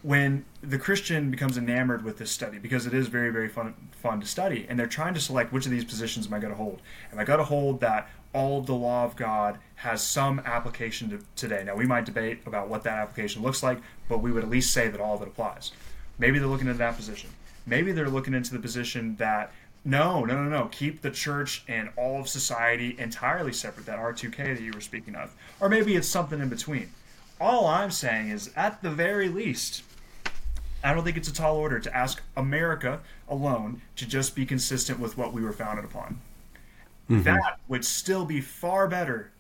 when 0.02 0.46
the 0.62 0.80
Christian 0.80 1.30
becomes 1.30 1.58
enamored 1.58 2.04
with 2.04 2.18
this 2.18 2.32
study 2.32 2.58
because 2.58 2.88
it 2.88 2.94
is 2.94 3.08
very 3.08 3.30
very 3.30 3.48
fun 3.48 3.76
fun 3.92 4.20
to 4.20 4.26
study, 4.26 4.66
and 4.68 4.80
they're 4.80 4.88
trying 4.88 5.14
to 5.14 5.20
select 5.20 5.54
which 5.54 5.66
of 5.66 5.72
these 5.72 5.86
positions 5.86 6.28
am 6.28 6.34
I 6.34 6.40
going 6.40 6.52
to 6.52 6.58
hold. 6.58 6.82
Am 7.12 7.20
I 7.20 7.24
going 7.24 7.40
to 7.40 7.46
hold 7.46 7.80
that 7.82 8.10
all 8.34 8.60
of 8.60 8.66
the 8.66 8.76
law 8.76 9.04
of 9.06 9.16
God 9.16 9.60
has 9.76 10.02
some 10.02 10.40
application 10.46 11.10
to 11.10 11.20
today. 11.36 11.64
Now, 11.66 11.76
we 11.76 11.86
might 11.86 12.06
debate 12.06 12.42
about 12.46 12.70
what 12.70 12.84
that 12.84 12.98
application 12.98 13.42
looks 13.42 13.62
like, 13.62 13.80
but 14.08 14.20
we 14.20 14.32
would 14.32 14.44
at 14.44 14.50
least 14.50 14.74
say 14.74 14.88
that 14.88 15.02
all 15.02 15.16
of 15.16 15.22
it 15.22 15.28
applies. 15.28 15.72
Maybe 16.18 16.40
they're 16.40 16.48
looking 16.48 16.68
into 16.68 16.78
that 16.80 16.96
position. 16.96 17.30
Maybe 17.66 17.92
they're 17.92 18.10
looking 18.10 18.34
into 18.34 18.54
the 18.54 18.60
position 18.60 19.16
that 19.18 19.52
no, 19.84 20.24
no, 20.26 20.44
no, 20.44 20.50
no. 20.50 20.68
Keep 20.72 21.02
the 21.02 21.12
church 21.12 21.64
and 21.68 21.90
all 21.98 22.20
of 22.20 22.30
society 22.30 22.96
entirely 23.00 23.54
separate, 23.54 23.86
that 23.88 23.98
R2K 23.98 24.56
that 24.56 24.62
you 24.62 24.72
were 24.74 24.82
speaking 24.82 25.16
of. 25.16 25.34
Or 25.60 25.70
maybe 25.70 25.96
it's 25.96 26.08
something 26.08 26.40
in 26.40 26.50
between. 26.50 26.92
All 27.40 27.66
I'm 27.66 27.90
saying 27.90 28.30
is, 28.30 28.52
at 28.56 28.84
the 28.84 28.92
very 28.92 29.28
least, 29.28 29.82
I 30.84 30.94
don't 30.94 31.04
think 31.04 31.18
it's 31.18 31.28
a 31.28 31.34
tall 31.34 31.58
order 31.58 31.80
to 31.80 31.96
ask 31.96 32.22
America 32.38 33.00
alone 33.28 33.82
to 33.96 34.08
just 34.08 34.36
be 34.36 34.46
consistent 34.46 35.00
with 35.00 35.18
what 35.18 35.34
we 35.34 35.42
were 35.42 35.54
founded 35.54 35.86
upon. 35.86 36.20
Mm-hmm. 37.10 37.24
That 37.24 37.60
would 37.68 37.84
still 37.84 38.26
be 38.26 38.42
far 38.42 38.88
better 38.88 39.32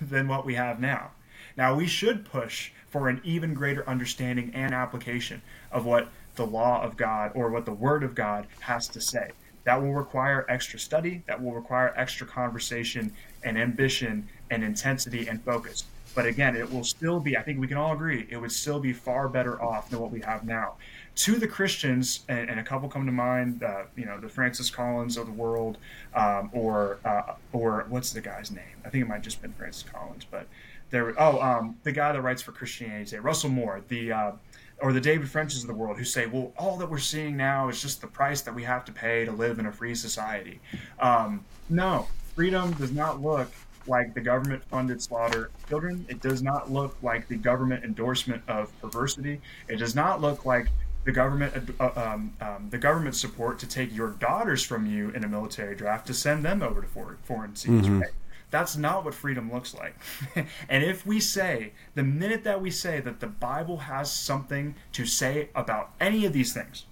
than 0.00 0.28
what 0.28 0.46
we 0.46 0.54
have 0.54 0.80
now. 0.80 1.10
Now, 1.56 1.74
we 1.74 1.86
should 1.86 2.24
push 2.24 2.70
for 2.88 3.08
an 3.08 3.20
even 3.22 3.54
greater 3.54 3.88
understanding 3.88 4.50
and 4.54 4.74
application 4.74 5.42
of 5.70 5.84
what 5.84 6.08
the 6.36 6.46
law 6.46 6.82
of 6.82 6.96
God 6.96 7.32
or 7.34 7.50
what 7.50 7.66
the 7.66 7.72
Word 7.72 8.02
of 8.02 8.14
God 8.14 8.46
has 8.60 8.88
to 8.88 9.00
say. 9.00 9.30
That 9.64 9.80
will 9.80 9.92
require 9.92 10.46
extra 10.48 10.78
study, 10.78 11.22
that 11.26 11.42
will 11.42 11.52
require 11.52 11.92
extra 11.96 12.26
conversation 12.26 13.12
and 13.42 13.58
ambition 13.58 14.28
and 14.50 14.64
intensity 14.64 15.28
and 15.28 15.42
focus. 15.42 15.84
But 16.14 16.26
again, 16.26 16.56
it 16.56 16.70
will 16.72 16.84
still 16.84 17.20
be, 17.20 17.36
I 17.36 17.42
think 17.42 17.60
we 17.60 17.68
can 17.68 17.76
all 17.76 17.92
agree, 17.92 18.26
it 18.30 18.36
would 18.36 18.50
still 18.50 18.80
be 18.80 18.92
far 18.92 19.28
better 19.28 19.62
off 19.62 19.90
than 19.90 20.00
what 20.00 20.10
we 20.10 20.20
have 20.22 20.44
now 20.44 20.74
to 21.16 21.36
the 21.36 21.46
Christians, 21.46 22.20
and, 22.28 22.48
and, 22.48 22.60
a 22.60 22.62
couple 22.62 22.88
come 22.88 23.04
to 23.04 23.12
mind, 23.12 23.62
uh, 23.62 23.82
you 23.96 24.06
know, 24.06 24.18
the 24.18 24.28
Francis 24.28 24.70
Collins 24.70 25.16
of 25.16 25.26
the 25.26 25.32
world, 25.32 25.76
um, 26.14 26.50
or 26.52 26.98
uh, 27.04 27.34
or 27.52 27.84
what's 27.88 28.12
the 28.12 28.20
guy's 28.20 28.50
name? 28.50 28.76
I 28.84 28.88
think 28.88 29.04
it 29.04 29.08
might 29.08 29.22
just 29.22 29.42
been 29.42 29.52
Francis 29.52 29.82
Collins, 29.82 30.24
but 30.30 30.46
there. 30.90 31.14
Oh, 31.20 31.40
um, 31.40 31.76
the 31.82 31.92
guy 31.92 32.12
that 32.12 32.20
writes 32.22 32.42
for 32.42 32.52
Christianity 32.52 33.04
Today, 33.04 33.18
Russell 33.18 33.50
Moore, 33.50 33.82
the 33.88 34.12
uh, 34.12 34.32
or 34.80 34.92
the 34.92 35.00
David 35.00 35.28
Frenches 35.28 35.62
of 35.62 35.68
the 35.68 35.74
world, 35.74 35.98
who 35.98 36.04
say, 36.04 36.26
well, 36.26 36.52
all 36.58 36.76
that 36.78 36.88
we're 36.88 36.98
seeing 36.98 37.36
now 37.36 37.68
is 37.68 37.80
just 37.80 38.00
the 38.00 38.06
price 38.06 38.40
that 38.42 38.54
we 38.54 38.62
have 38.62 38.84
to 38.86 38.92
pay 38.92 39.24
to 39.24 39.32
live 39.32 39.58
in 39.58 39.66
a 39.66 39.72
free 39.72 39.94
society. 39.94 40.60
Um, 40.98 41.44
no, 41.68 42.06
freedom 42.34 42.72
does 42.72 42.92
not 42.92 43.22
look 43.22 43.50
like 43.86 44.14
the 44.14 44.20
government 44.20 44.62
funded 44.64 45.02
slaughter 45.02 45.50
of 45.54 45.68
children. 45.68 46.06
It 46.08 46.20
does 46.20 46.42
not 46.42 46.70
look 46.70 46.96
like 47.02 47.28
the 47.28 47.36
government 47.36 47.84
endorsement 47.84 48.42
of 48.48 48.78
perversity. 48.80 49.40
It 49.68 49.76
does 49.76 49.94
not 49.94 50.20
look 50.20 50.44
like 50.44 50.68
the 51.04 51.12
government 51.12 51.74
uh, 51.80 51.90
um, 51.96 52.32
um, 52.40 52.68
the 52.70 52.78
government 52.78 53.14
support 53.14 53.58
to 53.60 53.66
take 53.66 53.94
your 53.94 54.10
daughters 54.10 54.62
from 54.62 54.86
you 54.86 55.10
in 55.10 55.24
a 55.24 55.28
military 55.28 55.74
draft 55.74 56.06
to 56.08 56.14
send 56.14 56.44
them 56.44 56.62
over 56.62 56.82
to 56.82 56.86
foreign, 56.86 57.16
foreign 57.24 57.56
seas. 57.56 57.70
Mm-hmm. 57.70 58.00
Right? 58.00 58.10
That's 58.50 58.76
not 58.76 59.04
what 59.04 59.14
freedom 59.14 59.52
looks 59.52 59.74
like. 59.74 59.94
and 60.68 60.84
if 60.84 61.06
we 61.06 61.20
say 61.20 61.72
the 61.94 62.02
minute 62.02 62.44
that 62.44 62.60
we 62.60 62.70
say 62.70 63.00
that 63.00 63.20
the 63.20 63.26
Bible 63.26 63.78
has 63.78 64.12
something 64.12 64.74
to 64.92 65.06
say 65.06 65.50
about 65.54 65.92
any 66.00 66.26
of 66.26 66.32
these 66.32 66.52
things, 66.52 66.86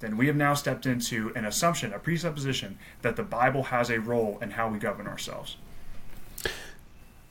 then 0.00 0.16
we 0.16 0.26
have 0.26 0.36
now 0.36 0.54
stepped 0.54 0.84
into 0.84 1.32
an 1.34 1.44
assumption, 1.44 1.92
a 1.92 1.98
presupposition 1.98 2.78
that 3.02 3.16
the 3.16 3.22
Bible 3.22 3.64
has 3.64 3.90
a 3.90 4.00
role 4.00 4.38
in 4.42 4.52
how 4.52 4.68
we 4.68 4.78
govern 4.78 5.06
ourselves. 5.06 5.56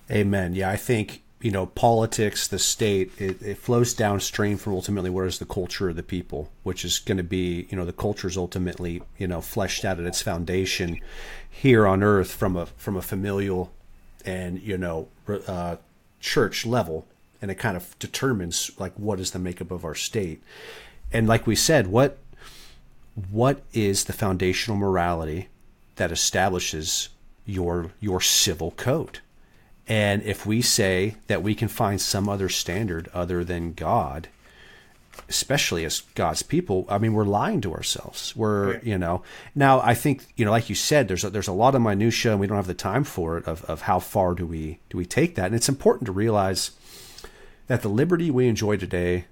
Amen. 0.09 0.53
Yeah, 0.53 0.69
I 0.69 0.75
think 0.75 1.21
you 1.45 1.51
know, 1.51 1.67
politics, 1.67 2.47
the 2.47 2.57
state, 2.57 3.11
it, 3.19 3.39
it, 3.39 3.59
flows 3.59 3.93
downstream 3.93 4.57
from 4.57 4.73
ultimately 4.73 5.11
where 5.11 5.27
is 5.27 5.37
the 5.37 5.45
culture 5.45 5.89
of 5.89 5.95
the 5.95 6.01
people, 6.01 6.49
which 6.63 6.83
is 6.83 6.97
going 6.97 7.19
to 7.19 7.23
be, 7.23 7.67
you 7.69 7.77
know, 7.77 7.85
the 7.85 7.93
culture 7.93 8.27
is 8.27 8.35
ultimately, 8.35 9.03
you 9.19 9.27
know, 9.27 9.41
fleshed 9.41 9.85
out 9.85 9.99
at 9.99 10.07
its 10.07 10.23
foundation 10.23 10.99
here 11.47 11.85
on 11.85 12.01
earth 12.01 12.31
from 12.31 12.55
a 12.55 12.65
from 12.65 12.95
a 12.97 13.01
familial 13.03 13.71
and 14.25 14.59
you 14.59 14.75
know 14.75 15.07
uh, 15.47 15.75
church 16.19 16.65
level, 16.65 17.05
and 17.43 17.51
it 17.51 17.59
kind 17.59 17.77
of 17.77 17.95
determines 17.99 18.71
like 18.79 18.93
what 18.95 19.19
is 19.19 19.29
the 19.29 19.37
makeup 19.37 19.69
of 19.69 19.85
our 19.85 19.93
state, 19.93 20.41
and 21.13 21.27
like 21.27 21.45
we 21.45 21.55
said, 21.55 21.85
what 21.85 22.17
what 23.29 23.61
is 23.71 24.05
the 24.05 24.13
foundational 24.13 24.79
morality 24.79 25.49
that 25.97 26.11
establishes 26.11 27.09
your 27.45 27.91
your 27.99 28.19
civil 28.19 28.71
code 28.71 29.19
and 29.87 30.23
if 30.23 30.45
we 30.45 30.61
say 30.61 31.15
that 31.27 31.43
we 31.43 31.53
can 31.53 31.67
find 31.67 32.01
some 32.01 32.27
other 32.27 32.49
standard 32.49 33.07
other 33.13 33.43
than 33.43 33.73
God, 33.73 34.27
especially 35.29 35.85
as 35.85 36.01
God's 36.15 36.41
people, 36.41 36.85
I 36.89 36.97
mean, 36.97 37.13
we're 37.13 37.23
lying 37.23 37.61
to 37.61 37.73
ourselves. 37.73 38.35
We're, 38.35 38.79
you 38.79 38.97
know, 38.97 39.21
now 39.53 39.79
I 39.81 39.93
think, 39.93 40.25
you 40.35 40.43
know, 40.43 40.51
like 40.51 40.69
you 40.69 40.75
said, 40.75 41.07
there's 41.07 41.23
a, 41.23 41.29
there's 41.29 41.47
a 41.47 41.53
lot 41.53 41.75
of 41.75 41.81
minutia 41.81 42.31
and 42.31 42.39
we 42.39 42.47
don't 42.47 42.57
have 42.57 42.67
the 42.67 42.73
time 42.73 43.03
for 43.03 43.37
it 43.37 43.47
of, 43.47 43.63
of 43.65 43.81
how 43.81 43.99
far 43.99 44.33
do 44.33 44.45
we, 44.45 44.79
do 44.89 44.97
we 44.97 45.05
take 45.05 45.35
that? 45.35 45.47
And 45.47 45.55
it's 45.55 45.69
important 45.69 46.07
to 46.07 46.11
realize 46.11 46.71
that 47.67 47.81
the 47.81 47.89
liberty 47.89 48.29
we 48.29 48.47
enjoy 48.47 48.77
today 48.77 49.25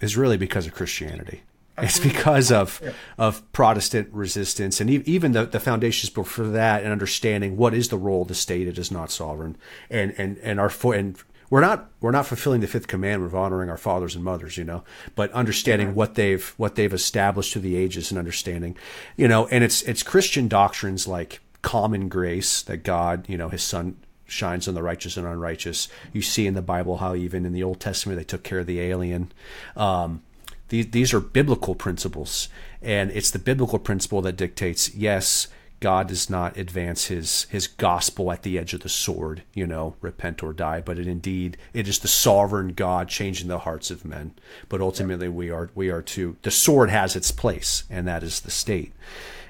is 0.00 0.16
really 0.16 0.36
because 0.36 0.66
of 0.66 0.74
Christianity. 0.74 1.42
It's 1.78 1.98
because 1.98 2.52
of 2.52 2.80
yeah. 2.82 2.92
of 3.18 3.50
Protestant 3.52 4.08
resistance 4.12 4.80
and 4.80 4.88
even 4.88 5.32
the, 5.32 5.46
the 5.46 5.58
foundations 5.58 6.10
for 6.10 6.46
that 6.46 6.82
and 6.82 6.92
understanding 6.92 7.56
what 7.56 7.74
is 7.74 7.88
the 7.88 7.98
role 7.98 8.22
of 8.22 8.28
the 8.28 8.34
state. 8.34 8.68
It 8.68 8.78
is 8.78 8.90
not 8.90 9.10
sovereign, 9.10 9.56
and 9.90 10.14
and 10.16 10.38
and 10.38 10.60
our 10.60 10.72
and 10.92 11.16
we're 11.50 11.60
not 11.60 11.90
we're 12.00 12.10
not 12.10 12.26
fulfilling 12.26 12.60
the 12.60 12.66
fifth 12.66 12.88
commandment 12.88 13.32
of 13.32 13.36
honoring 13.36 13.70
our 13.70 13.76
fathers 13.76 14.16
and 14.16 14.24
mothers, 14.24 14.56
you 14.56 14.64
know, 14.64 14.82
but 15.14 15.30
understanding 15.30 15.88
yeah. 15.88 15.94
what 15.94 16.16
they've 16.16 16.52
what 16.56 16.74
they've 16.74 16.92
established 16.92 17.52
through 17.52 17.62
the 17.62 17.76
ages 17.76 18.10
and 18.10 18.18
understanding, 18.18 18.76
you 19.16 19.28
know, 19.28 19.46
and 19.48 19.62
it's 19.62 19.82
it's 19.82 20.02
Christian 20.02 20.48
doctrines 20.48 21.06
like 21.06 21.40
common 21.62 22.08
grace 22.08 22.60
that 22.62 22.78
God, 22.78 23.28
you 23.28 23.38
know, 23.38 23.50
His 23.50 23.62
sun 23.62 23.96
shines 24.26 24.66
on 24.66 24.74
the 24.74 24.82
righteous 24.82 25.16
and 25.16 25.28
unrighteous. 25.28 25.86
You 26.12 26.22
see 26.22 26.48
in 26.48 26.54
the 26.54 26.62
Bible 26.62 26.96
how 26.96 27.14
even 27.14 27.46
in 27.46 27.52
the 27.52 27.62
Old 27.62 27.78
Testament 27.78 28.18
they 28.18 28.24
took 28.24 28.42
care 28.42 28.58
of 28.58 28.66
the 28.66 28.80
alien. 28.80 29.30
Um, 29.76 30.23
these, 30.68 30.90
these 30.90 31.14
are 31.14 31.20
biblical 31.20 31.74
principles, 31.74 32.48
and 32.82 33.10
it's 33.10 33.30
the 33.30 33.38
biblical 33.38 33.78
principle 33.78 34.22
that 34.22 34.36
dictates 34.36 34.94
yes, 34.94 35.48
God 35.80 36.08
does 36.08 36.30
not 36.30 36.56
advance 36.56 37.06
his 37.06 37.44
his 37.50 37.66
gospel 37.66 38.32
at 38.32 38.42
the 38.42 38.58
edge 38.58 38.72
of 38.72 38.80
the 38.80 38.88
sword, 38.88 39.42
you 39.52 39.66
know, 39.66 39.96
repent 40.00 40.42
or 40.42 40.52
die, 40.52 40.80
but 40.80 40.98
it 40.98 41.06
indeed 41.06 41.58
it 41.74 41.86
is 41.86 41.98
the 41.98 42.08
sovereign 42.08 42.68
God 42.68 43.08
changing 43.08 43.48
the 43.48 43.58
hearts 43.60 43.90
of 43.90 44.04
men. 44.04 44.32
But 44.68 44.80
ultimately 44.80 45.28
we 45.28 45.50
are 45.50 45.70
we 45.74 45.90
are 45.90 46.02
to 46.02 46.36
the 46.42 46.50
sword 46.50 46.88
has 46.90 47.16
its 47.16 47.30
place, 47.30 47.84
and 47.90 48.08
that 48.08 48.22
is 48.22 48.40
the 48.40 48.50
state. 48.50 48.92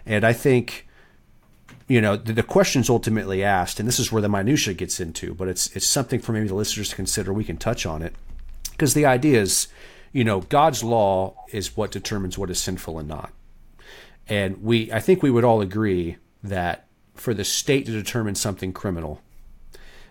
And 0.05 0.25
I 0.25 0.33
think 0.33 0.89
you 1.87 2.01
know, 2.01 2.17
the, 2.17 2.33
the 2.33 2.43
question's 2.43 2.89
ultimately 2.89 3.45
asked, 3.45 3.79
and 3.79 3.87
this 3.87 3.99
is 3.99 4.11
where 4.11 4.23
the 4.23 4.29
minutia 4.29 4.75
gets 4.75 5.01
into, 5.01 5.35
but 5.35 5.49
it's 5.49 5.75
it's 5.77 5.87
something 5.87 6.21
for 6.21 6.33
maybe 6.33 6.49
the 6.49 6.55
listeners 6.55 6.89
to 6.91 6.97
consider. 6.97 7.33
We 7.33 7.45
can 7.45 7.59
touch 7.59 7.85
on 7.87 8.03
it 8.03 8.15
because 8.71 8.95
the 8.95 9.07
idea 9.07 9.41
is, 9.41 9.69
you 10.15 10.23
know, 10.25 10.41
God's 10.41 10.85
law 10.85 11.35
is 11.51 11.77
what 11.77 11.91
determines 11.91 12.39
what 12.39 12.49
is 12.49 12.61
sinful 12.61 12.99
and 13.01 13.09
not, 13.09 13.33
and 14.29 14.63
we 14.63 14.91
I 14.93 15.01
think 15.01 15.23
we 15.23 15.31
would 15.31 15.45
all 15.45 15.61
agree 15.61 16.17
that 16.43 16.87
for 17.15 17.35
the 17.35 17.45
state 17.45 17.85
to 17.87 17.93
determine 17.93 18.37
something 18.37 18.73
criminal, 18.73 19.21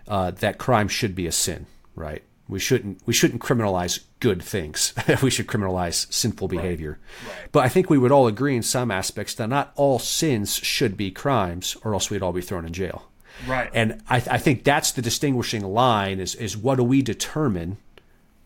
uh, 0.08 0.32
that 0.32 0.58
crime 0.58 0.90
should 0.90 1.16
be 1.16 1.26
a 1.26 1.32
sin, 1.32 1.66
right? 1.96 2.22
We 2.50 2.60
shouldn't 2.60 3.02
we 3.06 3.14
shouldn't 3.14 3.42
criminalize 3.42 4.02
good 4.20 4.44
things. 4.44 4.94
we 5.24 5.30
should 5.30 5.48
criminalize 5.48 6.12
sinful 6.12 6.50
behavior. 6.50 7.00
Right. 7.26 7.38
Right. 7.38 7.50
But 7.54 7.64
I 7.64 7.70
think 7.70 7.90
we 7.90 7.98
would 7.98 8.12
all 8.12 8.28
agree 8.28 8.58
in 8.58 8.64
some 8.64 8.92
aspects 8.92 9.34
that 9.36 9.48
not 9.48 9.72
all 9.76 10.00
sins 10.00 10.56
should 10.56 10.98
be 10.98 11.12
crimes, 11.12 11.78
or 11.86 11.94
else 11.94 12.10
we'd 12.10 12.22
all 12.22 12.34
be 12.34 12.42
thrown 12.42 12.66
in 12.66 12.74
jail. 12.74 13.10
Right. 13.48 13.72
And 13.74 14.02
I, 14.10 14.18
I 14.18 14.38
think 14.38 14.66
that's 14.66 14.92
the 14.92 15.02
distinguishing 15.02 15.64
line: 15.64 16.20
is 16.20 16.36
is 16.36 16.58
what 16.58 16.76
do 16.76 16.84
we 16.84 17.02
determine 17.02 17.78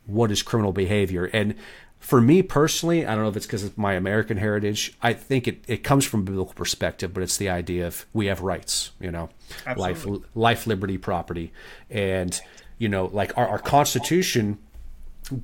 what 0.08 0.32
is 0.32 0.42
criminal 0.42 0.74
behavior? 0.74 1.26
And 1.26 1.56
for 2.00 2.22
me 2.22 2.42
personally, 2.42 3.06
I 3.06 3.14
don't 3.14 3.24
know 3.24 3.30
if 3.30 3.38
it's 3.38 3.46
because 3.46 3.64
of 3.64 3.78
my 3.78 3.94
American 3.94 4.38
heritage. 4.38 4.96
I 5.02 5.14
think 5.14 5.48
it, 5.48 5.64
it 5.68 5.84
comes 5.84 6.06
from 6.06 6.22
a 6.22 6.24
biblical 6.24 6.54
perspective, 6.54 7.14
but 7.14 7.24
it's 7.24 7.38
the 7.38 7.50
idea 7.50 7.88
of 7.88 8.06
we 8.14 8.28
have 8.28 8.42
rights, 8.42 8.92
you 9.00 9.12
know, 9.12 9.30
Absolutely. 9.66 10.14
life, 10.14 10.26
life, 10.36 10.68
liberty, 10.68 10.98
property, 10.98 11.52
and 11.90 12.40
you 12.78 12.88
know, 12.88 13.06
like 13.06 13.36
our, 13.38 13.48
our 13.48 13.60
Constitution 13.60 14.60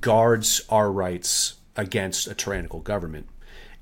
guards 0.00 0.62
our 0.68 0.90
rights 0.90 1.54
against 1.76 2.28
a 2.28 2.34
tyrannical 2.34 2.80
government. 2.80 3.28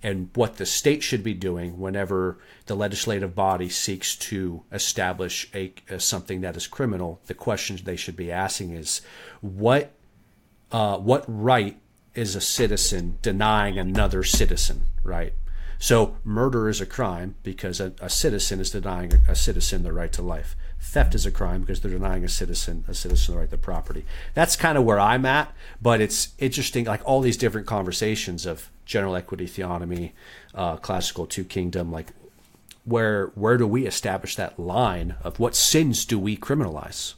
And 0.03 0.31
what 0.35 0.57
the 0.57 0.67
state 0.67 1.05
should 1.05 1.23
be 1.23 1.35
doing 1.35 1.79
whenever 1.79 2.39
the 2.67 2.75
legislative 2.75 3.37
body 3.37 3.69
seeks 3.69 4.17
to 4.17 4.65
establish 4.73 5.49
a, 5.55 5.73
a 5.89 6.01
something 6.01 6.41
that 6.41 6.57
is 6.57 6.67
criminal, 6.67 7.21
the 7.27 7.35
questions 7.35 7.83
they 7.83 7.95
should 7.95 8.17
be 8.17 8.33
asking 8.33 8.73
is, 8.73 9.03
what 9.41 9.93
uh, 10.73 10.99
what 10.99 11.25
right 11.29 11.79
is 12.15 12.35
a 12.35 12.41
citizen 12.41 13.19
denying 13.23 13.79
another 13.79 14.23
citizen, 14.23 14.83
right? 15.03 15.35
So 15.79 16.17
murder 16.25 16.69
is 16.69 16.81
a 16.81 16.87
crime 16.87 17.35
because 17.43 17.81
a, 17.81 17.93
a 18.01 18.09
citizen 18.09 18.61
is 18.61 18.71
denying 18.71 19.13
a, 19.15 19.33
a, 19.33 19.35
citizen 19.35 19.83
the 19.83 19.93
right 19.93 20.13
to 20.13 20.23
life. 20.23 20.55
Theft 20.81 21.15
is 21.15 21.27
a 21.27 21.31
crime 21.33 21.63
because 21.63 21.81
they're 21.81 21.91
denying 21.91 22.25
a 22.25 22.29
citizen 22.29 22.85
a 22.87 22.95
citizen 22.95 23.35
the 23.35 23.41
right 23.41 23.51
to 23.51 23.59
property. 23.59 24.05
That's 24.35 24.55
kind 24.55 24.79
of 24.79 24.85
where 24.85 25.01
I'm 25.01 25.27
at, 25.27 25.53
but 25.81 26.01
it's 26.01 26.35
interesting. 26.39 26.85
Like 26.85 27.03
all 27.05 27.21
these 27.21 27.37
different 27.37 27.67
conversations 27.67 28.47
of 28.47 28.71
general 28.85 29.17
equity, 29.17 29.47
theonomy, 29.47 30.13
uh, 30.55 30.77
classical 30.77 31.27
two 31.27 31.45
kingdom, 31.45 31.91
like 31.91 32.13
where 32.85 33.27
where 33.35 33.57
do 33.57 33.67
we 33.67 33.87
establish 33.87 34.37
that 34.37 34.59
line 34.61 35.17
of 35.25 35.41
what 35.41 35.57
sins 35.57 36.05
do 36.05 36.19
we 36.19 36.37
criminalize? 36.37 37.15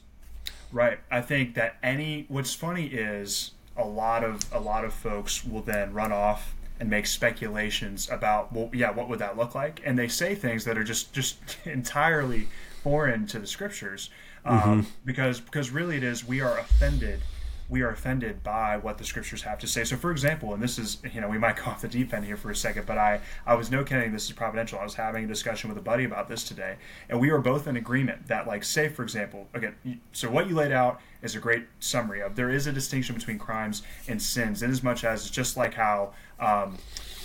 Right. 0.75 0.99
I 1.09 1.21
think 1.21 1.55
that 1.55 1.77
any 1.81 2.25
what's 2.27 2.53
funny 2.53 2.87
is 2.87 3.51
a 3.77 3.85
lot 3.85 4.25
of 4.25 4.41
a 4.51 4.59
lot 4.59 4.83
of 4.83 4.93
folks 4.93 5.45
will 5.45 5.61
then 5.61 5.93
run 5.93 6.11
off 6.11 6.53
and 6.81 6.89
make 6.89 7.05
speculations 7.05 8.09
about 8.11 8.51
well 8.51 8.69
yeah 8.73 8.91
what 8.91 9.07
would 9.07 9.19
that 9.19 9.37
look 9.37 9.55
like 9.55 9.81
and 9.85 9.97
they 9.97 10.09
say 10.09 10.35
things 10.35 10.65
that 10.65 10.77
are 10.77 10.83
just 10.83 11.13
just 11.13 11.37
entirely 11.65 12.49
foreign 12.83 13.25
to 13.27 13.39
the 13.39 13.47
scriptures 13.47 14.09
um, 14.43 14.59
mm-hmm. 14.59 14.81
because 15.05 15.39
because 15.39 15.69
really 15.69 15.95
it 15.95 16.03
is 16.03 16.27
we 16.27 16.41
are 16.41 16.57
offended 16.57 17.21
we 17.67 17.81
are 17.81 17.89
offended 17.89 18.43
by 18.43 18.77
what 18.77 18.97
the 18.97 19.03
scriptures 19.03 19.41
have 19.41 19.57
to 19.59 19.67
say. 19.67 19.83
So, 19.83 19.95
for 19.95 20.11
example, 20.11 20.53
and 20.53 20.61
this 20.61 20.77
is, 20.77 20.97
you 21.13 21.21
know, 21.21 21.27
we 21.27 21.37
might 21.37 21.55
go 21.63 21.63
off 21.65 21.81
the 21.81 21.87
deep 21.87 22.13
end 22.13 22.25
here 22.25 22.37
for 22.37 22.51
a 22.51 22.55
second, 22.55 22.85
but 22.85 22.97
I, 22.97 23.21
I 23.45 23.55
was 23.55 23.71
no 23.71 23.83
kidding, 23.83 24.11
this 24.11 24.25
is 24.25 24.31
providential. 24.31 24.79
I 24.79 24.83
was 24.83 24.95
having 24.95 25.25
a 25.25 25.27
discussion 25.27 25.69
with 25.69 25.77
a 25.77 25.81
buddy 25.81 26.03
about 26.03 26.27
this 26.29 26.43
today, 26.43 26.75
and 27.09 27.19
we 27.19 27.31
were 27.31 27.41
both 27.41 27.67
in 27.67 27.75
agreement 27.75 28.27
that, 28.27 28.47
like, 28.47 28.63
say, 28.63 28.87
for 28.87 29.03
example, 29.03 29.47
again, 29.53 29.75
so 30.11 30.29
what 30.29 30.47
you 30.47 30.55
laid 30.55 30.71
out 30.71 31.01
is 31.21 31.35
a 31.35 31.39
great 31.39 31.65
summary 31.79 32.21
of 32.21 32.35
there 32.35 32.49
is 32.49 32.67
a 32.67 32.71
distinction 32.71 33.15
between 33.15 33.39
crimes 33.39 33.81
and 34.07 34.21
sins, 34.21 34.61
in 34.61 34.69
as 34.69 34.83
much 34.83 35.03
as 35.03 35.21
it's 35.21 35.31
just 35.31 35.57
like 35.57 35.73
how, 35.73 36.13
um, 36.39 36.77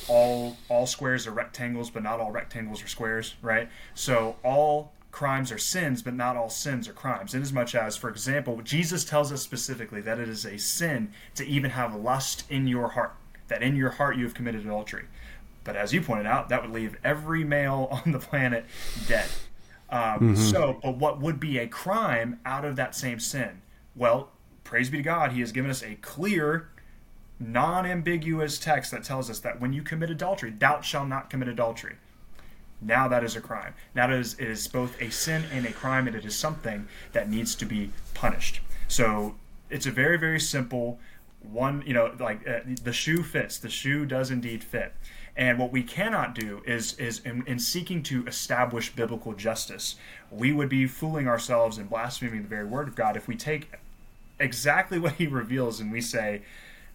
all 0.09 0.57
all 0.69 0.87
squares 0.87 1.27
are 1.27 1.31
rectangles, 1.31 1.89
but 1.89 2.03
not 2.03 2.19
all 2.19 2.33
rectangles 2.33 2.83
are 2.83 2.89
squares, 2.89 3.37
right? 3.43 3.69
So 3.95 4.37
all 4.43 4.93
crimes 5.11 5.51
are 5.51 5.59
sins, 5.59 6.03
but 6.03 6.15
not 6.15 6.37
all 6.37 6.49
sins 6.49 6.89
are 6.89 6.93
crimes. 6.93 7.35
Inasmuch 7.35 7.75
as, 7.75 7.97
for 7.97 8.09
example, 8.09 8.61
Jesus 8.63 9.05
tells 9.05 9.33
us 9.33 9.43
specifically 9.43 10.01
that 10.03 10.19
it 10.19 10.29
is 10.29 10.45
a 10.45 10.59
sin 10.59 11.13
to 11.35 11.47
even 11.47 11.73
have 11.73 11.95
lust 11.95 12.45
in 12.49 12.67
your 12.67 12.89
heart, 12.89 13.15
that 13.49 13.63
in 13.63 13.77
your 13.77 13.91
heart 13.91 14.17
you 14.17 14.25
have 14.25 14.35
committed 14.35 14.63
adultery. 14.63 15.05
But 15.65 15.77
as 15.77 15.93
you 15.93 16.01
pointed 16.01 16.27
out, 16.27 16.49
that 16.49 16.63
would 16.63 16.71
leave 16.71 16.97
every 17.05 17.45
male 17.45 17.89
on 18.05 18.13
the 18.13 18.19
planet 18.19 18.65
dead. 19.07 19.29
Um, 19.91 20.01
mm-hmm. 20.01 20.35
So, 20.37 20.79
but 20.83 20.97
what 20.97 21.21
would 21.21 21.41
be 21.41 21.59
a 21.59 21.67
crime 21.67 22.39
out 22.47 22.65
of 22.65 22.77
that 22.77 22.95
same 22.95 23.19
sin? 23.19 23.63
Well, 23.97 24.31
praise 24.63 24.89
be 24.89 24.99
to 24.99 25.03
God, 25.03 25.33
He 25.33 25.41
has 25.41 25.51
given 25.51 25.71
us 25.71 25.83
a 25.83 25.97
clear, 25.97 26.69
non 27.41 27.85
ambiguous 27.85 28.59
text 28.59 28.93
that 28.93 29.03
tells 29.03 29.29
us 29.29 29.41
that 29.41 29.61
when 29.61 29.73
you 29.73 29.83
commit 29.83 30.11
adultery, 30.11 30.51
thou 30.51 30.81
shalt 30.81 31.09
not 31.09 31.29
commit 31.29 31.49
adultery. 31.49 31.97
Now 32.81 33.09
that 33.09 33.23
is 33.25 33.37
a 33.37 33.41
crime. 33.41 33.75
Now 33.95 34.11
it 34.11 34.19
is, 34.19 34.35
it 34.35 34.49
is 34.49 34.67
both 34.69 35.01
a 35.01 35.11
sin 35.11 35.45
and 35.53 35.67
a 35.67 35.73
crime, 35.73 36.07
and 36.07 36.17
it 36.17 36.25
is 36.25 36.35
something 36.35 36.89
that 37.13 37.29
needs 37.29 37.55
to 37.57 37.65
be 37.65 37.91
punished. 38.15 38.61
So 38.89 39.35
it's 39.69 39.87
a 39.87 39.91
very, 39.91 40.19
very 40.19 40.41
simple 40.41 40.99
one. 41.43 41.83
You 41.87 41.95
know, 41.95 42.15
like 42.19 42.47
uh, 42.49 42.61
the 42.83 42.93
shoe 42.93 43.23
fits. 43.23 43.59
The 43.59 43.69
shoe 43.69 44.07
does 44.07 44.31
indeed 44.31 44.65
fit. 44.65 44.95
And 45.37 45.59
what 45.59 45.73
we 45.73 45.83
cannot 45.83 46.35
do 46.35 46.61
is, 46.67 46.95
is 46.99 47.21
in, 47.21 47.45
in, 47.47 47.59
seeking 47.59 48.03
to 48.05 48.27
establish 48.27 48.91
biblical 48.91 49.33
justice, 49.33 49.97
we 50.31 50.53
would 50.53 50.69
be 50.69 50.87
fooling 50.87 51.29
ourselves 51.29 51.79
and 51.79 51.89
blaspheming 51.89 52.43
the 52.43 52.49
very 52.49 52.67
word 52.67 52.89
of 52.89 52.97
God 52.97 53.17
if 53.17 53.29
we 53.29 53.37
take 53.37 53.71
exactly 54.39 54.99
what 54.99 55.15
He 55.15 55.27
reveals 55.27 55.81
and 55.81 55.93
we 55.93 56.01
say, 56.01 56.43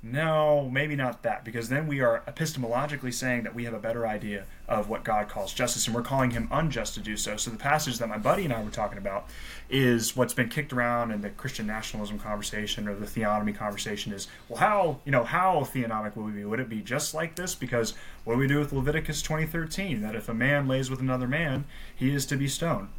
no, 0.05 0.69
maybe 0.71 0.95
not 0.95 1.23
that, 1.23 1.43
because 1.43 1.69
then 1.69 1.87
we 1.87 1.99
are 1.99 2.21
epistemologically 2.27 3.11
saying 3.11 3.41
that 3.41 3.55
we 3.55 3.63
have 3.63 3.73
a 3.73 3.79
better 3.79 4.05
idea 4.05 4.45
of 4.67 4.87
what 4.87 5.03
God 5.03 5.27
calls 5.27 5.51
justice, 5.51 5.87
and 5.87 5.95
we're 5.95 6.03
calling 6.03 6.29
him 6.29 6.47
unjust 6.51 6.93
to 6.93 6.99
do 6.99 7.17
so. 7.17 7.37
So 7.37 7.49
the 7.49 7.57
passage 7.57 7.97
that 7.97 8.07
my 8.07 8.19
buddy 8.19 8.45
and 8.45 8.53
I 8.53 8.63
were 8.63 8.69
talking 8.69 8.99
about 8.99 9.27
is 9.67 10.15
what's 10.15 10.35
been 10.35 10.47
kicked 10.47 10.71
around 10.71 11.09
in 11.09 11.21
the 11.21 11.31
Christian 11.31 11.65
nationalism 11.65 12.19
conversation 12.19 12.87
or 12.87 12.93
the 12.93 13.07
theonomy 13.07 13.55
conversation 13.55 14.13
is, 14.13 14.27
well, 14.47 14.59
how 14.59 14.99
you 15.05 15.11
know 15.11 15.23
how 15.23 15.61
theonomic 15.61 16.15
would 16.15 16.25
we 16.25 16.33
be? 16.33 16.45
Would 16.45 16.59
it 16.59 16.69
be 16.69 16.81
just 16.81 17.15
like 17.15 17.35
this? 17.35 17.55
Because 17.55 17.95
what 18.25 18.35
do 18.35 18.39
we 18.39 18.47
do 18.47 18.59
with 18.59 18.73
Leviticus 18.73 19.23
20:13? 19.23 20.01
That 20.03 20.15
if 20.15 20.29
a 20.29 20.35
man 20.35 20.67
lays 20.67 20.91
with 20.91 20.99
another 20.99 21.27
man, 21.27 21.65
he 21.95 22.13
is 22.13 22.27
to 22.27 22.35
be 22.35 22.47
stoned. 22.47 22.89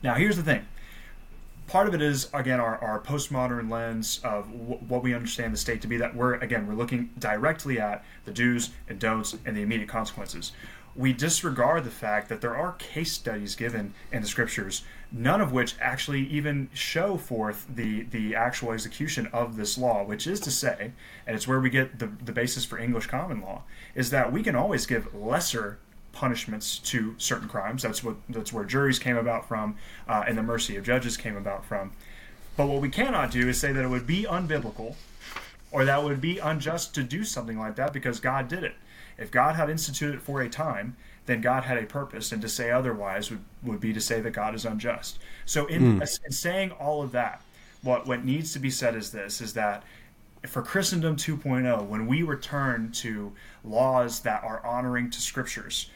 Now, 0.00 0.14
here's 0.14 0.36
the 0.36 0.44
thing 0.44 0.64
part 1.70 1.86
of 1.86 1.94
it 1.94 2.02
is 2.02 2.28
again 2.34 2.58
our, 2.58 2.78
our 2.78 3.00
postmodern 3.00 3.70
lens 3.70 4.20
of 4.24 4.50
w- 4.50 4.80
what 4.88 5.04
we 5.04 5.14
understand 5.14 5.54
the 5.54 5.56
state 5.56 5.80
to 5.80 5.86
be 5.86 5.96
that 5.96 6.16
we're 6.16 6.34
again 6.34 6.66
we're 6.66 6.74
looking 6.74 7.08
directly 7.16 7.78
at 7.78 8.04
the 8.24 8.32
do's 8.32 8.70
and 8.88 8.98
don'ts 8.98 9.36
and 9.46 9.56
the 9.56 9.62
immediate 9.62 9.88
consequences. 9.88 10.50
We 10.96 11.12
disregard 11.12 11.84
the 11.84 11.90
fact 11.90 12.28
that 12.28 12.40
there 12.40 12.56
are 12.56 12.72
case 12.72 13.12
studies 13.12 13.54
given 13.54 13.94
in 14.12 14.22
the 14.22 14.28
scriptures 14.28 14.82
none 15.12 15.40
of 15.40 15.52
which 15.52 15.76
actually 15.80 16.22
even 16.26 16.68
show 16.72 17.16
forth 17.16 17.66
the 17.72 18.02
the 18.02 18.34
actual 18.34 18.72
execution 18.72 19.28
of 19.32 19.56
this 19.56 19.78
law 19.78 20.04
which 20.04 20.26
is 20.26 20.40
to 20.40 20.50
say 20.50 20.92
and 21.24 21.36
it's 21.36 21.46
where 21.46 21.60
we 21.60 21.70
get 21.70 21.98
the, 21.98 22.06
the 22.24 22.32
basis 22.32 22.64
for 22.64 22.78
english 22.78 23.06
common 23.06 23.40
law 23.40 23.62
is 23.94 24.10
that 24.10 24.32
we 24.32 24.42
can 24.42 24.54
always 24.54 24.86
give 24.86 25.12
lesser 25.14 25.78
punishments 26.12 26.78
to 26.78 27.14
certain 27.18 27.48
crimes. 27.48 27.82
That's 27.82 28.02
what 28.02 28.16
that's 28.28 28.52
where 28.52 28.64
juries 28.64 28.98
came 28.98 29.16
about 29.16 29.46
from, 29.46 29.76
uh, 30.08 30.24
and 30.26 30.36
the 30.36 30.42
mercy 30.42 30.76
of 30.76 30.84
judges 30.84 31.16
came 31.16 31.36
about 31.36 31.64
from. 31.64 31.92
But 32.56 32.66
what 32.66 32.80
we 32.80 32.90
cannot 32.90 33.30
do 33.30 33.48
is 33.48 33.58
say 33.58 33.72
that 33.72 33.84
it 33.84 33.88
would 33.88 34.06
be 34.06 34.24
unbiblical, 34.24 34.96
or 35.72 35.84
that 35.84 36.02
would 36.02 36.20
be 36.20 36.38
unjust 36.38 36.94
to 36.96 37.02
do 37.02 37.24
something 37.24 37.58
like 37.58 37.76
that 37.76 37.92
because 37.92 38.20
God 38.20 38.48
did 38.48 38.64
it. 38.64 38.74
If 39.16 39.30
God 39.30 39.56
had 39.56 39.70
instituted 39.70 40.16
it 40.16 40.22
for 40.22 40.40
a 40.40 40.48
time, 40.48 40.96
then 41.26 41.40
God 41.40 41.64
had 41.64 41.78
a 41.78 41.86
purpose, 41.86 42.32
and 42.32 42.42
to 42.42 42.48
say 42.48 42.70
otherwise 42.70 43.30
would, 43.30 43.44
would 43.62 43.80
be 43.80 43.92
to 43.92 44.00
say 44.00 44.20
that 44.20 44.32
God 44.32 44.54
is 44.54 44.64
unjust. 44.64 45.18
So, 45.44 45.66
in, 45.66 46.00
mm. 46.00 46.18
in 46.24 46.32
saying 46.32 46.72
all 46.72 47.02
of 47.02 47.12
that, 47.12 47.42
what 47.82 48.06
what 48.06 48.24
needs 48.24 48.52
to 48.54 48.58
be 48.58 48.70
said 48.70 48.94
is 48.94 49.12
this: 49.12 49.40
is 49.40 49.54
that 49.54 49.84
for 50.46 50.62
Christendom 50.62 51.16
2.0, 51.16 51.86
when 51.86 52.06
we 52.06 52.22
return 52.22 52.92
to 52.92 53.32
laws 53.62 54.20
that 54.20 54.42
are 54.42 54.64
honoring 54.64 55.10
to 55.10 55.20
scriptures, 55.20 55.90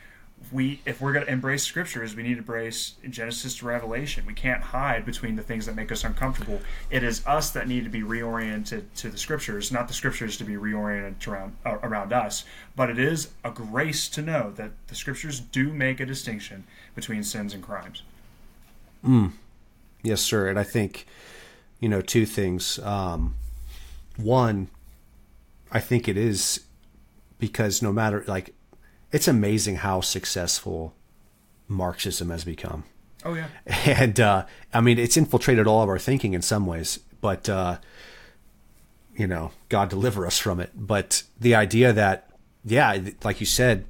we 0.53 0.81
if 0.87 1.01
we're 1.01 1.13
going 1.13 1.25
to 1.25 1.31
embrace 1.33 1.63
scriptures 1.63 2.15
we 2.15 2.23
need 2.23 2.35
to 2.35 2.39
embrace 2.39 2.95
genesis 3.09 3.57
to 3.59 3.67
revelation. 3.67 4.25
We 4.27 4.35
can't 4.35 4.63
hide 4.63 5.05
between 5.05 5.37
the 5.37 5.43
things 5.43 5.67
that 5.67 5.75
make 5.75 5.93
us 5.93 6.05
uncomfortable. 6.05 6.61
It 6.91 7.03
is 7.03 7.27
us 7.27 7.51
that 7.51 7.69
need 7.69 7.85
to 7.85 7.91
be 7.91 8.03
reoriented 8.03 8.85
to 8.97 9.09
the 9.09 9.19
scriptures 9.19 9.71
not 9.73 9.89
the 9.89 9.95
scriptures 9.95 10.37
to 10.39 10.45
be 10.45 10.55
reoriented 10.55 11.27
around 11.27 11.57
uh, 11.65 11.79
around 11.83 12.13
us. 12.13 12.45
But 12.77 12.91
it 12.91 12.99
is 12.99 13.31
a 13.45 13.51
grace 13.51 14.09
to 14.11 14.23
know 14.23 14.53
that 14.57 14.73
the 14.89 14.95
scriptures 14.95 15.41
do 15.41 15.73
make 15.73 16.01
a 16.01 16.07
distinction 16.07 16.65
between 16.95 17.23
sins 17.23 17.55
and 17.55 17.63
crimes. 17.63 18.03
Mm. 19.05 19.33
yes 20.03 20.21
sir. 20.21 20.49
And 20.49 20.59
i 20.59 20.65
think 20.65 21.07
you 21.81 21.89
know 21.89 22.01
two 22.01 22.27
things. 22.27 22.79
Um, 22.79 23.37
one 24.17 24.69
i 25.73 25.81
think 25.81 26.09
it 26.09 26.17
is 26.17 26.61
because 27.39 27.83
no 27.83 27.93
matter 27.93 28.25
like 28.27 28.55
it's 29.15 29.29
amazing 29.29 29.77
how 29.77 30.01
successful 30.01 30.93
Marxism 31.69 32.31
has 32.31 32.45
become. 32.45 32.83
Oh 33.25 33.35
yeah. 33.35 33.47
And 33.87 34.19
uh, 34.19 34.47
I 34.73 34.81
mean, 34.81 34.99
it's 34.99 35.17
infiltrated 35.17 35.69
all 35.69 35.83
of 35.85 35.89
our 35.89 36.01
thinking 36.01 36.35
in 36.35 36.43
some 36.43 36.67
ways, 36.67 36.99
but 37.21 37.49
uh, 37.49 37.79
you 39.17 39.29
know, 39.29 39.53
God 39.69 39.89
deliver 39.89 40.27
us 40.27 40.41
from 40.41 40.59
it. 40.59 40.73
But 40.75 41.23
the 41.39 41.55
idea 41.55 41.93
that, 41.93 42.29
yeah, 42.65 42.99
like 43.23 43.39
you 43.39 43.47
said, 43.47 43.85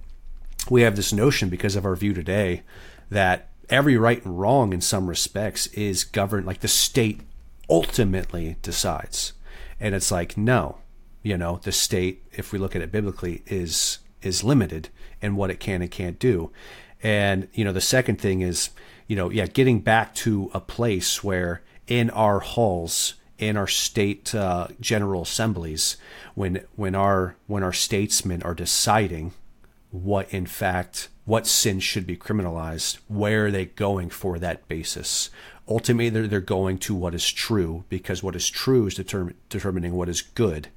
we 0.68 0.82
have 0.82 0.94
this 0.94 1.10
notion 1.10 1.48
because 1.48 1.74
of 1.74 1.86
our 1.86 1.96
view 1.96 2.12
today 2.12 2.62
that 3.08 3.48
every 3.70 3.96
right 3.96 4.22
and 4.26 4.38
wrong 4.38 4.74
in 4.74 4.82
some 4.82 5.06
respects 5.06 5.68
is 5.68 6.04
governed 6.04 6.46
like 6.46 6.60
the 6.60 6.68
state 6.68 7.22
ultimately 7.70 8.56
decides 8.60 9.32
and 9.80 9.94
it's 9.94 10.10
like 10.10 10.36
no 10.36 10.76
you 11.22 11.38
know 11.38 11.58
the 11.62 11.72
state 11.72 12.22
if 12.32 12.52
we 12.52 12.58
look 12.58 12.76
at 12.76 12.82
it 12.82 12.92
biblically 12.92 13.42
is 13.46 14.00
is 14.20 14.44
limited 14.44 14.90
in 15.22 15.36
what 15.36 15.50
it 15.50 15.60
can 15.60 15.82
and 15.82 15.90
can't 15.90 16.18
do. 16.18 16.50
And 17.02 17.48
you 17.52 17.64
know 17.64 17.72
the 17.72 17.80
second 17.80 18.20
thing 18.20 18.40
is 18.40 18.70
you 19.06 19.16
know 19.16 19.30
yeah 19.30 19.46
getting 19.46 19.80
back 19.80 20.14
to 20.16 20.50
a 20.54 20.60
place 20.60 21.22
where 21.22 21.62
in 21.86 22.10
our 22.10 22.40
halls 22.40 23.14
in 23.38 23.56
our 23.56 23.66
state 23.66 24.34
uh, 24.34 24.68
general 24.80 25.22
assemblies 25.22 25.96
when 26.34 26.64
when 26.76 26.94
our 26.94 27.36
when 27.46 27.62
our 27.62 27.72
statesmen 27.72 28.42
are 28.42 28.54
deciding 28.54 29.32
what 29.90 30.32
in 30.32 30.46
fact 30.46 31.08
what 31.24 31.46
sin 31.46 31.80
should 31.80 32.06
be 32.06 32.16
criminalized 32.16 32.98
where 33.08 33.46
are 33.46 33.50
they 33.50 33.66
going 33.66 34.10
for 34.10 34.38
that 34.38 34.66
basis? 34.68 35.30
Ultimately 35.66 36.26
they're, 36.26 36.40
going 36.40 36.76
to 36.78 36.94
what 36.94 37.14
is 37.14 37.30
true 37.30 37.84
because 37.88 38.22
what 38.22 38.36
is 38.36 38.50
true 38.50 38.86
is 38.86 38.96
determin- 38.96 39.34
determining 39.48 39.94
what 39.94 40.10
is 40.10 40.20
good 40.20 40.68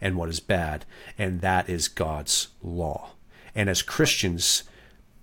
and 0.00 0.16
what 0.16 0.28
is 0.28 0.40
bad 0.40 0.84
and 1.16 1.40
that 1.42 1.68
is 1.68 1.86
god's 1.86 2.48
law 2.60 3.12
and 3.54 3.68
as 3.68 3.82
christians 3.82 4.64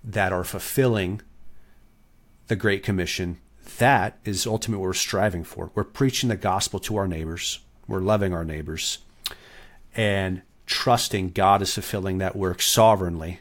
that 0.02 0.32
are 0.32 0.44
fulfilling 0.44 1.20
the 2.48 2.56
great 2.56 2.82
commission 2.82 3.38
that 3.78 4.18
is 4.24 4.46
ultimately 4.46 4.80
what 4.80 4.88
we're 4.88 4.94
striving 4.94 5.44
for. 5.44 5.70
We're 5.74 5.84
preaching 5.84 6.28
the 6.28 6.36
gospel 6.36 6.80
to 6.80 6.96
our 6.96 7.06
neighbors. 7.06 7.60
We're 7.86 8.00
loving 8.00 8.32
our 8.32 8.44
neighbors 8.44 8.98
and 9.96 10.42
trusting 10.66 11.30
god 11.30 11.62
is 11.62 11.74
fulfilling 11.74 12.18
that 12.18 12.36
work 12.36 12.62
sovereignly 12.62 13.40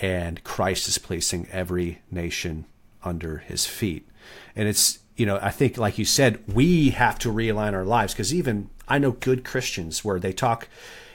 and 0.00 0.42
christ 0.42 0.88
is 0.88 0.98
placing 0.98 1.46
every 1.52 2.02
nation 2.10 2.64
under 3.04 3.38
his 3.38 3.64
feet. 3.64 4.08
And 4.56 4.68
it's 4.68 4.98
you 5.14 5.24
know 5.24 5.38
i 5.40 5.50
think 5.50 5.78
like 5.78 5.98
you 5.98 6.04
said 6.04 6.42
we 6.52 6.90
have 6.90 7.18
to 7.20 7.32
realign 7.32 7.74
our 7.74 7.84
lives 7.84 8.12
because 8.12 8.34
even 8.34 8.70
i 8.88 8.98
know 8.98 9.12
good 9.12 9.44
christians 9.44 10.04
where 10.04 10.18
they 10.18 10.32
talk 10.32 10.68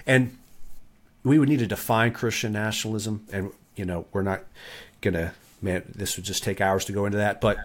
and 0.06 0.38
we 1.24 1.40
would 1.40 1.50
need 1.50 1.60
to 1.60 1.68
define 1.68 2.12
christian 2.12 2.52
nationalism 2.52 3.26
and 3.32 3.52
you 3.76 3.86
know 3.86 4.06
we're 4.12 4.22
not 4.22 4.44
gonna 5.02 5.34
man 5.62 5.84
this 5.94 6.18
would 6.18 6.26
just 6.26 6.44
take 6.44 6.62
hours 6.62 6.86
to 6.86 6.92
go 6.92 7.06
into 7.06 7.18
that 7.18 7.42
but 7.42 7.58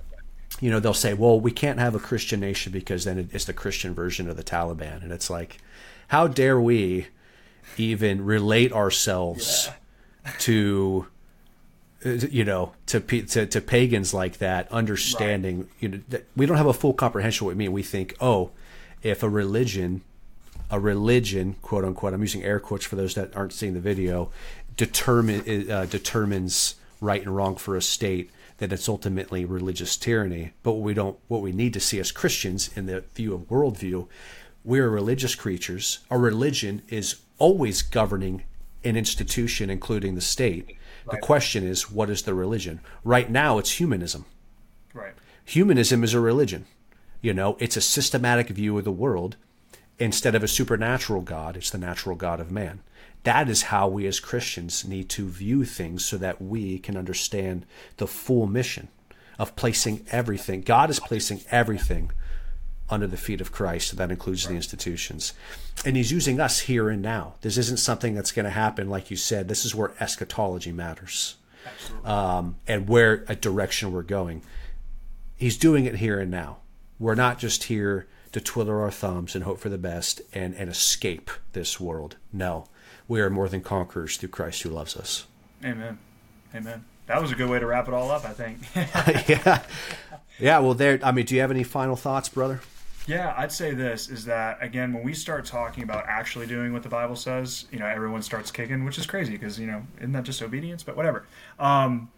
you 0.61 0.71
know 0.71 0.81
they'll 0.81 0.95
say 0.95 1.15
well 1.15 1.41
we 1.41 1.51
can't 1.51 1.79
have 1.79 1.95
a 1.95 1.99
christian 1.99 2.41
nation 2.41 2.73
because 2.73 3.05
then 3.05 3.29
it's 3.33 3.45
the 3.45 3.53
christian 3.53 3.95
version 3.95 4.29
of 4.29 4.37
the 4.37 4.45
taliban 4.45 5.03
and 5.03 5.13
it's 5.13 5.31
like 5.31 5.59
how 6.09 6.27
dare 6.27 6.61
we 6.61 7.07
even 7.77 8.25
relate 8.25 8.73
ourselves 8.73 9.69
yeah. 10.25 10.33
to 10.39 11.07
uh, 12.05 12.11
you 12.11 12.45
know 12.45 12.73
to, 12.87 13.01
to 13.01 13.47
to 13.47 13.61
pagans 13.61 14.15
like 14.15 14.39
that 14.39 14.71
understanding 14.73 15.59
right. 15.59 15.69
you 15.81 15.89
know 15.89 16.01
we 16.37 16.47
don't 16.47 16.57
have 16.57 16.67
a 16.67 16.73
full 16.73 16.95
comprehension 16.95 17.45
of 17.45 17.47
what 17.47 17.57
we 17.57 17.59
mean 17.59 17.73
we 17.73 17.83
think 17.83 18.15
oh 18.21 18.51
if 19.03 19.23
a 19.23 19.29
religion 19.29 20.03
a 20.71 20.79
religion 20.79 21.55
quote 21.63 21.85
unquote 21.85 22.13
i'm 22.13 22.21
using 22.21 22.43
air 22.43 22.61
quotes 22.61 22.85
for 22.85 22.97
those 22.97 23.15
that 23.15 23.35
aren't 23.37 23.53
seeing 23.53 23.75
the 23.75 23.81
video 23.81 24.31
determine 24.77 25.71
uh, 25.71 25.87
determines 25.87 26.77
right 27.01 27.23
and 27.23 27.35
wrong 27.35 27.57
for 27.57 27.77
a 27.77 27.83
state 27.83 28.31
that 28.59 28.73
it's 28.73 28.89
ultimately 28.89 29.45
religious 29.45 29.97
tyranny 29.97 30.53
but 30.63 30.73
what 30.73 30.83
we 30.83 30.95
don't 30.95 31.19
what 31.29 31.43
we 31.43 31.53
need 31.53 31.73
to 31.73 31.81
see 31.81 31.99
as 31.99 32.13
christians 32.13 32.71
in 32.77 32.87
the 32.87 33.01
view 33.15 33.35
of 33.35 33.49
worldview 33.49 34.07
we're 34.65 34.89
religious 34.89 35.35
creatures 35.35 36.01
our 36.11 36.19
religion 36.19 36.83
is 36.89 37.17
always 37.39 37.83
governing 37.83 38.43
an 38.85 38.97
institution 38.97 39.71
including 39.71 40.15
the 40.15 40.21
state 40.21 40.77
Right. 41.09 41.21
The 41.21 41.27
question 41.27 41.65
is, 41.65 41.91
what 41.91 42.11
is 42.11 42.23
the 42.23 42.35
religion? 42.35 42.81
Right 43.03 43.31
now, 43.31 43.57
it's 43.57 43.73
humanism. 43.73 44.27
Right. 44.93 45.15
Humanism 45.45 46.05
is 46.05 46.13
a 46.13 46.21
religion. 46.21 46.67
You 47.23 47.33
know, 47.33 47.57
it's 47.59 47.79
a 47.79 47.81
systematic 47.81 48.49
view 48.49 48.77
of 48.77 48.85
the 48.85 48.93
world. 48.93 49.37
Instead 49.99 50.35
of 50.35 50.43
a 50.45 50.49
supernatural 50.49 51.23
God, 51.23 51.57
it's 51.57 51.71
the 51.71 51.79
natural 51.79 52.15
God 52.15 52.41
of 52.41 52.51
man. 52.51 52.81
That 53.25 53.49
is 53.49 53.63
how 53.63 53.89
we 53.89 54.07
as 54.07 54.21
Christians 54.21 54.87
need 54.87 55.09
to 55.11 55.29
view 55.29 55.65
things 55.65 56.05
so 56.05 56.17
that 56.19 56.41
we 56.41 56.79
can 56.79 56.97
understand 56.97 57.67
the 57.97 58.07
full 58.07 58.47
mission 58.47 58.89
of 59.39 59.57
placing 59.57 60.07
everything. 60.11 60.63
God 60.63 60.91
is 60.91 61.01
placing 61.01 61.43
everything 61.51 62.13
under 62.91 63.07
the 63.07 63.17
feet 63.17 63.41
of 63.41 63.53
Christ. 63.53 63.97
That 63.97 64.11
includes 64.11 64.47
the 64.47 64.55
institutions. 64.55 65.33
And 65.85 65.97
he's 65.97 66.13
using 66.13 66.41
us 66.41 66.61
here 66.61 66.89
and 66.89 67.03
now. 67.03 67.35
This 67.43 67.59
isn't 67.59 67.79
something 67.79 68.15
that's 68.15 68.33
going 68.33 68.45
to 68.45 68.51
happen, 68.51 68.89
like 68.89 69.11
you 69.11 69.17
said. 69.17 69.49
This 69.49 69.65
is 69.65 69.75
where 69.75 69.93
eschatology 70.01 70.73
matters 70.73 71.37
um, 72.05 72.57
and 72.67 72.89
where 72.89 73.25
a 73.29 73.37
direction 73.37 73.93
we're 73.93 74.03
going. 74.03 74.43
He's 75.37 75.57
doing 75.57 75.85
it 75.85 75.97
here 75.97 76.19
and 76.19 76.31
now. 76.31 76.59
We're 76.99 77.15
not 77.15 77.39
just 77.39 77.65
here 77.65 78.09
to 78.33 78.41
twiddle 78.41 78.79
our 78.79 78.91
thumbs 78.91 79.35
and 79.35 79.45
hope 79.45 79.59
for 79.59 79.69
the 79.69 79.79
best 79.79 80.21
and, 80.33 80.55
and 80.55 80.71
escape 80.71 81.31
this 81.53 81.81
world. 81.81 82.17
No, 82.33 82.67
we 83.07 83.21
are 83.21 83.31
more 83.31 83.49
than 83.49 83.61
conquerors 83.61 84.17
through 84.17 84.31
Christ 84.31 84.63
who 84.63 84.71
loves 84.71 84.97
us. 84.97 85.27
Amen. 85.65 85.99
Amen. 86.55 86.85
That 87.07 87.23
was 87.23 87.33
a 87.33 87.35
good 87.35 87.49
way 87.49 87.59
to 87.59 87.67
wrap 87.67 87.89
it 87.89 87.95
all 87.95 88.11
up, 88.11 88.25
I 88.25 88.33
think. 88.33 88.59
yeah. 89.29 89.63
Yeah, 90.39 90.59
well 90.61 90.75
there 90.75 91.01
I 91.03 91.11
mean, 91.13 91.25
do 91.25 91.35
you 91.35 91.41
have 91.41 91.51
any 91.51 91.65
final 91.65 91.97
thoughts, 91.97 92.29
brother? 92.29 92.61
Yeah, 93.07 93.35
I'd 93.39 93.51
say 93.51 93.73
this 93.73 94.11
is 94.11 94.27
that 94.27 94.59
again, 94.61 94.93
when 94.93 95.03
we 95.03 95.15
start 95.15 95.47
talking 95.47 95.83
about 95.83 96.05
actually 96.07 96.47
doing 96.47 96.75
what 96.75 96.83
the 96.83 96.91
Bible 96.91 97.17
says, 97.17 97.65
you 97.73 97.79
know, 97.79 97.87
everyone 97.87 98.21
starts 98.23 98.51
kicking, 98.51 98.85
which 98.85 98.99
is 98.99 99.07
crazy 99.07 99.33
because 99.33 99.59
you 99.59 99.67
know, 99.67 99.83
isn't 99.97 100.13
that 100.13 100.25
just 100.25 100.43
obedience? 100.43 100.83
But 100.83 100.97
whatever. 100.97 101.25
Um, 101.59 102.11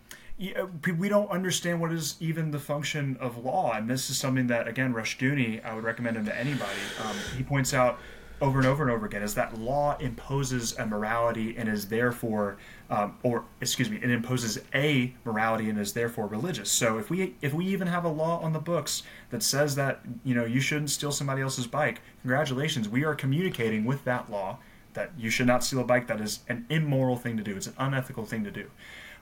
we 0.98 1.08
don't 1.08 1.30
understand 1.30 1.80
what 1.80 1.92
is 1.92 2.16
even 2.20 2.50
the 2.50 2.58
function 2.58 3.16
of 3.20 3.44
law, 3.44 3.72
and 3.72 3.88
this 3.88 4.08
is 4.08 4.16
something 4.18 4.46
that 4.46 4.66
again, 4.66 4.92
Rush 4.92 5.18
Rushdoony, 5.18 5.64
I 5.64 5.74
would 5.74 5.84
recommend 5.84 6.16
him 6.16 6.24
to 6.26 6.38
anybody. 6.38 6.80
Um, 7.04 7.16
he 7.36 7.42
points 7.42 7.74
out 7.74 7.98
over 8.40 8.58
and 8.58 8.66
over 8.66 8.82
and 8.82 8.90
over 8.90 9.04
again 9.04 9.22
is 9.22 9.34
that 9.34 9.58
law 9.58 9.98
imposes 9.98 10.76
a 10.78 10.86
morality 10.86 11.54
and 11.58 11.68
is 11.68 11.88
therefore 11.88 12.56
um, 12.88 13.18
or 13.22 13.44
excuse 13.60 13.90
me 13.90 13.98
it 13.98 14.10
imposes 14.10 14.58
a 14.74 15.14
morality 15.26 15.68
and 15.68 15.78
is 15.78 15.92
therefore 15.92 16.26
religious. 16.26 16.70
So 16.70 16.98
if 16.98 17.10
we 17.10 17.34
if 17.42 17.52
we 17.52 17.66
even 17.66 17.86
have 17.88 18.04
a 18.04 18.08
law 18.08 18.40
on 18.40 18.54
the 18.54 18.58
books 18.58 19.02
that 19.28 19.42
says 19.42 19.74
that 19.74 20.00
you 20.24 20.34
know 20.34 20.46
you 20.46 20.60
shouldn't 20.60 20.88
steal 20.88 21.12
somebody 21.12 21.42
else's 21.42 21.66
bike 21.66 22.00
congratulations 22.22 22.88
we 22.88 23.04
are 23.04 23.14
communicating 23.14 23.84
with 23.84 24.04
that 24.04 24.30
law 24.30 24.58
that 24.94 25.12
you 25.18 25.28
should 25.28 25.46
not 25.46 25.62
steal 25.62 25.80
a 25.80 25.84
bike 25.84 26.06
that 26.06 26.20
is 26.20 26.40
an 26.48 26.64
immoral 26.68 27.16
thing 27.16 27.36
to 27.36 27.42
do. 27.42 27.56
It's 27.56 27.66
an 27.66 27.74
unethical 27.78 28.24
thing 28.24 28.42
to 28.44 28.50
do 28.50 28.70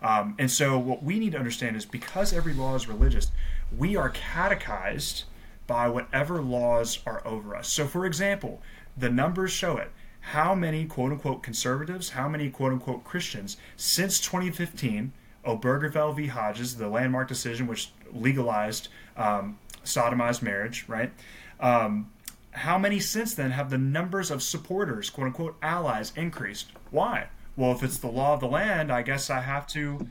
um, 0.03 0.35
and 0.39 0.51
so 0.51 0.79
what 0.79 1.03
we 1.03 1.19
need 1.19 1.33
to 1.33 1.39
understand 1.39 1.77
is 1.77 1.85
because 1.85 2.33
every 2.33 2.55
law 2.55 2.75
is 2.75 2.89
religious 2.89 3.31
we 3.77 3.97
are 3.97 4.11
catechized 4.11 5.25
by 5.66 5.89
whatever 5.89 6.41
laws 6.41 7.01
are 7.07 7.27
over 7.27 7.55
us 7.55 7.69
so 7.69 7.87
for 7.87 8.07
example 8.07 8.61
the 8.99 9.11
numbers 9.11 9.53
show 9.53 9.77
it. 9.77 9.91
How 10.20 10.55
many 10.55 10.85
quote 10.85 11.12
unquote 11.12 11.43
conservatives, 11.43 12.11
how 12.11 12.29
many 12.29 12.51
quote 12.51 12.73
unquote 12.73 13.05
Christians 13.05 13.57
since 13.77 14.20
2015, 14.20 15.12
Obergefell 15.47 16.15
v. 16.15 16.27
Hodges, 16.27 16.77
the 16.77 16.89
landmark 16.89 17.29
decision 17.29 17.66
which 17.66 17.93
legalized 18.12 18.89
um, 19.16 19.59
sodomized 19.85 20.43
marriage, 20.43 20.85
right? 20.89 21.12
Um, 21.61 22.11
how 22.51 22.77
many 22.77 22.99
since 22.99 23.35
then 23.35 23.53
have 23.53 23.70
the 23.70 23.79
numbers 23.79 24.31
of 24.31 24.43
supporters, 24.43 25.11
quote 25.11 25.29
unquote 25.29 25.57
allies, 25.62 26.12
increased? 26.16 26.73
Why? 26.91 27.29
Well, 27.59 27.72
if 27.72 27.82
it's 27.82 27.98
the 27.98 28.06
law 28.06 28.35
of 28.35 28.40
the 28.40 28.47
land, 28.47 28.93
I 28.93 29.02
guess 29.02 29.30
I 29.30 29.40
have 29.40 29.66
to 29.68 30.06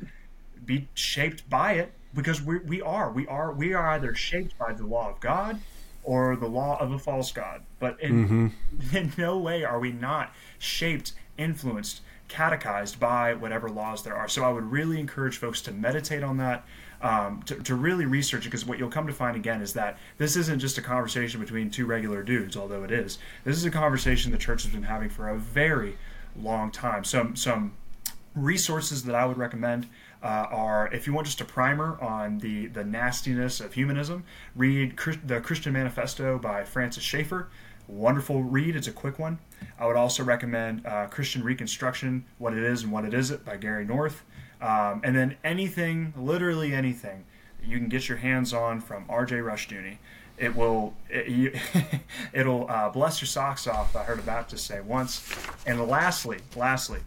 be 0.65 0.89
shaped 0.93 1.49
by 1.49 1.75
it 1.75 1.93
because 2.13 2.41
we, 2.41 2.59
we 2.59 2.81
are. 2.81 3.09
We 3.09 3.25
are 3.25 3.53
we 3.53 3.73
are 3.73 3.87
either 3.91 4.13
shaped 4.13 4.57
by 4.57 4.73
the 4.73 4.85
law 4.85 5.11
of 5.11 5.21
God 5.21 5.61
or 6.03 6.35
the 6.35 6.49
law 6.49 6.77
of 6.77 6.91
a 6.91 6.99
false 6.99 7.31
god. 7.31 7.63
But 7.79 8.01
in, 8.01 8.27
mm-hmm. 8.27 8.95
in 8.97 9.13
no 9.17 9.37
way 9.37 9.63
are 9.63 9.79
we 9.79 9.93
not 9.93 10.33
shaped, 10.59 11.13
influenced, 11.37 12.01
catechized 12.27 12.99
by 12.99 13.33
whatever 13.33 13.69
laws 13.69 14.03
there 14.03 14.15
are. 14.15 14.27
So 14.27 14.43
I 14.43 14.49
would 14.49 14.69
really 14.69 14.99
encourage 14.99 15.37
folks 15.37 15.61
to 15.61 15.71
meditate 15.71 16.23
on 16.23 16.37
that. 16.37 16.65
Um, 16.99 17.43
to, 17.43 17.53
to, 17.61 17.75
really 17.75 18.07
research 18.07 18.47
it 18.47 18.49
because 18.49 18.65
what 18.65 18.79
you'll 18.79 18.89
come 18.89 19.05
to 19.05 19.13
find 19.13 19.37
again 19.37 19.61
is 19.61 19.73
that 19.73 19.99
this 20.17 20.35
isn't 20.35 20.57
just 20.57 20.79
a 20.79 20.81
conversation 20.81 21.39
between 21.39 21.69
two 21.69 21.85
regular 21.85 22.23
dudes, 22.23 22.57
although 22.57 22.83
it 22.83 22.89
is. 22.89 23.19
This 23.43 23.55
is 23.55 23.65
a 23.65 23.69
conversation 23.69 24.31
the 24.31 24.37
church 24.39 24.63
has 24.63 24.71
been 24.71 24.81
having 24.81 25.09
for 25.09 25.29
a 25.29 25.37
very 25.37 25.95
long 26.41 26.71
time. 26.71 27.03
Some 27.03 27.35
some 27.35 27.73
resources 28.35 29.03
that 29.03 29.15
I 29.15 29.25
would 29.25 29.37
recommend 29.37 29.87
uh, 30.23 30.47
are 30.49 30.93
if 30.93 31.07
you 31.07 31.13
want 31.13 31.27
just 31.27 31.41
a 31.41 31.45
primer 31.45 31.99
on 32.01 32.39
the 32.39 32.67
the 32.67 32.83
nastiness 32.83 33.59
of 33.59 33.73
humanism, 33.73 34.23
read 34.55 34.97
the 35.25 35.41
Christian 35.41 35.73
Manifesto 35.73 36.37
by 36.37 36.63
Francis 36.63 37.03
Schaeffer. 37.03 37.49
Wonderful 37.87 38.43
read. 38.43 38.75
It's 38.75 38.87
a 38.87 38.91
quick 38.91 39.17
one. 39.17 39.39
I 39.79 39.87
would 39.87 39.95
also 39.95 40.23
recommend 40.23 40.85
uh, 40.85 41.07
Christian 41.07 41.43
Reconstruction: 41.43 42.25
What 42.37 42.53
It 42.53 42.63
Is 42.63 42.83
and 42.83 42.91
What 42.91 43.05
It 43.05 43.13
Isn't 43.13 43.45
by 43.45 43.57
Gary 43.57 43.85
North. 43.85 44.23
Um, 44.59 45.01
and 45.03 45.15
then 45.15 45.37
anything, 45.43 46.13
literally 46.17 46.73
anything, 46.73 47.25
you 47.63 47.77
can 47.77 47.89
get 47.89 48.09
your 48.09 48.17
hands 48.17 48.53
on 48.53 48.81
from 48.81 49.05
R.J. 49.07 49.35
Rushdoony. 49.35 49.97
It 50.37 50.55
will 50.55 50.93
it, 51.09 51.27
you, 51.27 51.53
it'll 52.33 52.69
uh, 52.69 52.89
bless 52.89 53.21
your 53.21 53.27
socks 53.27 53.67
off. 53.67 53.95
I 53.95 54.03
heard 54.03 54.19
a 54.19 54.23
Baptist 54.23 54.65
say 54.65 54.81
once. 54.81 55.27
And 55.65 55.85
lastly, 55.87 56.39
lastly, 56.55 56.99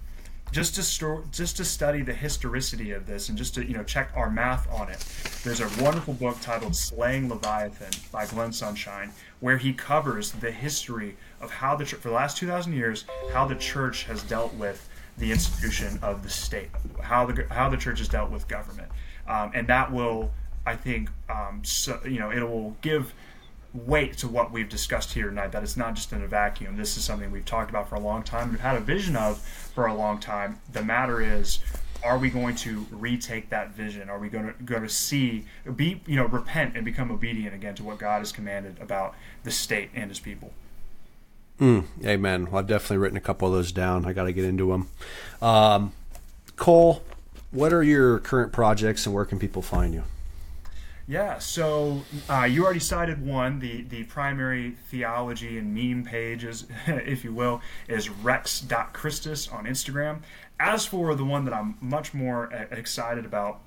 just 0.53 0.75
to 0.75 1.23
just 1.31 1.57
to 1.59 1.65
study 1.65 2.03
the 2.03 2.13
historicity 2.13 2.91
of 2.91 3.07
this 3.07 3.29
and 3.29 3.39
just 3.39 3.55
to 3.55 3.65
you 3.65 3.75
know 3.75 3.85
check 3.85 4.11
our 4.15 4.31
math 4.31 4.71
on 4.73 4.89
it. 4.91 5.05
There's 5.45 5.61
a 5.61 5.83
wonderful 5.83 6.15
book 6.15 6.39
titled 6.41 6.75
"Slaying 6.75 7.29
Leviathan" 7.29 7.93
by 8.11 8.27
Glenn 8.27 8.53
Sunshine, 8.53 9.13
where 9.39 9.59
he 9.59 9.73
covers 9.73 10.33
the 10.33 10.51
history 10.51 11.17
of 11.41 11.51
how 11.51 11.77
the 11.77 11.87
for 11.87 12.09
the 12.09 12.15
last 12.15 12.37
two 12.37 12.49
thousand 12.49 12.73
years 12.73 13.05
how 13.33 13.47
the 13.47 13.55
church 13.55 14.05
has 14.05 14.23
dealt 14.25 14.53
with 14.55 14.89
the 15.19 15.31
institution 15.31 15.99
of 16.03 16.23
the 16.23 16.31
state, 16.31 16.71
how 17.01 17.27
the 17.27 17.47
how 17.51 17.69
the 17.69 17.77
church 17.77 17.99
has 17.99 18.09
dealt 18.09 18.31
with 18.31 18.49
government, 18.49 18.91
um, 19.29 19.53
and 19.55 19.67
that 19.69 19.93
will, 19.93 20.31
I 20.67 20.77
think, 20.77 21.11
um, 21.29 21.63
so, 21.65 21.99
you 22.05 22.19
know, 22.19 22.31
it 22.31 22.43
will 22.43 22.77
give 22.83 23.15
weight 23.73 24.17
to 24.19 24.29
what 24.29 24.51
we've 24.51 24.69
discussed 24.69 25.13
here 25.13 25.29
tonight. 25.29 25.53
That 25.53 25.63
it's 25.63 25.77
not 25.77 25.95
just 25.95 26.13
in 26.13 26.23
a 26.23 26.27
vacuum. 26.27 26.77
This 26.77 26.97
is 26.97 27.05
something 27.05 27.31
we've 27.31 27.45
talked 27.45 27.71
about 27.71 27.89
for 27.89 27.95
a 27.95 28.01
long 28.01 28.23
time. 28.23 28.51
We've 28.51 28.61
had 28.61 28.77
a 28.77 28.81
vision 28.81 29.17
of 29.17 29.39
for 29.39 29.87
a 29.87 29.95
long 29.95 30.19
time. 30.19 30.61
The 30.73 30.83
matter 30.83 31.21
is, 31.21 31.61
are 32.05 32.19
we 32.19 32.31
going 32.31 32.57
to 32.57 32.87
retake 32.91 33.51
that 33.51 33.71
vision? 33.73 34.09
Are 34.09 34.19
we 34.19 34.29
going 34.29 34.47
to 34.47 34.63
going 34.65 34.83
to 34.83 34.89
see 34.89 35.45
be 35.77 36.01
you 36.07 36.17
know 36.17 36.27
repent 36.27 36.77
and 36.77 36.85
become 36.85 37.11
obedient 37.11 37.55
again 37.55 37.75
to 37.77 37.85
what 37.85 37.99
God 37.99 38.19
has 38.19 38.33
commanded 38.33 38.77
about 38.81 39.15
the 39.45 39.51
state 39.51 39.91
and 39.95 40.11
His 40.11 40.21
people? 40.21 40.53
Mm, 41.61 41.85
amen. 42.05 42.47
Well, 42.47 42.61
I've 42.61 42.67
definitely 42.67 42.99
written 42.99 43.19
a 43.19 43.21
couple 43.21 43.47
of 43.47 43.55
those 43.55 43.71
down. 43.71 44.07
I 44.07 44.15
got 44.15 44.25
to 44.25 44.33
get 44.33 44.47
into 44.47 44.69
them. 44.69 44.89
Um, 45.43 45.93
Cole, 46.57 47.03
what 47.51 47.73
are 47.73 47.83
your 47.83 48.19
current 48.19 48.51
projects 48.51 49.05
and 49.05 49.15
where 49.15 49.27
can 49.27 49.39
people 49.39 49.61
find 49.61 49.93
you? 49.93 50.05
Yeah, 51.11 51.41
so 51.41 52.05
uh, 52.29 52.45
you 52.45 52.63
already 52.63 52.79
cited 52.79 53.27
one. 53.27 53.59
The 53.59 53.83
the 53.83 54.05
primary 54.05 54.77
theology 54.91 55.59
and 55.59 55.75
meme 55.75 56.05
pages, 56.05 56.69
if 56.87 57.25
you 57.25 57.33
will, 57.35 57.63
is 57.89 58.09
rex.christus 58.09 59.49
on 59.49 59.65
Instagram. 59.65 60.21
As 60.61 60.87
for 60.87 61.17
the 61.17 61.25
one 61.25 61.45
that 61.47 61.53
I'm 61.53 61.77
much 61.81 62.15
more 62.15 62.45
excited 62.71 63.25
about, 63.25 63.59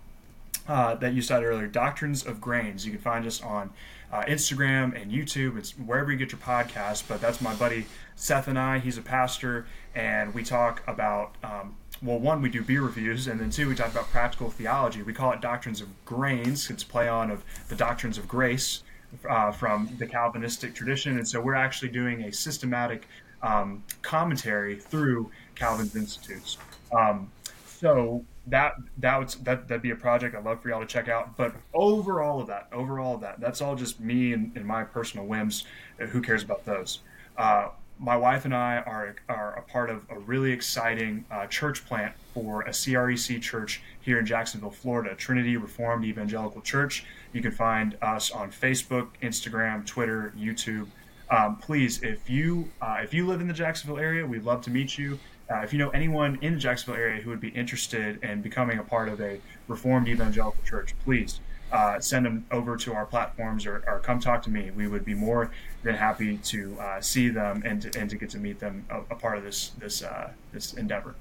uh, 0.69 0.95
that 0.95 1.13
you 1.13 1.21
cited 1.21 1.45
earlier, 1.49 1.67
Doctrines 1.67 2.25
of 2.25 2.39
Grains, 2.39 2.85
you 2.85 2.93
can 2.93 3.01
find 3.01 3.27
us 3.27 3.41
on 3.41 3.71
uh, 4.09 4.23
Instagram 4.23 4.95
and 4.95 5.11
YouTube. 5.11 5.57
It's 5.57 5.71
wherever 5.71 6.13
you 6.13 6.17
get 6.17 6.31
your 6.31 6.39
podcast. 6.39 7.09
But 7.09 7.19
that's 7.19 7.41
my 7.41 7.53
buddy 7.55 7.87
Seth 8.15 8.47
and 8.47 8.57
I. 8.57 8.79
He's 8.79 8.97
a 8.97 9.01
pastor, 9.01 9.65
and 9.93 10.33
we 10.33 10.45
talk 10.45 10.81
about. 10.87 11.35
Um, 11.43 11.75
well, 12.03 12.19
one, 12.19 12.41
we 12.41 12.49
do 12.49 12.61
beer 12.61 12.81
reviews, 12.81 13.27
and 13.27 13.39
then 13.39 13.49
two, 13.49 13.69
we 13.69 13.75
talk 13.75 13.91
about 13.91 14.09
practical 14.09 14.49
theology. 14.49 15.01
We 15.03 15.13
call 15.13 15.31
it 15.31 15.41
Doctrines 15.41 15.79
of 15.79 15.87
Grains. 16.05 16.69
It's 16.69 16.83
play 16.83 17.07
on 17.07 17.31
of 17.31 17.43
the 17.69 17.75
Doctrines 17.75 18.17
of 18.17 18.27
Grace 18.27 18.83
uh, 19.29 19.51
from 19.51 19.89
the 19.97 20.05
Calvinistic 20.05 20.75
tradition. 20.75 21.17
And 21.17 21.27
so 21.27 21.39
we're 21.39 21.55
actually 21.55 21.89
doing 21.89 22.23
a 22.23 22.31
systematic 22.31 23.07
um, 23.41 23.83
commentary 24.01 24.75
through 24.75 25.31
Calvin's 25.55 25.95
Institutes. 25.95 26.57
Um, 26.91 27.31
so 27.65 28.23
that 28.47 28.73
that 28.97 29.17
would 29.17 29.29
that 29.45 29.67
that'd 29.67 29.81
be 29.81 29.91
a 29.91 29.95
project 29.95 30.35
I'd 30.35 30.43
love 30.43 30.61
for 30.61 30.69
y'all 30.69 30.81
to 30.81 30.85
check 30.85 31.07
out. 31.07 31.37
But 31.37 31.55
over 31.73 32.21
all 32.21 32.41
of 32.41 32.47
that, 32.47 32.67
over 32.71 32.99
all 32.99 33.15
of 33.15 33.21
that, 33.21 33.39
that's 33.39 33.61
all 33.61 33.75
just 33.75 33.99
me 33.99 34.33
and, 34.33 34.51
and 34.55 34.65
my 34.65 34.83
personal 34.83 35.25
whims. 35.25 35.65
Who 35.97 36.21
cares 36.21 36.43
about 36.43 36.65
those? 36.65 36.99
Uh, 37.37 37.69
my 37.99 38.17
wife 38.17 38.45
and 38.45 38.53
I 38.53 38.77
are 38.77 39.15
are 39.29 39.53
a 39.53 39.61
part 39.61 39.89
of 39.89 40.05
a 40.09 40.19
really 40.19 40.51
exciting 40.51 41.25
uh, 41.31 41.47
church 41.47 41.85
plant 41.85 42.13
for 42.33 42.61
a 42.63 42.71
CREC 42.71 43.41
church 43.41 43.81
here 44.01 44.19
in 44.19 44.25
Jacksonville, 44.25 44.71
Florida, 44.71 45.15
Trinity 45.15 45.57
Reformed 45.57 46.05
Evangelical 46.05 46.61
Church. 46.61 47.05
You 47.31 47.41
can 47.41 47.51
find 47.51 47.97
us 48.01 48.31
on 48.31 48.51
Facebook, 48.51 49.09
Instagram, 49.21 49.85
Twitter, 49.85 50.33
YouTube. 50.37 50.87
Um, 51.29 51.57
please, 51.57 52.03
if 52.03 52.29
you 52.29 52.69
uh, 52.81 52.97
if 53.03 53.13
you 53.13 53.25
live 53.27 53.41
in 53.41 53.47
the 53.47 53.53
Jacksonville 53.53 53.99
area, 53.99 54.25
we'd 54.25 54.43
love 54.43 54.61
to 54.63 54.69
meet 54.69 54.97
you. 54.97 55.19
Uh, 55.51 55.57
if 55.57 55.73
you 55.73 55.79
know 55.79 55.89
anyone 55.89 56.37
in 56.41 56.53
the 56.53 56.59
Jacksonville 56.59 56.99
area 56.99 57.21
who 57.21 57.29
would 57.29 57.41
be 57.41 57.49
interested 57.49 58.23
in 58.23 58.41
becoming 58.41 58.79
a 58.79 58.83
part 58.83 59.09
of 59.09 59.21
a 59.21 59.39
Reformed 59.67 60.07
Evangelical 60.07 60.63
Church, 60.63 60.93
please 61.03 61.39
uh, 61.73 61.99
send 61.99 62.25
them 62.25 62.45
over 62.51 62.77
to 62.77 62.93
our 62.93 63.05
platforms 63.05 63.65
or, 63.65 63.83
or, 63.87 63.99
come 63.99 64.19
talk 64.19 64.43
to 64.43 64.51
me. 64.51 64.69
We 64.69 64.87
would 64.87 65.03
be 65.03 65.15
more 65.15 65.49
than 65.81 65.95
happy 65.95 66.37
to 66.37 66.79
uh, 66.79 67.01
see 67.01 67.29
them 67.29 67.63
and 67.65 67.81
to, 67.81 67.99
and 67.99 68.09
to 68.11 68.15
get 68.15 68.29
to 68.29 68.37
meet 68.37 68.59
them 68.59 68.85
a, 68.91 68.99
a 68.99 69.15
part 69.15 69.39
of 69.39 69.43
this 69.43 69.69
this 69.79 70.03
uh, 70.03 70.29
this 70.51 70.73
endeavor. 70.73 71.15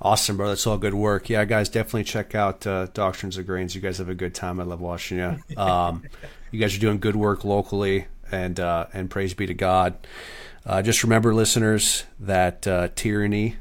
Awesome, 0.00 0.36
bro. 0.36 0.48
That's 0.48 0.66
all 0.66 0.78
good 0.78 0.94
work. 0.94 1.30
Yeah, 1.30 1.44
guys, 1.44 1.68
definitely 1.68 2.02
check 2.02 2.34
out 2.34 2.66
uh, 2.66 2.88
Doctrines 2.92 3.38
of 3.38 3.46
Grains. 3.46 3.76
You 3.76 3.80
guys 3.80 3.98
have 3.98 4.08
a 4.08 4.16
good 4.16 4.34
time. 4.34 4.58
I 4.58 4.64
love 4.64 4.80
watching 4.80 5.18
you. 5.18 5.38
Um, 5.56 6.02
you 6.50 6.58
guys 6.58 6.76
are 6.76 6.80
doing 6.80 6.98
good 6.98 7.16
work 7.16 7.44
locally, 7.44 8.06
and 8.32 8.58
uh, 8.58 8.86
and 8.92 9.08
praise 9.08 9.32
be 9.32 9.46
to 9.46 9.54
God. 9.54 9.94
Uh, 10.66 10.82
just 10.82 11.04
remember, 11.04 11.32
listeners, 11.32 12.04
that 12.18 12.66
uh, 12.66 12.88
tyranny 12.96 13.56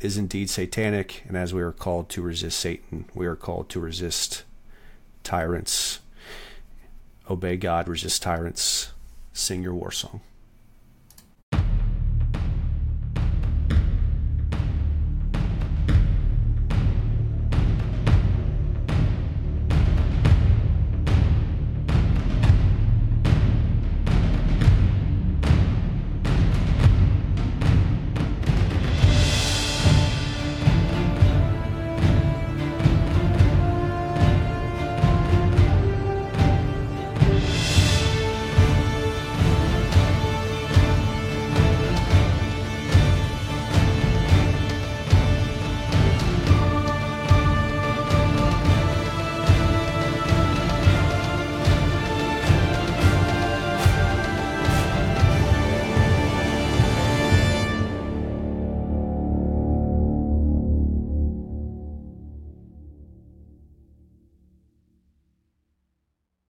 is 0.00 0.18
indeed 0.18 0.50
satanic, 0.50 1.24
and 1.26 1.38
as 1.38 1.54
we 1.54 1.62
are 1.62 1.72
called 1.72 2.10
to 2.10 2.22
resist 2.22 2.60
Satan, 2.60 3.06
we 3.14 3.26
are 3.26 3.34
called 3.34 3.70
to 3.70 3.80
resist 3.80 4.44
tyrants. 5.28 6.00
Obey 7.28 7.58
God, 7.58 7.86
resist 7.86 8.22
tyrants, 8.22 8.92
sing 9.34 9.62
your 9.62 9.74
war 9.74 9.92
song. 9.92 10.22